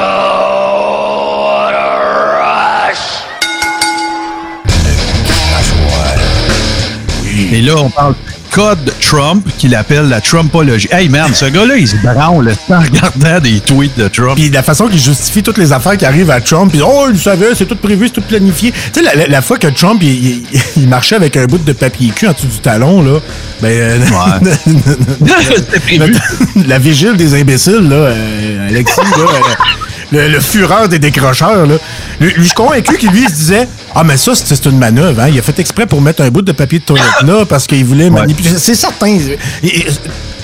Et 7.52 7.62
là, 7.62 7.74
on 7.78 7.90
parle 7.90 8.16
code 8.52 8.94
Trump 9.00 9.48
qu'il 9.58 9.74
appelle 9.76 10.10
la 10.10 10.20
Trumpologie. 10.20 10.88
Hey 10.92 11.08
man, 11.10 11.34
ce 11.34 11.46
gars-là, 11.46 11.78
il 11.78 11.88
se 11.88 11.96
branle 11.98 12.54
en 12.70 12.80
regardant 12.80 13.40
des 13.40 13.60
tweets 13.62 13.98
de 13.98 14.08
Trump. 14.10 14.36
Puis 14.36 14.50
la 14.50 14.62
façon 14.64 14.88
qu'il 14.88 15.00
justifie 15.00 15.42
toutes 15.44 15.58
les 15.58 15.72
affaires 15.72 15.96
qui 15.98 16.06
arrivent 16.06 16.32
à 16.32 16.42
Trump, 16.42 16.72
puis 16.72 16.82
oh, 16.84 17.08
il 17.12 17.20
savait, 17.20 17.54
c'est 17.56 17.66
tout 17.66 17.76
prévu, 17.78 18.08
c'est 18.08 18.14
tout 18.14 18.22
planifié. 18.28 18.72
Tu 18.72 19.00
sais, 19.00 19.06
la, 19.06 19.16
la- 19.16 19.28
la 19.28 19.42
fois 19.42 19.58
que 19.58 19.68
Trump, 19.68 20.00
il, 20.04 20.10
il- 20.10 20.44
il 20.78 20.88
marchait 20.90 21.16
avec 21.16 21.38
un 21.38 21.46
bout 21.46 21.60
de 21.64 21.74
papier 21.74 22.12
cul 22.16 22.28
en 22.28 22.34
dessous 22.34 22.48
du 22.48 22.60
talon, 22.60 23.02
là, 23.02 23.20
ben... 23.62 23.70
euh, 23.70 23.98
la 26.68 26.80
vigile 26.80 27.16
des 27.16 27.40
imbéciles, 27.40 27.88
là, 27.90 27.96
euh, 27.96 28.68
Alexis, 28.70 29.00
là, 29.00 29.18
euh, 29.18 29.81
le, 30.12 30.28
le 30.28 30.40
fureur 30.40 30.90
des 30.90 31.00
décrocheurs, 31.00 31.66
là. 31.66 31.76
Lui, 32.20 32.34
je 32.38 32.44
suis 32.44 32.54
convaincu 32.54 32.98
qu'il 32.98 33.10
lui 33.12 33.24
il 33.24 33.30
se 33.30 33.36
disait 33.36 33.68
Ah, 33.96 34.04
mais 34.04 34.18
ça, 34.18 34.34
c'est 34.36 34.66
une 34.66 34.78
manœuvre, 34.78 35.22
hein. 35.22 35.30
Il 35.30 35.40
a 35.40 35.42
fait 35.42 35.58
exprès 35.60 35.86
pour 35.86 36.02
mettre 36.02 36.22
un 36.24 36.30
bout 36.30 36.42
de 36.42 36.52
papier 36.52 36.80
de 36.80 36.84
toilette 36.86 37.22
là 37.26 37.46
parce 37.46 37.68
qu'il 37.68 37.86
voulait 37.86 38.10
manipuler. 38.10 38.50
C'est 38.58 38.76
certain. 38.76 39.08
Il- 39.08 39.38
il- 39.64 39.86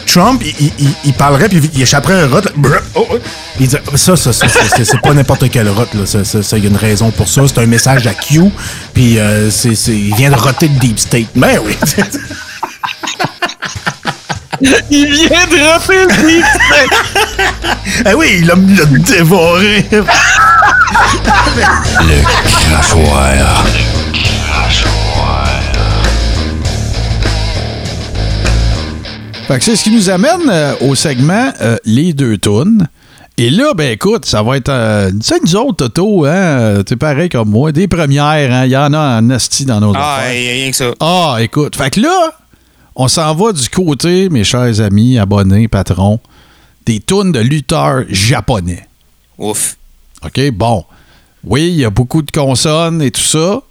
Trump, 0.06 0.42
il, 0.46 0.56
il- 0.68 0.72
il- 0.80 0.94
il 1.04 1.14
parlerait 1.14 1.50
puis 1.50 1.62
il 1.74 1.82
échapperait 1.82 2.22
un 2.22 2.28
rot. 2.28 2.40
oh, 2.96 3.06
oh. 3.12 3.18
Il 3.60 3.68
dit 3.68 3.76
ça, 3.96 4.16
ça, 4.16 4.32
ça, 4.32 4.48
c'est- 4.48 5.02
pas 5.02 5.14
n'importe 5.14 5.50
quel 5.52 5.68
rot 5.68 5.86
là. 5.94 6.06
Ça, 6.06 6.24
ça, 6.24 6.42
ça, 6.42 6.58
il 6.58 6.64
y 6.64 6.68
a 6.68 6.70
une 6.70 6.78
raison 6.78 7.12
pour 7.12 7.28
ça. 7.28 7.42
C'est 7.46 7.58
un 7.60 7.66
message 7.66 8.08
à 8.08 8.14
Q. 8.14 8.44
Puis 8.94 9.20
euh, 9.20 9.52
c'est, 9.52 9.76
c'est- 9.76 9.92
il 9.92 10.16
vient 10.16 10.30
de 10.32 10.36
roter 10.38 10.70
le 10.70 10.80
deep 10.80 10.98
state. 10.98 11.26
Ben 11.36 11.60
oui. 11.66 11.76
Il 14.90 15.14
vient 15.14 15.48
de 15.48 15.74
refaire 15.74 16.08
ah 18.06 18.16
oui, 18.16 18.40
il 18.40 18.46
l'a 18.48 18.56
il 18.56 18.76
l'a 18.76 18.86
dévoré. 18.86 19.86
Le 19.92 20.04
crachoir. 22.46 23.66
Fait 29.48 29.60
que 29.60 29.64
c'est 29.64 29.78
ce 29.78 29.84
qui 29.86 29.92
nous 29.92 30.10
amène 30.10 30.50
euh, 30.50 30.74
au 30.82 30.94
segment 30.94 31.54
euh, 31.62 31.78
Les 31.86 32.12
deux 32.12 32.38
tunes. 32.38 32.86
Et 33.38 33.50
là, 33.50 33.74
ben 33.74 33.92
écoute, 33.94 34.26
ça 34.26 34.44
va 34.44 34.58
être. 34.58 34.68
Euh, 34.68 35.10
tu 35.10 35.18
sais, 35.22 35.36
nous 35.42 35.56
autres, 35.56 35.88
Toto, 35.88 36.26
hein, 36.26 36.84
t'es 36.86 36.98
pareil 36.98 37.30
comme 37.30 37.52
moi, 37.52 37.72
des 37.72 37.88
premières, 37.88 38.54
hein, 38.54 38.66
il 38.66 38.72
y 38.72 38.78
en 38.78 38.92
a 38.94 39.20
en 39.20 39.30
asti 39.30 39.64
dans 39.64 39.80
nos 39.80 39.94
Ah, 39.96 40.18
a 40.18 40.30
rien 40.30 40.70
que 40.70 40.76
ça. 40.76 40.92
Ah, 41.00 41.38
écoute. 41.40 41.78
Fait 41.78 41.92
que 41.92 42.02
là, 42.02 42.34
on 42.98 43.08
s'en 43.08 43.34
va 43.36 43.54
du 43.54 43.70
côté, 43.70 44.28
mes 44.30 44.44
chers 44.44 44.82
amis, 44.82 45.18
abonnés, 45.20 45.68
patrons, 45.68 46.20
des 46.86 47.00
tunes 47.00 47.32
de 47.32 47.40
lutteurs 47.40 48.04
japonais. 48.10 48.86
Ouf. 49.38 49.78
OK, 50.26 50.52
bon. 50.52 50.84
Oui, 51.44 51.68
il 51.70 51.76
y 51.80 51.86
a 51.86 51.92
beaucoup 51.92 52.24
de 52.24 52.32
consonnes 52.32 53.02
et 53.02 53.12
tout 53.12 53.22
ça. 53.22 53.62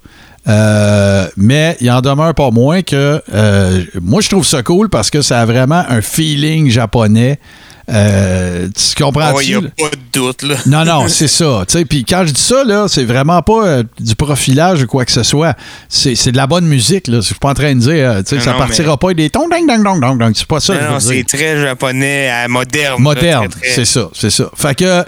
euh, 0.48 1.26
mais 1.36 1.76
il 1.80 1.90
en 1.90 2.00
demeure 2.00 2.32
pas 2.34 2.52
moins 2.52 2.82
que 2.82 3.20
euh, 3.34 3.84
moi 4.00 4.20
je 4.20 4.28
trouve 4.28 4.46
ça 4.46 4.62
cool 4.62 4.88
parce 4.88 5.10
que 5.10 5.20
ça 5.20 5.40
a 5.40 5.44
vraiment 5.44 5.82
un 5.88 6.00
feeling 6.00 6.70
japonais. 6.70 7.40
Euh, 7.88 8.66
tu 8.74 9.00
comprends 9.02 9.38
Il 9.40 9.48
n'y 9.48 9.54
a 9.54 9.60
pas 9.60 9.90
de 9.90 9.96
doute, 10.12 10.42
là. 10.42 10.56
non, 10.66 10.84
non, 10.84 11.08
c'est 11.08 11.28
ça. 11.28 11.64
Puis 11.88 12.04
quand 12.04 12.24
je 12.26 12.32
dis 12.32 12.40
ça, 12.40 12.64
là, 12.64 12.86
c'est 12.88 13.04
vraiment 13.04 13.40
pas 13.42 13.64
euh, 13.66 13.82
du 14.00 14.16
profilage 14.16 14.82
ou 14.82 14.86
quoi 14.86 15.04
que 15.04 15.12
ce 15.12 15.22
soit. 15.22 15.54
C'est 15.88 16.16
c'est 16.16 16.32
de 16.32 16.36
la 16.36 16.48
bonne 16.48 16.66
musique. 16.66 17.06
Là. 17.06 17.18
Je 17.18 17.26
suis 17.26 17.34
pas 17.36 17.50
en 17.50 17.54
train 17.54 17.74
de 17.74 17.80
dire, 17.80 17.92
euh, 18.10 18.22
Non, 18.32 18.40
ça 18.40 18.52
non, 18.52 18.58
partira 18.58 18.90
mais- 18.90 18.96
pas 19.08 19.14
des 19.14 19.30
tong 19.30 19.48
dang 19.48 19.66
dang 19.68 19.84
dong 19.84 20.00
dong 20.00 20.18
dong. 20.18 20.32
C'est 20.34 20.48
pas 20.48 20.58
ça. 20.58 20.74
Non, 20.74 20.92
non, 20.94 21.00
c'est 21.00 21.22
très 21.24 21.60
japonais, 21.60 22.28
à 22.28 22.48
moderne. 22.48 23.00
Moderne, 23.00 23.48
très, 23.48 23.70
c'est 23.70 23.84
ça, 23.84 24.08
c'est 24.12 24.30
ça. 24.30 24.50
Fait 24.56 24.74
que 24.74 25.04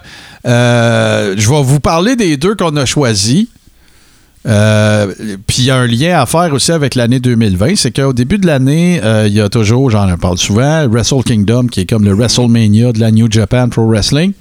euh, 0.47 1.35
je 1.37 1.49
vais 1.51 1.63
vous 1.63 1.81
parler 1.81 2.15
des 2.15 2.37
deux 2.37 2.55
qu'on 2.55 2.77
a 2.77 2.87
choisis. 2.87 3.47
Euh, 4.47 5.13
Puis 5.47 5.59
il 5.59 5.65
y 5.65 5.71
a 5.71 5.77
un 5.77 5.87
lien 5.87 6.21
à 6.21 6.27
faire 6.27 6.53
aussi 6.53 6.71
avec 6.71 6.95
l'année 6.95 7.21
2020, 7.21 7.77
c'est 7.77 7.91
qu'au 7.91 8.13
début 8.13 8.39
de 8.39 8.47
l'année, 8.47 9.01
euh, 9.03 9.27
il 9.27 9.35
y 9.35 9.41
a 9.41 9.49
toujours, 9.49 9.91
j'en 9.91 10.17
parle 10.17 10.39
souvent, 10.39 10.87
Wrestle 10.89 11.23
Kingdom, 11.25 11.67
qui 11.67 11.81
est 11.81 11.87
comme 11.87 12.05
le 12.05 12.13
WrestleMania 12.13 12.93
de 12.93 13.01
la 13.01 13.11
New 13.11 13.31
Japan 13.31 13.69
Pro 13.69 13.87
Wrestling, 13.87 14.33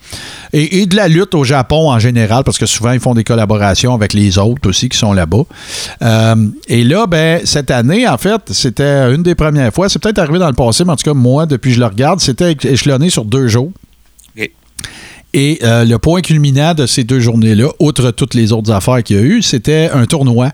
et, 0.54 0.86
de 0.86 0.96
la 0.96 1.08
lutte 1.08 1.34
au 1.36 1.44
Japon 1.44 1.90
en 1.90 2.00
général, 2.00 2.44
parce 2.44 2.58
que 2.58 2.66
souvent 2.66 2.92
ils 2.92 3.00
font 3.00 3.16
des 3.16 3.24
collaborations 3.24 3.94
avec 3.94 4.14
les 4.14 4.38
autres 4.38 4.70
aussi 4.70 4.88
qui 4.88 4.98
sont 4.98 5.14
là-bas. 5.14 5.44
Euh, 6.04 6.36
et 6.68 6.84
là, 6.84 7.08
ben, 7.08 7.42
cette 7.44 7.72
année, 7.72 8.08
en 8.08 8.18
fait, 8.18 8.42
c'était 8.52 9.14
une 9.14 9.24
des 9.24 9.36
premières 9.36 9.74
fois, 9.74 9.90
c'est 9.90 10.00
peut-être 10.00 10.20
arrivé 10.20 10.40
dans 10.40 10.48
le 10.48 10.54
passé, 10.54 10.84
mais 10.86 10.92
en 10.92 10.96
tout 10.96 11.10
cas, 11.10 11.16
moi, 11.16 11.46
depuis 11.46 11.72
que 11.72 11.76
je 11.76 11.80
le 11.80 11.88
regarde, 11.88 12.20
c'était 12.20 12.56
échelonné 12.64 13.10
sur 13.10 13.26
deux 13.26 13.48
jours. 13.48 13.72
Et 15.38 15.60
euh, 15.62 15.86
le 15.86 16.00
point 16.00 16.22
culminant 16.22 16.74
de 16.74 16.88
ces 16.88 17.04
deux 17.04 17.20
journées-là, 17.20 17.68
outre 17.78 18.10
toutes 18.10 18.34
les 18.34 18.52
autres 18.52 18.72
affaires 18.72 19.04
qu'il 19.04 19.18
y 19.18 19.20
a 19.20 19.22
eu, 19.22 19.44
c'était 19.44 19.88
un 19.94 20.08
tournoi 20.08 20.50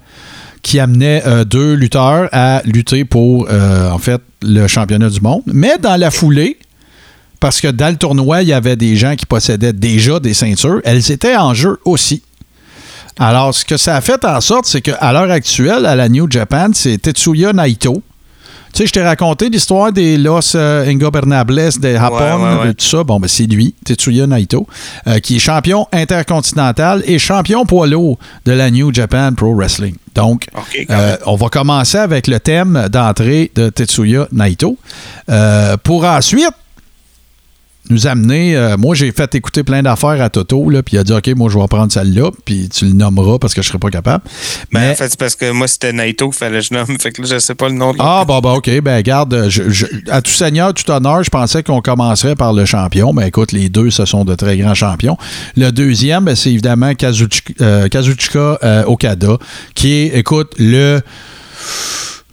qui 0.62 0.78
amenait 0.78 1.24
euh, 1.26 1.46
deux 1.46 1.76
lutteurs 1.76 2.28
à 2.34 2.62
lutter 2.66 3.06
pour, 3.06 3.48
euh, 3.50 3.90
en 3.90 3.98
fait, 3.98 4.22
le 4.42 4.68
championnat 4.68 5.10
du 5.10 5.22
monde. 5.22 5.44
Mais 5.46 5.78
dans 5.82 5.96
la 5.96 6.12
foulée, 6.12 6.58
parce 7.40 7.62
que 7.62 7.70
dans 7.70 7.92
le 7.92 7.96
tournoi, 7.96 8.42
il 8.42 8.50
y 8.50 8.54
avait 8.54 8.76
des 8.76 8.98
gens 8.98 9.16
qui 9.16 9.26
possédaient 9.26 9.72
déjà 9.72 10.20
des 10.20 10.34
ceintures, 10.34 10.82
elles 10.84 11.14
étaient 11.14 11.38
en 11.38 11.54
jeu 11.54 11.80
aussi. 11.86 12.22
Alors, 13.18 13.56
ce 13.56 13.64
que 13.64 13.78
ça 13.78 13.96
a 13.96 14.02
fait 14.02 14.26
en 14.26 14.42
sorte, 14.42 14.66
c'est 14.66 14.82
qu'à 14.82 15.14
l'heure 15.14 15.32
actuelle, 15.32 15.86
à 15.86 15.96
la 15.96 16.10
New 16.10 16.30
Japan, 16.30 16.72
c'est 16.74 16.98
Tetsuya 16.98 17.54
Naito. 17.54 18.04
Tu 18.74 18.80
sais, 18.80 18.88
je 18.88 18.92
t'ai 18.94 19.04
raconté 19.04 19.50
l'histoire 19.50 19.92
des 19.92 20.18
Los 20.18 20.56
euh, 20.56 20.84
Ingobernables 20.88 21.54
de 21.80 21.94
Japon, 21.94 22.16
Ouais, 22.16 22.32
ouais, 22.34 22.62
ouais. 22.64 22.70
et 22.72 22.74
tout 22.74 22.86
ça. 22.86 23.04
Bon, 23.04 23.20
ben, 23.20 23.28
c'est 23.28 23.44
lui, 23.46 23.76
Tetsuya 23.86 24.26
Naito, 24.26 24.66
euh, 25.06 25.20
qui 25.20 25.36
est 25.36 25.40
champion 25.40 25.86
intercontinental 25.92 27.04
et 27.06 27.20
champion 27.20 27.68
poids 27.68 27.86
lourd 27.86 28.18
de 28.46 28.52
la 28.52 28.72
New 28.72 28.92
Japan 28.92 29.32
Pro 29.38 29.54
Wrestling. 29.54 29.96
Donc, 30.16 30.48
euh, 30.90 31.18
on 31.28 31.36
va 31.36 31.50
commencer 31.50 32.00
avec 32.00 32.26
le 32.26 32.40
thème 32.40 32.88
d'entrée 32.92 33.52
de 33.54 33.70
Tetsuya 33.70 34.28
Naito. 34.32 34.76
Pour 35.84 36.06
ensuite 36.06 36.50
nous 37.90 38.08
amener. 38.08 38.56
euh, 38.56 38.78
moi, 38.78 38.96
j'ai 38.96 39.12
fait 39.12 39.36
écouter 39.36 39.64
plein 39.64 39.82
d'affaires 39.84 40.22
à 40.22 40.30
Toto, 40.30 40.70
là, 40.70 40.82
puis 40.84 40.96
il 40.96 41.00
a 41.00 41.04
dit 41.04 41.14
OK, 41.14 41.28
moi, 41.36 41.50
je 41.52 41.58
vais 41.60 41.68
prendre 41.68 41.92
celle-là, 41.92 42.32
puis 42.46 42.70
tu 42.70 42.86
le 42.86 42.94
nommeras 42.94 43.40
parce 43.40 43.54
que 43.54 43.62
je 43.62 43.68
serai 43.68 43.78
pas 43.80 43.90
capable. 43.90 44.24
Ben, 44.72 44.80
Mais- 44.82 44.90
en 44.92 44.96
fait, 44.96 45.10
c'est 45.10 45.20
parce 45.20 45.36
que 45.36 45.52
moi, 45.52 45.68
c'était 45.68 45.92
Naito 45.94 46.30
qu'il 46.30 46.38
fallait 46.38 46.60
que 46.60 46.66
je 46.66 46.74
nomme. 46.74 46.98
Fait 47.00 47.12
que 47.12 47.22
là, 47.22 47.28
je 47.32 47.40
sais 47.40 47.56
pas 47.56 47.68
le 47.68 47.76
nom 47.76 47.92
de 47.92 47.98
ah, 48.00 48.24
bon, 48.26 48.40
bon, 48.40 48.54
OK. 48.56 48.70
Ben, 48.82 49.02
garde, 49.02 49.48
je- 49.50 49.70
je- 49.70 49.86
à 50.10 50.22
tout 50.22 50.32
seigneur, 50.32 50.74
tout 50.74 50.90
honneur, 50.92 51.24
je 51.24 51.30
pensais 51.30 51.62
qu'on 51.64 51.82
commencerait 51.82 52.36
par 52.36 52.54
le 52.54 52.66
champion. 52.66 53.14
Mais 53.14 53.28
écoute, 53.28 53.52
les 53.52 53.70
deux, 53.70 53.90
ce 53.90 54.06
sont 54.06 54.24
de 54.26 54.36
très 54.36 54.58
grands 54.58 54.74
champions. 54.76 55.18
Le 55.58 55.72
deuxième, 55.72 56.26
ben, 56.26 56.36
c'est 56.36 56.52
évidemment 56.52 56.94
Kazuchika, 56.96 57.54
euh, 57.62 57.88
Kazuchika, 57.90 58.60
euh, 58.64 58.84
Okada, 58.86 59.38
qui 59.76 59.92
est, 59.94 60.18
écoute, 60.18 60.54
le. 60.58 61.02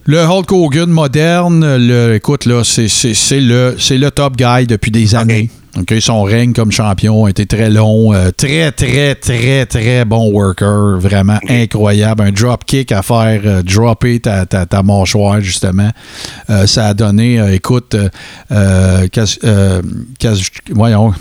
Le 0.04 0.18
Hulk 0.24 0.50
Hogan 0.50 0.88
moderne, 0.90 1.76
le, 1.76 2.14
écoute, 2.14 2.46
là, 2.46 2.62
c'est, 2.64 2.88
le, 3.40 3.76
c'est 3.78 3.98
le 3.98 4.10
top 4.10 4.36
guy 4.36 4.66
depuis 4.66 4.90
des 4.90 5.14
années. 5.14 5.50
Son 6.00 6.22
règne 6.22 6.52
comme 6.52 6.72
champion 6.72 7.26
a 7.26 7.30
été 7.30 7.46
très 7.46 7.70
long. 7.70 8.12
euh, 8.12 8.30
très, 8.36 8.72
très, 8.72 9.14
très, 9.14 9.66
très 9.66 10.04
bon 10.04 10.30
worker. 10.32 10.98
Vraiment 10.98 11.38
incroyable. 11.48 12.22
Un 12.24 12.32
drop 12.32 12.64
kick 12.64 12.90
à 12.90 13.02
faire 13.02 13.40
euh, 13.44 13.62
dropper 13.62 14.18
ta, 14.20 14.46
ta, 14.46 14.66
ta 14.66 14.82
mâchoire, 14.82 15.40
justement. 15.40 15.90
Euh, 16.48 16.66
ça 16.66 16.88
a 16.88 16.94
donné, 16.94 17.54
écoute, 17.54 17.94
euh, 17.94 18.08
euh, 18.50 19.06
euh, 19.44 19.82
voyons. 20.70 21.12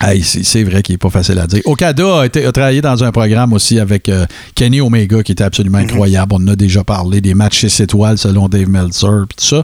Hey, 0.00 0.22
c'est 0.22 0.62
vrai 0.62 0.82
qu'il 0.82 0.92
n'est 0.94 0.98
pas 0.98 1.10
facile 1.10 1.38
à 1.40 1.46
dire. 1.48 1.60
Okada 1.64 2.20
a, 2.20 2.26
été, 2.26 2.44
a 2.46 2.52
travaillé 2.52 2.80
dans 2.80 3.02
un 3.02 3.10
programme 3.10 3.52
aussi 3.52 3.80
avec 3.80 4.08
euh, 4.08 4.26
Kenny 4.54 4.80
Omega 4.80 5.24
qui 5.24 5.32
était 5.32 5.42
absolument 5.42 5.78
incroyable. 5.78 6.34
On 6.34 6.42
en 6.44 6.48
a 6.48 6.56
déjà 6.56 6.84
parlé 6.84 7.20
des 7.20 7.34
matchs 7.34 7.66
6 7.66 7.80
étoiles 7.80 8.16
selon 8.16 8.48
Dave 8.48 8.68
Meltzer 8.68 9.24
puis 9.28 9.36
tout 9.36 9.44
ça. 9.56 9.62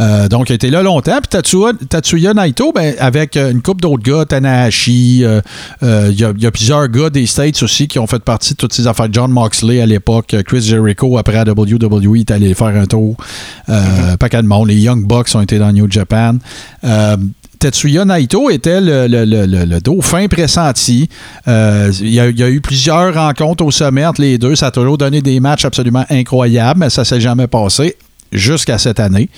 Euh, 0.00 0.28
donc, 0.28 0.48
il 0.48 0.52
a 0.52 0.54
été 0.54 0.70
là 0.70 0.82
longtemps. 0.84 1.18
Puis 1.20 1.28
Tatsuya, 1.28 1.72
Tatsuya 1.88 2.34
Naito, 2.34 2.70
ben, 2.72 2.94
avec 3.00 3.36
euh, 3.36 3.50
une 3.50 3.62
couple 3.62 3.80
d'autres 3.80 4.02
gars, 4.04 4.24
Tanahashi, 4.24 5.24
euh, 5.24 5.40
il 5.82 6.20
y, 6.20 6.24
a- 6.24 6.32
il 6.36 6.42
y 6.42 6.46
a 6.46 6.50
plusieurs 6.52 6.86
gars 6.88 7.10
des 7.10 7.26
States 7.26 7.60
aussi 7.62 7.88
qui 7.88 7.98
ont 7.98 8.06
fait 8.06 8.22
partie 8.22 8.52
de 8.52 8.58
toutes 8.58 8.72
ces 8.74 8.86
affaires. 8.86 9.08
John 9.10 9.32
Moxley 9.32 9.80
à 9.80 9.86
l'époque, 9.86 10.36
Chris 10.46 10.62
Jericho 10.62 11.18
après 11.18 11.38
à 11.38 11.44
WWE 11.44 12.16
est 12.20 12.30
allé 12.30 12.54
faire 12.54 12.68
un 12.68 12.86
tour. 12.86 13.16
Euh, 13.68 14.16
Pas 14.18 14.28
qu'à 14.28 14.40
de 14.40 14.46
monde. 14.46 14.68
Les 14.68 14.76
Young 14.76 15.04
Bucks 15.04 15.34
ont 15.34 15.40
été 15.40 15.58
dans 15.58 15.72
New 15.72 15.90
Japan. 15.90 16.36
Tetsuya 17.64 18.04
Naito 18.04 18.50
était 18.50 18.78
le, 18.82 19.06
le- 19.06 19.24
le- 19.24 19.80
dauphin 19.80 20.28
pressenti. 20.28 21.08
Euh, 21.48 21.90
Il 22.00 22.10
y, 22.12 22.20
a- 22.20 22.28
eu 22.28 22.60
plusieurs 22.60 23.14
rencontres 23.14 23.64
au 23.64 23.70
sommet 23.70 24.04
entre 24.04 24.20
les 24.20 24.36
deux. 24.36 24.54
Ça 24.54 24.66
a 24.66 24.70
toujours 24.70 24.98
donné 24.98 25.22
des 25.22 25.40
matchs 25.40 25.64
absolument 25.64 26.04
incroyables, 26.10 26.80
mais 26.80 26.90
ça 26.90 27.06
s'est 27.06 27.20
jamais 27.22 27.46
passé 27.46 27.96
jusqu'à 28.34 28.78
cette 28.78 29.00
année. 29.00 29.28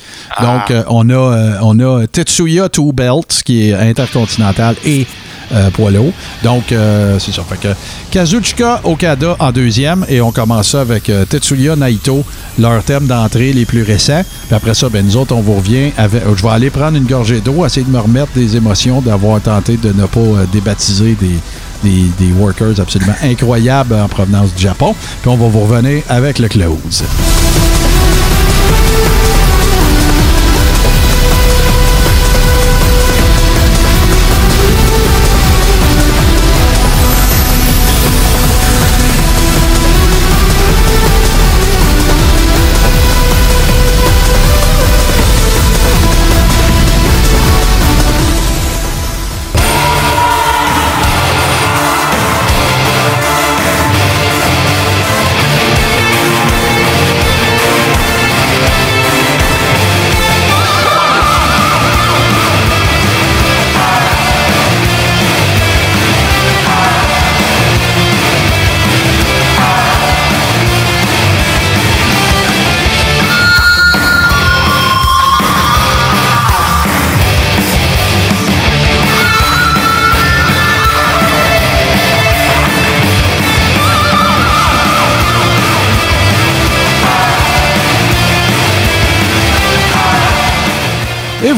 Donc, 0.40 0.70
euh, 0.70 0.82
on, 0.88 1.08
a, 1.10 1.12
euh, 1.14 1.58
on 1.62 1.78
a 1.80 2.06
Tetsuya 2.06 2.68
Two 2.68 2.92
Belts, 2.92 3.42
qui 3.44 3.68
est 3.68 3.74
intercontinental 3.74 4.74
et 4.84 5.06
euh, 5.52 5.70
poids 5.70 5.92
lourd. 5.92 6.12
Donc, 6.42 6.72
euh, 6.72 7.18
c'est 7.20 7.32
ça. 7.32 7.42
Fait 7.48 7.60
que 7.60 7.74
Kazuchika 8.10 8.80
Okada 8.82 9.36
en 9.38 9.52
deuxième, 9.52 10.04
et 10.08 10.20
on 10.20 10.32
commence 10.32 10.70
ça 10.70 10.80
avec 10.80 11.08
euh, 11.08 11.24
Tetsuya 11.24 11.76
Naito, 11.76 12.24
leur 12.58 12.82
thème 12.82 13.06
d'entrée 13.06 13.52
les 13.52 13.64
plus 13.64 13.82
récents. 13.82 14.22
Puis 14.48 14.56
après 14.56 14.74
ça, 14.74 14.88
ben, 14.88 15.04
nous 15.04 15.16
autres, 15.16 15.34
on 15.34 15.42
vous 15.42 15.54
revient. 15.54 15.92
Avec, 15.98 16.22
je 16.36 16.42
vais 16.42 16.48
aller 16.48 16.70
prendre 16.70 16.96
une 16.96 17.04
gorgée 17.06 17.40
d'eau, 17.40 17.64
essayer 17.64 17.86
de 17.86 17.92
me 17.92 18.00
remettre 18.00 18.32
des 18.34 18.56
émotions 18.56 19.00
d'avoir 19.00 19.40
tenté 19.40 19.76
de 19.76 19.92
ne 19.92 20.06
pas 20.06 20.44
débaptiser 20.52 21.16
des, 21.20 21.38
des, 21.84 22.04
des 22.18 22.32
workers 22.32 22.80
absolument 22.80 23.14
incroyables 23.22 23.94
en 23.94 24.08
provenance 24.08 24.52
du 24.54 24.62
Japon. 24.62 24.96
Puis 25.22 25.30
on 25.30 25.36
va 25.36 25.46
vous 25.46 25.60
revenir 25.60 26.02
avec 26.08 26.40
le 26.40 26.48
close. 26.48 27.04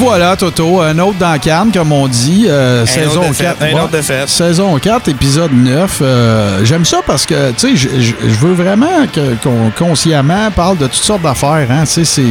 Voilà, 0.09 0.36
Toto, 0.36 0.80
un 0.80 0.98
autre 1.01 1.18
dans 1.18 1.39
Cannes, 1.39 1.70
comme 1.70 1.93
on 1.93 2.09
dit. 2.09 2.47
euh, 2.48 2.86
saison 2.86 3.20
autre 3.20 3.28
défaite, 3.28 3.59
4. 3.59 3.62
un 3.62 3.74
Ouais, 3.74 3.80
autre 3.82 3.90
défaite. 3.93 4.28
Saison 4.30 4.78
4, 4.78 5.09
épisode 5.09 5.52
9. 5.52 5.98
Euh, 6.01 6.64
J'aime 6.64 6.86
ça 6.86 7.01
parce 7.06 7.26
que, 7.26 7.51
tu 7.52 7.76
sais, 7.76 7.90
je- 8.01 8.14
veux 8.40 8.55
vraiment 8.55 9.06
qu'on 9.43 9.70
consciemment 9.76 10.51
parle 10.51 10.78
de 10.78 10.86
toutes 10.86 10.94
sortes 10.94 11.20
d'affaires. 11.22 11.66
Hein, 11.70 11.85
tu 11.93 12.05
sais, 12.06 12.24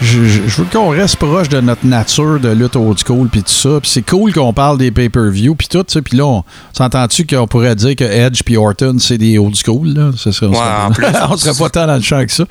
je, 0.00 0.18
veux 0.18 0.66
qu'on 0.72 0.88
reste 0.90 1.16
proche 1.16 1.48
de 1.48 1.60
notre 1.60 1.86
nature 1.86 2.40
de 2.40 2.48
lutte 2.48 2.74
old 2.74 2.98
school 3.06 3.28
puis 3.28 3.42
tout 3.44 3.52
ça. 3.52 3.78
Puis 3.80 3.90
c'est 3.90 4.02
cool 4.08 4.32
qu'on 4.32 4.52
parle 4.52 4.76
des 4.76 4.90
pay-per-view 4.90 5.54
puis 5.54 5.68
tout. 5.68 5.84
sais. 5.86 6.02
Puis 6.02 6.16
là, 6.16 6.24
on 6.26 6.44
s'entend-tu 6.72 7.24
qu'on 7.24 7.46
pourrait 7.46 7.76
dire 7.76 7.94
que 7.94 8.04
Edge 8.04 8.40
puis 8.44 8.56
Orton, 8.56 8.96
c'est 8.98 9.18
des 9.18 9.38
old 9.38 9.54
school? 9.54 9.88
Là? 9.94 10.10
Ça 10.18 10.32
serait- 10.32 10.46
on 10.46 10.50
Ouais, 10.50 10.56
serait- 10.58 10.84
en 10.86 10.90
plus. 10.90 11.06
on 11.30 11.36
serait 11.36 11.54
pas 11.58 11.70
tant 11.70 11.86
dans 11.86 11.94
le 11.96 12.02
champ 12.02 12.24
que 12.26 12.32
ça. 12.32 12.44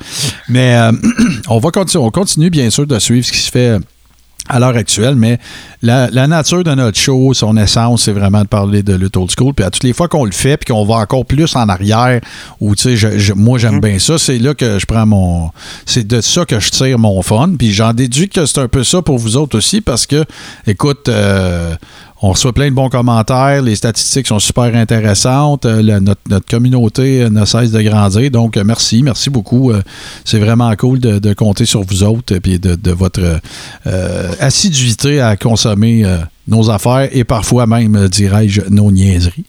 Mais 0.48 0.74
euh, 0.76 0.92
on 1.48 1.58
va 1.58 1.70
continuer, 1.70 2.02
on 2.04 2.10
continue 2.10 2.48
bien 2.48 2.70
sûr 2.70 2.86
de 2.86 2.98
suivre 2.98 3.26
ce 3.26 3.32
qui 3.32 3.38
se 3.38 3.50
fait 3.50 3.78
à 4.48 4.58
l'heure 4.58 4.76
actuelle, 4.76 5.14
mais 5.16 5.38
la, 5.82 6.08
la 6.10 6.26
nature 6.26 6.64
de 6.64 6.74
notre 6.74 6.98
show, 6.98 7.34
son 7.34 7.56
essence, 7.56 8.04
c'est 8.04 8.12
vraiment 8.12 8.42
de 8.42 8.48
parler 8.48 8.82
de 8.82 8.94
lutte 8.94 9.16
old 9.16 9.30
school. 9.36 9.54
Puis 9.54 9.64
à 9.64 9.70
toutes 9.70 9.84
les 9.84 9.92
fois 9.92 10.08
qu'on 10.08 10.24
le 10.24 10.32
fait, 10.32 10.56
puis 10.56 10.72
qu'on 10.72 10.84
va 10.84 10.96
encore 10.96 11.26
plus 11.26 11.54
en 11.56 11.68
arrière, 11.68 12.20
où 12.60 12.74
tu 12.74 12.96
sais, 12.96 13.34
moi 13.34 13.58
j'aime 13.58 13.80
bien 13.80 13.98
ça, 13.98 14.18
c'est 14.18 14.38
là 14.38 14.54
que 14.54 14.78
je 14.78 14.86
prends 14.86 15.06
mon. 15.06 15.50
C'est 15.84 16.06
de 16.06 16.20
ça 16.20 16.44
que 16.44 16.60
je 16.60 16.70
tire 16.70 16.98
mon 16.98 17.22
fun. 17.22 17.52
Puis 17.58 17.72
j'en 17.72 17.92
déduis 17.92 18.28
que 18.28 18.46
c'est 18.46 18.60
un 18.60 18.68
peu 18.68 18.84
ça 18.84 19.02
pour 19.02 19.18
vous 19.18 19.36
autres 19.36 19.56
aussi, 19.56 19.80
parce 19.80 20.06
que, 20.06 20.24
écoute, 20.66 21.08
euh, 21.08 21.74
on 22.22 22.30
reçoit 22.30 22.52
plein 22.52 22.70
de 22.70 22.74
bons 22.74 22.88
commentaires, 22.88 23.62
les 23.62 23.76
statistiques 23.76 24.26
sont 24.26 24.38
super 24.38 24.74
intéressantes, 24.74 25.66
euh, 25.66 26.00
notre, 26.00 26.20
notre 26.28 26.46
communauté 26.46 27.22
euh, 27.22 27.30
ne 27.30 27.44
cesse 27.44 27.72
de 27.72 27.82
grandir. 27.82 28.30
Donc, 28.30 28.56
euh, 28.56 28.64
merci, 28.64 29.02
merci 29.02 29.30
beaucoup. 29.30 29.72
C'est 30.24 30.38
vraiment 30.38 30.74
cool 30.76 30.98
de, 30.98 31.18
de 31.18 31.34
compter 31.34 31.66
sur 31.66 31.82
vous 31.82 32.02
autres 32.02 32.34
et 32.34 32.58
de, 32.58 32.74
de 32.74 32.90
votre 32.92 33.40
euh, 33.86 34.32
assiduité 34.40 35.20
à 35.20 35.36
consommer 35.36 36.04
euh, 36.04 36.18
nos 36.48 36.70
affaires 36.70 37.08
et 37.12 37.24
parfois 37.24 37.66
même, 37.66 37.96
euh, 37.96 38.08
dirais-je, 38.08 38.62
nos 38.70 38.90
niaiseries. 38.90 39.44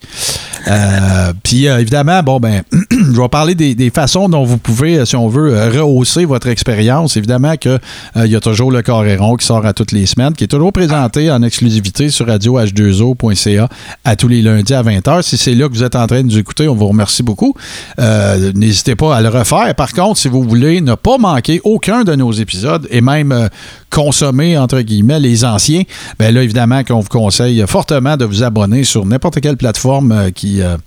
Euh, 0.68 1.34
puis 1.44 1.68
euh, 1.68 1.80
évidemment, 1.80 2.22
bon 2.24 2.40
ben, 2.40 2.64
je 2.92 3.22
vais 3.22 3.30
parler 3.30 3.56
des, 3.56 3.76
des 3.76 3.90
façons 3.90 4.30
dont 4.30 4.44
vous 4.44 4.58
pouvez, 4.58 5.06
si 5.06 5.16
on 5.16 5.28
veut, 5.28 5.54
rehausser 5.70 6.26
votre 6.26 6.48
expérience. 6.48 7.18
Évidemment 7.18 7.54
euh, 7.66 7.78
il 8.16 8.32
y 8.32 8.36
a 8.36 8.40
toujours 8.40 8.72
le 8.72 8.82
Coréron 8.82 9.36
qui 9.36 9.46
sort 9.46 9.66
à 9.66 9.74
toutes 9.74 9.92
les 9.92 10.06
semaines, 10.06 10.34
qui 10.34 10.44
est 10.44 10.48
toujours 10.48 10.74
présenté 10.74 11.32
en 11.32 11.42
exclusivité 11.44 12.10
sur 12.10 12.28
radioh2o.ca 12.28 13.70
à 14.04 14.16
tous 14.16 14.28
les 14.28 14.42
lundis 14.42 14.74
à 14.74 14.84
20h. 14.84 15.22
Si 15.22 15.38
c'est 15.38 15.56
là 15.56 15.68
que 15.68 15.74
vous 15.74 15.84
êtes 15.84 15.96
en 15.96 16.08
train 16.08 16.22
de 16.22 16.28
nous 16.28 16.38
écouter, 16.38 16.68
on 16.68 16.76
vous 16.76 16.88
remercie 16.88 17.24
beaucoup. 17.24 17.54
N'hésitez 17.98 18.96
pas 18.96 19.16
à 19.16 19.22
le 19.22 19.30
refaire. 19.30 19.74
Par 19.76 19.94
contre, 19.94 20.20
si 20.20 20.28
vous 20.28 20.44
voulez 20.44 20.82
ne 20.82 20.96
pas 20.96 21.18
manquer 21.18 21.62
aucun 21.64 22.04
de 22.04 22.16
nos 22.16 22.32
épisodes 22.32 22.88
et 22.90 23.02
même 23.02 23.50
consommer, 23.90 24.58
entre 24.58 24.82
guillemets, 24.82 25.20
les 25.20 25.46
anciens, 25.46 25.84
ben 26.20 26.34
là, 26.34 26.44
évidemment, 26.44 26.84
qu'on 26.88 27.02
vous 27.02 27.10
conseille 27.10 27.64
fortement 27.68 28.16
de 28.16 28.26
vous 28.26 28.44
abonner 28.44 28.84
sur 28.84 29.06
n'importe 29.06 29.42
quelle 29.42 29.58
plateforme 29.58 30.12
euh, 30.12 30.32
qui 30.32 30.62
euh, 30.62 30.78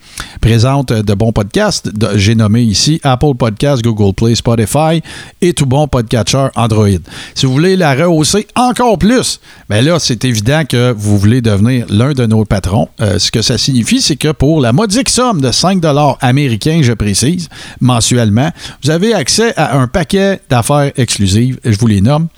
présente 0.41 0.93
de 0.93 1.15
bons 1.15 1.33
podcasts. 1.33 1.91
J'ai 2.17 2.35
nommé 2.35 2.63
ici 2.63 3.01
Apple 3.03 3.35
Podcasts, 3.39 3.83
Google 3.85 4.15
Play, 4.15 4.35
Spotify 4.35 5.03
et 5.41 5.53
tout 5.53 5.67
bon 5.67 5.87
podcatcher 5.89 6.49
Android. 6.57 6.89
Si 7.35 7.47
vous 7.47 7.53
voulez 7.53 7.77
la 7.77 7.95
rehausser 7.95 8.47
encore 8.57 8.99
plus, 8.99 9.41
ben 9.69 9.85
là, 9.85 9.99
c'est 9.99 10.25
évident 10.25 10.65
que 10.65 10.93
vous 10.97 11.19
voulez 11.19 11.43
devenir 11.43 11.87
l'un 11.91 12.13
de 12.13 12.25
nos 12.27 12.45
patrons. 12.45 12.89
Euh, 13.01 13.19
ce 13.19 13.31
que 13.31 13.43
ça 13.43 13.59
signifie, 13.59 14.01
c'est 14.01 14.17
que 14.17 14.33
pour 14.33 14.61
la 14.61 14.73
modique 14.73 15.09
somme 15.09 15.41
de 15.41 15.53
5 15.53 15.85
américains, 16.21 16.81
je 16.83 16.93
précise, 16.93 17.49
mensuellement, 17.81 18.51
vous 18.83 18.91
avez 18.91 19.13
accès 19.13 19.53
à 19.57 19.79
un 19.79 19.87
paquet 19.87 20.41
d'affaires 20.49 20.93
exclusives. 20.97 21.59
Je 21.65 21.79
vous 21.79 21.87
les 21.87 22.01
nomme 22.01 22.29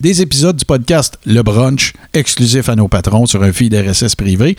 des 0.00 0.22
épisodes 0.22 0.56
du 0.56 0.64
podcast 0.64 1.18
Le 1.26 1.42
Brunch, 1.42 1.92
exclusif 2.14 2.68
à 2.68 2.76
nos 2.76 2.88
patrons 2.88 3.26
sur 3.26 3.42
un 3.42 3.52
feed 3.52 3.74
RSS 3.74 4.14
privé, 4.14 4.56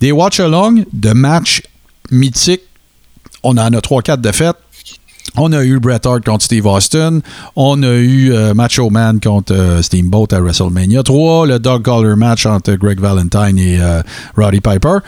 des 0.00 0.12
watch-along 0.12 0.84
de 0.92 1.12
matchs 1.12 1.62
mythiques. 2.10 2.62
On 3.42 3.52
en 3.52 3.72
a 3.72 3.80
3-4 3.80 4.20
de 4.20 4.32
fait. 4.32 4.56
On 5.36 5.52
a 5.52 5.62
eu 5.62 5.78
Bret 5.78 6.00
Hart 6.04 6.24
contre 6.24 6.44
Steve 6.44 6.66
Austin. 6.66 7.20
On 7.54 7.82
a 7.82 7.92
eu 7.92 8.32
euh, 8.32 8.54
Macho 8.54 8.90
Man 8.90 9.20
contre 9.20 9.54
euh, 9.54 9.82
Steamboat 9.82 10.28
à 10.32 10.40
WrestleMania 10.40 11.02
3. 11.02 11.46
Le 11.46 11.58
Dog 11.58 11.82
Collar 11.82 12.16
match 12.16 12.46
entre 12.46 12.74
Greg 12.74 12.98
Valentine 12.98 13.58
et 13.58 13.78
euh, 13.80 14.02
Roddy 14.36 14.60
Piper. 14.60 14.98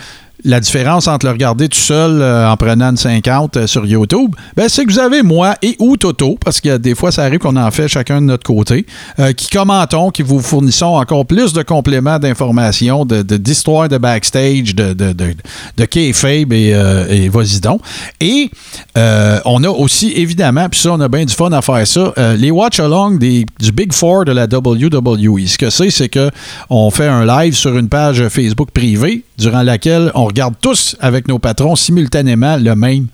La 0.45 0.61
différence 0.61 1.07
entre 1.07 1.27
le 1.27 1.33
regarder 1.33 1.69
tout 1.69 1.79
seul 1.79 2.23
euh, 2.23 2.49
en 2.51 2.57
prenant 2.57 2.91
une 2.91 2.97
50 2.97 3.57
euh, 3.57 3.67
sur 3.67 3.85
YouTube, 3.85 4.35
ben, 4.57 4.69
c'est 4.69 4.85
que 4.87 4.91
vous 4.93 4.99
avez 4.99 5.23
moi 5.23 5.55
et 5.61 5.77
ou 5.79 5.97
Toto, 5.97 6.39
parce 6.43 6.61
que 6.61 6.77
des 6.79 6.95
fois 6.95 7.13
ça 7.13 7.25
arrive 7.25 7.39
qu'on 7.41 7.57
en 7.57 7.71
fait 7.71 7.89
chacun 7.89 8.21
de 8.21 8.27
notre 8.27 8.45
côté, 8.45 8.87
euh, 9.19 9.33
qui 9.33 9.49
commentons, 9.51 10.11
qui 10.11 10.23
vous 10.23 10.41
fournissons 10.41 10.87
encore 10.97 11.27
plus 11.27 11.53
de 11.53 11.63
compléments 11.63 12.19
d'informations, 12.19 13.05
de, 13.05 13.23
de- 13.23 13.37
d'histoires 13.37 13.89
de 13.89 13.99
backstage, 13.99 14.75
de, 14.75 14.93
de, 14.95 15.13
de, 15.13 15.35
de 15.77 15.85
kayfabe 15.85 16.53
et, 16.53 16.71
et 17.11 17.29
vas-y 17.29 17.61
donc. 17.61 17.83
Et 18.21 18.51
on 18.97 19.65
a 19.65 19.69
aussi, 19.69 20.13
évidemment, 20.17 20.69
puis 20.69 20.81
ça, 20.81 20.93
on 20.93 21.01
a 21.01 21.09
bien 21.09 21.25
du 21.25 21.35
fun 21.35 21.51
à 21.53 21.63
faire 21.63 21.87
ça, 21.87 22.13
les 22.37 22.51
watch-along 22.51 23.19
du 23.19 23.73
Big 23.73 23.93
Four 23.93 24.25
de 24.25 24.33
la 24.33 24.45
WWE. 24.45 25.47
Ce 25.47 25.59
que 25.59 25.71
c'est, 25.71 25.91
c'est 25.91 26.09
que 26.09 26.31
on 26.69 26.91
fait 26.91 27.09
un 27.09 27.25
live 27.27 27.55
sur 27.55 27.77
une 27.77 27.89
page 27.89 28.27
Facebook 28.29 28.71
privée 28.71 29.25
durant 29.39 29.63
laquelle 29.63 30.11
on 30.15 30.30
regarde 30.31 30.55
tous 30.61 30.97
avec 31.01 31.29
nos 31.29 31.39
patrons 31.39 31.77
simultanément 31.77 32.57
le 32.57 32.75
même 32.75 33.07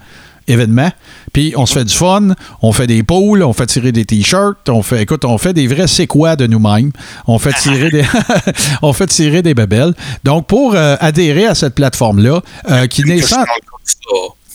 événement. 0.48 0.90
Puis 1.32 1.54
on 1.56 1.66
se 1.66 1.74
fait 1.74 1.84
du 1.84 1.94
fun, 1.94 2.28
on 2.62 2.72
fait 2.72 2.86
des 2.86 3.02
poules, 3.02 3.42
on 3.42 3.52
fait 3.52 3.66
tirer 3.66 3.92
des 3.92 4.04
t-shirts, 4.04 4.68
on 4.68 4.82
fait 4.82 5.02
écoute, 5.02 5.24
on 5.24 5.38
fait 5.38 5.52
des 5.52 5.66
vrais 5.66 5.88
c'est 5.88 6.06
quoi 6.06 6.36
de 6.36 6.46
nous-mêmes. 6.46 6.92
On 7.26 7.38
fait 7.38 7.52
tirer 7.52 7.90
des 7.90 8.04
on 8.82 8.92
fait 8.92 9.08
tirer 9.08 9.42
des 9.42 9.54
bébelles. 9.54 9.94
Donc 10.24 10.46
pour 10.46 10.74
euh, 10.74 10.96
adhérer 11.00 11.46
à 11.46 11.54
cette 11.54 11.74
plateforme 11.74 12.22
là 12.22 12.40
qui 12.88 13.02
n'est 13.04 13.20
sans 13.20 13.44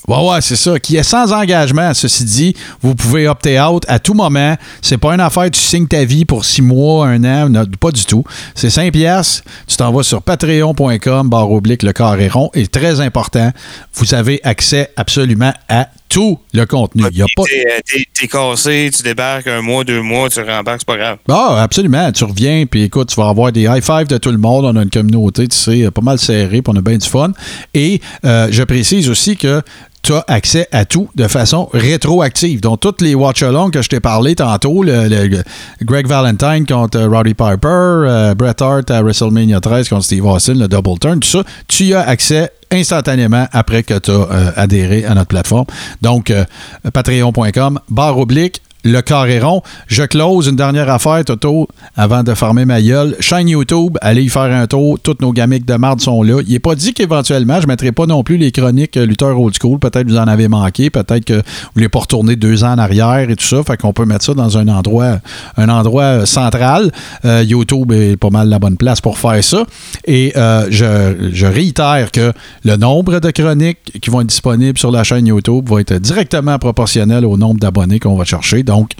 Ouais, 0.07 0.29
ouais, 0.29 0.41
c'est 0.41 0.55
ça. 0.55 0.79
Qui 0.79 0.97
est 0.97 1.03
sans 1.03 1.31
engagement, 1.31 1.93
ceci 1.93 2.25
dit. 2.25 2.55
Vous 2.81 2.95
pouvez 2.95 3.27
opter 3.27 3.59
out 3.59 3.83
à 3.87 3.99
tout 3.99 4.13
moment. 4.13 4.55
C'est 4.81 4.97
pas 4.97 5.13
une 5.13 5.19
affaire, 5.19 5.49
tu 5.51 5.59
signes 5.59 5.87
ta 5.87 6.03
vie 6.05 6.25
pour 6.25 6.45
six 6.45 6.61
mois, 6.61 7.07
un 7.07 7.23
an. 7.23 7.49
non, 7.49 7.65
pas 7.79 7.91
du 7.91 8.05
tout. 8.05 8.23
C'est 8.55 8.69
5 8.69 8.91
piastres. 8.91 9.43
Tu 9.67 9.75
t'en 9.77 9.91
vas 9.91 10.03
sur 10.03 10.21
patreon.com, 10.21 11.29
barre 11.29 11.51
oblique, 11.51 11.83
le 11.83 11.93
carré 11.93 12.27
rond. 12.27 12.49
Et 12.53 12.67
très 12.67 12.99
important, 12.99 13.51
vous 13.93 14.13
avez 14.13 14.39
accès 14.43 14.91
absolument 14.95 15.53
à 15.69 15.87
tout 16.09 16.39
le 16.53 16.65
contenu. 16.65 17.03
Il 17.11 17.17
y 17.17 17.21
a 17.21 17.25
pas... 17.35 17.43
T'es, 17.43 17.65
euh, 17.65 18.03
t'es 18.19 18.27
cassé, 18.27 18.91
tu 18.93 19.01
débarques 19.01 19.47
un 19.47 19.61
mois, 19.61 19.85
deux 19.85 20.01
mois, 20.01 20.29
tu 20.29 20.41
rembarques, 20.41 20.81
c'est 20.81 20.85
pas 20.87 20.97
grave. 20.97 21.17
Ah, 21.29 21.61
absolument. 21.61 22.11
Tu 22.11 22.25
reviens, 22.25 22.65
puis 22.65 22.83
écoute, 22.83 23.09
tu 23.09 23.15
vas 23.15 23.29
avoir 23.29 23.51
des 23.53 23.61
high 23.61 23.81
five 23.81 24.07
de 24.07 24.17
tout 24.17 24.31
le 24.31 24.37
monde. 24.37 24.65
On 24.65 24.75
a 24.75 24.83
une 24.83 24.89
communauté, 24.89 25.47
tu 25.47 25.55
sais, 25.55 25.89
pas 25.89 26.01
mal 26.01 26.19
serrée, 26.19 26.61
puis 26.61 26.73
on 26.73 26.75
a 26.75 26.81
bien 26.81 26.97
du 26.97 27.07
fun. 27.07 27.31
Et 27.73 28.01
euh, 28.25 28.49
je 28.51 28.63
précise 28.63 29.09
aussi 29.09 29.37
que 29.37 29.61
tu 30.01 30.13
as 30.13 30.23
accès 30.27 30.67
à 30.71 30.85
tout 30.85 31.09
de 31.15 31.27
façon 31.27 31.69
rétroactive. 31.73 32.61
Donc, 32.61 32.79
toutes 32.79 33.01
les 33.01 33.15
watch-alongs 33.15 33.71
que 33.71 33.81
je 33.81 33.89
t'ai 33.89 33.99
parlé 33.99 34.35
tantôt, 34.35 34.83
le, 34.83 35.43
Greg 35.83 36.07
Valentine 36.07 36.65
contre 36.65 36.99
euh, 36.99 37.07
Roddy 37.07 37.33
Piper, 37.33 37.57
euh, 37.63 38.35
Bret 38.35 38.61
Hart 38.61 38.89
à 38.89 39.01
WrestleMania 39.01 39.59
13 39.59 39.89
contre 39.89 40.03
Steve 40.03 40.25
Austin, 40.25 40.55
le 40.55 40.67
Double 40.67 40.97
Turn, 40.99 41.19
tout 41.19 41.27
ça, 41.27 41.43
tu 41.67 41.93
as 41.93 42.01
accès 42.01 42.51
instantanément 42.71 43.47
après 43.51 43.83
que 43.83 43.99
tu 43.99 44.11
as 44.11 44.53
adhéré 44.55 45.05
à 45.05 45.13
notre 45.13 45.27
plateforme. 45.27 45.65
Donc, 46.01 46.31
euh, 46.31 46.45
patreon.com, 46.93 47.79
barre 47.89 48.17
oblique, 48.17 48.61
le 48.83 49.01
carré 49.01 49.39
rond. 49.39 49.61
Je 49.87 50.03
close 50.03 50.47
une 50.47 50.55
dernière 50.55 50.89
affaire, 50.89 51.23
Toto, 51.25 51.67
avant 51.95 52.23
de 52.23 52.33
fermer 52.33 52.65
ma 52.65 52.81
gueule. 52.81 53.15
Chaîne 53.19 53.49
YouTube, 53.49 53.97
allez 54.01 54.23
y 54.23 54.29
faire 54.29 54.43
un 54.43 54.67
tour. 54.67 54.99
Toutes 54.99 55.21
nos 55.21 55.31
gamiques 55.31 55.65
de 55.65 55.75
marde 55.75 56.01
sont 56.01 56.23
là. 56.23 56.41
Il 56.45 56.53
n'est 56.53 56.59
pas 56.59 56.75
dit 56.75 56.93
qu'éventuellement, 56.93 57.57
je 57.57 57.63
ne 57.63 57.67
mettrai 57.67 57.91
pas 57.91 58.05
non 58.05 58.23
plus 58.23 58.37
les 58.37 58.51
chroniques 58.51 58.97
euh, 58.97 59.05
Luther 59.05 59.39
Old 59.39 59.55
School. 59.59 59.79
Peut-être 59.79 60.07
vous 60.07 60.17
en 60.17 60.27
avez 60.27 60.47
manqué. 60.47 60.89
Peut-être 60.89 61.25
que 61.25 61.33
vous 61.33 61.41
voulez 61.75 61.89
pas 61.89 61.99
retourner 61.99 62.35
deux 62.35 62.63
ans 62.63 62.73
en 62.73 62.77
arrière 62.77 63.29
et 63.29 63.35
tout 63.35 63.45
ça. 63.45 63.63
Fait 63.63 63.77
qu'on 63.77 63.93
peut 63.93 64.05
mettre 64.05 64.25
ça 64.25 64.33
dans 64.33 64.57
un 64.57 64.67
endroit, 64.67 65.19
euh, 65.59 66.25
central. 66.25 66.91
Euh, 67.25 67.43
YouTube 67.47 67.91
est 67.91 68.17
pas 68.17 68.29
mal 68.29 68.49
la 68.49 68.59
bonne 68.59 68.77
place 68.77 69.01
pour 69.01 69.17
faire 69.17 69.43
ça. 69.43 69.63
Et 70.05 70.33
je, 70.35 71.29
je 71.31 71.45
réitère 71.45 72.11
que 72.11 72.33
le 72.63 72.75
nombre 72.75 73.19
de 73.19 73.31
chroniques 73.31 73.99
qui 74.01 74.09
vont 74.09 74.21
être 74.21 74.27
disponibles 74.27 74.77
sur 74.77 74.91
la 74.91 75.03
chaîne 75.03 75.27
YouTube 75.27 75.69
va 75.69 75.81
être 75.81 75.93
directement 75.95 76.57
proportionnel 76.59 77.25
au 77.25 77.37
nombre 77.37 77.59
d'abonnés 77.59 77.99
qu'on 77.99 78.15
va 78.15 78.25
chercher. 78.25 78.63
Donc, 78.71 78.91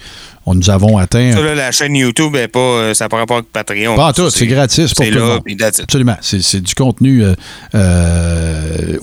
on, 0.45 0.55
nous 0.55 0.69
avons 0.69 0.97
atteint. 0.97 1.31
Ça, 1.33 1.41
là, 1.41 1.55
la 1.55 1.71
chaîne 1.71 1.95
YouTube, 1.95 2.35
est 2.35 2.47
pas, 2.47 2.59
euh, 2.59 2.93
ça 2.93 3.07
pas 3.09 3.17
rapport 3.17 3.37
avec 3.37 3.51
Patreon. 3.51 3.95
Pas 3.95 4.07
en 4.07 4.13
tout, 4.13 4.29
c'est 4.29 4.47
gratis 4.47 4.93
pour 4.93 5.05
tout 5.05 5.11
le 5.11 5.19
monde. 5.19 5.41
Absolument. 5.83 6.17
C'est, 6.21 6.61
du 6.61 6.75
contenu 6.75 7.23
euh, 7.23 7.35
euh, 7.73 8.97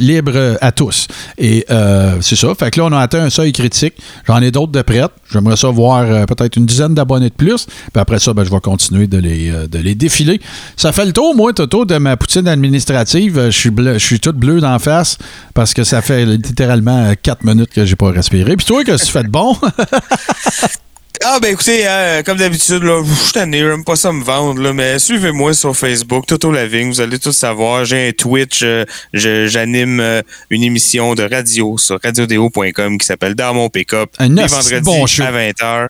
libre 0.00 0.56
à 0.60 0.72
tous. 0.72 1.08
Et 1.38 1.64
euh, 1.70 2.18
c'est 2.20 2.36
ça. 2.36 2.54
Fait 2.54 2.70
que 2.70 2.80
là, 2.80 2.86
on 2.86 2.92
a 2.92 3.00
atteint 3.00 3.22
un 3.22 3.30
seuil 3.30 3.52
critique. 3.52 3.94
J'en 4.26 4.40
ai 4.40 4.50
d'autres 4.50 4.72
de 4.72 4.82
prêtes. 4.82 5.12
J'aimerais 5.32 5.56
ça 5.56 5.68
voir 5.68 6.26
peut-être 6.26 6.56
une 6.56 6.66
dizaine 6.66 6.94
d'abonnés 6.94 7.30
de 7.30 7.34
plus. 7.34 7.66
Puis 7.66 8.00
après 8.00 8.18
ça, 8.18 8.32
ben, 8.32 8.44
je 8.44 8.50
vais 8.50 8.60
continuer 8.60 9.06
de 9.06 9.18
les, 9.18 9.50
de 9.50 9.78
les 9.78 9.94
défiler. 9.94 10.40
Ça 10.76 10.92
fait 10.92 11.04
le 11.04 11.12
tour, 11.12 11.34
moi, 11.34 11.52
Toto, 11.52 11.84
de 11.84 11.96
ma 11.98 12.16
poutine 12.16 12.46
administrative. 12.46 13.46
Je 13.46 13.50
suis, 13.50 13.70
bleu, 13.70 13.94
je 13.94 14.04
suis 14.04 14.20
toute 14.20 14.36
bleue 14.36 14.60
d'en 14.60 14.78
face 14.78 15.18
parce 15.54 15.74
que 15.74 15.82
ça 15.82 16.02
fait 16.02 16.24
littéralement 16.24 17.12
quatre 17.20 17.44
minutes 17.44 17.70
que 17.70 17.84
j'ai 17.84 17.96
pas 17.96 18.10
respiré. 18.10 18.56
Puis 18.56 18.66
toi, 18.66 18.84
que 18.84 18.96
tu 18.96 19.10
fais 19.10 19.24
de 19.24 19.28
bon? 19.28 19.56
Ah, 21.26 21.38
ben 21.40 21.52
écoutez, 21.52 21.86
hein, 21.86 22.22
comme 22.22 22.36
d'habitude, 22.36 22.82
là, 22.82 23.02
je 23.02 23.12
suis 23.14 23.32
tanné, 23.32 23.60
j'aime 23.60 23.82
pas 23.82 23.96
ça 23.96 24.12
me 24.12 24.22
vendre, 24.22 24.60
là, 24.60 24.74
mais 24.74 24.98
suivez-moi 24.98 25.54
sur 25.54 25.74
Facebook, 25.74 26.26
Toto 26.26 26.52
Lavigne, 26.52 26.88
vous 26.88 27.00
allez 27.00 27.18
tout 27.18 27.32
savoir. 27.32 27.86
J'ai 27.86 28.08
un 28.08 28.12
Twitch, 28.12 28.60
euh, 28.62 28.84
je- 29.14 29.46
j'anime 29.46 30.00
euh, 30.00 30.20
une 30.50 30.62
émission 30.62 31.14
de 31.14 31.22
radio 31.22 31.78
sur 31.78 31.98
radiodéo.com 32.02 32.98
qui 32.98 33.06
s'appelle 33.06 33.34
Dans 33.34 33.54
mon 33.54 33.70
pick-up. 33.70 34.10
Un 34.18 34.28
les 34.28 34.46
vendredis 34.46 34.80
bon 34.82 35.06
show. 35.06 35.22
à 35.22 35.30
20h. 35.32 35.88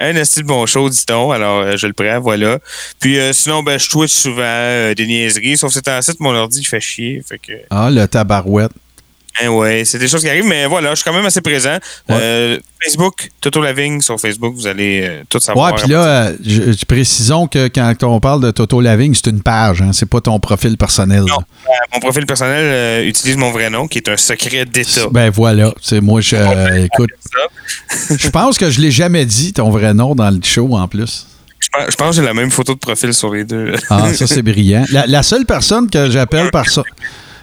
Un 0.00 0.16
esti 0.16 0.40
de 0.40 0.46
bon 0.46 0.66
show, 0.66 0.90
dit-on. 0.90 1.30
Alors, 1.30 1.60
euh, 1.60 1.76
je 1.76 1.86
le 1.86 1.92
prends, 1.92 2.18
voilà. 2.18 2.58
Puis 2.98 3.20
euh, 3.20 3.32
sinon, 3.32 3.62
ben, 3.62 3.78
je 3.78 3.88
twitch 3.88 4.10
souvent 4.12 4.92
des 4.96 5.06
niaiseries, 5.06 5.56
sauf 5.56 5.68
que 5.72 5.74
c'est 5.74 5.88
en 5.88 6.02
site, 6.02 6.18
mon 6.18 6.34
ordi 6.34 6.58
il 6.60 6.66
fait 6.66 6.80
chier. 6.80 7.22
Fait 7.24 7.38
que, 7.38 7.52
ah, 7.70 7.90
le 7.92 8.04
tabarouette. 8.08 8.72
Hein, 9.42 9.48
ouais, 9.48 9.84
c'est 9.84 9.98
des 9.98 10.08
choses 10.08 10.22
qui 10.22 10.28
arrivent, 10.28 10.46
mais 10.46 10.66
voilà, 10.66 10.90
je 10.90 10.96
suis 10.96 11.04
quand 11.04 11.12
même 11.16 11.26
assez 11.26 11.40
présent. 11.40 11.76
Euh, 12.10 12.58
Facebook, 12.82 13.30
Toto 13.40 13.62
Lavigne 13.62 14.00
sur 14.00 14.18
Facebook, 14.20 14.54
vous 14.54 14.66
allez 14.66 15.02
euh, 15.02 15.22
tout 15.28 15.40
savoir. 15.40 15.72
Ouais, 15.74 15.80
puis 15.82 15.90
là, 15.90 16.04
euh, 16.04 16.36
je- 16.44 16.72
je- 16.72 16.84
précisons 16.84 17.46
que 17.46 17.68
quand 17.68 17.94
on 18.02 18.20
parle 18.20 18.42
de 18.42 18.50
Toto 18.50 18.80
Lavigne, 18.80 19.14
c'est 19.14 19.30
une 19.30 19.40
page, 19.42 19.80
hein, 19.82 19.90
c'est 19.92 20.08
pas 20.08 20.20
ton 20.20 20.38
profil 20.38 20.76
personnel. 20.76 21.20
Non, 21.22 21.38
mon 21.94 22.00
profil 22.00 22.26
personnel 22.26 23.06
utilise 23.06 23.36
mon 23.36 23.50
vrai 23.52 23.70
nom, 23.70 23.86
qui 23.88 23.98
est 23.98 24.08
un 24.08 24.16
secret 24.16 24.64
d'État. 24.66 25.08
Ben 25.10 25.30
voilà, 25.30 25.72
c'est 25.80 26.00
moi, 26.00 26.20
je, 26.20 26.36
écoute, 26.84 27.10
je 28.18 28.28
pense 28.28 28.58
que 28.58 28.70
je 28.70 28.80
l'ai 28.80 28.90
jamais 28.90 29.24
dit, 29.24 29.52
ton 29.52 29.70
vrai 29.70 29.94
nom, 29.94 30.14
dans 30.14 30.30
le 30.30 30.40
show 30.42 30.76
en 30.76 30.86
plus. 30.88 31.26
Je 31.88 31.94
pense, 31.96 32.10
que 32.10 32.16
j'ai 32.16 32.22
la 32.22 32.34
même 32.34 32.50
photo 32.50 32.74
de 32.74 32.78
profil 32.78 33.14
sur 33.14 33.32
les 33.32 33.44
deux. 33.44 33.74
Ah, 33.88 34.12
ça 34.12 34.26
c'est 34.26 34.42
brillant. 34.42 34.84
La, 34.92 35.06
la 35.06 35.22
seule 35.22 35.46
personne 35.46 35.88
que 35.88 36.10
j'appelle 36.10 36.50
par 36.52 36.68
son... 36.68 36.84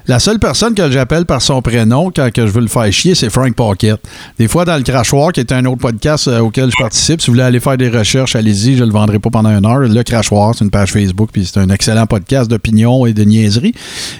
La 0.08 0.20
seule 0.20 0.40
personne 0.40 0.74
que 0.74 0.90
j'appelle 0.90 1.26
par 1.26 1.42
son 1.42 1.62
prénom 1.62 2.12
quand 2.16 2.32
que 2.32 2.46
je 2.48 2.52
veux 2.52 2.62
le 2.62 2.68
faire 2.68 2.92
chier, 2.92 3.16
c'est 3.16 3.30
Frank 3.30 3.54
Pocket. 3.56 4.00
Des 4.40 4.48
fois, 4.48 4.66
dans 4.66 4.76
le 4.78 4.84
Crachoir, 4.84 5.32
qui 5.32 5.40
est 5.40 5.52
un 5.52 5.64
autre 5.66 5.82
podcast 5.82 6.28
euh, 6.28 6.40
auquel 6.40 6.72
je 6.72 6.76
participe, 6.78 7.22
si 7.22 7.28
vous 7.28 7.34
voulez 7.34 7.44
aller 7.44 7.60
faire 7.60 7.78
des 7.78 7.90
recherches, 7.90 8.36
allez-y, 8.36 8.78
je 8.78 8.84
le 8.84 8.92
vendrai 8.92 9.20
pas 9.20 9.30
pendant 9.30 9.50
une 9.56 9.66
heure. 9.66 9.80
Le 9.80 10.04
Crachoir, 10.04 10.54
c'est 10.56 10.64
une 10.66 10.72
page 10.72 10.92
Facebook, 10.92 11.30
puis 11.32 11.46
c'est 11.46 11.60
un 11.60 11.70
excellent 11.70 12.08
podcast 12.08 12.50
d'opinion 12.50 13.06
et 13.06 13.14
de 13.14 13.24
niaiserie. 13.24 13.74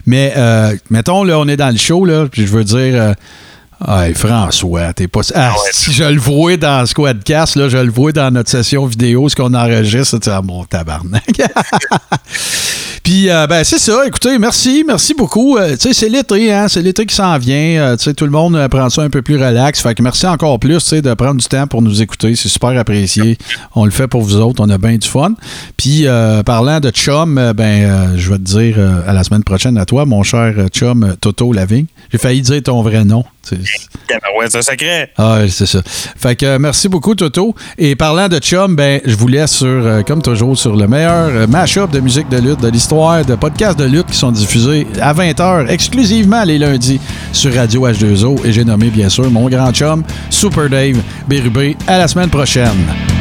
Mais, 0.06 0.34
euh, 0.38 0.76
mettons, 0.90 1.24
là, 1.24 1.40
on 1.40 1.48
est 1.48 1.58
dans 1.58 1.70
le 1.72 1.78
show, 1.78 2.06
là, 2.06 2.28
puis 2.32 2.46
je 2.46 2.52
veux 2.52 2.64
dire... 2.64 2.94
euh, 2.96 3.14
Hey, 3.88 4.14
François, 4.14 4.94
t'es 4.94 5.08
pas. 5.08 5.22
Ah, 5.34 5.56
si 5.72 5.92
je 5.92 6.04
le 6.04 6.20
vois 6.20 6.56
dans 6.56 6.86
Squadcast, 6.86 7.56
là, 7.56 7.68
je 7.68 7.80
le 7.80 7.90
vois 7.90 8.12
dans 8.12 8.30
notre 8.30 8.52
session 8.52 8.86
vidéo, 8.86 9.28
ce 9.28 9.36
qu'on 9.36 9.56
enregistre, 9.56 10.20
c'est 10.22 10.30
ah, 10.30 10.44
mon 10.44 10.64
tabarnak. 10.66 11.24
Puis, 13.04 13.30
euh, 13.30 13.48
ben, 13.48 13.64
c'est 13.64 13.80
ça. 13.80 14.06
Écoutez, 14.06 14.38
merci, 14.38 14.84
merci 14.86 15.14
beaucoup. 15.14 15.58
Euh, 15.58 15.72
tu 15.72 15.80
sais, 15.80 15.94
c'est 15.94 16.10
l'été, 16.10 16.54
hein, 16.54 16.68
c'est 16.68 16.82
l'été 16.82 17.06
qui 17.06 17.16
s'en 17.16 17.38
vient. 17.38 17.56
Euh, 17.56 17.98
tu 17.98 18.04
sais, 18.04 18.14
tout 18.14 18.26
le 18.26 18.32
monde 18.32 18.68
prend 18.70 18.90
ça 18.90 19.02
un 19.02 19.10
peu 19.10 19.22
plus 19.22 19.36
relax. 19.38 19.82
Fait 19.82 19.96
que 19.96 20.04
merci 20.04 20.28
encore 20.28 20.60
plus, 20.60 20.78
tu 20.78 20.90
sais, 20.90 21.02
de 21.02 21.14
prendre 21.14 21.40
du 21.42 21.48
temps 21.48 21.66
pour 21.66 21.82
nous 21.82 22.02
écouter. 22.02 22.36
C'est 22.36 22.50
super 22.50 22.78
apprécié. 22.78 23.38
On 23.76 23.86
le 23.86 23.92
fait 23.92 24.08
pour 24.08 24.22
vous 24.22 24.38
autres. 24.38 24.64
On 24.64 24.70
a 24.70 24.78
bien 24.78 24.98
du 24.98 25.08
fun. 25.08 25.34
Puis, 25.78 26.06
parlant 26.46 26.80
de 26.80 26.92
chum, 26.92 27.54
ben, 27.56 28.16
je 28.16 28.30
vais 28.30 28.38
te 28.38 28.44
dire 28.44 28.78
à 29.08 29.14
la 29.14 29.24
semaine 29.24 29.44
prochaine 29.44 29.78
à 29.78 29.86
toi, 29.86 30.06
mon 30.06 30.24
cher 30.24 30.54
chum 30.72 31.16
Toto 31.20 31.54
Lavigne. 31.54 31.86
J'ai 32.12 32.18
failli 32.18 32.42
dire 32.42 32.62
ton 32.64 32.82
vrai 32.82 33.04
nom. 33.04 33.24
Ouais, 33.50 34.46
c'est 34.50 34.58
un 34.58 34.62
secret. 34.62 35.12
ah, 35.18 35.40
c'est 35.50 35.66
ça. 35.66 35.82
Fait 35.86 36.36
que 36.36 36.46
euh, 36.46 36.60
merci 36.60 36.88
beaucoup, 36.90 37.16
Toto. 37.16 37.56
Et 37.78 37.96
parlant 37.96 38.28
de 38.28 38.38
chum, 38.40 38.76
ben, 38.76 39.02
je 39.06 39.16
vous 39.16 39.28
laisse 39.28 39.52
sur, 39.52 39.68
euh, 39.68 40.02
comme 40.04 40.22
toujours, 40.22 40.58
sur 40.58 40.76
le 40.76 40.88
meilleur 40.88 41.30
euh, 41.30 41.48
mash-up 41.48 41.92
de 41.92 42.00
musique 42.00 42.30
de 42.30 42.38
lutte 42.38 42.62
de 42.62 42.70
l'histoire, 42.70 43.26
de 43.26 43.36
podcasts 43.36 43.80
de 43.80 43.86
lutte 43.86 44.08
qui 44.08 44.18
sont 44.18 44.32
diffusés 44.32 44.86
à 45.02 45.14
20h 45.14 45.68
exclusivement 45.70 46.44
les 46.44 46.58
lundis 46.58 47.00
sur 47.34 47.54
Radio 47.54 47.88
H2O. 47.88 48.46
Et 48.46 48.52
j'ai 48.54 48.64
nommé, 48.66 48.90
bien 48.90 49.10
sûr, 49.10 49.30
mon 49.30 49.50
grand 49.50 49.72
chum, 49.74 50.04
Super 50.30 50.70
Dave 50.70 50.98
Bérubé. 51.28 51.76
À 51.88 51.98
la 51.98 52.08
semaine 52.08 52.30
prochaine. 52.30 53.21